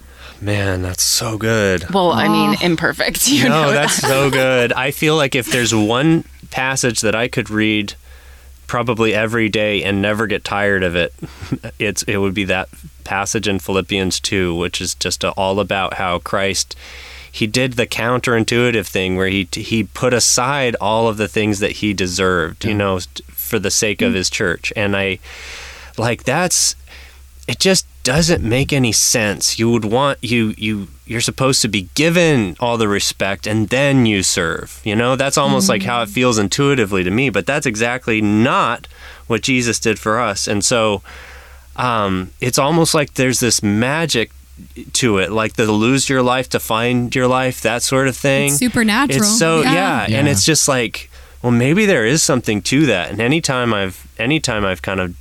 Man, 0.41 0.81
that's 0.81 1.03
so 1.03 1.37
good. 1.37 1.91
Well, 1.93 2.11
I 2.11 2.29
mean, 2.29 2.57
imperfect. 2.63 3.29
You 3.31 3.51
know 3.51 3.65
no, 3.65 3.73
that. 3.73 3.83
that's 3.83 3.97
so 3.97 4.31
good. 4.31 4.73
I 4.73 4.93
feel 4.93 5.15
like 5.17 5.35
if 5.35 5.53
there's 5.53 5.75
one 5.75 6.25
passage 6.51 7.03
that 7.03 7.15
I 7.15 7.29
could 7.29 7.51
read 7.51 7.97
probably 8.67 9.13
every 9.13 9.51
day 9.51 9.83
and 9.83 10.01
never 10.01 10.27
get 10.27 10.43
tired 10.43 10.83
of 10.85 10.97
it, 10.97 11.13
it's 11.79 12.03
it 12.05 12.17
would 12.17 12.33
be 12.33 12.45
that 12.45 12.71
passage 13.05 13.47
in 13.47 13.59
Philippians 13.59 14.21
2, 14.21 14.55
which 14.55 14.81
is 14.81 14.95
just 14.95 15.23
a, 15.23 15.33
all 15.33 15.61
about 15.61 15.95
how 15.95 16.19
Christ 16.19 16.75
he 17.31 17.49
did 17.49 17.73
the 17.73 17.87
counterintuitive 17.87 18.87
thing 18.87 19.17
where 19.17 19.27
he 19.27 19.49
he 19.53 19.83
put 19.83 20.15
aside 20.15 20.77
all 20.81 21.09
of 21.09 21.17
the 21.17 21.27
things 21.27 21.59
that 21.59 21.73
he 21.73 21.93
deserved, 21.93 22.65
you 22.65 22.73
know, 22.73 23.01
for 23.55 23.61
the 23.61 23.71
sake 23.71 24.03
of 24.03 24.15
his 24.15 24.29
church. 24.29 24.73
And 24.75 24.97
I 24.97 25.21
like 25.97 26.25
that's 26.25 26.75
it 27.47 27.61
just 27.61 27.87
doesn't 28.03 28.43
make 28.43 28.73
any 28.73 28.91
sense. 28.91 29.61
You 29.61 29.71
would 29.71 29.85
want 29.85 30.19
you 30.23 30.55
you 30.59 30.89
you're 31.07 31.21
supposed 31.21 31.63
to 31.63 31.69
be 31.69 31.89
given 31.95 32.57
all 32.59 32.77
the 32.77 32.89
respect 32.89 33.47
and 33.47 33.69
then 33.69 34.07
you 34.07 34.25
serve. 34.25 34.81
You 34.83 34.97
know, 34.97 35.15
that's 35.15 35.39
almost 35.39 35.69
like 35.69 35.85
how 35.85 36.03
it 36.03 36.09
feels 36.09 36.37
intuitively 36.37 37.05
to 37.05 37.11
me, 37.11 37.31
but 37.31 37.47
that's 37.47 37.67
exactly 37.67 38.21
not 38.21 38.89
what 39.29 39.43
Jesus 39.43 39.79
did 39.79 40.01
for 40.01 40.19
us. 40.19 40.49
And 40.49 40.65
so 40.65 41.03
um, 41.77 42.33
it's 42.41 42.59
almost 42.59 42.93
like 42.93 43.15
there's 43.15 43.39
this 43.39 43.63
magic 43.63 44.33
to 44.95 45.19
it, 45.19 45.31
like 45.31 45.55
the 45.55 45.71
lose 45.71 46.09
your 46.09 46.23
life 46.23 46.49
to 46.51 46.61
find 46.61 47.15
your 47.15 47.29
life, 47.29 47.61
that 47.61 47.83
sort 47.83 48.09
of 48.09 48.17
thing. 48.17 48.49
It's 48.49 48.59
supernatural. 48.59 49.21
It's 49.23 49.39
so 49.39 49.63
Yeah. 49.63 50.07
yeah. 50.09 50.19
and 50.19 50.27
it's 50.27 50.45
just 50.45 50.67
like, 50.67 51.11
well, 51.45 51.53
maybe 51.53 51.85
there 51.85 52.07
is 52.07 52.23
something 52.23 52.63
to 52.63 52.87
that. 52.87 53.11
And 53.11 53.21
anytime 53.21 53.75
I've 53.75 54.07
anytime 54.19 54.65
I've 54.65 54.81
kind 54.81 54.99
of 54.99 55.15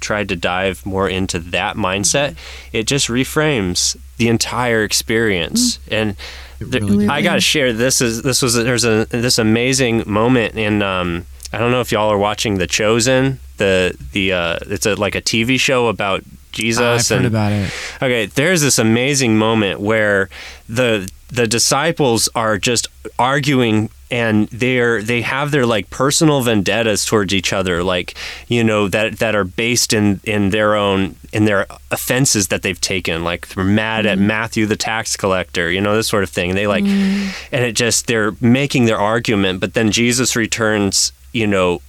tried 0.00 0.28
to 0.30 0.36
dive 0.36 0.84
more 0.84 1.08
into 1.08 1.38
that 1.38 1.76
mindset, 1.76 2.34
it 2.72 2.88
just 2.88 3.06
reframes 3.06 3.96
the 4.16 4.26
entire 4.28 4.82
experience. 4.82 5.78
And 5.88 6.16
there- 6.58 6.80
really 6.80 7.06
I 7.08 7.22
got 7.22 7.34
to 7.34 7.40
share 7.40 7.72
this 7.72 8.00
is 8.00 8.22
this 8.22 8.42
was 8.42 8.54
there's 8.54 8.84
a 8.84 9.06
this 9.10 9.38
amazing 9.38 10.02
moment 10.04 10.56
in 10.56 10.82
um 10.82 11.26
I 11.52 11.58
don't 11.58 11.70
know 11.70 11.80
if 11.80 11.92
y'all 11.92 12.10
are 12.10 12.18
watching 12.18 12.58
The 12.58 12.66
Chosen, 12.66 13.38
the 13.58 13.94
the 14.12 14.32
uh 14.32 14.58
it's 14.62 14.86
a 14.86 14.96
like 14.96 15.14
a 15.14 15.22
TV 15.22 15.60
show 15.60 15.86
about 15.86 16.24
Jesus 16.50 16.80
I've 17.10 17.16
and 17.18 17.24
heard 17.26 17.32
about 17.32 17.52
it. 17.52 17.70
Okay, 18.02 18.26
there's 18.26 18.62
this 18.62 18.78
amazing 18.80 19.38
moment 19.38 19.78
where 19.80 20.28
the 20.68 21.08
the 21.28 21.46
disciples 21.46 22.28
are 22.34 22.58
just 22.58 22.88
arguing 23.18 23.90
and 24.12 24.46
they're 24.48 25.02
they 25.02 25.22
have 25.22 25.50
their 25.50 25.64
like 25.64 25.88
personal 25.88 26.42
vendettas 26.42 27.06
towards 27.06 27.32
each 27.32 27.50
other 27.50 27.82
like 27.82 28.14
you 28.46 28.62
know 28.62 28.86
that 28.86 29.18
that 29.18 29.34
are 29.34 29.42
based 29.42 29.94
in 29.94 30.20
in 30.24 30.50
their 30.50 30.74
own 30.76 31.16
in 31.32 31.46
their 31.46 31.66
offenses 31.90 32.48
that 32.48 32.60
they've 32.60 32.80
taken. 32.80 33.24
Like 33.24 33.48
they're 33.48 33.64
mad 33.64 34.04
at 34.04 34.18
mm. 34.18 34.26
Matthew 34.26 34.66
the 34.66 34.76
tax 34.76 35.16
collector 35.16 35.70
you 35.70 35.80
know 35.80 35.96
this 35.96 36.08
sort 36.08 36.22
of 36.22 36.30
thing. 36.30 36.54
They 36.54 36.66
like 36.66 36.84
mm. 36.84 37.30
and 37.50 37.64
it 37.64 37.72
just 37.72 38.06
they're 38.06 38.36
making 38.40 38.84
their 38.84 38.98
argument 38.98 39.60
but 39.60 39.72
then 39.72 39.90
Jesus 39.90 40.36
returns 40.36 41.12
you 41.32 41.46
know 41.46 41.80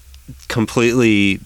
completely 0.48 1.42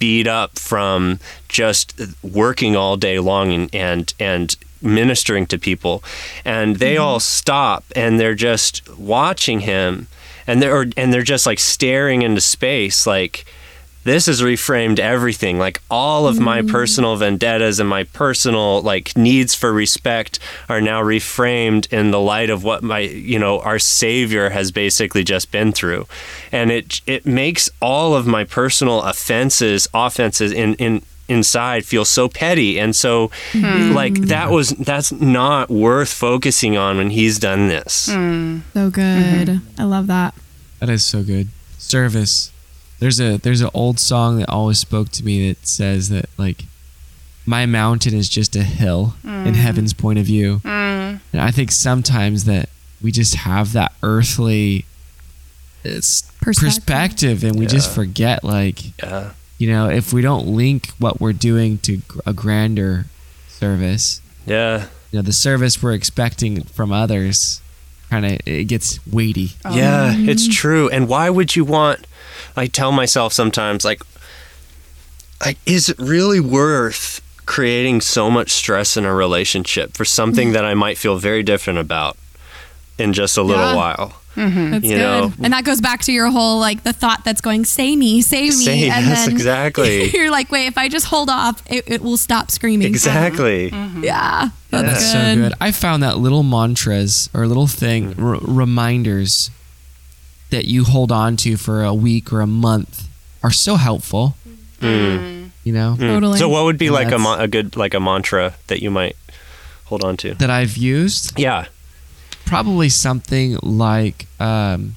beat 0.00 0.26
up 0.26 0.58
from 0.58 1.20
just 1.48 2.00
working 2.24 2.74
all 2.74 2.96
day 2.96 3.20
long 3.20 3.52
and 3.52 3.72
and, 3.72 4.14
and 4.18 4.56
ministering 4.86 5.46
to 5.46 5.58
people 5.58 6.02
and 6.44 6.76
they 6.76 6.94
mm-hmm. 6.94 7.04
all 7.04 7.20
stop 7.20 7.84
and 7.94 8.18
they're 8.18 8.34
just 8.34 8.88
watching 8.96 9.60
him 9.60 10.06
and 10.46 10.62
they're 10.62 10.86
and 10.96 11.12
they're 11.12 11.22
just 11.22 11.46
like 11.46 11.58
staring 11.58 12.22
into 12.22 12.40
space 12.40 13.06
like 13.06 13.44
this 14.04 14.26
has 14.26 14.40
reframed 14.40 15.00
everything 15.00 15.58
like 15.58 15.82
all 15.90 16.28
of 16.28 16.38
my 16.38 16.60
mm-hmm. 16.60 16.70
personal 16.70 17.16
vendettas 17.16 17.80
and 17.80 17.88
my 17.88 18.04
personal 18.04 18.80
like 18.82 19.16
needs 19.16 19.52
for 19.52 19.72
respect 19.72 20.38
are 20.68 20.80
now 20.80 21.02
reframed 21.02 21.92
in 21.92 22.12
the 22.12 22.20
light 22.20 22.48
of 22.48 22.62
what 22.62 22.84
my 22.84 23.00
you 23.00 23.38
know 23.38 23.60
our 23.60 23.80
savior 23.80 24.50
has 24.50 24.70
basically 24.70 25.24
just 25.24 25.50
been 25.50 25.72
through 25.72 26.06
and 26.52 26.70
it 26.70 27.00
it 27.06 27.26
makes 27.26 27.68
all 27.82 28.14
of 28.14 28.28
my 28.28 28.44
personal 28.44 29.02
offenses 29.02 29.88
offenses 29.92 30.52
in 30.52 30.74
in 30.74 31.02
inside 31.28 31.84
feel 31.84 32.04
so 32.04 32.28
petty 32.28 32.78
and 32.78 32.94
so 32.94 33.30
hmm. 33.52 33.92
like 33.92 34.14
that 34.14 34.48
hmm. 34.48 34.54
was 34.54 34.70
that's 34.70 35.10
not 35.10 35.68
worth 35.68 36.12
focusing 36.12 36.76
on 36.76 36.96
when 36.98 37.10
he's 37.10 37.38
done 37.38 37.66
this 37.68 38.08
hmm. 38.12 38.58
So 38.72 38.90
good. 38.90 39.48
Mm-hmm. 39.48 39.80
I 39.80 39.84
love 39.84 40.06
that. 40.08 40.34
That 40.80 40.90
is 40.90 41.04
so 41.04 41.22
good. 41.22 41.48
Service. 41.78 42.52
There's 42.98 43.20
a 43.20 43.38
there's 43.38 43.60
an 43.60 43.70
old 43.72 43.98
song 43.98 44.38
that 44.38 44.48
always 44.50 44.78
spoke 44.78 45.08
to 45.10 45.24
me 45.24 45.48
that 45.48 45.66
says 45.66 46.08
that 46.10 46.28
like 46.36 46.64
my 47.46 47.64
mountain 47.64 48.14
is 48.14 48.28
just 48.28 48.54
a 48.56 48.62
hill 48.62 49.14
in 49.24 49.54
heaven's 49.54 49.94
point 49.94 50.18
of 50.18 50.26
view. 50.26 50.60
And 50.64 51.20
I 51.34 51.50
think 51.50 51.72
sometimes 51.72 52.44
that 52.44 52.68
we 53.02 53.12
just 53.12 53.34
have 53.36 53.72
that 53.72 53.92
earthly 54.02 54.84
uh, 55.84 56.00
Perspective. 56.40 56.42
perspective. 56.42 57.44
and 57.44 57.58
we 57.58 57.66
just 57.66 57.90
forget 57.94 58.44
like 58.44 58.98
yeah 59.02 59.32
you 59.58 59.70
know 59.70 59.88
if 59.88 60.12
we 60.12 60.22
don't 60.22 60.46
link 60.46 60.88
what 60.98 61.20
we're 61.20 61.32
doing 61.32 61.78
to 61.78 62.00
a 62.24 62.32
grander 62.32 63.06
service 63.48 64.20
yeah 64.46 64.86
you 65.10 65.18
know 65.18 65.22
the 65.22 65.32
service 65.32 65.82
we're 65.82 65.92
expecting 65.92 66.62
from 66.64 66.92
others 66.92 67.60
kind 68.10 68.26
of 68.26 68.38
it 68.46 68.64
gets 68.64 69.04
weighty 69.06 69.52
oh. 69.64 69.74
Yeah, 69.74 70.14
it's 70.16 70.48
true. 70.48 70.88
And 70.90 71.08
why 71.08 71.30
would 71.30 71.56
you 71.56 71.64
want? 71.64 72.06
I 72.56 72.66
tell 72.66 72.92
myself 72.92 73.32
sometimes, 73.32 73.84
like, 73.84 74.02
like, 75.44 75.58
is 75.66 75.88
it 75.88 75.98
really 75.98 76.40
worth 76.40 77.20
creating 77.44 78.00
so 78.00 78.30
much 78.30 78.50
stress 78.50 78.96
in 78.96 79.04
a 79.04 79.14
relationship 79.14 79.92
for 79.92 80.04
something 80.04 80.50
mm. 80.50 80.52
that 80.54 80.64
I 80.64 80.74
might 80.74 80.98
feel 80.98 81.18
very 81.18 81.42
different 81.42 81.78
about 81.78 82.16
in 82.98 83.12
just 83.12 83.36
a 83.36 83.42
little 83.42 83.70
Yeah. 83.70 83.76
while? 83.76 84.20
Mm-hmm. 84.36 84.70
That's 84.70 84.84
You 84.84 84.90
good. 84.90 84.98
know. 84.98 85.32
and 85.42 85.52
that 85.52 85.64
goes 85.64 85.80
back 85.80 86.02
to 86.02 86.12
your 86.12 86.30
whole 86.30 86.60
like 86.60 86.82
the 86.84 86.92
thought 86.92 87.24
that's 87.24 87.40
going, 87.40 87.64
say 87.64 87.96
me, 87.96 88.20
say 88.22 88.42
me. 88.42 88.50
Say, 88.50 88.88
and 88.90 89.06
yes, 89.06 89.24
then 89.26 89.34
exactly. 89.34 90.10
you're 90.10 90.30
like, 90.30 90.50
wait, 90.52 90.66
if 90.66 90.76
I 90.78 90.88
just 90.88 91.06
hold 91.06 91.28
off, 91.30 91.62
it, 91.70 91.84
it 91.86 92.02
will 92.02 92.16
stop 92.18 92.50
screaming. 92.50 92.86
Exactly. 92.86 93.70
Mm-hmm. 93.70 94.04
Yeah. 94.04 94.50
That's, 94.70 94.88
That's 94.88 95.12
so 95.12 95.34
good. 95.36 95.52
I 95.60 95.72
found 95.72 96.02
that 96.02 96.18
little 96.18 96.42
mantras 96.42 97.30
or 97.34 97.46
little 97.46 97.66
thing 97.66 98.14
Mm. 98.14 98.22
r- 98.22 98.38
reminders 98.42 99.50
that 100.50 100.66
you 100.66 100.84
hold 100.84 101.10
on 101.10 101.36
to 101.38 101.56
for 101.56 101.82
a 101.82 101.94
week 101.94 102.32
or 102.32 102.40
a 102.40 102.46
month 102.46 103.08
are 103.42 103.50
so 103.50 103.76
helpful. 103.76 104.36
Mm. 104.80 105.50
You 105.64 105.72
know, 105.72 105.96
mm. 105.98 106.00
Totally. 106.14 106.38
So 106.38 106.48
what 106.48 106.64
would 106.64 106.78
be 106.78 106.86
And 106.86 106.94
like 106.94 107.10
a, 107.12 107.18
ma- 107.18 107.38
a 107.40 107.48
good 107.48 107.76
like 107.76 107.94
a 107.94 108.00
mantra 108.00 108.54
that 108.68 108.82
you 108.82 108.90
might 108.90 109.16
hold 109.86 110.04
on 110.04 110.16
to? 110.18 110.34
that 110.34 110.50
I've 110.50 110.76
used 110.76 111.38
Yeah. 111.38 111.66
Probably 112.46 112.88
something 112.88 113.58
like 113.62 114.26
um, 114.40 114.96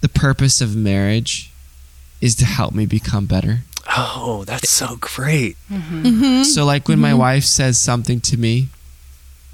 the 0.00 0.08
purpose 0.08 0.60
of 0.60 0.76
marriage 0.76 1.50
is 2.20 2.34
to 2.36 2.44
help 2.44 2.74
me 2.74 2.86
become 2.86 3.26
better. 3.26 3.60
Oh, 3.96 4.44
that's 4.46 4.70
so 4.70 4.96
great. 5.00 5.56
So, 6.44 6.64
like 6.64 6.88
when 6.88 6.98
my 7.00 7.14
wife 7.14 7.44
says 7.44 7.78
something 7.78 8.20
to 8.20 8.36
me 8.36 8.68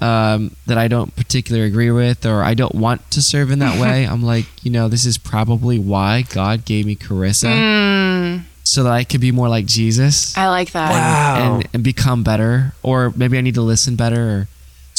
um, 0.01 0.55
that 0.65 0.77
I 0.77 0.87
don't 0.87 1.15
particularly 1.15 1.67
agree 1.67 1.91
with, 1.91 2.25
or 2.25 2.41
I 2.43 2.53
don't 2.53 2.75
want 2.75 3.09
to 3.11 3.21
serve 3.21 3.51
in 3.51 3.59
that 3.59 3.79
way, 3.81 4.05
I'm 4.05 4.23
like, 4.23 4.45
you 4.63 4.71
know, 4.71 4.87
this 4.87 5.05
is 5.05 5.17
probably 5.17 5.77
why 5.79 6.21
God 6.23 6.63
gave 6.65 6.85
me 6.85 6.95
Krista, 6.95 8.43
so 8.63 8.83
that 8.83 8.93
I 8.93 9.03
could 9.03 9.19
be 9.21 9.31
more 9.31 9.49
like 9.49 9.65
Jesus 9.65 10.37
I 10.37 10.47
like 10.47 10.71
that. 10.71 10.91
Wow. 10.91 11.55
and, 11.55 11.69
and 11.73 11.83
become 11.83 12.23
better, 12.23 12.73
or 12.83 13.11
maybe 13.15 13.37
I 13.37 13.41
need 13.41 13.55
to 13.55 13.61
listen 13.61 13.95
better. 13.95 14.21
Or, 14.29 14.47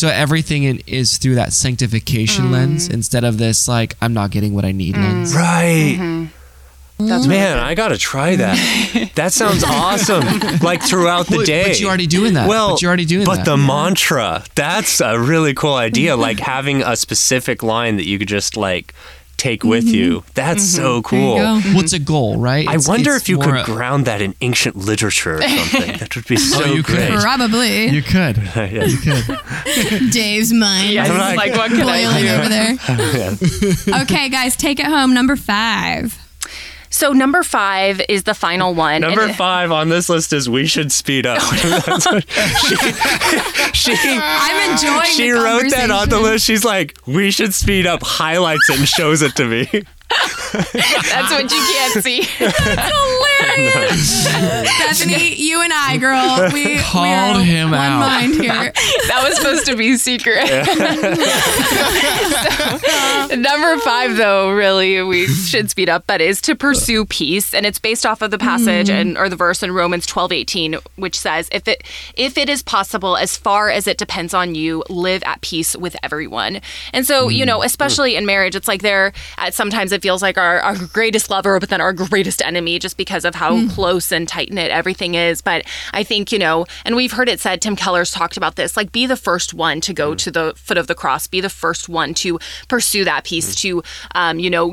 so 0.01 0.09
everything 0.09 0.63
in, 0.63 0.81
is 0.87 1.19
through 1.19 1.35
that 1.35 1.53
sanctification 1.53 2.47
mm. 2.47 2.53
lens 2.53 2.89
instead 2.89 3.23
of 3.23 3.37
this 3.37 3.69
like 3.69 3.97
I'm 4.01 4.15
not 4.15 4.31
getting 4.31 4.55
what 4.55 4.65
I 4.65 4.73
need 4.73 4.95
mm. 4.95 5.03
lens. 5.03 5.35
Right. 5.35 5.97
Mm-hmm. 5.99 7.07
That's 7.07 7.27
Man, 7.27 7.59
I 7.59 7.75
gotta 7.75 7.99
try 7.99 8.37
that. 8.37 9.11
that 9.15 9.35
sounds 9.35 9.63
awesome. 9.63 10.25
Like 10.63 10.83
throughout 10.83 11.27
the 11.27 11.45
day. 11.45 11.65
but 11.65 11.81
you're 11.81 11.89
already 11.91 12.07
doing 12.07 12.33
that. 12.35 12.49
Well, 12.49 12.71
But 12.71 12.83
you're 12.83 12.89
already 12.89 13.05
doing 13.05 13.27
but 13.27 13.37
that. 13.37 13.45
But 13.45 13.51
the 13.51 13.57
mantra, 13.59 14.43
that's 14.55 15.03
a 15.03 15.21
really 15.21 15.53
cool 15.53 15.75
idea. 15.75 16.17
like 16.17 16.41
having 16.55 16.83
a 16.83 16.97
specific 16.97 17.63
line 17.63 17.97
that 17.97 18.07
you 18.07 18.19
could 18.19 18.29
just 18.29 18.57
like 18.57 18.95
take 19.41 19.65
with 19.65 19.87
mm-hmm. 19.87 19.95
you. 19.95 20.25
That's 20.35 20.63
mm-hmm. 20.63 20.83
so 20.83 21.03
cool. 21.03 21.37
There 21.37 21.57
you 21.57 21.63
go. 21.63 21.77
What's 21.77 21.93
a 21.93 21.99
goal, 21.99 22.37
right? 22.37 22.69
I 22.69 22.77
wonder 22.77 23.15
if 23.15 23.29
you 23.29 23.39
could 23.39 23.55
a- 23.55 23.65
ground 23.65 24.07
that 24.07 24.21
in 24.21 24.35
ancient 24.41 24.77
literature 24.77 25.37
or 25.37 25.43
something. 25.43 25.99
that 25.99 26.15
would 26.15 26.27
be 26.27 26.37
so 26.37 26.63
oh, 26.63 26.75
you 26.75 26.83
could. 26.83 26.97
great. 26.97 27.21
Probably. 27.21 27.87
You 27.89 28.03
could. 28.03 28.37
Yeah. 28.61 28.85
You 28.85 28.99
could. 28.99 30.11
Dave's 30.13 30.53
mind. 30.53 30.91
Yeah, 30.91 31.05
is 31.05 31.11
like- 31.11 31.37
like, 31.37 31.53
what 31.57 31.71
can 31.71 31.89
I 31.89 32.05
boiling 32.05 32.25
do? 32.25 32.35
over 32.35 32.49
there. 33.89 34.03
okay, 34.03 34.29
guys, 34.29 34.55
take 34.55 34.79
it 34.79 34.87
home. 34.87 35.15
Number 35.15 35.35
five. 35.35 36.19
So 36.91 37.13
number 37.13 37.43
five 37.45 38.01
is 38.09 38.25
the 38.25 38.35
final 38.35 38.75
one. 38.75 39.01
Number 39.01 39.33
five 39.33 39.71
on 39.71 39.89
this 39.89 40.09
list 40.09 40.33
is 40.33 40.51
we 40.51 40.67
should 40.67 40.93
speed 40.93 41.27
up. 41.27 41.41
She, 43.73 43.95
she, 43.97 44.19
I'm 44.21 44.73
enjoying 44.73 45.11
she 45.17 45.31
wrote 45.31 45.71
that 45.71 45.91
on 45.91 46.09
the 46.09 46.21
list. 46.21 46.45
She's 46.45 46.65
like, 46.65 46.99
we 47.07 47.31
should 47.31 47.55
speed 47.55 47.87
up, 47.87 48.03
highlights 48.03 48.69
it, 48.69 48.79
and 48.79 48.89
shows 48.89 49.23
it 49.23 49.35
to 49.37 49.47
me. 49.47 49.85
That's 50.53 51.33
what 51.33 51.43
you 51.43 51.61
can't 51.73 52.03
see. 52.03 52.23
That's 52.39 52.93
hilarious. 52.93 54.27
Bethany, 54.79 55.35
you 55.35 55.63
and 55.63 55.73
I, 55.73 55.97
girl, 55.99 56.51
we 56.53 56.79
Called 56.79 57.05
we 57.05 57.13
are 57.13 57.41
him 57.41 57.71
one 57.71 57.79
out. 57.79 58.01
mind 58.01 58.35
here. 58.35 58.73
that 58.73 59.23
was 59.23 59.37
supposed 59.37 59.67
to 59.67 59.77
be 59.77 59.97
secret. 59.97 60.49
So, 63.31 63.37
number 63.37 63.79
five, 63.79 64.17
though, 64.17 64.51
really, 64.53 65.03
we 65.03 65.27
should 65.27 65.71
speed 65.71 65.89
up, 65.89 66.05
but 66.07 66.21
is 66.21 66.41
to 66.43 66.57
pursue 66.57 67.05
peace, 67.07 67.55
and 67.55 67.65
it's 67.65 67.79
based 67.79 68.05
off 68.05 68.23
of 68.23 68.33
the 68.33 68.39
passage 68.39 68.89
mm-hmm. 68.89 69.11
and 69.11 69.19
or 69.19 69.29
the 69.29 69.37
verse 69.37 69.63
in 69.63 69.71
Romans 69.73 70.07
twelve 70.07 70.33
eighteen, 70.33 70.77
which 70.97 71.19
says, 71.19 71.49
"If 71.53 71.69
it 71.69 71.85
if 72.17 72.37
it 72.37 72.49
is 72.49 72.63
possible, 72.63 73.17
as 73.17 73.37
far 73.37 73.71
as 73.71 73.87
it 73.87 73.99
depends 73.99 74.35
on 74.35 74.55
you, 74.57 74.83
live 74.89 75.23
at 75.25 75.41
peace 75.43 75.77
with 75.77 75.97
everyone." 76.03 76.61
And 76.93 77.07
so, 77.07 77.29
you 77.29 77.43
mm-hmm. 77.43 77.49
know, 77.49 77.63
especially 77.63 78.17
in 78.17 78.27
marriage, 78.27 78.57
it's 78.57 78.69
like 78.69 78.83
there 78.83 79.07
are 79.07 79.13
at 79.39 79.55
sometimes 79.55 79.93
it 80.01 80.03
feels 80.03 80.23
like 80.23 80.39
our, 80.39 80.61
our 80.61 80.77
greatest 80.87 81.29
lover, 81.29 81.61
but 81.61 81.69
then 81.69 81.81
our 81.81 81.93
greatest 81.93 82.41
enemy, 82.41 82.79
just 82.79 82.97
because 82.97 83.27
of 83.27 83.35
how 83.35 83.57
hmm. 83.57 83.69
close 83.69 84.11
and 84.11 84.27
tight 84.27 84.51
knit 84.51 84.71
everything 84.71 85.15
is. 85.15 85.43
But 85.43 85.67
I 85.93 86.03
think 86.03 86.33
you 86.33 86.39
know, 86.39 86.65
and 86.87 86.97
we've 86.97 87.13
heard 87.13 87.29
it 87.29 87.39
said. 87.39 87.61
Tim 87.61 87.77
Keller's 87.77 88.11
talked 88.11 88.39
about 88.39 88.57
this. 88.57 88.77
Like, 88.77 88.93
be 88.93 89.05
the 89.05 89.17
first 89.17 89.53
one 89.53 89.83
to 89.83 89.93
go 89.93 90.13
hmm. 90.13 90.17
to 90.17 90.31
the 90.31 90.55
foot 90.57 90.79
of 90.79 90.87
the 90.87 90.95
cross. 90.95 91.27
Be 91.27 91.43
the 91.43 91.51
first 91.51 91.89
one 91.89 92.15
to 92.15 92.39
pursue 92.69 93.05
that 93.05 93.25
peace. 93.25 93.49
Hmm. 93.49 93.61
To, 93.61 93.83
um, 94.15 94.39
you 94.39 94.49
know, 94.49 94.71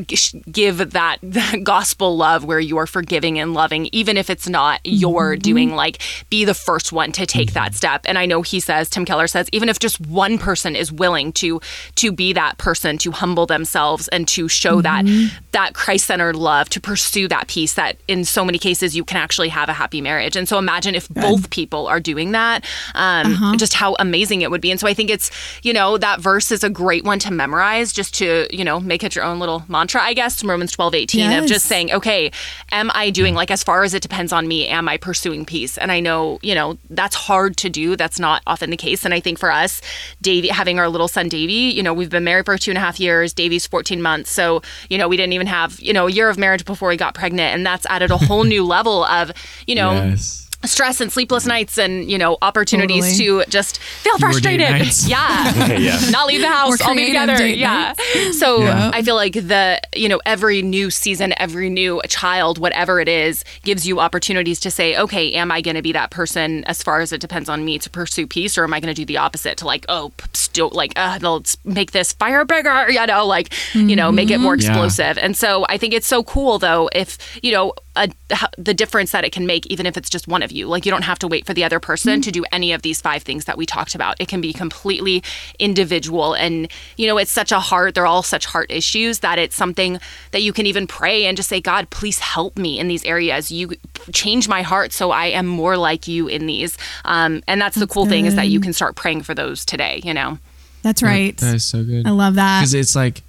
give 0.49 0.91
that, 0.91 1.17
that 1.23 1.63
gospel 1.63 2.15
love 2.15 2.45
where 2.45 2.59
you 2.59 2.77
are 2.77 2.87
forgiving 2.87 3.37
and 3.37 3.53
loving, 3.53 3.89
even 3.91 4.15
if 4.15 4.29
it's 4.29 4.47
not 4.47 4.79
your 4.85 5.35
doing. 5.35 5.75
Like, 5.75 6.01
be 6.29 6.45
the 6.45 6.53
first 6.53 6.93
one 6.93 7.11
to 7.13 7.25
take 7.25 7.51
that 7.51 7.75
step. 7.75 8.03
And 8.05 8.17
I 8.17 8.25
know 8.25 8.43
he 8.43 8.61
says, 8.61 8.89
Tim 8.89 9.03
Keller 9.03 9.27
says, 9.27 9.49
even 9.51 9.67
if 9.67 9.79
just 9.79 9.99
one 9.99 10.37
person 10.37 10.75
is 10.75 10.89
willing 10.89 11.33
to 11.33 11.59
to 11.95 12.11
be 12.13 12.31
that 12.33 12.57
person, 12.57 12.97
to 12.99 13.11
humble 13.11 13.45
themselves 13.45 14.07
and 14.07 14.25
to 14.29 14.47
show 14.47 14.81
that 14.81 15.05
that 15.51 15.73
Christ 15.73 16.05
centered 16.05 16.35
love, 16.35 16.69
to 16.69 16.79
pursue 16.81 17.27
that 17.27 17.47
peace. 17.47 17.73
That 17.73 17.97
in 18.07 18.25
so 18.25 18.43
many 18.45 18.57
cases 18.57 18.95
you 18.95 19.03
can 19.03 19.17
actually 19.17 19.49
have 19.49 19.69
a 19.69 19.73
happy 19.73 20.01
marriage. 20.01 20.35
And 20.35 20.47
so 20.47 20.57
imagine 20.57 20.95
if 20.95 21.09
both 21.09 21.49
people 21.49 21.87
are 21.87 21.99
doing 21.99 22.31
that, 22.31 22.65
um, 22.95 23.57
just 23.57 23.73
how 23.73 23.95
amazing 23.99 24.41
it 24.41 24.51
would 24.51 24.61
be. 24.61 24.71
And 24.71 24.79
so 24.79 24.87
I 24.87 24.93
think 24.93 25.09
it's 25.09 25.31
you 25.63 25.73
know 25.73 25.97
that 25.97 26.19
verse 26.19 26.51
is 26.51 26.63
a 26.63 26.69
great 26.69 27.03
one 27.03 27.19
to 27.19 27.31
memorize, 27.31 27.91
just 27.93 28.13
to 28.15 28.47
you 28.51 28.63
know 28.63 28.79
make 28.79 29.03
it 29.03 29.15
your 29.15 29.23
own 29.25 29.39
little 29.39 29.63
mantra, 29.67 30.01
I 30.01 30.13
guess. 30.13 30.39
From 30.39 30.49
Romans 30.49 30.71
twelve 30.71 30.93
eighteen 30.93 31.31
of 31.31 31.43
Yes. 31.43 31.49
just 31.49 31.65
saying, 31.65 31.91
okay, 31.91 32.31
am 32.71 32.91
I 32.93 33.09
doing 33.09 33.33
like 33.35 33.51
as 33.51 33.63
far 33.63 33.83
as 33.83 33.93
it 33.93 34.01
depends 34.01 34.31
on 34.31 34.47
me? 34.47 34.67
Am 34.67 34.87
I 34.87 34.97
pursuing 34.97 35.45
peace? 35.45 35.77
And 35.77 35.91
I 35.91 35.99
know 35.99 36.39
you 36.41 36.55
know 36.55 36.77
that's 36.89 37.15
hard 37.15 37.57
to 37.57 37.69
do. 37.69 37.95
That's 37.95 38.19
not 38.19 38.41
often 38.47 38.69
the 38.69 38.77
case. 38.77 39.05
And 39.05 39.13
I 39.13 39.19
think 39.19 39.39
for 39.39 39.51
us, 39.51 39.81
Davy 40.21 40.49
having 40.49 40.79
our 40.79 40.89
little 40.89 41.07
son 41.07 41.29
Davy, 41.29 41.53
you 41.53 41.83
know, 41.83 41.93
we've 41.93 42.09
been 42.09 42.23
married 42.23 42.45
for 42.45 42.57
two 42.57 42.71
and 42.71 42.77
a 42.77 42.81
half 42.81 42.99
years. 42.99 43.33
Davy's 43.33 43.65
fourteen 43.67 44.01
months, 44.01 44.31
so 44.31 44.61
you 44.89 44.97
know 44.97 45.06
we 45.07 45.17
didn't 45.17 45.33
even 45.33 45.47
have 45.47 45.79
you 45.79 45.93
know 45.93 46.07
a 46.07 46.11
year 46.11 46.29
of 46.29 46.37
marriage 46.37 46.65
before 46.65 46.89
we 46.89 46.97
got 46.97 47.13
pregnant, 47.13 47.53
and 47.55 47.65
that's 47.65 47.85
added 47.87 48.11
a 48.11 48.17
whole 48.17 48.43
new 48.43 48.63
level 48.65 49.05
of 49.05 49.31
you 49.65 49.75
know 49.75 49.91
Yes. 49.91 50.46
Stress 50.67 51.01
and 51.01 51.11
sleepless 51.11 51.45
nights 51.45 51.77
and 51.77 52.09
you 52.09 52.17
know 52.17 52.37
opportunities 52.41 53.17
Totally. 53.17 53.43
to 53.45 53.49
just 53.49 53.79
feel 53.79 54.17
frustrated 54.19 54.69
yeah 55.07 55.67
yeah. 55.77 55.99
not 56.11 56.27
leave 56.27 56.41
the 56.41 56.47
house 56.49 56.79
all 56.81 56.95
be 56.95 57.05
together 57.07 57.45
yeah 57.47 57.93
nights. 57.97 58.39
so 58.39 58.59
Yeah. 58.63 58.91
i 58.93 59.01
feel 59.01 59.15
like 59.15 59.33
the 59.33 59.79
you 59.95 60.09
know 60.09 60.19
every 60.25 60.61
new 60.61 60.89
season 60.89 61.33
every 61.37 61.69
new 61.69 62.01
child 62.07 62.57
whatever 62.57 62.99
it 62.99 63.07
is 63.07 63.43
gives 63.63 63.87
you 63.87 63.99
opportunities 63.99 64.59
to 64.61 64.71
say 64.71 64.97
okay 64.97 65.31
am 65.33 65.51
i 65.51 65.61
going 65.61 65.75
to 65.75 65.81
be 65.81 65.91
that 65.93 66.11
person 66.11 66.63
as 66.65 66.83
far 66.83 66.99
as 67.01 67.11
it 67.11 67.21
depends 67.21 67.49
on 67.49 67.63
me 67.65 67.77
to 67.79 67.89
pursue 67.89 68.27
peace 68.27 68.57
or 68.57 68.63
am 68.63 68.73
i 68.73 68.79
going 68.79 68.93
to 68.93 68.99
do 69.01 69.05
the 69.05 69.17
opposite 69.17 69.57
to 69.57 69.65
like 69.65 69.85
oh 69.89 70.11
p- 70.17 70.25
still 70.33 70.69
like 70.73 70.93
uh, 70.95 71.17
let's 71.21 71.57
make 71.65 71.91
this 71.91 72.13
fire 72.13 72.45
bigger 72.45 72.89
you 72.89 73.05
know 73.05 73.25
like 73.25 73.53
you 73.73 73.95
know 73.95 74.11
make 74.11 74.29
it 74.31 74.39
more 74.39 74.55
Yeah. 74.55 74.67
explosive 74.69 75.17
and 75.17 75.35
so 75.37 75.65
i 75.69 75.77
think 75.77 75.93
it's 75.93 76.07
so 76.07 76.23
cool 76.23 76.57
though 76.59 76.89
if 76.93 77.17
you 77.43 77.51
know 77.51 77.73
a, 77.97 78.07
h- 78.31 78.43
the 78.57 78.73
difference 78.73 79.11
that 79.11 79.23
it 79.25 79.31
can 79.31 79.45
make 79.45 79.65
even 79.67 79.85
if 79.85 79.97
it's 79.97 80.09
just 80.09 80.27
one 80.27 80.43
of 80.43 80.51
you. 80.51 80.67
Like 80.67 80.85
you 80.85 80.91
don't 80.91 81.03
have 81.03 81.19
to 81.19 81.27
wait 81.27 81.45
for 81.45 81.53
the 81.53 81.63
other 81.63 81.79
person 81.79 82.21
to 82.21 82.31
do 82.31 82.45
any 82.51 82.71
of 82.73 82.81
these 82.81 83.01
five 83.01 83.23
things 83.23 83.45
that 83.45 83.57
we 83.57 83.65
talked 83.65 83.95
about. 83.95 84.15
It 84.19 84.27
can 84.27 84.41
be 84.41 84.53
completely 84.53 85.23
individual. 85.59 86.33
And 86.33 86.69
you 86.97 87.07
know 87.07 87.17
it's 87.17 87.31
such 87.31 87.51
a 87.51 87.59
heart 87.59 87.95
they're 87.95 88.05
all 88.05 88.23
such 88.23 88.45
heart 88.45 88.71
issues 88.71 89.19
that 89.19 89.39
it's 89.39 89.55
something 89.55 89.99
that 90.31 90.41
you 90.41 90.53
can 90.53 90.65
even 90.65 90.87
pray 90.87 91.25
and 91.25 91.35
just 91.35 91.49
say 91.49 91.59
god 91.59 91.89
please 91.89 92.19
help 92.19 92.57
me 92.57 92.79
in 92.79 92.87
these 92.87 93.03
areas. 93.05 93.51
You 93.51 93.71
change 94.13 94.47
my 94.47 94.61
heart 94.61 94.93
so 94.93 95.11
i 95.11 95.25
am 95.27 95.45
more 95.47 95.77
like 95.77 96.07
you 96.07 96.27
in 96.27 96.45
these. 96.45 96.77
Um, 97.05 97.41
and 97.47 97.59
that's, 97.61 97.75
the 97.77 97.87
cool 97.87 98.05
thing 98.05 98.25
is 98.25 98.35
that 98.35 98.47
you 98.49 98.59
can 98.59 98.73
start 98.73 98.95
praying 98.95 99.23
for 99.23 99.33
those 99.35 99.65
today 99.65 100.01
you 100.03 100.13
know? 100.13 100.37
That's 100.83 101.03
right. 101.03 101.35
That 101.37 101.55
is 101.55 101.65
so 101.65 101.83
good. 101.83 102.07
I 102.07 102.11
love 102.11 102.35
that. 102.35 102.61
because 102.61 102.73
it's 102.73 102.95
like 102.95 103.21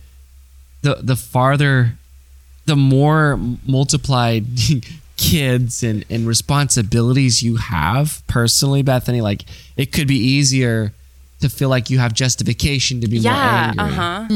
the 0.83 0.97
the 1.03 1.17
farther 1.17 1.98
the 2.69 2.77
more 2.77 3.39
multiplied 3.67 4.45
kids 5.17 5.83
and, 5.83 6.05
and 6.11 6.27
responsibilities 6.29 7.43
you 7.43 7.57
have 7.57 8.23
personally 8.29 8.83
bethany 8.83 9.21
like 9.21 9.43
it 9.77 9.93
could 9.93 10.07
be 10.07 10.15
easier 10.17 10.93
to 11.41 11.49
feel 11.49 11.69
like 11.69 11.89
you 11.91 11.99
have 11.99 12.13
justification 12.13 13.01
to 13.01 13.09
be 13.09 13.19
yeah 13.19 13.73
more 13.77 13.87
angry 13.87 13.99
uh-huh 13.99 14.27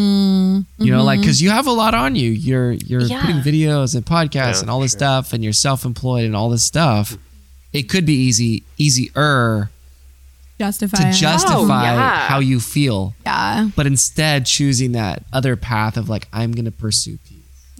you 0.79 0.91
know 0.93 1.05
like 1.05 1.21
because 1.21 1.41
you 1.43 1.51
have 1.51 1.67
a 1.67 1.71
lot 1.83 1.95
on 1.95 2.17
you 2.17 2.31
you're 2.31 2.73
you're 2.73 3.03
Yeah. 3.03 3.21
putting 3.21 3.41
videos 3.43 3.95
and 3.95 4.05
podcasts 4.05 4.55
Yeah, 4.57 4.61
and 4.63 4.71
all 4.71 4.81
this 4.81 4.93
sure. 4.93 4.99
stuff 4.99 5.33
and 5.33 5.45
you're 5.45 5.53
self-employed 5.53 6.25
and 6.25 6.35
all 6.35 6.49
this 6.51 6.65
stuff 6.65 7.17
it 7.73 7.85
could 7.89 8.05
be 8.07 8.15
easy 8.15 8.63
easier 8.79 9.71
Justify. 10.59 10.99
to 11.03 11.09
it. 11.09 11.13
justify 11.13 11.85
yeah. 11.95 12.27
how 12.29 12.39
you 12.39 12.61
feel 12.61 13.15
Yeah. 13.25 13.69
but 13.77 13.87
instead 13.87 14.47
choosing 14.47 14.93
that 14.93 15.23
other 15.33 15.55
path 15.57 15.97
of 15.97 16.09
like 16.09 16.29
i'm 16.33 16.53
gonna 16.53 16.71
pursue 16.73 17.19
peace 17.29 17.32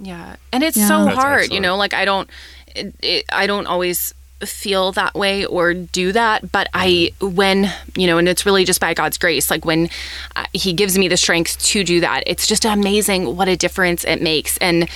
Yeah, 0.03 0.37
and 0.53 0.63
it's 0.65 0.77
Yeah. 0.77 0.89
so 0.89 1.05
That's 1.05 1.17
hard, 1.17 1.53
you 1.53 1.61
know. 1.61 1.77
Like 1.77 1.95
I 1.95 2.05
don't, 2.05 2.29
it, 2.75 2.95
it, 3.01 3.25
I 3.33 3.47
don't 3.47 3.67
always 3.67 4.13
feel 4.41 4.91
that 4.91 5.15
way 5.15 5.45
or 5.47 5.73
do 5.73 6.11
that, 6.11 6.51
but 6.51 6.69
I 6.75 7.13
when 7.21 7.73
you 7.97 8.09
know, 8.09 8.19
and 8.19 8.29
it's 8.29 8.45
really 8.45 8.65
just 8.65 8.81
by 8.81 8.95
God's 8.95 9.17
grace. 9.17 9.49
Like 9.51 9.65
when 9.65 9.89
uh, 10.35 10.45
He 10.53 10.73
gives 10.73 10.99
me 10.99 11.07
the 11.07 11.17
strength 11.17 11.57
to 11.67 11.85
do 11.85 12.01
that, 12.01 12.25
it's 12.27 12.49
just 12.49 12.65
amazing 12.65 13.37
what 13.37 13.47
a 13.47 13.57
difference 13.57 14.03
it 14.05 14.21
makes. 14.21 14.57
And 14.59 14.89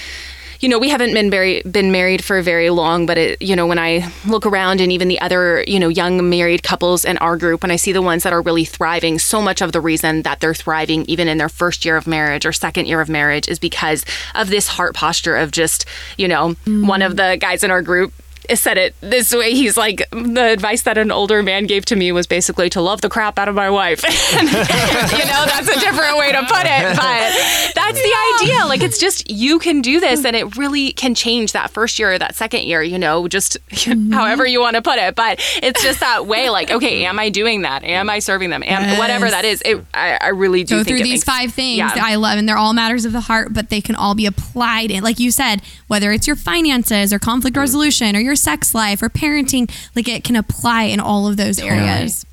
you 0.60 0.68
know, 0.68 0.78
we 0.78 0.88
haven't 0.88 1.12
been 1.12 1.30
very 1.30 1.62
been 1.62 1.92
married 1.92 2.24
for 2.24 2.40
very 2.42 2.70
long, 2.70 3.06
but 3.06 3.18
it, 3.18 3.42
you 3.42 3.56
know, 3.56 3.66
when 3.66 3.78
I 3.78 4.10
look 4.26 4.46
around 4.46 4.80
and 4.80 4.90
even 4.90 5.08
the 5.08 5.20
other, 5.20 5.64
you 5.66 5.78
know, 5.78 5.88
young 5.88 6.28
married 6.28 6.62
couples 6.62 7.04
in 7.04 7.18
our 7.18 7.36
group, 7.36 7.62
when 7.62 7.70
I 7.70 7.76
see 7.76 7.92
the 7.92 8.02
ones 8.02 8.22
that 8.22 8.32
are 8.32 8.42
really 8.42 8.64
thriving, 8.64 9.18
so 9.18 9.42
much 9.42 9.60
of 9.60 9.72
the 9.72 9.80
reason 9.80 10.22
that 10.22 10.40
they're 10.40 10.54
thriving 10.54 11.04
even 11.06 11.28
in 11.28 11.38
their 11.38 11.48
first 11.48 11.84
year 11.84 11.96
of 11.96 12.06
marriage 12.06 12.46
or 12.46 12.52
second 12.52 12.86
year 12.86 13.00
of 13.00 13.08
marriage 13.08 13.48
is 13.48 13.58
because 13.58 14.04
of 14.34 14.48
this 14.48 14.68
heart 14.68 14.94
posture 14.94 15.36
of 15.36 15.50
just, 15.50 15.84
you 16.16 16.28
know, 16.28 16.54
one 16.64 17.02
of 17.02 17.12
mm. 17.12 17.16
the 17.16 17.36
guys 17.38 17.62
in 17.62 17.70
our 17.70 17.82
group 17.82 18.12
said 18.54 18.78
it 18.78 18.94
this 19.00 19.34
way. 19.34 19.52
He's 19.54 19.76
like, 19.76 20.08
the 20.10 20.44
advice 20.52 20.82
that 20.82 20.98
an 20.98 21.10
older 21.10 21.42
man 21.42 21.66
gave 21.66 21.84
to 21.86 21.96
me 21.96 22.12
was 22.12 22.26
basically 22.26 22.70
to 22.70 22.80
love 22.80 23.00
the 23.00 23.08
crap 23.08 23.38
out 23.38 23.48
of 23.48 23.54
my 23.54 23.70
wife. 23.70 24.04
And, 24.36 24.48
you 24.48 25.24
know, 25.24 25.44
that's 25.46 25.68
a 25.68 25.80
different 25.80 26.18
way 26.18 26.30
to 26.32 26.40
put 26.42 26.64
it, 26.66 26.96
but 26.96 27.74
that's 27.74 28.00
the 28.00 28.14
idea. 28.42 28.66
Like, 28.66 28.82
it's 28.82 28.98
just 28.98 29.30
you 29.30 29.58
can 29.58 29.80
do 29.80 29.98
this, 30.00 30.24
and 30.24 30.36
it 30.36 30.56
really 30.56 30.92
can 30.92 31.14
change 31.14 31.52
that 31.52 31.70
first 31.70 31.98
year 31.98 32.12
or 32.12 32.18
that 32.18 32.34
second 32.34 32.62
year. 32.64 32.82
You 32.82 32.98
know, 32.98 33.28
just 33.28 33.56
mm-hmm. 33.68 34.12
however 34.12 34.44
you 34.46 34.60
want 34.60 34.76
to 34.76 34.82
put 34.82 34.98
it. 34.98 35.14
But 35.14 35.38
it's 35.62 35.82
just 35.82 36.00
that 36.00 36.26
way. 36.26 36.50
Like, 36.50 36.70
okay, 36.70 37.04
am 37.06 37.18
I 37.18 37.30
doing 37.30 37.62
that? 37.62 37.82
Am 37.84 38.10
I 38.10 38.18
serving 38.18 38.50
them? 38.50 38.62
Am 38.62 38.82
Yes. 38.82 38.98
whatever 38.98 39.30
that 39.30 39.44
is. 39.44 39.62
It, 39.64 39.82
I, 39.94 40.18
I 40.20 40.28
really 40.28 40.64
do 40.64 40.76
go 40.76 40.84
think 40.84 40.88
through 40.88 40.96
it 40.98 41.02
these 41.04 41.12
makes- 41.20 41.24
five 41.24 41.52
things 41.54 41.78
Yeah. 41.78 41.88
that 41.88 42.02
I 42.02 42.16
love, 42.16 42.38
and 42.38 42.48
they're 42.48 42.58
all 42.58 42.74
matters 42.74 43.04
of 43.04 43.12
the 43.12 43.22
heart, 43.22 43.52
but 43.54 43.70
they 43.70 43.80
can 43.80 43.94
all 43.94 44.14
be 44.14 44.26
applied 44.26 44.90
in, 44.90 45.02
like 45.02 45.18
you 45.18 45.30
said, 45.30 45.62
whether 45.88 46.12
it's 46.12 46.26
your 46.26 46.36
finances 46.36 47.12
or 47.12 47.18
conflict 47.18 47.56
resolution 47.56 48.14
or 48.16 48.20
your 48.20 48.35
sex 48.36 48.74
life 48.74 49.02
or 49.02 49.08
parenting, 49.08 49.70
like 49.94 50.08
it 50.08 50.24
can 50.24 50.36
apply 50.36 50.84
in 50.84 51.00
all 51.00 51.26
of 51.26 51.36
those 51.36 51.58
areas. 51.58 52.24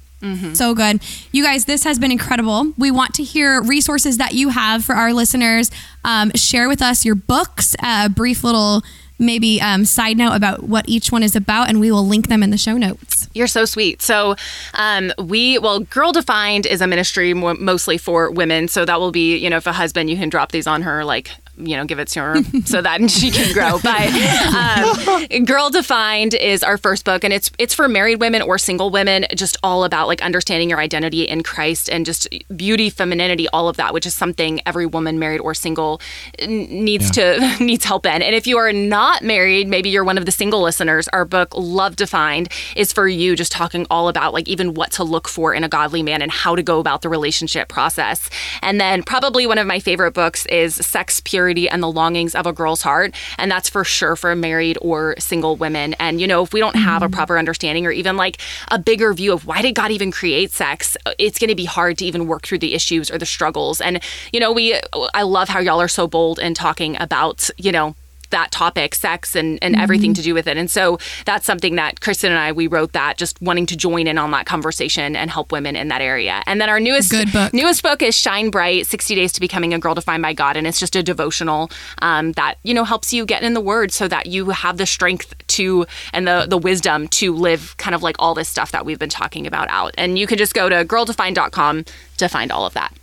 So 0.53 0.73
good. 0.73 1.01
You 1.33 1.43
guys, 1.43 1.65
this 1.65 1.83
has 1.83 1.99
been 1.99 2.11
incredible. 2.11 2.71
We 2.77 2.91
want 2.91 3.13
to 3.15 3.23
hear 3.23 3.61
resources 3.61 4.19
that 4.19 4.33
you 4.33 4.49
have 4.49 4.85
for 4.85 4.95
our 4.95 5.11
listeners. 5.11 5.69
Um, 6.05 6.31
share 6.33 6.69
with 6.69 6.81
us 6.81 7.03
your 7.03 7.15
books, 7.15 7.75
a 7.83 8.07
brief 8.07 8.41
little 8.41 8.83
maybe 9.19 9.61
um, 9.61 9.83
side 9.85 10.17
note 10.17 10.33
about 10.33 10.63
what 10.63 10.87
each 10.87 11.11
one 11.11 11.23
is 11.23 11.35
about, 11.35 11.67
and 11.67 11.79
we 11.79 11.91
will 11.91 12.07
link 12.07 12.29
them 12.29 12.41
in 12.41 12.51
the 12.51 12.57
show 12.57 12.77
notes. 12.77 13.27
You're 13.33 13.47
so 13.47 13.65
sweet. 13.65 14.01
So, 14.01 14.35
um, 14.75 15.11
we, 15.17 15.59
well, 15.59 15.81
Girl 15.81 16.11
Defined 16.11 16.65
is 16.65 16.81
a 16.81 16.87
ministry 16.87 17.33
mostly 17.33 17.97
for 17.97 18.31
women. 18.31 18.67
So, 18.67 18.85
that 18.85 18.99
will 18.99 19.11
be, 19.11 19.37
you 19.37 19.49
know, 19.49 19.57
if 19.57 19.67
a 19.67 19.73
husband, 19.73 20.09
you 20.09 20.15
can 20.17 20.29
drop 20.29 20.51
these 20.51 20.67
on 20.67 20.83
her, 20.83 21.03
like, 21.03 21.31
you 21.57 21.77
know, 21.77 21.85
give 21.85 21.99
it 21.99 22.07
to 22.09 22.19
her 22.19 22.43
so 22.65 22.81
that 22.81 23.09
she 23.11 23.29
can 23.31 23.53
grow. 23.53 23.79
But 23.83 24.09
um, 24.55 25.45
Girl 25.45 25.69
Defined 25.69 26.33
is 26.33 26.63
our 26.63 26.77
first 26.77 27.05
book, 27.05 27.23
and 27.23 27.33
it's 27.33 27.51
it's 27.59 27.73
for 27.73 27.87
married 27.87 28.19
women 28.19 28.41
or 28.41 28.57
single 28.57 28.89
women, 28.89 29.25
just 29.35 29.57
all 29.63 29.83
about 29.83 30.07
like 30.07 30.21
understanding 30.21 30.69
your 30.69 30.79
identity 30.79 31.23
in 31.23 31.43
Christ 31.43 31.89
and 31.89 32.05
just 32.05 32.27
beauty, 32.55 32.89
femininity, 32.89 33.47
all 33.49 33.69
of 33.69 33.77
that, 33.77 33.93
which 33.93 34.05
is 34.05 34.13
something 34.13 34.61
every 34.65 34.85
woman, 34.85 35.19
married 35.19 35.41
or 35.41 35.53
single, 35.53 36.01
needs 36.47 37.11
to 37.11 37.57
needs 37.59 37.85
help 37.85 38.05
in. 38.05 38.21
And 38.21 38.35
if 38.35 38.47
you 38.47 38.57
are 38.57 38.73
not 38.73 39.21
married, 39.21 39.67
maybe 39.67 39.89
you're 39.89 40.03
one 40.03 40.17
of 40.17 40.25
the 40.25 40.31
single 40.31 40.61
listeners. 40.61 41.07
Our 41.09 41.25
book 41.25 41.49
Love 41.55 41.95
Defined 41.95 42.49
is 42.75 42.91
for 42.91 43.07
you, 43.07 43.35
just 43.35 43.51
talking 43.51 43.85
all 43.91 44.07
about 44.07 44.33
like 44.33 44.47
even 44.47 44.73
what 44.73 44.91
to 44.93 45.03
look 45.03 45.27
for 45.27 45.53
in 45.53 45.63
a 45.63 45.69
godly 45.69 46.01
man 46.01 46.21
and 46.21 46.31
how 46.31 46.55
to 46.55 46.63
go 46.63 46.79
about 46.79 47.01
the 47.03 47.09
relationship 47.09 47.67
process. 47.67 48.29
And 48.61 48.81
then 48.81 49.03
probably 49.03 49.45
one 49.45 49.57
of 49.59 49.67
my 49.67 49.79
favorite 49.79 50.13
books 50.13 50.45
is 50.47 50.75
Sex, 50.75 51.19
And 51.49 51.83
the 51.83 51.91
Longings 51.91 52.35
of 52.35 52.45
a 52.45 52.53
Girl's 52.53 52.81
Heart, 52.81 53.13
and 53.37 53.51
that's 53.51 53.69
for 53.69 53.83
sure 53.83 54.15
for 54.15 54.35
married 54.35 54.77
or 54.81 55.15
single 55.19 55.55
women. 55.55 55.93
And 55.95 56.21
you 56.21 56.27
know, 56.27 56.43
if 56.43 56.53
we 56.53 56.59
don't 56.59 56.75
have 56.75 57.01
a 57.01 57.05
mm-hmm. 57.05 57.15
proper 57.15 57.37
understanding 57.37 57.85
or 57.85 57.91
even 57.91 58.17
like 58.17 58.37
a 58.69 58.79
bigger 58.79 59.13
view 59.13 59.33
of 59.33 59.45
why 59.45 59.61
did 59.61 59.75
God 59.75 59.91
even 59.91 60.11
create 60.11 60.51
sex, 60.51 60.95
it's 61.19 61.37
going 61.37 61.49
to 61.49 61.55
be 61.55 61.65
hard 61.65 61.97
to 61.99 62.05
even 62.05 62.27
work 62.27 62.45
through 62.45 62.59
the 62.59 62.73
issues 62.73 63.11
or 63.11 63.17
the 63.17 63.25
struggles. 63.25 63.81
And 63.81 64.01
you 64.31 64.39
know, 64.39 64.51
we 64.51 64.79
I 65.13 65.23
love 65.23 65.49
how 65.49 65.59
y'all 65.59 65.81
are 65.81 65.87
so 65.87 66.07
bold 66.07 66.39
in 66.39 66.53
talking 66.53 66.99
about, 67.01 67.49
you 67.57 67.71
know, 67.71 67.95
that 68.33 68.51
topic, 68.51 68.93
sex 68.93 69.35
and, 69.35 69.57
and 69.61 69.75
everything 69.75 70.13
to 70.13 70.21
do 70.21 70.33
with 70.33 70.47
it. 70.47 70.57
And 70.57 70.69
so 70.69 70.97
that's 71.25 71.45
something 71.45 71.75
that 71.75 72.01
Kristen 72.01 72.31
and 72.31 72.39
I, 72.39 72.51
we 72.51 72.67
wrote 72.67 72.91
that 72.91 73.17
just 73.17 73.41
wanting 73.41 73.65
to 73.67 73.77
join 73.77 74.07
in 74.07 74.17
on 74.17 74.31
that 74.31 74.45
conversation 74.45 75.15
and 75.15 75.31
help 75.31 75.51
women 75.51 75.75
in 75.75 75.87
that 75.87 76.01
area. 76.01 76.43
And 76.45 76.59
then 76.59 76.69
our 76.69 76.79
newest 76.79 77.11
book. 77.11 77.53
newest 77.53 77.81
book 77.83 78.01
is 78.01 78.15
Shine 78.15 78.49
Bright, 78.49 78.87
60 78.87 79.15
Days 79.15 79.31
to 79.33 79.39
Becoming 79.39 79.73
a 79.73 79.79
Girl 79.79 79.95
Defined 79.95 80.23
by 80.23 80.33
God. 80.33 80.57
And 80.57 80.67
it's 80.67 80.79
just 80.79 80.95
a 80.95 81.03
devotional 81.03 81.69
um, 82.01 82.33
that, 82.33 82.55
you 82.63 82.73
know, 82.73 82.83
helps 82.83 83.13
you 83.13 83.25
get 83.25 83.43
in 83.43 83.53
the 83.53 83.61
word 83.61 83.91
so 83.91 84.07
that 84.07 84.25
you 84.25 84.49
have 84.49 84.77
the 84.77 84.85
strength 84.85 85.33
to 85.47 85.85
and 86.11 86.27
the, 86.27 86.45
the 86.49 86.57
wisdom 86.57 87.07
to 87.09 87.33
live 87.33 87.75
kind 87.77 87.95
of 87.95 88.03
like 88.03 88.15
all 88.19 88.33
this 88.33 88.49
stuff 88.49 88.71
that 88.71 88.85
we've 88.85 88.99
been 88.99 89.09
talking 89.09 89.47
about 89.47 89.69
out. 89.69 89.93
And 89.97 90.17
you 90.17 90.27
can 90.27 90.37
just 90.37 90.53
go 90.53 90.69
to 90.69 90.83
girldefined.com 90.83 91.85
to 92.17 92.27
find 92.27 92.51
all 92.51 92.65
of 92.65 92.73
that. 92.73 92.93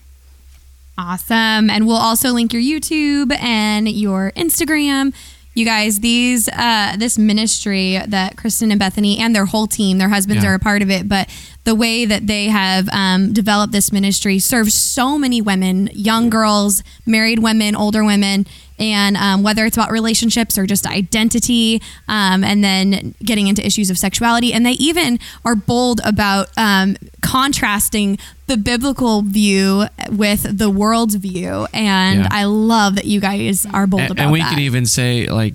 Awesome. 1.00 1.70
And 1.70 1.86
we'll 1.86 1.96
also 1.96 2.28
link 2.30 2.52
your 2.52 2.60
YouTube 2.62 3.34
and 3.40 3.88
your 3.88 4.32
Instagram. 4.36 5.14
You 5.54 5.64
guys, 5.64 6.00
these 6.00 6.46
uh, 6.48 6.94
this 6.98 7.16
ministry 7.18 7.98
that 8.06 8.36
Kristen 8.36 8.70
and 8.70 8.78
Bethany 8.78 9.18
and 9.18 9.34
their 9.34 9.46
whole 9.46 9.66
team, 9.66 9.96
their 9.98 10.10
husbands 10.10 10.44
Yeah. 10.44 10.50
are 10.50 10.54
a 10.54 10.58
part 10.58 10.82
of 10.82 10.90
it, 10.90 11.08
but 11.08 11.28
the 11.64 11.74
way 11.74 12.04
that 12.04 12.26
they 12.26 12.46
have 12.46 12.88
um, 12.92 13.32
developed 13.32 13.72
this 13.72 13.90
ministry 13.92 14.38
serves 14.38 14.74
so 14.74 15.18
many 15.18 15.40
women, 15.40 15.88
young 15.92 16.28
girls, 16.30 16.82
married 17.06 17.38
women, 17.40 17.74
older 17.74 18.04
women, 18.04 18.46
and 18.80 19.16
um, 19.16 19.42
whether 19.44 19.64
it's 19.66 19.76
about 19.76 19.92
relationships 19.92 20.58
or 20.58 20.66
just 20.66 20.86
identity, 20.86 21.80
um, 22.08 22.42
and 22.42 22.64
then 22.64 23.14
getting 23.22 23.46
into 23.46 23.64
issues 23.64 23.90
of 23.90 23.98
sexuality, 23.98 24.52
and 24.52 24.66
they 24.66 24.72
even 24.72 25.18
are 25.44 25.54
bold 25.54 26.00
about 26.04 26.48
um, 26.56 26.96
contrasting 27.20 28.18
the 28.46 28.56
biblical 28.56 29.22
view 29.22 29.84
with 30.10 30.58
the 30.58 30.68
world's 30.70 31.14
view, 31.14 31.66
and 31.72 32.20
Yeah. 32.22 32.28
I 32.32 32.44
love 32.44 32.96
that 32.96 33.04
you 33.04 33.20
guys 33.20 33.66
are 33.72 33.86
bold 33.86 34.02
and, 34.02 34.10
about 34.12 34.22
and 34.24 34.32
we 34.32 34.40
that. 34.40 34.50
could 34.50 34.58
even 34.58 34.86
say 34.86 35.26
like 35.26 35.54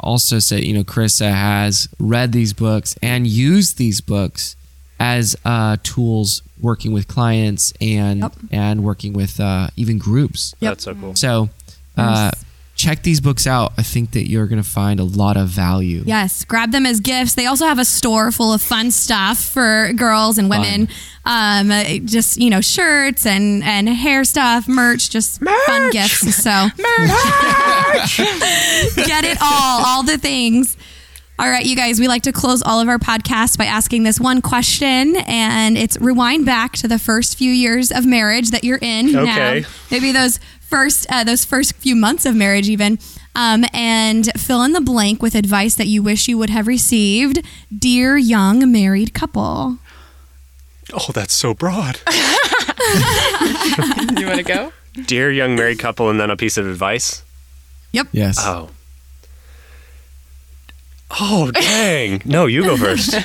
also 0.00 0.38
say 0.40 0.60
you 0.60 0.72
know 0.74 0.82
Krista 0.82 1.30
has 1.32 1.88
read 2.00 2.32
these 2.32 2.52
books 2.52 2.96
and 3.02 3.26
used 3.26 3.78
these 3.78 4.00
books 4.00 4.56
as 4.98 5.36
uh, 5.44 5.76
tools 5.82 6.42
working 6.60 6.92
with 6.92 7.06
clients 7.06 7.72
and 7.80 8.20
Yep. 8.20 8.32
and 8.50 8.82
working 8.84 9.12
with 9.12 9.38
uh, 9.38 9.68
even 9.76 9.98
groups. 9.98 10.54
Yep. 10.60 10.70
That's 10.70 10.84
so 10.84 10.94
cool. 10.94 11.14
So 11.14 11.50
uh, 11.96 12.30
check 12.84 13.02
these 13.02 13.20
books 13.20 13.46
out. 13.46 13.72
I 13.78 13.82
think 13.82 14.10
that 14.12 14.28
you're 14.28 14.46
going 14.46 14.62
to 14.62 14.68
find 14.68 15.00
a 15.00 15.04
lot 15.04 15.36
of 15.36 15.48
value. 15.48 16.02
Yes, 16.04 16.44
grab 16.44 16.70
them 16.70 16.84
as 16.84 17.00
gifts. 17.00 17.34
They 17.34 17.46
also 17.46 17.66
have 17.66 17.78
a 17.78 17.84
store 17.84 18.30
full 18.30 18.52
of 18.52 18.60
fun 18.60 18.90
stuff 18.90 19.38
for 19.38 19.92
girls 19.94 20.36
and 20.38 20.50
women. 20.50 20.88
Um, 21.24 21.70
uh, 21.70 21.84
just 22.04 22.36
you 22.36 22.50
know, 22.50 22.60
shirts 22.60 23.24
and 23.24 23.64
and 23.64 23.88
hair 23.88 24.24
stuff, 24.24 24.68
merch, 24.68 25.08
just 25.08 25.40
fun 25.66 25.90
gifts. 25.90 26.34
So 26.36 26.50
merch, 26.78 28.16
get 29.06 29.24
it 29.24 29.38
all, 29.40 29.84
all 29.86 30.02
the 30.02 30.18
things. 30.18 30.76
All 31.36 31.50
right, 31.50 31.66
you 31.66 31.74
guys, 31.74 31.98
we 31.98 32.06
like 32.06 32.22
to 32.24 32.32
close 32.32 32.62
all 32.62 32.80
of 32.80 32.88
our 32.88 32.98
podcasts 32.98 33.58
by 33.58 33.64
asking 33.64 34.04
this 34.04 34.20
one 34.20 34.40
question, 34.40 35.16
and 35.16 35.76
it's 35.76 35.98
rewind 36.00 36.46
back 36.46 36.74
to 36.74 36.86
the 36.86 36.96
first 36.98 37.36
few 37.36 37.50
years 37.50 37.90
of 37.90 38.06
marriage 38.06 38.50
that 38.50 38.62
you're 38.62 38.78
in 38.80 39.16
Okay. 39.16 39.60
now. 39.62 39.68
Maybe 39.90 40.12
those 40.12 40.38
first 40.68 41.06
uh, 41.10 41.24
those 41.24 41.44
first 41.44 41.74
few 41.76 41.94
months 41.96 42.26
of 42.26 42.34
marriage, 42.34 42.68
even, 42.68 42.98
um, 43.34 43.64
and 43.72 44.26
fill 44.36 44.62
in 44.62 44.72
the 44.72 44.80
blank 44.80 45.22
with 45.22 45.34
advice 45.34 45.74
that 45.76 45.86
you 45.86 46.02
wish 46.02 46.28
you 46.28 46.38
would 46.38 46.50
have 46.50 46.66
received, 46.66 47.44
dear 47.76 48.16
young 48.16 48.70
married 48.70 49.14
couple. 49.14 49.78
Oh, 50.92 51.10
that's 51.12 51.34
so 51.34 51.54
broad. 51.54 52.00
You 54.16 54.26
want 54.26 54.38
to 54.38 54.42
go? 54.44 54.72
Dear 55.06 55.30
young 55.32 55.56
married 55.56 55.78
couple, 55.78 56.08
and 56.10 56.20
then 56.20 56.30
a 56.30 56.36
piece 56.36 56.56
of 56.56 56.66
advice. 56.68 57.22
Yep 57.92 58.08
yes. 58.12 58.36
Oh. 58.40 58.70
Oh, 61.10 61.50
dang. 61.52 62.22
No, 62.24 62.46
you 62.46 62.62
go 62.62 62.76
first. 62.76 63.14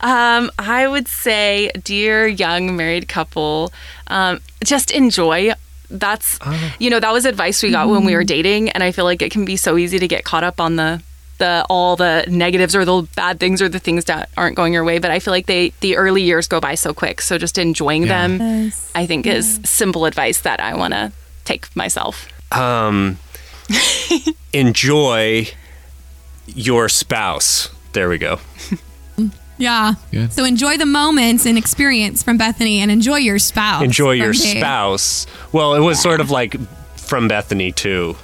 Um, 0.00 0.50
I 0.58 0.86
would 0.88 1.06
say, 1.06 1.70
dear 1.84 2.26
young 2.26 2.76
married 2.76 3.06
couple, 3.08 3.72
um, 4.08 4.40
just 4.64 4.90
enjoy. 4.90 5.52
That's 5.90 6.38
you 6.78 6.90
know 6.90 7.00
that 7.00 7.12
was 7.12 7.24
advice 7.24 7.62
we 7.62 7.70
got 7.70 7.88
when 7.88 8.04
we 8.04 8.14
were 8.14 8.24
dating, 8.24 8.70
and 8.70 8.82
I 8.82 8.92
feel 8.92 9.04
like 9.04 9.22
it 9.22 9.30
can 9.30 9.44
be 9.44 9.56
so 9.56 9.76
easy 9.76 9.98
to 9.98 10.08
get 10.08 10.24
caught 10.24 10.44
up 10.44 10.60
on 10.60 10.76
the 10.76 11.02
the 11.38 11.66
all 11.68 11.96
the 11.96 12.24
negatives 12.28 12.74
or 12.74 12.84
the 12.86 13.06
bad 13.14 13.38
things 13.38 13.60
or 13.60 13.68
the 13.68 13.78
things 13.78 14.06
that 14.06 14.30
aren't 14.38 14.56
going 14.56 14.72
your 14.72 14.84
way. 14.84 14.98
But 14.98 15.10
I 15.10 15.18
feel 15.18 15.32
like 15.32 15.46
they 15.46 15.70
the 15.80 15.96
early 15.96 16.22
years 16.22 16.48
go 16.48 16.60
by 16.60 16.74
so 16.76 16.94
quick. 16.94 17.20
So 17.20 17.36
just 17.38 17.58
enjoying 17.58 18.04
Yeah. 18.04 18.26
them, 18.28 18.72
I 18.94 19.06
think, 19.06 19.26
is 19.26 19.60
simple 19.64 20.06
advice 20.06 20.40
that 20.40 20.60
I 20.60 20.74
want 20.74 20.94
to 20.94 21.12
take 21.44 21.74
myself. 21.76 22.26
Um, 22.52 23.18
enjoy 24.52 25.48
your 26.46 26.88
spouse. 26.88 27.68
There 27.92 28.08
we 28.08 28.18
go. 28.18 28.38
Yeah. 29.58 29.94
Good. 30.10 30.32
So 30.32 30.44
enjoy 30.44 30.76
the 30.76 30.86
moments 30.86 31.46
and 31.46 31.56
experience 31.56 32.22
from 32.22 32.36
Bethany, 32.38 32.80
and 32.80 32.90
enjoy 32.90 33.16
your 33.18 33.38
spouse. 33.38 33.82
Enjoy 33.82 34.12
your 34.12 34.32
Dav. 34.32 34.42
spouse. 34.42 35.26
Well, 35.52 35.74
it 35.74 35.80
was 35.80 36.00
sort 36.00 36.20
of 36.20 36.30
like 36.30 36.56
from 36.98 37.28
Bethany 37.28 37.72
too. 37.72 38.16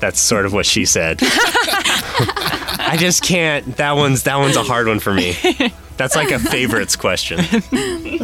That's 0.00 0.20
sort 0.20 0.44
of 0.44 0.52
what 0.52 0.66
she 0.66 0.84
said. 0.84 1.18
I 1.22 2.96
just 2.98 3.22
can't. 3.22 3.76
That 3.76 3.92
one's 3.92 4.24
that 4.24 4.36
one's 4.36 4.56
a 4.56 4.62
hard 4.62 4.86
one 4.88 5.00
for 5.00 5.12
me. 5.12 5.34
That's 5.96 6.14
like 6.14 6.30
a 6.30 6.38
favorites 6.38 6.94
question. 6.94 7.38
no, 7.72 8.18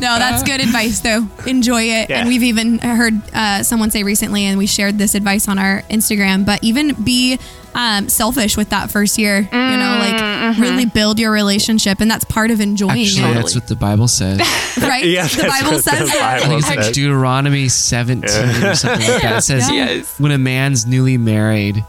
that's 0.00 0.42
good 0.42 0.60
advice, 0.60 1.00
though. 1.00 1.26
Enjoy 1.46 1.82
it. 1.82 2.08
Yeah. 2.08 2.20
And 2.20 2.28
we've 2.28 2.42
even 2.44 2.78
heard 2.78 3.14
uh, 3.34 3.62
someone 3.62 3.90
say 3.90 4.02
recently, 4.02 4.44
and 4.44 4.56
we 4.58 4.66
shared 4.66 4.96
this 4.96 5.14
advice 5.14 5.48
on 5.48 5.58
our 5.58 5.82
Instagram, 5.90 6.46
but 6.46 6.64
even 6.64 6.94
be 7.04 7.38
um, 7.74 8.08
selfish 8.08 8.56
with 8.56 8.70
that 8.70 8.90
first 8.90 9.18
year. 9.18 9.40
You 9.40 9.76
know, 9.76 9.98
like 10.00 10.18
really 10.58 10.84
mm-hmm. 10.84 10.94
build 10.94 11.18
your 11.18 11.32
relationship. 11.32 12.00
And 12.00 12.10
that's 12.10 12.24
part 12.24 12.50
of 12.50 12.60
enjoying 12.60 13.02
Actually, 13.02 13.30
it, 13.30 13.34
that's 13.34 13.54
what 13.54 13.66
the 13.66 13.76
Bible 13.76 14.08
says. 14.08 14.38
right? 14.80 15.04
Yeah, 15.04 15.26
the 15.26 15.48
Bible 15.48 15.78
says 15.78 15.98
the 16.00 16.06
that. 16.06 16.40
Bible 16.40 16.56
I 16.56 16.60
think 16.60 16.78
it's 16.78 16.86
says. 16.86 16.94
Deuteronomy 16.94 17.68
17 17.68 18.24
or 18.64 18.74
something 18.74 19.08
like 19.08 19.22
that. 19.22 19.38
It 19.38 19.42
says 19.42 19.70
Yes. 19.70 20.18
when 20.18 20.32
a 20.32 20.38
man's 20.38 20.86
newly 20.86 21.18
married, 21.18 21.84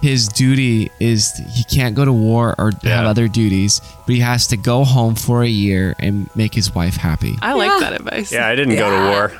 his 0.00 0.28
duty 0.28 0.90
is 1.00 1.36
he 1.52 1.64
can't 1.64 1.94
go 1.94 2.04
to 2.04 2.12
war 2.12 2.54
or 2.58 2.72
have 2.84 3.06
other 3.06 3.26
duties, 3.28 3.80
but 4.06 4.14
he 4.14 4.20
has 4.20 4.46
to 4.48 4.56
go 4.56 4.84
home 4.84 5.14
for 5.14 5.42
a 5.42 5.48
year 5.48 5.96
and 5.98 6.30
make 6.36 6.54
his 6.54 6.74
wife 6.74 6.96
happy. 6.96 7.34
I 7.42 7.54
like 7.54 7.80
that 7.80 7.94
advice. 7.94 8.30
Yeah, 8.30 8.46
I 8.46 8.54
didn't 8.54 8.76
go 8.76 8.90
to 8.90 9.10
war. 9.10 9.32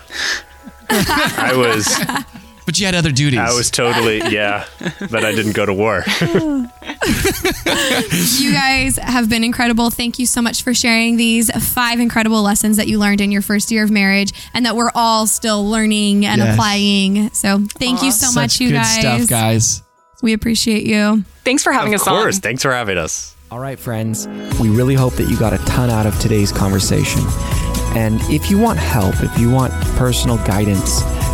I 0.90 1.52
was 1.55 1.86
But 2.69 2.78
you 2.78 2.85
had 2.85 2.95
other 2.95 3.11
duties. 3.12 3.39
I 3.39 3.55
was 3.55 3.70
totally 3.70 4.19
yeah, 4.31 4.66
but 5.11 5.24
I 5.24 5.32
didn't 5.35 5.53
go 5.53 5.65
to 5.65 5.73
war. 5.73 6.05
You 8.39 8.53
guys 8.53 8.97
have 8.99 9.28
been 9.31 9.43
incredible. 9.45 9.89
Thank 9.90 10.19
you 10.19 10.27
so 10.27 10.43
much 10.43 10.62
for 10.62 10.74
sharing 10.74 11.16
these 11.16 11.51
five 11.73 11.99
incredible 12.01 12.43
lessons 12.43 12.77
that 12.77 12.86
you 12.89 12.99
learned 12.99 13.20
in 13.23 13.32
your 13.32 13.40
first 13.43 13.70
year 13.70 13.85
of 13.85 13.90
marriage 13.90 14.32
and 14.53 14.66
that 14.66 14.77
we're 14.77 14.90
all 14.95 15.27
still 15.27 15.66
learning 15.69 16.27
and 16.27 16.40
Yes. 16.40 16.55
applying. 16.55 17.31
So 17.32 17.61
thank 17.78 18.03
you 18.03 18.11
so 18.11 18.27
Such 18.27 18.35
much, 18.35 18.61
you 18.61 18.69
good 18.69 18.74
guys. 18.74 18.99
stuff, 19.01 19.28
guys. 19.28 19.82
We 20.23 20.32
appreciate 20.35 20.85
you. 20.85 21.24
Thanks 21.45 21.62
for 21.62 21.73
having 21.73 21.95
us. 21.95 22.03
of 22.03 22.09
us 22.09 22.12
course, 22.23 22.36
on. 22.36 22.40
thanks 22.43 22.62
for 22.62 22.73
having 22.73 22.99
us. 22.99 23.35
All 23.51 23.59
right, 23.61 23.78
friends, 23.78 24.27
we 24.61 24.69
really 24.69 24.95
hope 24.95 25.15
that 25.15 25.31
you 25.31 25.39
got 25.39 25.53
a 25.55 25.59
ton 25.65 25.89
out 25.90 26.05
of 26.07 26.19
today's 26.20 26.53
conversation. 26.53 27.23
And 27.97 28.20
if 28.24 28.51
you 28.51 28.59
want 28.59 28.78
help, 28.78 29.15
if 29.23 29.39
you 29.39 29.51
want 29.51 29.73
personal 29.97 30.36
guidance 30.39 31.01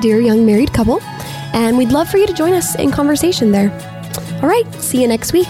Dear 0.00 0.20
Young 0.20 0.46
Married 0.46 0.72
Couple, 0.72 1.00
and 1.52 1.76
we'd 1.76 1.92
love 1.92 2.08
for 2.08 2.16
you 2.16 2.26
to 2.26 2.32
join 2.32 2.54
us 2.54 2.74
in 2.76 2.90
conversation 2.90 3.52
there. 3.52 3.70
All 4.42 4.48
right, 4.48 4.64
see 4.74 5.02
you 5.02 5.08
next 5.08 5.32
week. 5.32 5.48